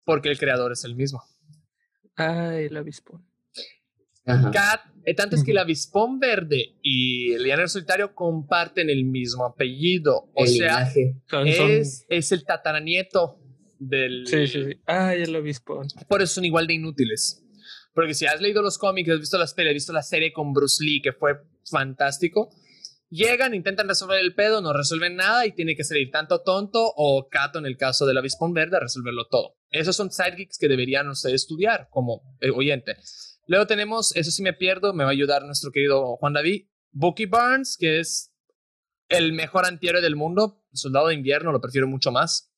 Porque 0.05 0.29
el 0.29 0.39
creador 0.39 0.73
es 0.73 0.85
el 0.85 0.95
mismo. 0.95 1.23
Ay, 2.17 2.67
el 2.67 2.77
avispón. 2.77 3.27
Cat, 4.25 4.83
eh, 5.05 5.15
tanto 5.15 5.35
es 5.35 5.43
que 5.43 5.51
el 5.51 5.59
avispón 5.59 6.21
verde 6.21 6.77
y 6.83 7.33
el 7.33 7.45
llanero 7.45 7.69
solitario 7.69 8.15
comparten 8.15 8.91
el 8.91 9.05
mismo 9.05 9.45
apellido. 9.45 10.31
O 10.35 10.45
El 10.45 10.49
sea, 10.49 10.93
es, 11.45 12.05
es 12.09 12.33
el 12.33 12.45
tataranieto 12.45 13.41
del. 13.79 14.27
Sí, 14.27 14.47
sí, 14.47 14.65
sí. 14.65 14.81
Ay, 14.87 15.23
el 15.23 15.35
avispón. 15.35 15.89
Por 16.09 16.23
eso 16.23 16.35
son 16.35 16.45
igual 16.45 16.67
de 16.67 16.75
inútiles. 16.75 17.43
Porque 17.93 18.15
si 18.15 18.27
has 18.27 18.41
leído 18.41 18.63
los 18.63 18.79
cómics, 18.79 19.11
has 19.11 19.21
visto 19.21 19.39
las 19.39 19.55
pelis, 19.55 19.71
has 19.71 19.75
visto 19.75 19.93
la 19.93 20.03
serie 20.03 20.33
con 20.33 20.53
Bruce 20.53 20.83
Lee, 20.85 21.03
que 21.03 21.13
fue 21.13 21.41
fantástico, 21.69 22.51
llegan, 23.09 23.55
intentan 23.55 23.89
resolver 23.89 24.21
el 24.21 24.35
pedo, 24.35 24.61
no 24.61 24.73
resuelven 24.73 25.17
nada 25.17 25.45
y 25.47 25.53
tiene 25.53 25.77
que 25.77 25.85
salir 25.85 26.11
tanto 26.11 26.43
tonto 26.43 26.93
o 26.97 27.29
Cato 27.29 27.59
en 27.59 27.67
el 27.67 27.77
caso 27.77 28.07
del 28.07 28.19
avispón 28.19 28.55
verde 28.55 28.77
a 28.77 28.81
resolverlo 28.81 29.27
todo. 29.27 29.57
Esos 29.71 29.97
son 29.97 30.11
sidekicks 30.11 30.59
que 30.59 30.69
deberían 30.69 31.09
ustedes 31.09 31.43
estudiar 31.43 31.89
como 31.91 32.23
eh, 32.41 32.51
oyente. 32.51 32.97
Luego 33.47 33.67
tenemos, 33.67 34.15
eso 34.15 34.31
sí 34.31 34.43
me 34.43 34.53
pierdo, 34.53 34.95
me 34.95 35.05
va 35.05 35.11
a 35.11 35.13
ayudar 35.13 35.45
nuestro 35.45 35.73
querido 35.73 36.17
Juan 36.17 36.33
David, 36.33 36.67
Bucky 36.93 37.27
Barnes, 37.27 37.77
que 37.79 37.99
es 38.01 38.33
el 39.09 39.33
mejor 39.33 39.67
antihéroe 39.67 40.01
del 40.01 40.15
mundo, 40.15 40.63
soldado 40.73 41.09
de 41.09 41.15
invierno, 41.15 41.51
lo 41.51 41.61
prefiero 41.61 41.89
mucho 41.89 42.13
más. 42.13 42.53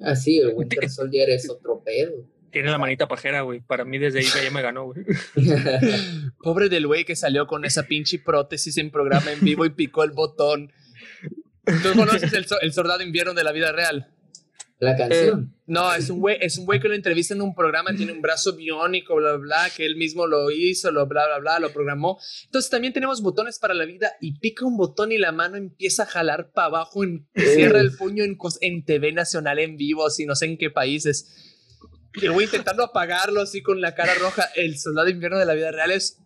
Ah, 0.00 0.16
sí, 0.16 0.38
el 0.38 0.54
Winter 0.54 0.88
Soldier 0.90 1.28
es 1.30 1.50
otro 1.50 1.82
pedo. 1.84 2.12
Tiene 2.50 2.70
la 2.70 2.78
manita 2.78 3.08
pajera, 3.08 3.42
güey. 3.42 3.60
Para 3.60 3.84
mí 3.84 3.98
desde 3.98 4.20
ahí 4.20 4.26
ya 4.44 4.50
me 4.50 4.62
ganó, 4.62 4.86
güey. 4.86 5.04
Pobre 6.42 6.68
del 6.68 6.86
güey 6.86 7.04
que 7.04 7.16
salió 7.16 7.46
con 7.46 7.64
esa 7.64 7.84
pinche 7.84 8.18
prótesis 8.18 8.78
en 8.78 8.90
programa 8.90 9.32
en 9.32 9.40
vivo 9.40 9.64
y 9.66 9.70
picó 9.70 10.04
el 10.04 10.12
botón. 10.12 10.72
¿Tú 11.82 11.92
conoces 11.94 12.32
el, 12.32 12.46
el 12.62 12.72
soldado 12.72 13.02
invierno 13.02 13.34
de 13.34 13.44
la 13.44 13.52
vida 13.52 13.72
real? 13.72 14.08
La 14.80 14.96
canción. 14.96 15.52
No, 15.66 15.92
es 15.92 16.08
un 16.08 16.20
güey, 16.20 16.38
es 16.40 16.56
un 16.56 16.64
güey 16.64 16.78
que 16.78 16.88
lo 16.88 16.94
entrevista 16.94 17.34
en 17.34 17.42
un 17.42 17.52
programa, 17.52 17.94
tiene 17.94 18.12
un 18.12 18.22
brazo 18.22 18.54
biónico, 18.54 19.16
bla, 19.16 19.32
bla, 19.32 19.38
bla, 19.38 19.70
que 19.76 19.84
él 19.84 19.96
mismo 19.96 20.26
lo 20.26 20.52
hizo, 20.52 20.92
lo 20.92 21.06
bla, 21.08 21.26
bla, 21.26 21.38
bla, 21.40 21.58
lo 21.58 21.72
programó. 21.72 22.18
Entonces 22.44 22.70
también 22.70 22.92
tenemos 22.92 23.20
botones 23.20 23.58
para 23.58 23.74
la 23.74 23.84
vida 23.84 24.12
y 24.20 24.38
pica 24.38 24.64
un 24.64 24.76
botón 24.76 25.10
y 25.10 25.18
la 25.18 25.32
mano 25.32 25.56
empieza 25.56 26.04
a 26.04 26.06
jalar 26.06 26.52
para 26.52 26.68
abajo, 26.68 27.02
en, 27.02 27.28
cierra 27.34 27.80
el 27.80 27.96
puño 27.96 28.22
en, 28.24 28.84
TV 28.84 29.12
nacional 29.12 29.58
en 29.58 29.76
vivo, 29.76 30.06
así 30.06 30.26
no 30.26 30.36
sé 30.36 30.46
en 30.46 30.58
qué 30.58 30.70
países. 30.70 31.47
Y 32.20 32.24
el 32.26 32.32
güey 32.32 32.46
intentando 32.46 32.82
apagarlo 32.82 33.40
así 33.40 33.62
con 33.62 33.80
la 33.80 33.94
cara 33.94 34.14
roja. 34.14 34.44
El 34.54 34.78
soldado 34.78 35.06
de 35.06 35.12
invierno 35.12 35.38
de 35.38 35.46
la 35.46 35.54
vida 35.54 35.70
real 35.70 35.90
es 35.90 36.18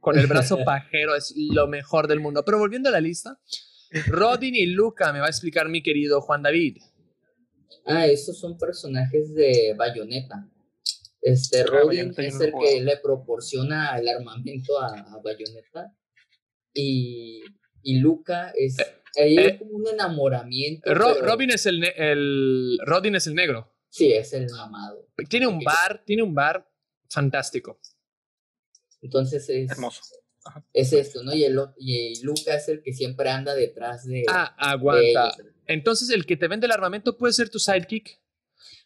con 0.00 0.18
el 0.18 0.26
brazo 0.26 0.58
pajero, 0.64 1.14
es 1.14 1.34
lo 1.36 1.66
mejor 1.66 2.06
del 2.08 2.20
mundo. 2.20 2.44
Pero 2.44 2.58
volviendo 2.58 2.88
a 2.88 2.92
la 2.92 3.00
lista, 3.00 3.38
Rodin 4.06 4.54
y 4.54 4.66
Luca 4.66 5.12
me 5.12 5.20
va 5.20 5.26
a 5.26 5.30
explicar 5.30 5.68
mi 5.68 5.82
querido 5.82 6.20
Juan 6.20 6.42
David. 6.42 6.78
Ah, 7.86 8.06
esos 8.06 8.38
son 8.38 8.56
personajes 8.58 9.34
de 9.34 9.74
Bayonetta. 9.76 10.48
Este, 11.22 11.62
Ah, 11.62 11.66
Rodin 11.66 12.14
es 12.16 12.40
el 12.40 12.52
que 12.62 12.80
le 12.82 12.96
proporciona 12.98 13.98
el 13.98 14.08
armamento 14.08 14.80
a, 14.80 14.86
a 15.00 15.20
Bayonetta. 15.22 15.92
Y, 16.72 17.42
y 17.82 17.98
Luca 17.98 18.52
es. 18.56 18.76
Ahí 19.18 19.36
eh, 19.36 19.40
hay 19.40 19.58
como 19.58 19.72
un 19.72 19.88
enamoramiento. 19.88 20.94
Ro- 20.94 21.14
pero- 21.14 21.26
Robin 21.26 21.50
es 21.50 21.66
el, 21.66 21.82
el 21.84 22.78
Rodin 22.86 23.16
es 23.16 23.26
el 23.26 23.34
negro. 23.34 23.72
Sí, 23.90 24.12
es 24.12 24.32
el 24.32 24.46
mamado. 24.50 25.06
Tiene 25.28 25.46
un 25.46 25.58
bar, 25.62 26.02
tiene 26.06 26.22
un 26.22 26.34
bar 26.34 26.66
fantástico. 27.08 27.78
Entonces 29.02 29.48
es, 29.48 29.70
Hermoso. 29.70 30.00
es 30.72 30.92
esto, 30.92 31.22
¿no? 31.22 31.34
Y, 31.34 31.44
el, 31.44 31.58
y 31.78 32.22
Luca 32.22 32.54
es 32.54 32.68
el 32.68 32.82
que 32.82 32.92
siempre 32.92 33.30
anda 33.30 33.54
detrás 33.54 34.06
de. 34.06 34.24
Ah, 34.28 34.54
de 34.58 34.66
aguanta. 34.68 35.02
ellos. 35.02 35.36
Entonces 35.66 36.10
el 36.10 36.26
que 36.26 36.36
te 36.36 36.48
vende 36.48 36.66
el 36.66 36.72
armamento 36.72 37.16
puede 37.16 37.32
ser 37.32 37.48
tu 37.50 37.58
sidekick. 37.58 38.20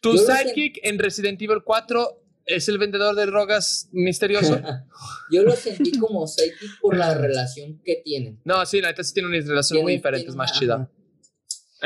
Tu 0.01 0.15
Yo 0.15 0.25
sidekick 0.25 0.79
en 0.83 0.99
Resident 0.99 1.41
Evil 1.41 1.61
4 1.63 2.21
es 2.45 2.69
el 2.69 2.77
vendedor 2.77 3.15
de 3.15 3.25
drogas 3.25 3.89
misterioso. 3.91 4.59
Yo 5.31 5.43
lo 5.43 5.55
sentí 5.55 5.97
como 5.99 6.25
sidekick 6.27 6.79
por 6.79 6.95
la 6.95 7.13
relación 7.17 7.81
que 7.83 8.01
tienen. 8.03 8.39
No, 8.45 8.65
sí, 8.65 8.81
la 8.81 8.89
neta 8.89 9.03
sí 9.03 9.13
tiene 9.13 9.29
una 9.29 9.39
relación 9.39 9.81
muy 9.81 9.93
diferente, 9.93 10.29
es 10.29 10.35
más 10.35 10.51
una- 10.51 10.59
chida. 10.59 10.75
ajá. 10.75 10.89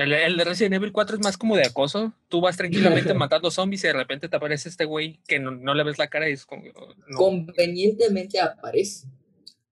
El, 0.04 0.14
el 0.14 0.38
de 0.38 0.43
Resident 0.43 0.76
Evil 0.76 0.91
4 0.91 1.18
es 1.18 1.24
más 1.24 1.38
como 1.38 1.56
de 1.56 1.66
acoso. 1.66 2.14
Tú 2.28 2.41
vas 2.41 2.58
tranquilamente 2.58 3.14
matando 3.14 3.52
zombies 3.52 3.84
y 3.84 3.88
de 3.88 3.93
repente 3.93 4.30
te 4.30 4.36
aparece 4.36 4.70
este 4.70 4.86
güey 4.86 5.20
que 5.28 5.39
no, 5.39 5.52
no 5.52 5.74
le 5.74 5.84
ves 5.84 5.97
la 5.97 6.08
cara 6.08 6.30
y 6.30 6.34
es 6.34 6.45
como. 6.45 6.64
oh, 6.76 6.93
no. 7.08 7.18
Convenientemente 7.18 8.39
aparece. 8.39 9.08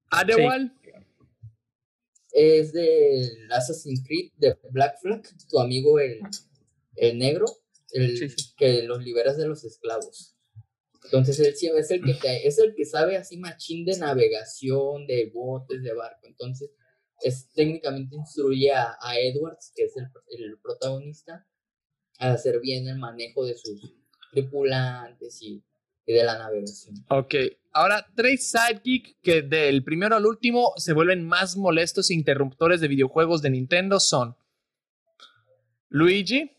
Adewal, 0.10 0.74
Es 2.32 2.72
del 2.74 3.52
Assassin's 3.52 4.04
Creed 4.06 4.32
de 4.38 4.56
Black 4.72 5.00
Flag, 5.02 5.24
tu 5.50 5.60
amigo 5.60 6.00
el, 6.00 6.20
el 6.96 7.18
negro, 7.18 7.46
el 7.92 8.18
Sí, 8.18 8.30
sí. 8.30 8.54
que 8.58 8.84
los 8.84 9.04
liberas 9.04 9.38
de 9.38 9.48
los 9.48 9.64
esclavos. 9.64 10.36
Entonces 11.06 11.40
él 11.40 11.56
sí 11.56 11.70
es 11.76 11.90
el 11.92 12.04
que 12.04 12.14
te- 12.16 12.48
es 12.48 12.60
el 12.60 12.76
que 12.76 12.84
sabe 12.86 13.16
así 13.18 13.38
machín 13.38 13.86
de 13.86 13.98
navegación, 13.98 15.08
de 15.08 15.32
botes, 15.34 15.82
de 15.82 15.94
barco. 15.94 16.28
Entonces, 16.28 16.70
es 17.22 17.50
técnicamente 17.54 18.16
instruye 18.16 18.72
a, 18.72 18.98
a 19.02 19.20
Edwards, 19.20 19.72
que 19.76 19.86
es 19.86 19.98
el, 19.98 20.08
el 20.30 20.58
protagonista, 20.60 21.46
a 22.20 22.32
hacer 22.32 22.60
bien 22.60 22.88
el 22.88 22.98
manejo 22.98 23.46
de 23.46 23.56
sus 23.58 23.80
tripulantes 24.32 25.42
y, 25.42 25.64
y 26.06 26.14
de 26.14 26.24
la 26.24 26.38
navegación. 26.38 26.96
Ok, 27.10 27.36
ahora 27.74 28.06
tres 28.16 28.50
sidekick 28.50 29.20
que 29.22 29.42
del 29.42 29.84
primero 29.84 30.16
al 30.16 30.26
último 30.26 30.74
se 30.78 30.94
vuelven 30.94 31.26
más 31.26 31.58
molestos 31.58 32.10
e 32.10 32.14
interruptores 32.14 32.82
de 32.82 32.88
videojuegos 32.88 33.42
de 33.42 33.52
Nintendo 33.52 34.00
son 34.00 34.36
Luigi, 35.90 36.52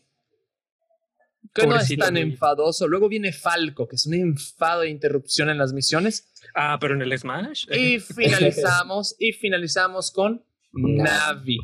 que 1.53 1.67
no 1.67 1.77
es 1.77 1.95
tan 1.97 2.17
enfadoso. 2.17 2.87
Luego 2.87 3.09
viene 3.09 3.31
Falco, 3.31 3.87
que 3.87 3.95
es 3.95 4.05
un 4.05 4.13
enfado 4.13 4.83
e 4.83 4.89
interrupción 4.89 5.49
en 5.49 5.57
las 5.57 5.73
misiones. 5.73 6.31
Ah, 6.55 6.77
pero 6.79 6.95
en 6.95 7.01
el 7.01 7.17
Smash. 7.17 7.65
Y 7.71 7.99
finalizamos, 7.99 9.15
y 9.19 9.33
finalizamos 9.33 10.11
con 10.11 10.43
Navi. 10.71 11.57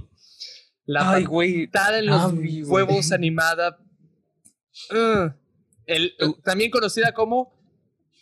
La 0.86 1.12
Ay, 1.12 1.26
güey. 1.26 1.68
patada 1.68 2.00
en 2.00 2.06
los 2.08 2.34
Navi, 2.34 2.64
huevos 2.64 3.12
animada. 3.12 3.78
Uh, 4.92 5.30
el, 5.86 6.16
también 6.44 6.70
conocida 6.72 7.14
como 7.14 7.54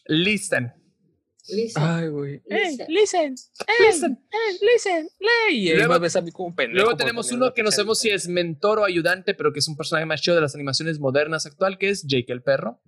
Listen. 0.06 0.72
Listen, 1.50 1.84
Ay, 1.84 2.08
güey. 2.08 2.42
listen. 2.48 2.88
listen. 2.88 3.36
Listen. 3.80 4.26
listen. 4.62 5.10
Y 5.52 5.74
Luego- 5.74 5.94
me 5.94 6.00
ves 6.00 6.16
a 6.16 6.22
mí 6.22 6.32
como 6.32 6.48
un 6.50 6.56
pendejo. 6.56 6.86
Luego 6.86 6.96
tenemos 6.98 7.30
uno 7.34 7.54
que 7.54 7.64
no 7.64 7.72
sabemos 7.72 8.00
si 8.00 8.10
es 8.10 8.30
mentor 8.30 8.80
o 8.80 8.86
ayudante, 8.86 9.34
pero 9.34 9.52
que 9.52 9.60
es 9.60 9.68
un 9.68 9.76
personaje 9.76 10.06
más 10.06 10.22
chido 10.22 10.36
de 10.36 10.42
las 10.42 10.56
animaciones 10.56 11.00
modernas 11.00 11.46
actual, 11.46 11.78
que 11.78 11.90
es 11.90 12.04
Jake 12.08 12.32
el 12.32 12.42
perro. 12.44 12.82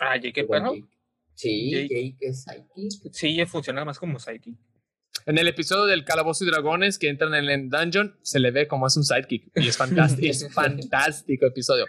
Ah, 0.00 0.16
Jake 0.16 0.40
el 0.40 0.46
perro. 0.48 0.74
Jake. 0.74 0.86
Sí, 1.34 1.70
Jake. 1.70 1.88
Jake 1.88 2.16
es 2.20 2.42
sidekick. 2.44 3.12
Sí, 3.14 3.46
funciona 3.46 3.84
más 3.86 3.98
como 3.98 4.18
sidekick. 4.18 4.58
En 5.26 5.38
el 5.38 5.48
episodio 5.48 5.84
del 5.86 6.04
Calabozo 6.04 6.44
y 6.44 6.48
Dragones 6.48 6.98
que 6.98 7.08
entran 7.08 7.34
en 7.34 7.48
el 7.48 7.70
dungeon, 7.70 8.18
se 8.22 8.40
le 8.40 8.50
ve 8.50 8.68
como 8.68 8.86
es 8.86 8.96
un 8.96 9.04
sidekick. 9.04 9.50
Y 9.54 9.68
es 9.68 9.76
fantástico, 9.76 10.26
es 10.30 10.52
fantástico 10.52 11.46
episodio. 11.46 11.86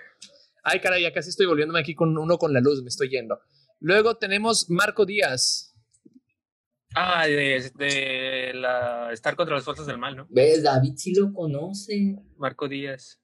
Ay, 0.64 0.80
caray, 0.80 1.04
ya 1.04 1.12
casi 1.12 1.30
estoy 1.30 1.46
volviéndome 1.46 1.80
aquí 1.80 1.94
con 1.96 2.18
uno 2.18 2.38
con 2.38 2.54
la 2.54 2.62
luz, 2.62 2.82
me 2.82 2.88
estoy 2.88 3.10
yendo. 3.10 3.40
Luego 3.82 4.16
tenemos 4.16 4.70
Marco 4.70 5.06
Díaz. 5.06 5.74
Ah, 6.96 7.28
de, 7.28 7.72
de 7.76 8.54
la 8.56 9.12
estar 9.12 9.36
contra 9.36 9.56
las 9.56 9.66
fuerzas 9.66 9.86
del 9.86 9.98
mal, 9.98 10.16
¿no? 10.16 10.28
¿Ves? 10.30 10.64
David 10.64 10.94
sí 10.96 11.14
lo 11.14 11.34
conoce. 11.34 12.16
Marco 12.38 12.70
Díaz. 12.70 13.20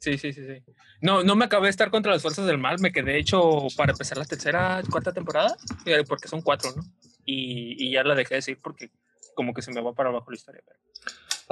Sí, 0.00 0.18
sí, 0.18 0.32
sí, 0.32 0.44
sí. 0.44 0.72
No, 1.00 1.22
no 1.22 1.36
me 1.36 1.44
acabé 1.44 1.66
de 1.66 1.70
estar 1.70 1.90
contra 1.90 2.10
las 2.10 2.20
fuerzas 2.20 2.46
del 2.46 2.58
mal. 2.58 2.80
Me 2.80 2.90
quedé 2.90 3.16
hecho 3.16 3.68
para 3.76 3.92
empezar 3.92 4.18
la 4.18 4.24
tercera, 4.24 4.82
cuarta 4.90 5.12
temporada, 5.12 5.56
eh, 5.86 6.02
porque 6.06 6.26
son 6.26 6.42
cuatro, 6.42 6.72
¿no? 6.74 6.82
Y, 7.24 7.86
y 7.86 7.92
ya 7.92 8.02
la 8.02 8.16
dejé 8.16 8.34
de 8.34 8.42
seguir 8.42 8.60
porque 8.60 8.90
como 9.34 9.52
que 9.54 9.62
se 9.62 9.70
me 9.72 9.80
va 9.80 9.94
para 9.94 10.10
abajo 10.10 10.30
la 10.30 10.36
historia. 10.36 10.62
pero- 10.66 10.78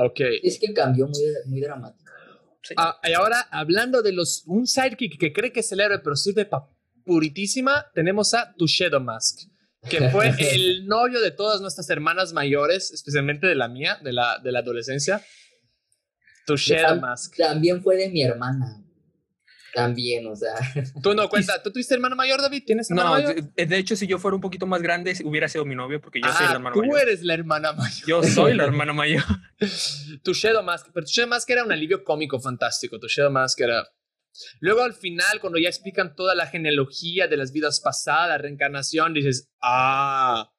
Ok. 0.08 0.20
Es 0.42 0.58
que 0.58 0.72
cambió 0.72 1.06
muy, 1.06 1.20
muy 1.46 1.60
dramático. 1.60 2.10
sí. 2.62 2.74
Ah, 2.78 2.98
y 3.04 3.12
ahora, 3.12 3.40
hablando 3.50 4.02
de 4.02 4.12
los 4.12 4.44
un 4.46 4.66
sidekick 4.66 5.18
que 5.18 5.32
cree 5.32 5.52
que 5.52 5.60
es 5.60 5.72
el 5.72 5.80
héroe, 5.80 5.98
pero 5.98 6.16
sirve 6.16 6.44
para 6.46 6.66
puritísima, 7.04 7.86
tenemos 7.94 8.34
a 8.34 8.54
Tu 8.54 8.66
Shadow 8.66 9.00
Mask, 9.00 9.40
que 9.88 10.08
fue 10.10 10.30
el 10.38 10.86
novio 10.86 11.20
de 11.20 11.30
todas 11.32 11.60
nuestras 11.60 11.88
hermanas 11.90 12.32
mayores, 12.32 12.90
especialmente 12.92 13.46
de 13.46 13.54
la 13.56 13.68
mía, 13.68 13.98
de 14.02 14.12
la, 14.12 14.38
de 14.38 14.52
la 14.52 14.60
adolescencia. 14.60 15.22
Tu 16.46 16.56
Shadow 16.56 17.00
Mask. 17.00 17.36
También 17.36 17.82
fue 17.82 17.96
de 17.96 18.08
mi 18.10 18.22
hermana. 18.22 18.82
También, 19.74 20.26
o 20.26 20.34
sea. 20.34 20.54
Tú 21.02 21.14
no 21.14 21.28
cuenta, 21.30 21.62
¿tú 21.62 21.70
tuviste 21.72 21.94
hermano 21.94 22.16
mayor, 22.16 22.40
David? 22.40 22.64
¿Tienes 22.66 22.90
hermano 22.90 23.10
No, 23.10 23.14
mayor? 23.14 23.42
de, 23.54 23.66
de 23.66 23.78
hecho, 23.78 23.94
si 23.96 24.06
yo 24.06 24.18
fuera 24.18 24.34
un 24.34 24.40
poquito 24.40 24.66
más 24.66 24.82
grande, 24.82 25.16
hubiera 25.24 25.48
sido 25.48 25.64
mi 25.64 25.74
novio, 25.74 26.00
porque 26.00 26.20
yo 26.20 26.28
soy 26.32 26.46
el 26.46 26.52
Ah, 26.52 26.54
hermano 26.54 26.74
tú 26.74 26.80
mayor. 26.80 27.00
eres 27.02 27.22
la 27.22 27.34
hermana 27.34 27.72
mayor. 27.72 28.06
Yo 28.08 28.22
soy 28.22 28.54
la 28.54 28.64
hermana 28.70 28.92
mayor. 28.92 29.22
Tu 30.22 30.32
Shadow 30.34 30.62
Mask, 30.62 30.88
pero 30.92 31.04
Tu 31.06 31.12
Shadow 31.12 31.30
Mask 31.30 31.48
era 31.50 31.64
un 31.64 31.72
alivio 31.72 32.02
cómico 32.04 32.40
fantástico. 32.40 32.98
Tu 32.98 33.06
Shadow 33.08 33.30
Mask 33.32 33.60
era. 33.60 33.86
Luego 34.60 34.82
al 34.82 34.94
final, 34.94 35.40
cuando 35.40 35.58
ya 35.58 35.68
explican 35.68 36.14
toda 36.14 36.34
la 36.34 36.46
genealogía 36.46 37.26
de 37.28 37.36
las 37.36 37.52
vidas 37.52 37.80
pasadas, 37.80 38.40
reencarnación, 38.40 39.12
dices, 39.12 39.50
ah, 39.60 40.52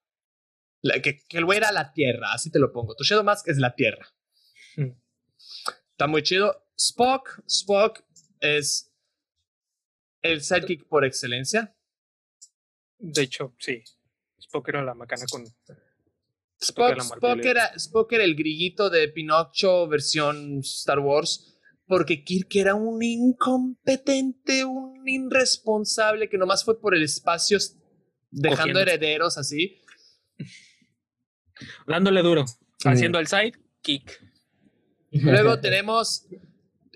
la- 0.82 1.02
que, 1.02 1.20
que 1.28 1.38
el 1.38 1.46
güey 1.46 1.58
era 1.58 1.72
la 1.72 1.94
tierra, 1.94 2.34
así 2.34 2.52
te 2.52 2.60
lo 2.60 2.72
pongo. 2.72 2.96
Tu 2.96 3.04
Shadow 3.04 3.24
Mask 3.24 3.48
es 3.48 3.58
la 3.58 3.74
tierra. 3.76 4.06
Hmm. 4.76 4.92
Está 5.92 6.08
muy 6.08 6.22
chido. 6.24 6.66
Spock, 6.78 7.40
Spock 7.48 8.02
es 8.40 8.91
el 10.22 10.42
sidekick 10.42 10.88
por 10.88 11.06
excelencia. 11.06 11.76
De 12.98 13.24
hecho, 13.24 13.56
sí. 13.60 13.84
Spock 14.40 14.70
era 14.70 14.84
la 14.84 14.94
macana 14.94 15.26
con. 15.30 15.44
Spock, 16.60 17.00
Spock, 17.00 17.44
era, 17.44 17.66
Spock 17.76 18.14
era 18.14 18.24
el 18.24 18.36
grillito 18.36 18.90
de 18.90 19.08
Pinocho 19.08 19.88
versión 19.88 20.60
Star 20.60 21.00
Wars, 21.00 21.58
porque 21.88 22.24
Kirk 22.24 22.56
era 22.56 22.76
un 22.76 23.02
incompetente, 23.02 24.64
un 24.64 25.08
irresponsable 25.08 26.30
que 26.30 26.38
nomás 26.38 26.64
fue 26.64 26.80
por 26.80 26.94
el 26.94 27.02
espacio 27.02 27.58
dejando 28.30 28.58
Cogiendo. 28.58 28.80
herederos 28.82 29.38
así. 29.40 29.82
Dándole 31.88 32.22
duro. 32.22 32.46
Mm. 32.86 32.88
Haciendo 32.88 33.20
el 33.20 33.28
side 33.28 33.54
kick. 33.82 34.22
Luego 35.12 35.60
tenemos 35.62 36.28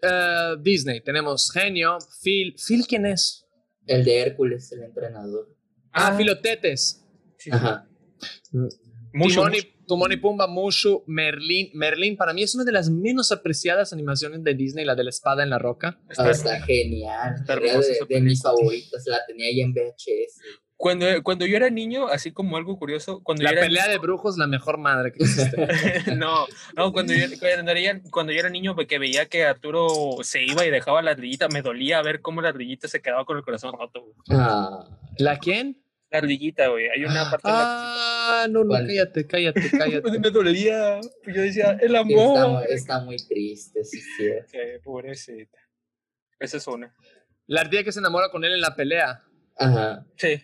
eh, 0.10 0.56
Disney, 0.62 1.02
tenemos 1.02 1.52
Genio, 1.52 1.98
Phil. 2.24 2.56
¿Phil 2.66 2.86
quién 2.88 3.06
es? 3.06 3.46
El 3.88 4.04
de 4.04 4.20
Hércules, 4.22 4.72
el 4.72 4.84
entrenador. 4.84 5.50
Ah, 5.92 6.10
Ah. 6.10 6.18
Filotetes. 6.18 7.06
Sí. 7.38 7.50
Ajá. 7.54 7.88
Timón, 9.12 9.54
y. 9.56 9.62
Timón 9.88 10.12
y 10.12 10.18
Pumba, 10.18 10.48
Mushu, 10.48 11.04
Merlín. 11.08 11.70
Merlín 11.74 12.18
para 12.18 12.34
mí 12.34 12.42
es 12.44 12.56
una 12.56 12.64
de 12.64 12.72
las 12.72 12.90
menos 12.90 13.32
apreciadas 13.32 13.94
animaciones 13.94 14.44
de 14.44 14.56
Disney, 14.56 14.84
la 14.84 14.96
de 14.96 15.04
la 15.04 15.10
espada 15.12 15.44
en 15.44 15.52
la 15.52 15.60
roca. 15.60 16.00
Ah, 16.02 16.08
Está- 16.10 16.32
está 16.32 16.62
genial. 16.62 17.36
está 17.40 17.56
de, 17.56 18.00
de 18.10 18.22
mis 18.22 18.42
favoritas. 18.42 19.04
La 19.06 19.20
tenía 19.28 19.48
ahí 19.48 19.62
en 19.62 19.74
VHS. 19.74 20.42
Cuando, 20.78 21.06
cuando 21.24 21.46
yo 21.46 21.56
era 21.56 21.70
niño, 21.70 22.08
así 22.08 22.34
como 22.34 22.58
algo 22.58 22.78
curioso, 22.78 23.22
cuando 23.24 23.44
La 23.44 23.52
yo 23.52 23.58
era 23.58 23.66
pelea 23.66 23.88
de 23.88 23.98
brujos, 23.98 24.38
la 24.38 24.46
mejor 24.46 24.78
madre 24.78 25.14
que 25.14 25.24
existe. 25.24 25.56
no, 26.18 26.46
no, 26.76 26.92
cuando 26.92 27.14
yo, 27.14 27.28
cuando, 27.40 27.72
era, 27.72 28.02
cuando 28.12 28.34
yo 28.34 28.40
era 28.40 28.50
niño 28.50 28.76
que 28.76 29.00
veía 29.00 29.26
que 29.28 29.46
Arturo 29.46 29.90
se 30.22 30.44
iba 30.44 30.66
y 30.66 30.72
dejaba 30.72 31.02
la 31.02 31.12
ardillita, 31.12 31.48
me 31.48 31.62
dolía 31.62 32.02
ver 32.02 32.22
cómo 32.22 32.42
la 32.42 32.50
ardillita 32.50 32.90
se 32.90 33.02
quedaba 33.02 33.24
con 33.24 33.38
el 33.38 33.44
corazón 33.44 33.74
roto. 33.78 34.06
Ah, 34.30 34.86
¿La 35.18 35.40
quién? 35.40 35.82
La 36.12 36.20
ardillita, 36.20 36.68
güey. 36.68 36.90
Hay 36.90 37.06
una 37.06 37.30
parte 37.30 37.44
Ah, 37.46 38.48
no, 38.50 38.64
no, 38.64 38.70
¿Cuál? 38.70 38.88
cállate, 38.88 39.28
cállate, 39.28 39.60
en 39.60 39.80
la 39.80 39.86
cállate. 39.86 40.20
me 40.20 40.30
dolía. 40.30 41.00
Yo 41.26 41.42
decía, 41.42 41.78
el 41.82 41.96
amor. 41.96 42.66
está 42.70 43.00
muy 43.00 43.18
triste, 43.18 43.84
sí, 43.86 44.02
sí. 44.02 44.30
Sí, 44.48 44.58
pobrecita. 44.84 45.58
Esa 46.40 46.58
es 46.58 46.68
una. 46.68 46.94
La 47.48 47.62
ardilla 47.62 47.84
que 47.84 47.92
se 47.92 48.00
enamora 48.00 48.30
con 48.30 48.44
él 48.44 48.54
en 48.54 48.62
la 48.62 48.76
pelea. 48.76 49.24
Ajá. 49.58 50.06
Sí. 50.18 50.42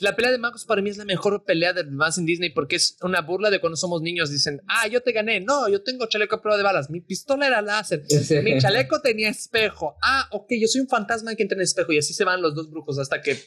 La 0.00 0.16
pelea 0.16 0.32
de 0.32 0.38
magos 0.38 0.64
para 0.64 0.82
mí 0.82 0.90
es 0.90 0.96
la 0.96 1.04
mejor 1.04 1.44
pelea 1.44 1.72
de 1.72 1.84
más 1.84 2.18
en 2.18 2.26
Disney 2.26 2.50
porque 2.50 2.76
es 2.76 2.96
una 3.00 3.20
burla 3.20 3.48
de 3.50 3.60
cuando 3.60 3.76
somos 3.76 4.02
niños. 4.02 4.28
Dicen, 4.30 4.60
ah, 4.66 4.88
yo 4.88 5.02
te 5.02 5.12
gané. 5.12 5.40
No, 5.40 5.68
yo 5.68 5.82
tengo 5.84 6.06
chaleco 6.08 6.34
a 6.36 6.42
prueba 6.42 6.56
de 6.56 6.64
balas. 6.64 6.90
Mi 6.90 7.00
pistola 7.00 7.46
era 7.46 7.62
láser. 7.62 8.02
Mi 8.42 8.58
chaleco 8.58 9.00
tenía 9.00 9.28
espejo. 9.28 9.96
Ah, 10.02 10.26
ok, 10.32 10.48
yo 10.60 10.66
soy 10.66 10.80
un 10.80 10.88
fantasma 10.88 11.34
que 11.36 11.42
entra 11.44 11.56
en 11.56 11.62
espejo. 11.62 11.92
Y 11.92 11.98
así 11.98 12.12
se 12.12 12.24
van 12.24 12.42
los 12.42 12.54
dos 12.56 12.70
brujos 12.70 12.98
hasta 12.98 13.22
que 13.22 13.38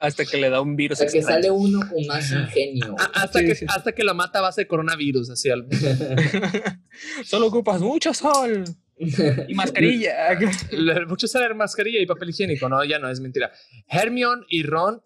Hasta 0.00 0.24
que 0.24 0.36
le 0.36 0.50
da 0.50 0.60
un 0.60 0.74
virus 0.76 1.00
Hasta 1.00 1.12
que 1.12 1.22
sale 1.22 1.50
uno 1.50 1.78
con 1.88 2.04
más 2.06 2.30
ingenio. 2.32 2.96
a- 2.98 3.22
hasta 3.22 3.38
Sí, 3.38 3.46
que 3.46 3.54
sí. 3.54 3.66
hasta 3.68 3.92
que 3.92 4.02
lo 4.04 4.14
mata 4.14 4.40
a 4.40 4.42
base 4.42 4.62
de 4.62 4.66
coronavirus. 4.66 5.30
Así 5.30 5.48
al- 5.48 5.68
Solo 7.24 7.46
ocupas 7.46 7.80
mucho 7.80 8.12
sol 8.12 8.64
y 9.48 9.54
mascarilla. 9.54 10.38
Le- 10.70 11.06
Mucho 11.06 11.26
saber 11.26 11.54
mascarilla 11.54 12.00
y 12.00 12.06
papel 12.06 12.30
higiénico, 12.30 12.68
no, 12.68 12.84
ya 12.84 12.98
no 12.98 13.08
es 13.10 13.20
mentira. 13.20 13.52
Hermione 13.88 14.44
y 14.48 14.62
Ron 14.62 15.02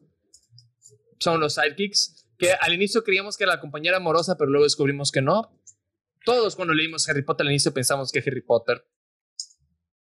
son 1.18 1.40
los 1.40 1.54
sidekicks 1.54 2.26
que 2.38 2.52
al 2.52 2.72
inicio 2.72 3.02
creíamos 3.02 3.36
que 3.36 3.44
era 3.44 3.54
la 3.54 3.60
compañera 3.60 3.96
amorosa, 3.96 4.36
pero 4.36 4.50
luego 4.50 4.64
descubrimos 4.64 5.10
que 5.10 5.20
no. 5.22 5.60
Todos 6.24 6.54
cuando 6.56 6.74
leímos 6.74 7.08
Harry 7.08 7.22
Potter 7.22 7.46
al 7.46 7.52
inicio 7.52 7.72
pensamos 7.72 8.12
que 8.12 8.18
Harry 8.20 8.42
Potter 8.42 8.84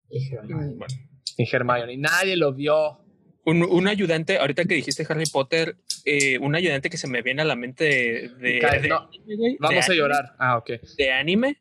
Y 0.10 0.34
Hermione. 0.34 0.74
Bueno, 0.76 0.96
y 1.38 1.56
Hermione 1.56 1.94
y 1.94 1.98
nadie 1.98 2.36
lo 2.36 2.54
vio. 2.54 3.02
Un, 3.46 3.62
un, 3.62 3.88
ayudante, 3.88 4.40
ahorita 4.40 4.66
que 4.66 4.74
dijiste 4.74 5.06
Harry 5.08 5.28
Potter, 5.32 5.78
eh, 6.06 6.38
un 6.38 6.56
ayudante 6.56 6.90
que 6.90 6.98
se 6.98 7.08
me 7.08 7.22
viene 7.22 7.42
a 7.42 7.46
la 7.46 7.56
mente 7.56 7.84
de. 7.86 8.30
de, 8.38 8.80
de 8.82 8.88
no, 8.88 9.10
anime, 9.10 9.58
vamos 9.60 9.84
a 9.84 9.86
anime, 9.88 9.96
llorar. 9.98 10.36
Ah, 10.38 10.58
ok. 10.58 10.72
De 10.98 11.12
anime, 11.12 11.58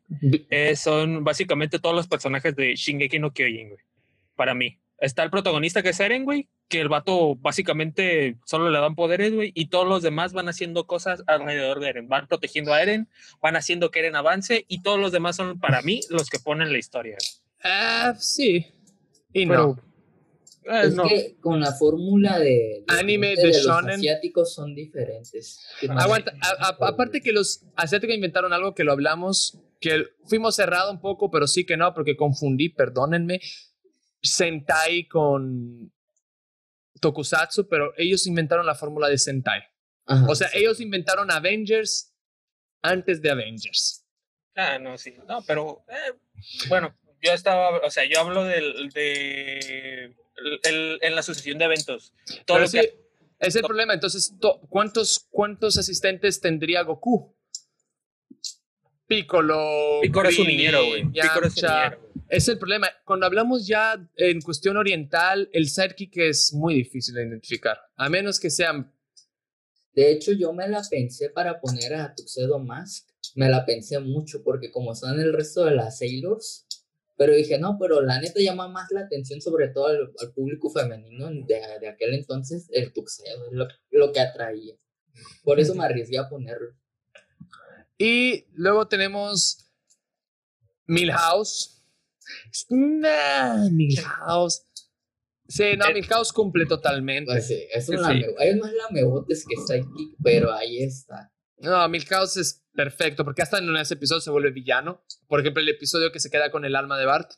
eh, 0.49 0.75
son 0.75 1.23
básicamente 1.23 1.79
todos 1.79 1.95
los 1.95 2.07
personajes 2.07 2.55
de 2.55 2.75
Shingeki 2.75 3.19
no 3.19 3.33
Kyojin, 3.33 3.69
güey. 3.69 3.83
Para 4.35 4.53
mí. 4.53 4.79
Está 4.97 5.23
el 5.23 5.29
protagonista 5.29 5.83
que 5.83 5.89
es 5.89 5.99
Eren, 5.99 6.23
güey, 6.23 6.47
que 6.69 6.79
el 6.79 6.87
vato 6.87 7.35
básicamente 7.35 8.37
solo 8.45 8.69
le 8.69 8.79
dan 8.79 8.95
poderes, 8.95 9.33
güey, 9.33 9.51
y 9.53 9.67
todos 9.67 9.85
los 9.85 10.01
demás 10.01 10.31
van 10.31 10.47
haciendo 10.47 10.87
cosas 10.87 11.21
alrededor 11.27 11.81
de 11.81 11.89
Eren. 11.89 12.07
Van 12.07 12.27
protegiendo 12.27 12.73
a 12.73 12.81
Eren, 12.81 13.09
van 13.41 13.57
haciendo 13.57 13.91
que 13.91 13.99
Eren 13.99 14.15
avance, 14.15 14.63
y 14.69 14.83
todos 14.83 14.97
los 14.97 15.11
demás 15.11 15.35
son, 15.35 15.59
para 15.59 15.81
mí, 15.81 15.99
los 16.09 16.29
que 16.29 16.39
ponen 16.39 16.71
la 16.71 16.77
historia. 16.77 17.17
Ah, 17.61 18.13
uh, 18.15 18.21
sí. 18.21 18.67
Y 19.33 19.45
Pero, 19.45 19.75
no. 19.75 19.94
Es 20.65 20.95
no. 20.95 21.07
que 21.07 21.37
con 21.39 21.59
la 21.59 21.71
fórmula 21.73 22.39
de, 22.39 22.45
de- 22.45 22.83
Anime 22.87 23.35
de 23.35 23.35
de 23.35 23.47
los 23.49 23.65
shonen. 23.65 23.95
asiáticos 23.99 24.53
son 24.53 24.73
diferentes. 24.73 25.59
Que 25.79 25.87
más- 25.87 26.03
Aguanta, 26.03 26.33
a- 26.41 26.67
a- 26.69 26.87
aparte 26.87 27.21
que 27.21 27.31
los 27.31 27.61
asiáticos 27.75 28.15
inventaron 28.15 28.51
algo 28.51 28.73
que 28.73 28.83
lo 28.83 28.91
hablamos, 28.91 29.59
que 29.79 30.05
fuimos 30.25 30.55
cerrado 30.55 30.91
un 30.91 30.99
poco, 31.01 31.29
pero 31.29 31.45
sí 31.47 31.65
que 31.65 31.77
no, 31.77 31.93
porque 31.93 32.15
confundí, 32.17 32.69
perdónenme, 32.69 33.39
Sentai 34.23 35.07
con 35.07 35.91
Tokusatsu, 36.99 37.67
pero 37.67 37.93
ellos 37.97 38.25
inventaron 38.25 38.65
la 38.65 38.73
fórmula 38.75 39.07
de 39.07 39.17
Sentai. 39.19 39.61
Ajá, 40.07 40.25
O 40.27 40.35
sea, 40.35 40.47
sí. 40.49 40.57
ellos 40.59 40.79
inventaron 40.81 41.29
Avengers 41.31 42.11
antes 42.81 43.21
de 43.21 43.29
Avengers. 43.29 44.03
Ah, 44.55 44.79
no, 44.79 44.97
sí. 44.97 45.13
No, 45.27 45.43
pero 45.45 45.83
eh, 45.89 46.13
bueno, 46.69 46.95
yo 47.21 47.33
estaba, 47.33 47.77
o 47.85 47.89
sea, 47.91 48.05
yo 48.05 48.19
hablo 48.21 48.43
del, 48.45 48.89
de 48.89 50.15
el- 50.63 50.99
en 51.01 51.15
la 51.15 51.23
sucesión 51.23 51.57
de 51.57 51.65
eventos. 51.65 52.13
Todo 52.45 52.57
Pero 52.57 52.59
lo 52.61 52.67
sí, 52.67 52.79
que, 52.79 53.05
es 53.39 53.55
el 53.55 53.61
problema. 53.63 53.93
Entonces, 53.93 54.33
to- 54.39 54.61
¿cuántos, 54.69 55.27
¿cuántos 55.29 55.77
asistentes 55.77 56.39
tendría 56.41 56.81
Goku? 56.83 57.33
Piccolo. 59.07 59.99
Piccolo 60.01 60.29
es 60.29 60.39
un 60.39 60.47
niñero, 60.47 60.85
güey. 60.87 61.03
Piccolo 61.11 61.47
es 61.47 61.57
un 61.61 61.69
niñero. 61.69 62.09
Es 62.27 62.47
el 62.47 62.57
problema. 62.57 62.87
Cuando 63.05 63.27
hablamos 63.27 63.67
ya 63.67 64.03
en 64.15 64.41
cuestión 64.41 64.77
oriental, 64.77 65.47
el 65.53 65.69
sidekick 65.69 66.17
es 66.17 66.53
muy 66.53 66.73
difícil 66.73 67.13
de 67.13 67.27
identificar. 67.27 67.77
A 67.95 68.09
menos 68.09 68.39
que 68.39 68.49
sean. 68.49 68.91
De 69.93 70.11
hecho, 70.11 70.31
yo 70.33 70.51
me 70.53 70.67
la 70.67 70.81
pensé 70.89 71.29
para 71.29 71.61
poner 71.61 71.93
a 71.93 72.15
Tuxedo 72.15 72.57
Mask. 72.59 73.07
Me 73.35 73.47
la 73.47 73.63
pensé 73.65 73.99
mucho 73.99 74.43
porque 74.43 74.71
como 74.71 74.95
son 74.95 75.19
el 75.19 75.33
resto 75.33 75.63
de 75.65 75.75
las 75.75 75.99
Sailors. 75.99 76.65
Pero 77.17 77.33
dije, 77.33 77.57
no, 77.57 77.77
pero 77.79 78.01
la 78.01 78.19
neta 78.19 78.39
llama 78.41 78.67
más 78.67 78.91
la 78.91 79.01
atención, 79.01 79.39
sobre 79.41 79.69
todo 79.69 79.87
al, 79.87 80.11
al 80.19 80.33
público 80.33 80.69
femenino 80.69 81.29
de, 81.29 81.61
de 81.79 81.87
aquel 81.87 82.13
entonces, 82.13 82.67
el 82.71 82.91
Tuxedo, 82.91 83.51
lo, 83.51 83.67
lo 83.91 84.11
que 84.11 84.19
atraía. 84.19 84.75
Por 85.43 85.59
eso 85.59 85.73
me 85.75 85.85
arriesgué 85.85 86.17
a 86.17 86.27
ponerlo. 86.27 86.75
Y 87.97 88.45
luego 88.53 88.87
tenemos 88.87 89.69
Milhouse. 90.87 91.81
Nah, 92.69 93.69
Milhouse. 93.69 94.63
Sí, 95.47 95.77
no, 95.77 95.85
Eh, 95.87 95.93
Milhouse 95.93 96.33
cumple 96.33 96.65
totalmente. 96.65 97.31
Pues 97.31 97.47
sí, 97.47 97.65
es, 97.71 97.87
un 97.87 97.97
Sí. 97.97 98.25
es 98.39 98.57
más 98.57 98.73
lamebotes 98.73 99.45
que 99.47 99.55
Sidekick, 99.55 100.17
pero 100.23 100.51
ahí 100.51 100.83
está. 100.83 101.31
No, 101.57 101.87
Milhouse 101.87 102.37
es 102.37 102.64
perfecto 102.75 103.23
porque 103.23 103.41
hasta 103.41 103.57
en 103.59 103.75
ese 103.77 103.93
episodio 103.95 104.21
se 104.21 104.29
vuelve 104.31 104.51
villano. 104.51 105.01
Por 105.27 105.39
ejemplo, 105.39 105.61
el 105.61 105.69
episodio 105.69 106.11
que 106.11 106.19
se 106.19 106.29
queda 106.29 106.51
con 106.51 106.65
el 106.65 106.75
alma 106.75 106.97
de 106.97 107.05
Bart. 107.05 107.31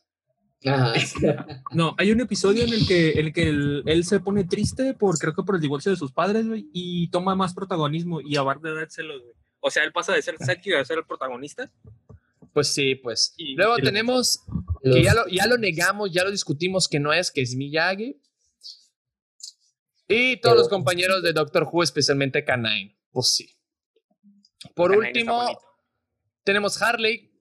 No, 1.71 1.95
hay 1.99 2.11
un 2.11 2.19
episodio 2.19 2.63
en 2.63 2.73
el 2.73 2.87
que, 2.87 3.11
en 3.11 3.27
el 3.27 3.33
que 3.33 3.43
él, 3.49 3.83
él 3.85 4.03
se 4.03 4.19
pone 4.19 4.43
triste 4.43 4.93
por, 4.95 5.17
creo 5.19 5.33
que 5.35 5.43
por 5.43 5.55
el 5.55 5.61
divorcio 5.61 5.91
de 5.91 5.97
sus 5.97 6.11
padres, 6.11 6.47
güey, 6.47 6.67
y 6.73 7.09
toma 7.09 7.35
más 7.35 7.53
protagonismo 7.53 8.21
y 8.21 8.35
a 8.37 8.41
Bart 8.41 8.61
de 8.63 8.73
dárselo, 8.73 9.19
güey. 9.21 9.33
O 9.59 9.69
sea, 9.69 9.83
él 9.83 9.91
pasa 9.91 10.13
de 10.13 10.21
ser 10.21 10.35
sidekick 10.39 10.73
a 10.75 10.85
ser 10.85 10.97
el 10.99 11.05
protagonista. 11.05 11.69
Pues 12.53 12.69
sí, 12.69 12.95
pues. 12.95 13.33
Y- 13.37 13.55
Luego 13.55 13.77
y 13.77 13.83
tenemos 13.83 14.39
Los- 14.81 14.95
que 14.95 15.03
ya 15.03 15.13
lo, 15.13 15.27
ya 15.27 15.45
lo 15.45 15.57
negamos, 15.59 16.11
ya 16.11 16.23
lo 16.23 16.31
discutimos 16.31 16.87
que 16.87 16.99
no 16.99 17.13
es, 17.13 17.29
que 17.31 17.41
es 17.41 17.55
Miyagi. 17.55 18.17
Y 20.07 20.37
todos 20.37 20.53
Pero- 20.53 20.61
los 20.61 20.69
compañeros 20.69 21.21
de 21.21 21.33
Doctor 21.33 21.67
Who, 21.71 21.83
especialmente 21.83 22.43
Canine. 22.45 22.97
Pues 23.11 23.27
sí. 23.33 23.49
Por 24.75 24.91
último, 24.91 25.59
tenemos 26.43 26.81
Harley. 26.81 27.31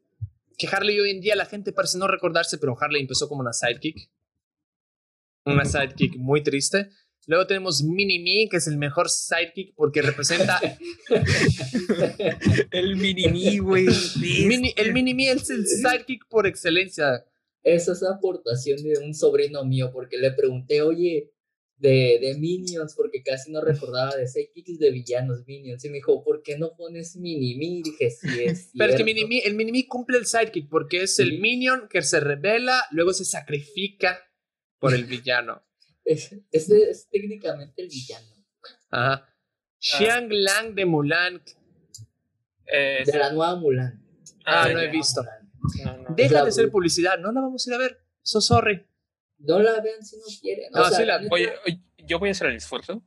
Que 0.58 0.66
Harley 0.68 0.98
hoy 0.98 1.10
en 1.10 1.20
día 1.20 1.36
la 1.36 1.46
gente 1.46 1.72
parece 1.72 1.98
no 1.98 2.08
recordarse, 2.08 2.58
pero 2.58 2.76
Harley 2.80 3.02
empezó 3.02 3.28
como 3.28 3.42
una 3.42 3.52
sidekick. 3.52 4.10
Una 5.44 5.64
sidekick 5.64 6.16
muy 6.16 6.42
triste. 6.42 6.90
Luego 7.26 7.46
tenemos 7.46 7.82
Mini 7.82 8.20
Me, 8.20 8.48
que 8.48 8.56
es 8.58 8.66
el 8.68 8.78
mejor 8.78 9.10
sidekick 9.10 9.74
porque 9.74 10.00
representa. 10.00 10.60
El 12.70 12.96
mini 12.96 13.58
güey. 13.58 13.86
mini, 14.46 14.72
el 14.76 14.92
Mini 14.92 15.14
Me 15.14 15.30
es 15.30 15.50
el 15.50 15.66
sidekick 15.66 16.26
por 16.28 16.46
excelencia. 16.46 17.24
Esa 17.62 17.92
es 17.92 18.02
aportación 18.04 18.82
de 18.82 18.98
un 19.04 19.12
sobrino 19.12 19.64
mío, 19.64 19.90
porque 19.92 20.18
le 20.18 20.30
pregunté, 20.30 20.82
oye, 20.82 21.32
de, 21.78 22.18
de 22.20 22.36
Minions, 22.38 22.94
porque 22.94 23.22
casi 23.22 23.52
no 23.52 23.60
recordaba 23.60 24.16
de 24.16 24.26
Sidekicks 24.26 24.78
de 24.78 24.90
villanos 24.90 25.46
Minions. 25.46 25.84
Y 25.84 25.88
me 25.90 25.96
dijo, 25.96 26.24
¿por 26.24 26.42
qué 26.42 26.56
no 26.58 26.74
pones 26.76 27.16
Mini-Me? 27.16 27.64
Y 27.66 27.82
dije, 27.82 28.10
sí, 28.10 28.28
es 28.44 28.70
Pero 28.78 28.92
es 28.92 28.96
que 28.96 29.04
cierto". 29.04 29.04
Mini 29.04 29.24
Me- 29.26 29.38
el 29.46 29.54
Mini-Me 29.54 29.86
cumple 29.86 30.18
el 30.18 30.26
sidekick 30.26 30.68
porque 30.70 31.02
es 31.02 31.18
el 31.18 31.38
minion 31.40 31.88
que 31.90 32.02
se 32.02 32.20
revela, 32.20 32.82
luego 32.92 33.12
se 33.12 33.24
sacrifica 33.24 34.18
por 34.78 34.94
el 34.94 35.04
villano. 35.04 35.62
Es, 36.08 36.32
ese 36.52 36.88
es 36.90 37.08
técnicamente 37.10 37.82
el 37.82 37.88
villano. 37.88 38.28
Ajá. 38.90 39.28
Xiang 39.80 40.28
Lang 40.30 40.74
de 40.76 40.84
Mulan. 40.86 41.42
Eh, 42.66 43.02
De 43.04 43.18
la 43.18 43.32
nueva 43.32 43.56
Mulan. 43.56 44.02
Ah, 44.44 44.68
no 44.72 44.78
he 44.80 44.88
visto. 44.88 45.24
no, 45.84 45.96
no. 45.98 46.14
Deja 46.14 46.44
de 46.44 46.52
ser 46.52 46.70
publicidad, 46.70 47.18
no 47.18 47.32
la 47.32 47.40
vamos 47.40 47.66
a 47.66 47.70
ir 47.70 47.74
a 47.74 47.78
ver. 47.78 47.98
So 48.22 48.40
sorry. 48.40 48.86
No 49.38 49.58
la 49.60 49.80
vean 49.80 50.04
si 50.04 50.16
no 50.16 50.24
quieren. 50.40 50.74
O 50.74 50.78
No, 50.78 50.88
sea, 50.88 50.98
sí 50.98 51.04
la- 51.04 51.20
oye, 51.30 51.52
yo 52.06 52.18
voy 52.18 52.28
a 52.30 52.32
hacer 52.32 52.48
el 52.48 52.56
esfuerzo. 52.56 53.02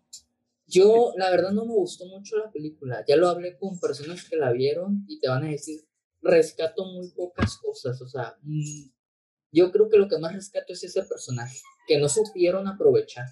Yo, 0.68 1.14
la 1.18 1.32
verdad, 1.32 1.52
no 1.52 1.66
me 1.66 1.74
gustó 1.74 2.06
mucho 2.06 2.38
la 2.38 2.52
película. 2.52 3.04
Ya 3.08 3.16
lo 3.16 3.28
hablé 3.28 3.58
con 3.58 3.80
personas 3.80 4.24
que 4.30 4.36
la 4.36 4.52
vieron 4.52 5.04
y 5.08 5.20
te 5.20 5.28
van 5.28 5.44
a 5.44 5.50
decir, 5.50 5.82
rescato 6.22 6.86
muy 6.86 7.10
pocas 7.12 7.58
cosas. 7.58 8.00
O 8.02 8.08
sea, 8.08 8.36
mm, 8.44 8.90
yo 9.52 9.72
creo 9.72 9.90
que 9.90 9.98
lo 9.98 10.08
que 10.08 10.20
más 10.20 10.34
rescato 10.34 10.74
es 10.74 10.84
ese 10.84 11.02
personaje, 11.04 11.58
que 11.88 11.98
no 11.98 12.08
supieron 12.08 12.68
aprovechar. 12.68 13.26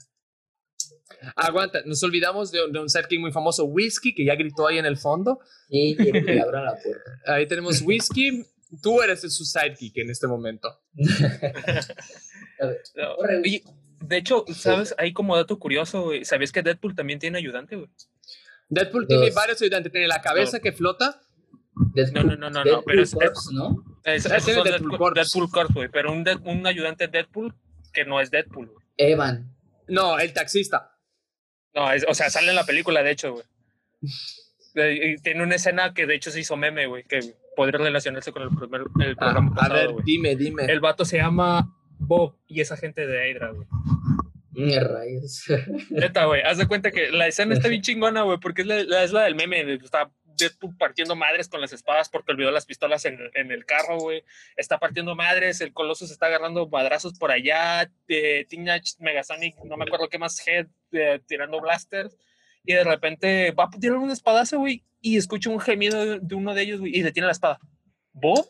Aguanta, 1.36 1.82
nos 1.86 2.02
olvidamos 2.04 2.52
de, 2.52 2.60
de 2.72 2.80
un 2.80 2.90
sidekick 2.90 3.20
muy 3.20 3.32
famoso, 3.32 3.66
Whiskey, 3.66 4.16
que 4.16 4.26
ya 4.26 4.36
gritó 4.36 4.66
ahí 4.68 4.78
en 4.80 4.86
el 4.88 4.98
fondo. 4.98 5.40
Y 5.70 5.96
quiero 5.96 6.26
que 6.26 6.34
le 6.34 6.42
abran 6.42 6.66
la 6.66 6.76
puerta. 6.82 7.12
Ahí 7.26 7.48
tenemos 7.48 7.82
Whiskey. 7.82 8.46
Tú 8.82 9.02
eres 9.02 9.22
su 9.22 9.46
sidekick 9.46 9.96
en 9.98 10.10
este 10.10 10.28
momento. 10.28 10.70
A 12.60 12.66
ver, 12.68 12.82
No, 12.96 13.16
oye, 13.16 13.64
de 14.02 14.18
hecho, 14.18 14.46
¿sabes? 14.54 14.94
Ahí 14.98 15.14
como 15.14 15.36
dato 15.36 15.58
curioso, 15.60 16.02
güey. 16.04 16.26
¿Sabías 16.26 16.52
que 16.52 16.62
Deadpool 16.62 16.96
también 16.96 17.20
tiene 17.20 17.38
ayudante, 17.38 17.76
güey? 17.76 17.90
Deadpool 18.70 19.08
Dos. 19.08 19.20
tiene 19.20 19.34
varios 19.34 19.62
ayudantes. 19.62 19.92
Tiene 19.92 20.08
la 20.08 20.22
cabeza 20.22 20.60
que 20.60 20.72
flota. 20.72 21.22
No, 22.14 22.24
no, 22.24 22.36
no, 22.36 22.50
no, 22.50 22.64
no, 22.64 22.82
pero 22.84 23.02
es- 23.04 23.14
Corps, 23.14 23.50
¿no? 23.54 23.84
Es, 24.04 24.26
Ah, 24.26 24.40
son 24.40 24.54
Deadpool 24.56 24.64
Deadpool, 24.72 24.98
Corps. 24.98 25.14
Deadpool 25.16 25.52
Corps, 25.52 25.74
güey. 25.74 25.90
Pero 25.90 26.12
un, 26.12 26.68
ayudante 26.68 27.08
Deadpool 27.08 27.54
que 27.94 28.04
no 28.06 28.20
es 28.20 28.32
Deadpool, 28.32 28.68
güey. 28.68 28.86
Evan. 28.98 29.56
No, 29.88 30.18
el 30.20 30.34
taxista. 30.34 30.98
No, 31.76 31.92
es- 31.92 32.06
o 32.08 32.14
sea, 32.14 32.30
sale 32.30 32.50
en 32.50 32.56
la 32.56 32.66
película, 32.66 33.04
de 33.04 33.12
hecho, 33.12 33.34
güey. 33.34 33.46
Tiene 35.24 35.44
una 35.44 35.56
escena 35.56 35.94
que 35.94 36.06
de 36.06 36.16
hecho 36.16 36.30
se 36.32 36.40
hizo 36.40 36.56
meme, 36.56 36.86
güey, 36.88 37.04
que 37.04 37.20
podría 37.56 37.80
relacionarse 37.80 38.32
con 38.32 38.44
el, 38.44 38.50
primer, 38.50 38.82
el 39.00 39.12
Ah, 39.14 39.16
programa 39.18 39.52
a 39.52 39.56
pasado, 39.56 39.74
ver, 39.76 39.92
güey. 39.92 40.04
dime, 40.06 40.36
dime. 40.36 40.66
El 40.66 40.80
vato 40.80 41.04
se 41.06 41.18
llama 41.18 41.74
Bob 42.00 42.36
y 42.48 42.62
es 42.62 42.72
agente 42.72 43.06
de 43.08 43.30
Hydra, 43.32 43.52
güey. 43.52 43.68
Mm, 44.52 44.80
rayos. 44.86 45.44
Neta, 45.92 46.26
güey. 46.26 46.42
Haz 46.42 46.58
de 46.58 46.68
cuenta 46.68 46.92
que 46.92 47.12
la 47.12 47.28
escena 47.28 47.54
está 47.54 47.68
bien 47.68 47.82
chingona, 47.82 48.24
güey, 48.24 48.40
porque 48.40 48.62
es 48.62 48.68
la, 48.68 48.84
la- 48.84 49.04
es 49.04 49.12
la 49.12 49.24
del 49.24 49.36
meme. 49.36 49.74
Está 49.76 50.10
Deadpool 50.40 50.76
partiendo 50.78 51.16
madres 51.16 51.48
con 51.48 51.62
las 51.62 51.74
espadas 51.74 52.10
porque 52.10 52.32
olvidó 52.32 52.52
las 52.52 52.66
pistolas 52.66 53.06
en, 53.06 53.18
en 53.34 53.52
el 53.52 53.66
carro, 53.66 53.98
güey. 54.00 54.24
Está 54.56 54.78
partiendo 54.80 55.16
madres, 55.16 55.62
el 55.62 55.74
Coloso 55.74 56.06
se 56.08 56.14
está 56.14 56.28
agarrando 56.28 56.68
madrazos 56.70 57.18
por 57.18 57.32
allá. 57.32 57.90
Eh, 58.08 58.46
Teenage 58.50 58.94
Megasonic, 59.00 59.56
no 59.66 59.78
me 59.78 59.86
acuerdo 59.86 60.10
qué 60.10 60.18
más, 60.20 60.40
Head 60.48 60.68
eh, 60.92 61.20
tirando 61.28 61.60
blasters. 61.60 62.16
Y 62.64 62.74
de 62.74 62.84
repente 62.84 63.52
va 63.52 63.64
a 63.66 63.70
tirar 63.80 63.98
un 63.98 64.12
espadazo, 64.12 64.60
güey, 64.60 64.84
y 65.02 65.18
escucha 65.18 65.50
un 65.50 65.60
gemido 65.60 66.04
de, 66.06 66.20
de 66.22 66.36
uno 66.36 66.54
de 66.54 66.64
ellos, 66.64 66.80
güey, 66.82 66.96
y 66.98 67.02
detiene 67.02 67.28
la 67.28 67.32
espada. 67.32 67.60
¿Bob? 68.12 68.48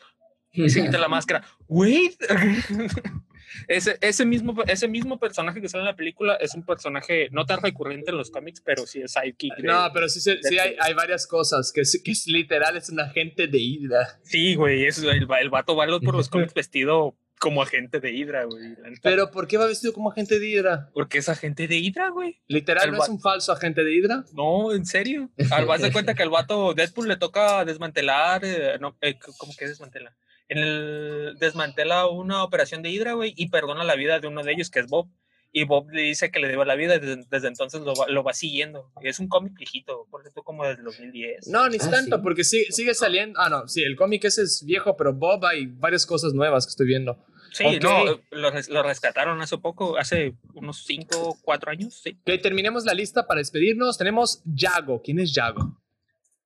Y 0.52 0.69
se 0.69 0.82
quita 0.82 0.98
la 0.98 1.07
máscara. 1.07 1.44
Wait. 1.68 2.15
ese, 3.68 3.98
ese, 4.02 4.26
mismo, 4.26 4.56
ese 4.68 4.88
mismo 4.88 5.19
personaje 5.19 5.61
que 5.61 5.69
sale 5.69 5.82
en 5.82 5.88
la 5.88 5.95
película 5.95 6.36
es 6.36 6.53
un 6.56 6.64
personaje 6.65 7.30
no 7.32 7.45
tan 7.45 7.61
recurrente 7.61 8.11
en 8.11 8.18
los 8.18 8.32
cómics, 8.32 8.61
pero 8.61 8.86
sí 8.86 9.02
es 9.02 9.14
sidekick. 9.14 9.56
de- 9.57 9.64
No, 9.64 9.90
pero 9.94 10.10
sí, 10.10 10.19
se- 10.22 10.41
sí 10.44 10.57
hay, 10.60 10.76
hay 10.80 10.94
varias 10.94 11.28
cosas. 11.28 11.72
Que 11.72 11.82
es, 11.82 12.02
que 12.03 12.11
es 12.11 12.28
literal, 12.28 12.78
es 12.78 12.90
un 12.90 12.99
agente 12.99 13.48
de 13.48 13.57
Hydra. 13.60 14.19
Sí, 14.24 14.56
güey, 14.56 14.86
es, 14.86 14.98
el, 14.99 15.28
el 15.40 15.49
vato 15.49 15.76
va 15.76 15.86
por 15.99 16.15
los 16.15 16.30
cómics 16.30 16.53
vestido 16.53 17.15
como 17.40 17.61
agente 17.61 17.99
de 17.99 18.11
Hydra, 18.11 18.45
güey. 18.45 18.76
Pero 19.03 19.30
¿por 19.30 19.48
qué 19.48 19.57
va 19.57 19.68
vestido 19.68 19.94
como 19.94 20.10
agente 20.11 20.40
de 20.40 20.48
Hydra? 20.49 20.90
Porque 20.94 21.19
es 21.19 21.30
agente 21.30 21.68
de 21.68 21.78
Hydra, 21.78 22.10
güey. 22.10 22.41
Literal, 22.48 22.91
¿no 22.91 23.02
es 23.03 23.10
un 23.10 23.19
falso 23.22 23.52
agente 23.52 23.84
de 23.84 23.94
Hydra? 23.95 24.26
No, 24.34 24.74
en 24.74 24.86
serio. 24.88 25.30
Al 25.52 25.65
vas 25.65 25.82
de 25.82 25.91
cuenta 25.91 26.15
que 26.15 26.24
al 26.24 26.30
vato 26.32 26.74
Deadpool 26.74 27.07
le 27.07 27.15
toca 27.18 27.64
desmantelar, 27.64 28.44
eh, 28.44 28.78
no, 28.82 28.98
eh, 29.02 29.19
¿cómo 29.38 29.53
que 29.56 29.68
desmantela? 29.68 30.15
En 30.49 30.57
el 30.60 31.36
desmantela 31.40 32.07
una 32.07 32.44
operación 32.44 32.82
de 32.82 32.90
Hydra, 32.90 33.14
güey, 33.14 33.34
y 33.36 33.49
perdona 33.49 33.84
la 33.84 33.95
vida 33.95 34.19
de 34.19 34.28
uno 34.28 34.44
de 34.44 34.53
ellos, 34.53 34.69
que 34.69 34.80
es 34.80 34.88
Bob. 34.88 35.07
Y 35.52 35.64
Bob 35.64 35.90
le 35.91 36.02
dice 36.03 36.30
que 36.30 36.40
le 36.40 36.48
debe 36.49 36.65
la 36.65 36.76
vida 36.76 36.95
y 36.95 36.99
desde, 36.99 37.24
desde 37.30 37.48
entonces 37.48 37.82
lo 37.82 37.95
va, 37.95 38.07
lo 38.10 38.22
va 38.24 38.34
siguiendo. 38.34 38.91
Y 39.02 39.07
es 39.07 39.19
un 39.19 39.28
cómic 39.28 39.53
viejito, 39.57 40.06
por 40.11 40.22
ejemplo, 40.22 40.44
como 40.44 40.64
desde 40.65 40.80
el 40.80 40.86
2010. 40.86 41.48
No, 41.48 41.68
ni 41.69 41.78
Ah, 41.82 41.90
tanto, 41.90 42.18
sí. 42.18 42.22
porque 42.22 42.44
sigue, 42.44 42.72
sigue 42.72 42.94
saliendo. 42.94 43.40
Ah, 43.40 43.49
no, 43.49 43.68
sí, 43.68 43.82
el 43.82 43.95
cómic 43.95 44.26
ese 44.26 44.44
es 44.44 44.64
viejo, 44.65 44.95
pero 44.98 45.14
Bob 45.14 45.45
hay 45.45 45.65
varias 45.65 46.06
cosas 46.06 46.34
nuevas 46.34 46.65
que 46.65 46.69
estoy 46.72 46.88
viendo. 46.88 47.18
Sí, 47.53 47.64
Ok. 47.65 47.82
no, 47.82 48.03
lo, 48.32 48.52
lo 48.69 48.84
rescataron 48.84 49.41
hace 49.41 49.57
poco, 49.57 49.98
hace 49.98 50.34
unos 50.53 50.84
5, 50.86 51.40
4 51.41 51.72
años, 51.72 52.02
sí. 52.03 52.19
Ok, 52.22 52.41
terminemos 52.41 52.84
la 52.86 52.94
lista 52.94 53.26
para 53.26 53.40
despedirnos. 53.40 53.98
Tenemos 53.98 54.44
Yago. 54.45 55.02
¿Quién 55.02 55.19
es 55.19 55.34
Yago? 55.34 55.78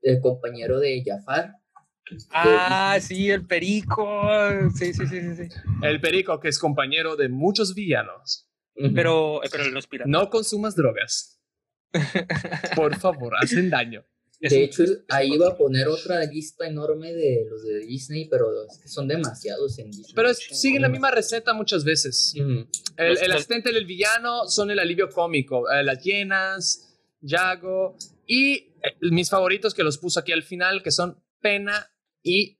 El 0.03 0.21
compañero 0.21 0.79
de 0.79 1.03
Jafar. 1.05 1.55
Ah, 2.31 2.97
sí, 3.01 3.29
el 3.29 3.45
perico. 3.45 4.29
Sí, 4.75 4.93
sí, 4.93 5.07
sí, 5.07 5.21
sí. 5.21 5.35
sí. 5.35 5.55
El 5.81 6.01
Perico, 6.01 6.39
que 6.39 6.49
es 6.49 6.59
compañero 6.59 7.15
de 7.15 7.29
muchos 7.29 7.73
villanos. 7.73 8.47
Pero, 8.95 9.41
pero 9.51 9.63
él 9.65 9.73
no 9.73 9.79
es 9.79 9.87
pirata. 9.87 10.09
No 10.09 10.29
consumas 10.29 10.75
drogas. 10.75 11.39
Por 12.75 12.95
favor, 12.97 13.33
hacen 13.39 13.69
daño. 13.69 14.03
Es 14.39 14.51
de 14.53 14.63
hecho, 14.63 14.83
ahí 15.09 15.33
iba 15.33 15.49
a 15.49 15.55
poner 15.55 15.87
otra 15.87 16.25
lista 16.25 16.65
enorme 16.65 17.13
de 17.13 17.45
los 17.47 17.63
de 17.63 17.79
Disney, 17.85 18.27
pero 18.27 18.47
es 18.65 18.79
que 18.81 18.87
son 18.87 19.07
demasiados 19.07 19.77
en 19.77 19.91
Disney. 19.91 20.13
Pero 20.15 20.33
siguen 20.33 20.81
la 20.81 20.89
misma 20.89 21.11
receta 21.11 21.53
muchas 21.53 21.83
veces. 21.83 22.33
Ujú. 22.35 22.67
El, 22.97 23.09
Los- 23.09 23.21
el 23.21 23.27
los- 23.27 23.35
asistente 23.35 23.71
del 23.71 23.85
villano 23.85 24.47
son 24.47 24.71
el 24.71 24.79
alivio 24.79 25.09
cómico. 25.09 25.69
eh, 25.71 25.83
las 25.83 26.03
llenas, 26.03 26.97
Yago. 27.21 27.95
Y 28.25 28.53
eh, 28.55 28.95
mis 29.11 29.29
favoritos 29.29 29.75
que 29.75 29.83
los 29.83 29.99
puso 29.99 30.19
aquí 30.19 30.31
al 30.31 30.41
final, 30.43 30.81
que 30.81 30.89
son 30.89 31.21
Pena 31.41 31.91
y 32.23 32.59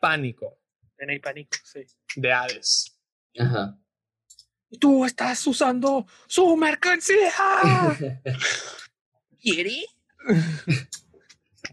Pánico 0.00 0.58
Pena 0.96 1.14
y 1.14 1.18
pánico, 1.18 1.56
sí. 1.64 1.80
de 2.16 2.32
Hades. 2.32 2.96
Ajá. 3.38 3.76
Tú 4.80 5.04
estás 5.04 5.46
usando 5.46 6.06
su 6.26 6.56
mercancía. 6.56 7.32
¿Quiere? 9.40 9.84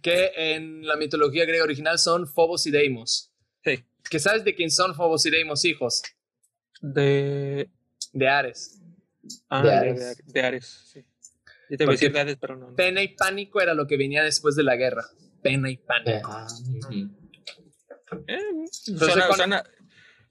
Que 0.01 0.31
en 0.35 0.85
la 0.85 0.95
mitología 0.97 1.45
griega 1.45 1.63
original 1.63 1.99
son 1.99 2.27
Phobos 2.27 2.65
y 2.67 2.71
Deimos. 2.71 3.31
Sí. 3.63 3.85
¿Que 4.09 4.19
sabes 4.19 4.43
de 4.43 4.55
quién 4.55 4.71
son 4.71 4.95
Phobos 4.95 5.25
y 5.25 5.29
Deimos, 5.29 5.63
hijos? 5.65 6.01
De. 6.81 7.69
De 8.11 8.27
Ares. 8.27 8.81
Ah, 9.49 9.61
De 9.61 9.71
Ares. 9.71 10.17
De 10.25 10.41
Ares, 10.41 10.83
sí. 10.91 11.05
Yo 11.69 11.77
te 11.77 11.85
voy 11.85 11.93
a 11.93 11.95
decir 11.95 12.11
de 12.11 12.19
Ares, 12.19 12.37
pero 12.41 12.57
no. 12.57 12.71
no. 12.71 12.75
Pena 12.75 13.01
y 13.01 13.09
Pánico 13.09 13.61
era 13.61 13.73
lo 13.73 13.87
que 13.87 13.97
venía 13.97 14.23
después 14.23 14.55
de 14.55 14.63
la 14.63 14.75
guerra. 14.75 15.05
Pena 15.41 15.69
y 15.69 15.77
Pánico. 15.77 16.29
Ah. 16.31 16.47
Eh, 18.27 18.37
Entonces, 18.87 18.97
suena 18.97 19.33
suena, 19.33 19.63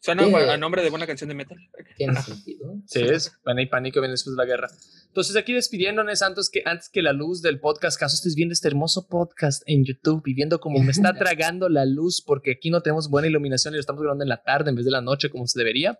suena 0.00 0.22
Eh. 0.26 0.50
a 0.50 0.56
nombre 0.56 0.82
de 0.82 0.90
buena 0.90 1.06
canción 1.06 1.28
de 1.28 1.34
metal. 1.34 1.58
Tiene 1.96 2.20
sentido. 2.22 2.74
Sí, 2.86 3.00
es. 3.00 3.32
Pena 3.44 3.62
y 3.62 3.66
Pánico 3.66 4.00
viene 4.00 4.12
después 4.12 4.36
de 4.36 4.42
la 4.42 4.46
guerra. 4.46 4.68
Entonces, 5.06 5.34
aquí 5.36 5.52
despidiéndonos 5.52 6.22
antes 6.22 6.50
que, 6.50 6.62
antes 6.64 6.88
que 6.88 7.02
la 7.02 7.12
luz 7.12 7.42
del 7.42 7.58
podcast, 7.60 7.98
caso 7.98 8.14
estés 8.14 8.34
viendo 8.34 8.52
este 8.52 8.68
hermoso 8.68 9.08
podcast 9.08 9.62
en 9.66 9.84
YouTube 9.84 10.22
y 10.26 10.34
viendo 10.34 10.60
cómo 10.60 10.78
me 10.80 10.90
está 10.92 11.12
tragando 11.18 11.68
la 11.68 11.84
luz 11.84 12.22
porque 12.24 12.52
aquí 12.52 12.70
no 12.70 12.80
tenemos 12.82 13.08
buena 13.10 13.28
iluminación 13.28 13.74
y 13.74 13.76
lo 13.76 13.80
estamos 13.80 14.02
grabando 14.02 14.24
en 14.24 14.28
la 14.28 14.42
tarde 14.42 14.70
en 14.70 14.76
vez 14.76 14.84
de 14.84 14.90
la 14.92 15.00
noche 15.00 15.30
como 15.30 15.46
se 15.46 15.58
debería. 15.58 15.98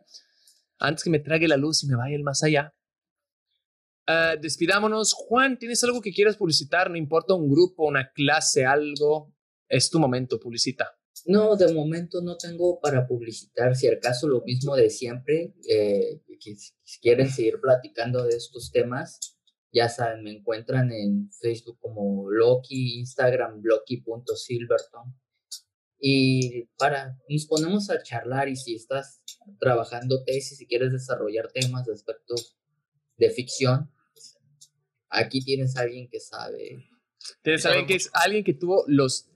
Antes 0.79 1.05
que 1.05 1.11
me 1.11 1.19
trague 1.19 1.49
la 1.49 1.57
luz 1.57 1.83
y 1.83 1.89
me 1.89 1.97
vaya 1.97 2.15
el 2.17 2.23
más 2.23 2.43
allá. 2.43 2.73
Ah, 4.13 4.35
despidámonos. 4.35 5.13
Juan, 5.13 5.57
¿tienes 5.57 5.85
algo 5.85 6.01
que 6.01 6.13
quieras 6.13 6.37
publicitar? 6.37 6.91
No 6.91 6.97
importa 6.97 7.35
un 7.35 7.49
grupo, 7.49 7.87
una 7.87 8.11
clase, 8.11 8.67
algo. 8.67 9.33
Es 9.69 9.89
tu 9.89 10.01
momento, 10.01 10.41
publicita. 10.41 10.99
No, 11.27 11.55
de 11.55 11.73
momento 11.73 12.21
no 12.21 12.37
tengo 12.37 12.81
para 12.81 13.07
publicitar, 13.07 13.77
si 13.77 13.87
acaso 13.87 14.27
lo 14.27 14.41
mismo 14.41 14.75
de 14.75 14.91
siempre, 14.91 15.55
eh, 15.69 16.23
si 16.41 17.01
quieren 17.01 17.31
seguir 17.31 17.61
platicando 17.61 18.25
de 18.25 18.37
estos 18.37 18.73
temas, 18.73 19.39
ya 19.73 19.89
saben, 19.89 20.25
me 20.25 20.33
encuentran 20.33 20.91
en 20.91 21.31
Facebook 21.31 21.79
como 21.79 22.29
Loki, 22.31 22.99
Instagram 22.99 23.61
Loki.silverton. 23.63 25.15
Y 26.01 26.65
para, 26.79 27.17
nos 27.29 27.47
ponemos 27.47 27.91
a 27.91 28.03
charlar 28.03 28.49
y 28.49 28.57
si 28.57 28.75
estás 28.75 29.23
trabajando 29.61 30.25
tesis 30.25 30.61
y 30.61 30.67
quieres 30.67 30.91
desarrollar 30.91 31.53
temas 31.53 31.85
de 31.87 31.93
aspectos 31.93 32.57
de 33.19 33.31
ficción, 33.31 33.93
aquí 35.11 35.41
tienes 35.45 35.77
a 35.77 35.83
alguien 35.83 36.09
que 36.09 36.21
sabe. 36.21 36.89
Ustedes 37.37 37.63
saben 37.63 37.87
que 37.87 37.95
es 37.95 38.11
alguien 38.15 38.43
que 38.45 38.55
tuvo 38.55 38.85
los 38.87 39.29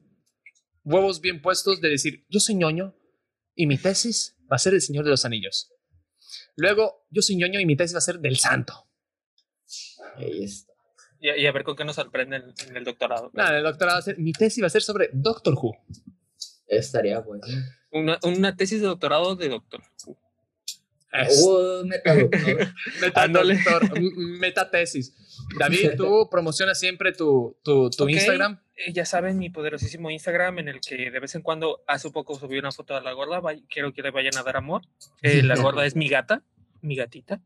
huevos 0.84 1.20
bien 1.20 1.42
puestos 1.42 1.80
de 1.80 1.90
decir, 1.90 2.24
yo 2.28 2.40
soy 2.40 2.54
ñoño 2.54 2.94
y 3.54 3.66
mi 3.66 3.76
tesis 3.78 4.36
va 4.50 4.56
a 4.56 4.58
ser 4.58 4.74
el 4.74 4.80
Señor 4.80 5.04
de 5.04 5.10
los 5.10 5.24
Anillos. 5.24 5.70
Luego, 6.56 7.06
yo 7.10 7.20
soy 7.22 7.36
ñoño 7.36 7.60
y 7.60 7.66
mi 7.66 7.76
tesis 7.76 7.94
va 7.94 7.98
a 7.98 8.02
ser 8.02 8.18
del 8.20 8.36
Santo. 8.38 8.88
Ahí 10.16 10.44
está. 10.44 10.72
Y, 11.20 11.30
y 11.42 11.46
a 11.46 11.52
ver 11.52 11.64
con 11.64 11.76
qué 11.76 11.84
nos 11.84 11.96
sorprende 11.96 12.36
en, 12.36 12.54
en 12.68 12.76
el 12.76 12.84
doctorado. 12.84 13.30
Nada, 13.34 13.56
el 13.58 13.64
doctorado 13.64 13.96
va 13.96 14.00
a 14.00 14.02
ser, 14.02 14.18
mi 14.18 14.32
tesis 14.32 14.62
va 14.62 14.66
a 14.68 14.70
ser 14.70 14.82
sobre 14.82 15.10
Doctor 15.12 15.54
Who. 15.54 15.72
Estaría 16.66 17.18
bueno. 17.20 17.46
Una, 17.90 18.18
una 18.22 18.56
tesis 18.56 18.80
de 18.80 18.86
doctorado 18.86 19.36
de 19.36 19.48
doctor. 19.48 19.82
Es- 19.96 20.16
Oh, 21.44 21.82
metadoctor. 21.84 22.68
Ándale. 23.14 23.54
metadoctor, 23.54 23.98
m- 23.98 24.12
metatesis. 24.38 25.14
David, 25.58 25.92
tú 25.96 26.28
promocionas 26.30 26.78
siempre 26.78 27.12
tu, 27.12 27.56
tu, 27.62 27.90
tu. 27.90 28.08
Instagram. 28.08 28.60
Eh, 28.76 28.92
ya 28.92 29.04
saben, 29.06 29.38
mi 29.38 29.50
poderosísimo 29.50 30.10
Instagram 30.10 30.58
en 30.58 30.68
el 30.68 30.80
que 30.80 31.10
de 31.10 31.20
vez 31.20 31.34
en 31.36 31.42
cuando, 31.42 31.84
hace 31.86 32.10
poco 32.10 32.34
subí 32.38 32.58
una 32.58 32.72
foto 32.72 32.94
de 32.94 33.02
la 33.02 33.12
gorda. 33.12 33.40
quiero 33.68 33.92
que 33.92 34.02
le 34.02 34.10
vayan 34.10 34.36
a 34.36 34.42
dar 34.42 34.56
amor. 34.56 34.82
Eh, 35.22 35.42
la 35.42 35.56
gorda 35.56 35.86
es 35.86 35.94
mi 35.94 36.08
gata, 36.08 36.42
mi 36.80 36.96
gatita. 36.96 37.40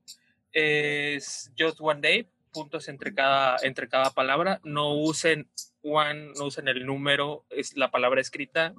Es 0.53 1.51
just 1.59 1.77
one 1.81 2.01
day, 2.01 2.27
puntos 2.53 2.89
entre 2.89 3.15
cada, 3.15 3.59
entre 3.63 3.89
cada 3.89 4.11
palabra. 4.11 4.61
No 4.65 4.95
usen 4.95 5.49
one, 5.91 6.33
no 6.37 6.47
usen 6.47 6.69
el 6.69 6.85
número, 6.87 7.47
es 7.51 7.77
la 7.77 7.91
palabra 7.91 8.21
escrita. 8.21 8.75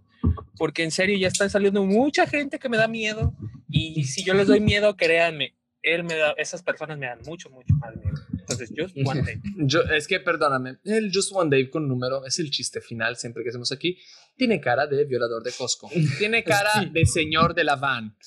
Porque 0.57 0.83
en 0.83 0.91
serio 0.91 1.17
ya 1.17 1.27
está 1.29 1.47
saliendo 1.49 1.83
mucha 1.85 2.27
gente 2.27 2.59
que 2.59 2.69
me 2.69 2.77
da 2.77 2.87
miedo. 2.87 3.33
Y 3.69 4.03
si 4.05 4.23
yo 4.23 4.33
les 4.33 4.47
doy 4.47 4.59
miedo, 4.59 4.95
créanme, 4.97 5.55
él 5.81 6.03
me 6.03 6.15
da, 6.15 6.31
esas 6.37 6.61
personas 6.63 6.97
me 6.97 7.05
dan 7.05 7.19
mucho, 7.25 7.49
mucho 7.49 7.73
más 7.75 7.95
miedo. 7.95 8.17
Entonces, 8.39 8.71
just 8.75 8.95
one 9.05 9.21
day. 9.21 9.39
Yo, 9.57 9.81
es 9.83 10.07
que, 10.07 10.19
perdóname, 10.19 10.77
el 10.83 11.11
Just 11.13 11.31
One 11.33 11.49
Day 11.49 11.69
con 11.69 11.87
número 11.87 12.25
es 12.25 12.39
el 12.39 12.49
chiste 12.49 12.81
final 12.81 13.15
siempre 13.15 13.43
que 13.43 13.49
hacemos 13.49 13.71
aquí. 13.71 13.97
Tiene 14.35 14.59
cara 14.59 14.87
de 14.87 15.05
violador 15.05 15.43
de 15.43 15.51
Costco. 15.51 15.89
Tiene 16.17 16.43
cara 16.43 16.71
de 16.91 17.05
señor 17.05 17.53
de 17.53 17.63
la 17.63 17.75
van. 17.75 18.17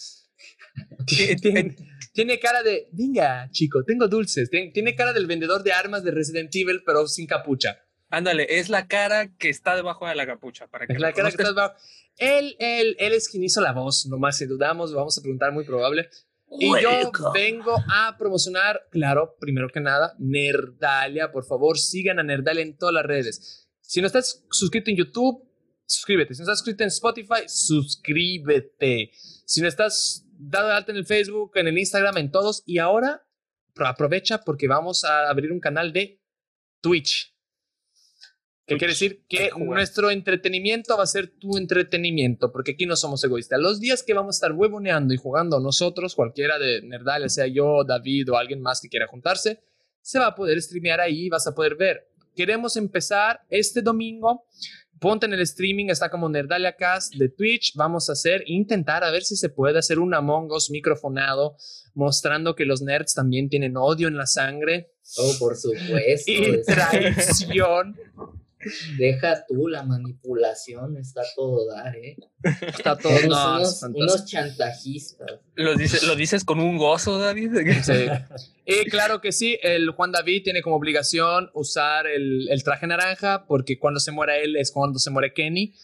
Tiene, 1.42 1.76
tiene 2.14 2.38
cara 2.38 2.62
de, 2.62 2.88
venga, 2.92 3.48
chico, 3.50 3.84
tengo 3.84 4.09
dulces. 4.09 4.50
Tien- 4.50 4.72
Tiene 4.72 4.94
cara 4.94 5.12
del 5.12 5.26
vendedor 5.26 5.62
de 5.62 5.72
armas 5.72 6.02
de 6.04 6.10
Resident 6.12 6.54
Evil, 6.54 6.82
pero 6.86 7.06
sin 7.06 7.26
capucha. 7.26 7.81
Ándale, 8.12 8.47
es 8.59 8.68
la 8.68 8.86
cara 8.86 9.34
que 9.39 9.48
está 9.48 9.74
debajo 9.74 10.06
de 10.06 10.14
la 10.14 10.26
capucha. 10.26 10.66
Para 10.68 10.86
que 10.86 10.93
Es 10.93 11.01
la 11.01 11.12
cara 11.12 11.30
que 11.30 11.36
conozcas. 11.39 11.48
estás 11.48 11.55
bajo. 11.55 11.76
Él, 12.18 12.56
él, 12.59 12.94
él 12.98 13.12
es 13.14 13.28
quien 13.28 13.43
hizo 13.43 13.60
la 13.62 13.72
voz, 13.72 14.05
nomás 14.06 14.36
si 14.36 14.44
dudamos, 14.47 14.93
vamos 14.93 15.16
a 15.16 15.22
preguntar 15.22 15.51
muy 15.52 15.64
probable. 15.64 16.09
Y 16.60 16.68
yo 16.82 17.10
vengo 17.32 17.74
a 17.90 18.14
promocionar, 18.18 18.82
claro, 18.90 19.36
primero 19.40 19.68
que 19.70 19.80
nada, 19.80 20.14
Nerdalia. 20.18 21.32
Por 21.32 21.47
favor, 21.47 21.78
sigan 21.78 22.18
a 22.18 22.22
Nerdalia 22.22 22.62
en 22.62 22.76
todas 22.76 22.93
las 22.94 23.06
redes. 23.06 23.66
Si 23.80 24.02
no 24.02 24.06
estás 24.06 24.44
suscrito 24.51 24.90
en 24.90 24.98
YouTube, 24.98 25.48
suscríbete. 25.86 26.34
Si 26.34 26.40
no 26.40 26.44
estás 26.44 26.59
suscrito 26.59 26.82
en 26.84 26.89
Spotify, 26.89 27.44
suscríbete. 27.47 29.10
Si 29.47 29.60
no 29.62 29.68
estás 29.68 30.26
dado 30.39 30.68
de 30.68 30.74
alta 30.74 30.93
en 30.93 30.98
el 30.98 31.06
Facebook, 31.06 31.52
en 31.55 31.68
el 31.68 31.78
Instagram, 31.78 32.18
en 32.18 32.30
todos. 32.30 32.62
Y 32.66 32.78
ahora, 32.78 33.26
pro- 33.72 33.86
aprovecha 33.86 34.43
porque 34.44 34.68
vamos 34.68 35.05
a 35.05 35.30
abrir 35.30 35.52
un 35.52 35.60
canal 35.60 35.93
de 35.94 36.20
Twitch. 36.82 37.31
¿Qué 38.72 38.78
quiere 38.78 38.92
decir? 38.92 39.22
Que 39.28 39.50
nuestro 39.56 40.10
entretenimiento 40.10 40.96
va 40.96 41.04
a 41.04 41.06
ser 41.06 41.28
tu 41.28 41.56
entretenimiento, 41.56 42.50
porque 42.52 42.72
aquí 42.72 42.86
no 42.86 42.96
somos 42.96 43.22
egoístas. 43.24 43.60
Los 43.60 43.80
días 43.80 44.02
que 44.02 44.14
vamos 44.14 44.36
a 44.36 44.38
estar 44.38 44.52
huevoneando 44.52 45.12
y 45.14 45.16
jugando 45.16 45.60
nosotros, 45.60 46.14
cualquiera 46.14 46.58
de 46.58 46.82
Nerdalia, 46.82 47.28
sea 47.28 47.46
yo, 47.46 47.84
David 47.84 48.32
o 48.32 48.36
alguien 48.36 48.60
más 48.60 48.80
que 48.80 48.88
quiera 48.88 49.06
juntarse, 49.06 49.60
se 50.00 50.18
va 50.18 50.28
a 50.28 50.34
poder 50.34 50.60
streamear 50.60 51.00
ahí 51.00 51.26
y 51.26 51.28
vas 51.28 51.46
a 51.46 51.54
poder 51.54 51.76
ver. 51.76 52.08
Queremos 52.34 52.76
empezar 52.76 53.40
este 53.50 53.82
domingo. 53.82 54.46
Ponte 54.98 55.26
en 55.26 55.32
el 55.32 55.40
streaming, 55.40 55.86
está 55.88 56.10
como 56.10 56.28
Nerdalia 56.28 56.76
Cast 56.76 57.14
de 57.16 57.28
Twitch. 57.28 57.74
Vamos 57.74 58.08
a 58.08 58.12
hacer, 58.12 58.44
intentar 58.46 59.02
a 59.02 59.10
ver 59.10 59.24
si 59.24 59.34
se 59.36 59.48
puede 59.48 59.78
hacer 59.78 59.98
un 59.98 60.14
Among 60.14 60.50
Us 60.52 60.70
microfonado, 60.70 61.56
mostrando 61.94 62.54
que 62.54 62.64
los 62.64 62.82
nerds 62.82 63.12
también 63.14 63.48
tienen 63.48 63.76
odio 63.76 64.06
en 64.06 64.16
la 64.16 64.26
sangre 64.26 64.92
Oh, 65.18 65.34
por 65.38 65.56
supuesto. 65.56 66.30
y 66.30 66.62
traición. 66.62 67.96
Deja 68.98 69.44
tú 69.47 69.68
la 69.68 69.82
manipulación, 69.82 70.97
está 70.97 71.22
todo 71.34 71.66
dar, 71.68 71.97
¿eh? 71.97 72.16
Está 72.60 72.97
todo 72.97 73.12
no, 73.28 73.62
unos, 73.94 74.24
chantajistas. 74.26 75.40
Lo 75.55 75.74
dices, 75.74 76.02
lo 76.05 76.16
dices 76.16 76.44
con 76.44 76.60
un 76.60 76.76
gozo, 76.76 77.18
David. 77.18 77.52
Sí. 77.82 78.06
Y 78.64 78.84
claro 78.90 79.20
que 79.20 79.32
sí, 79.32 79.59
el 79.62 79.90
Juan 79.90 80.12
David 80.12 80.43
tiene 80.44 80.62
como 80.62 80.76
obligación 80.76 81.51
usar 81.55 82.06
el, 82.06 82.48
el 82.48 82.62
traje 82.62 82.86
naranja 82.86 83.47
porque 83.47 83.78
cuando 83.78 83.98
se 83.98 84.12
muera 84.12 84.36
él 84.39 84.56
es 84.56 84.70
cuando 84.70 84.98
se 84.98 85.10
muere 85.10 85.32
Kenny. 85.32 85.74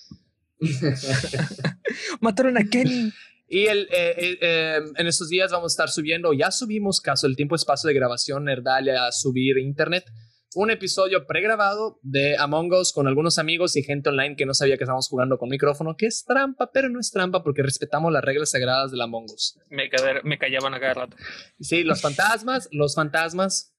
Mataron 2.20 2.58
a 2.58 2.64
Kenny. 2.64 3.12
Y 3.48 3.64
el, 3.64 3.88
eh, 3.90 4.14
eh, 4.18 4.38
eh, 4.42 4.80
en 4.96 5.06
estos 5.06 5.30
días 5.30 5.50
vamos 5.50 5.72
a 5.72 5.74
estar 5.74 5.88
subiendo, 5.88 6.34
ya 6.34 6.50
subimos 6.50 7.00
caso 7.00 7.26
el 7.26 7.34
tiempo 7.34 7.54
espacio 7.54 7.88
de 7.88 7.94
grabación 7.94 8.44
Nerdalia 8.44 9.06
a 9.06 9.12
subir 9.12 9.56
internet, 9.56 10.04
un 10.54 10.70
episodio 10.70 11.26
pregrabado 11.26 11.98
de 12.02 12.36
Among 12.38 12.72
Us 12.72 12.92
con 12.92 13.06
algunos 13.06 13.38
amigos 13.38 13.76
y 13.76 13.82
gente 13.82 14.08
online 14.08 14.34
que 14.36 14.46
no 14.46 14.54
sabía 14.54 14.76
que 14.76 14.84
estábamos 14.84 15.08
jugando 15.08 15.38
con 15.38 15.48
micrófono, 15.48 15.96
que 15.96 16.06
es 16.06 16.24
trampa, 16.24 16.70
pero 16.72 16.88
no 16.88 17.00
es 17.00 17.10
trampa 17.10 17.42
porque 17.42 17.62
respetamos 17.62 18.12
las 18.12 18.24
reglas 18.24 18.50
sagradas 18.50 18.90
del 18.90 19.00
Among 19.02 19.24
Us. 19.26 19.58
Me, 19.68 19.90
me 20.24 20.38
callaban 20.38 20.74
a 20.74 20.80
cada 20.80 20.94
rato. 20.94 21.16
Sí, 21.60 21.84
los 21.84 22.00
fantasmas, 22.00 22.68
los 22.72 22.94
fantasmas 22.94 23.74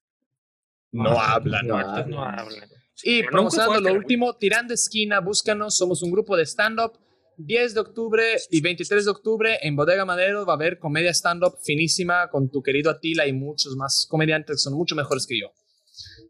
no 0.92 1.20
Ah, 1.20 1.34
hablan. 1.36 1.68
no 1.68 1.78
hablan. 1.78 2.10
no 2.10 2.24
hablan. 2.24 2.70
Y 3.04 3.20
Pero 3.22 3.32
promocionando 3.32 3.80
lo 3.80 3.94
último, 3.94 4.36
tirando 4.36 4.74
esquina, 4.74 5.20
búscanos, 5.22 5.78
somos 5.78 6.04
un 6.04 6.12
grupo 6.12 6.36
de 6.36 6.46
stand-up. 6.46 6.94
10 7.42 7.74
de 7.74 7.80
octubre 7.80 8.24
y 8.52 8.60
23 8.60 9.06
de 9.06 9.12
octubre 9.12 9.58
en 9.62 9.78
Bodega 9.78 10.04
Madero 10.04 10.46
va 10.46 10.54
a 10.54 10.56
haber 10.58 10.78
comedia 10.78 11.12
stand-up 11.14 11.56
finísima 11.64 12.30
con 12.30 12.52
tu 12.52 12.62
querido 12.62 12.92
Atila 12.92 13.26
y 13.28 13.32
muchos 13.34 13.78
más 13.78 14.06
comediantes 14.10 14.58
que 14.58 14.60
son 14.60 14.74
mucho 14.74 14.94
mejores 14.94 15.26
que 15.26 15.40
yo. 15.40 15.48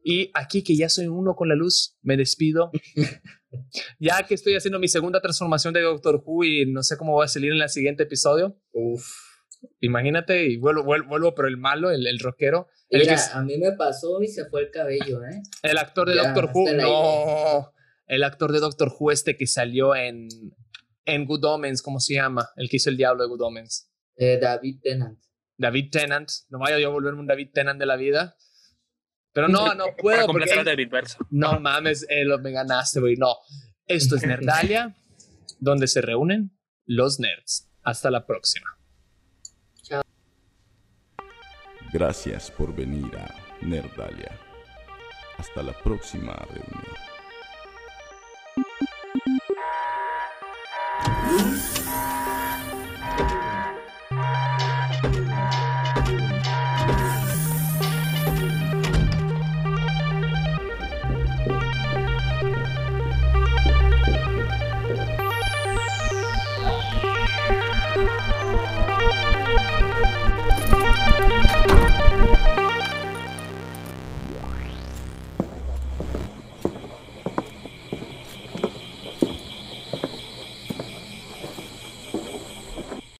Y 0.04 0.32
aquí 0.34 0.64
que 0.64 0.76
ya 0.76 0.90
soy 0.90 1.08
uno 1.08 1.36
con 1.36 1.50
la 1.50 1.56
luz, 1.56 1.98
me 2.02 2.18
despido. 2.18 2.72
ya 4.00 4.24
que 4.24 4.34
estoy 4.34 4.56
haciendo 4.56 4.80
mi 4.80 4.88
segunda 4.88 5.22
transformación 5.22 5.74
de 5.74 5.82
Doctor 5.82 6.22
Who 6.26 6.46
y 6.46 6.66
no 6.72 6.84
sé 6.84 6.98
cómo 6.98 7.14
voy 7.14 7.26
a 7.26 7.28
salir 7.28 7.52
en 7.52 7.62
el 7.62 7.70
siguiente 7.70 8.04
episodio. 8.04 8.58
Uf. 8.72 9.06
Imagínate, 9.82 10.46
y 10.46 10.58
vuelvo, 10.58 10.84
vuelvo, 10.84 11.10
vuelvo 11.10 11.36
pero 11.36 11.48
el 11.48 11.58
malo, 11.58 11.92
el, 11.92 12.08
el 12.08 12.20
rockero. 12.20 12.68
El, 12.90 13.02
Mira, 13.02 13.16
que 13.16 13.22
a 13.38 13.42
mí 13.42 13.58
me 13.58 13.74
pasó 13.74 14.22
y 14.22 14.28
se 14.28 14.46
fue 14.46 14.62
el 14.62 14.72
cabello, 14.72 15.24
¿eh? 15.24 15.42
el 15.64 15.78
actor 15.78 16.08
de 16.08 16.16
Ya, 16.16 16.32
Doctor 16.32 16.52
Who. 16.54 16.74
No. 16.74 17.74
El 18.08 18.24
actor 18.24 18.52
de 18.52 18.60
Doctor 18.60 18.92
Who 18.98 19.12
este 19.12 19.36
que 19.38 19.48
salió 19.48 19.96
en, 19.96 20.28
en 21.06 21.26
Good 21.26 21.44
Omens, 21.44 21.82
¿cómo 21.82 22.00
se 22.00 22.16
llama? 22.16 22.50
El 22.56 22.70
que 22.70 22.78
hizo 22.78 22.90
el 22.90 22.98
diablo 22.98 23.24
de 23.24 23.30
Good 23.30 23.42
Omens. 23.42 23.92
Eh, 24.16 24.40
David 24.42 24.80
Tennant. 24.82 25.20
David 25.58 25.90
Tennant. 25.92 26.30
No 26.50 26.60
vaya 26.60 26.80
yo 26.80 26.88
a 26.88 26.92
volverme 26.92 27.20
un 27.20 27.28
David 27.28 27.50
Tennant 27.54 27.80
de 27.80 27.86
la 27.86 27.98
vida. 27.98 28.36
Pero 29.34 29.48
no, 29.48 29.74
no 29.76 29.86
puedo 29.98 30.26
Para 30.28 30.28
porque... 30.28 30.86
Verso. 30.88 31.18
No 31.30 31.60
mames, 31.60 32.06
eh, 32.10 32.26
lo- 32.26 32.40
me 32.40 32.52
ganaste, 32.52 33.00
güey. 33.00 33.16
No. 33.16 33.36
Esto 33.86 34.16
es 34.16 34.24
Nerdalia, 34.24 34.96
donde 35.60 35.88
se 35.88 36.02
reúnen 36.02 36.58
los 36.86 37.20
nerds. 37.20 37.70
Hasta 37.84 38.10
la 38.12 38.26
próxima. 38.26 38.68
Gracias 41.92 42.52
por 42.52 42.76
venir 42.76 43.16
a 43.18 43.34
Nerdalia. 43.62 44.38
Hasta 45.38 45.64
la 45.64 45.74
próxima 45.74 46.34
reunión. 46.36 47.09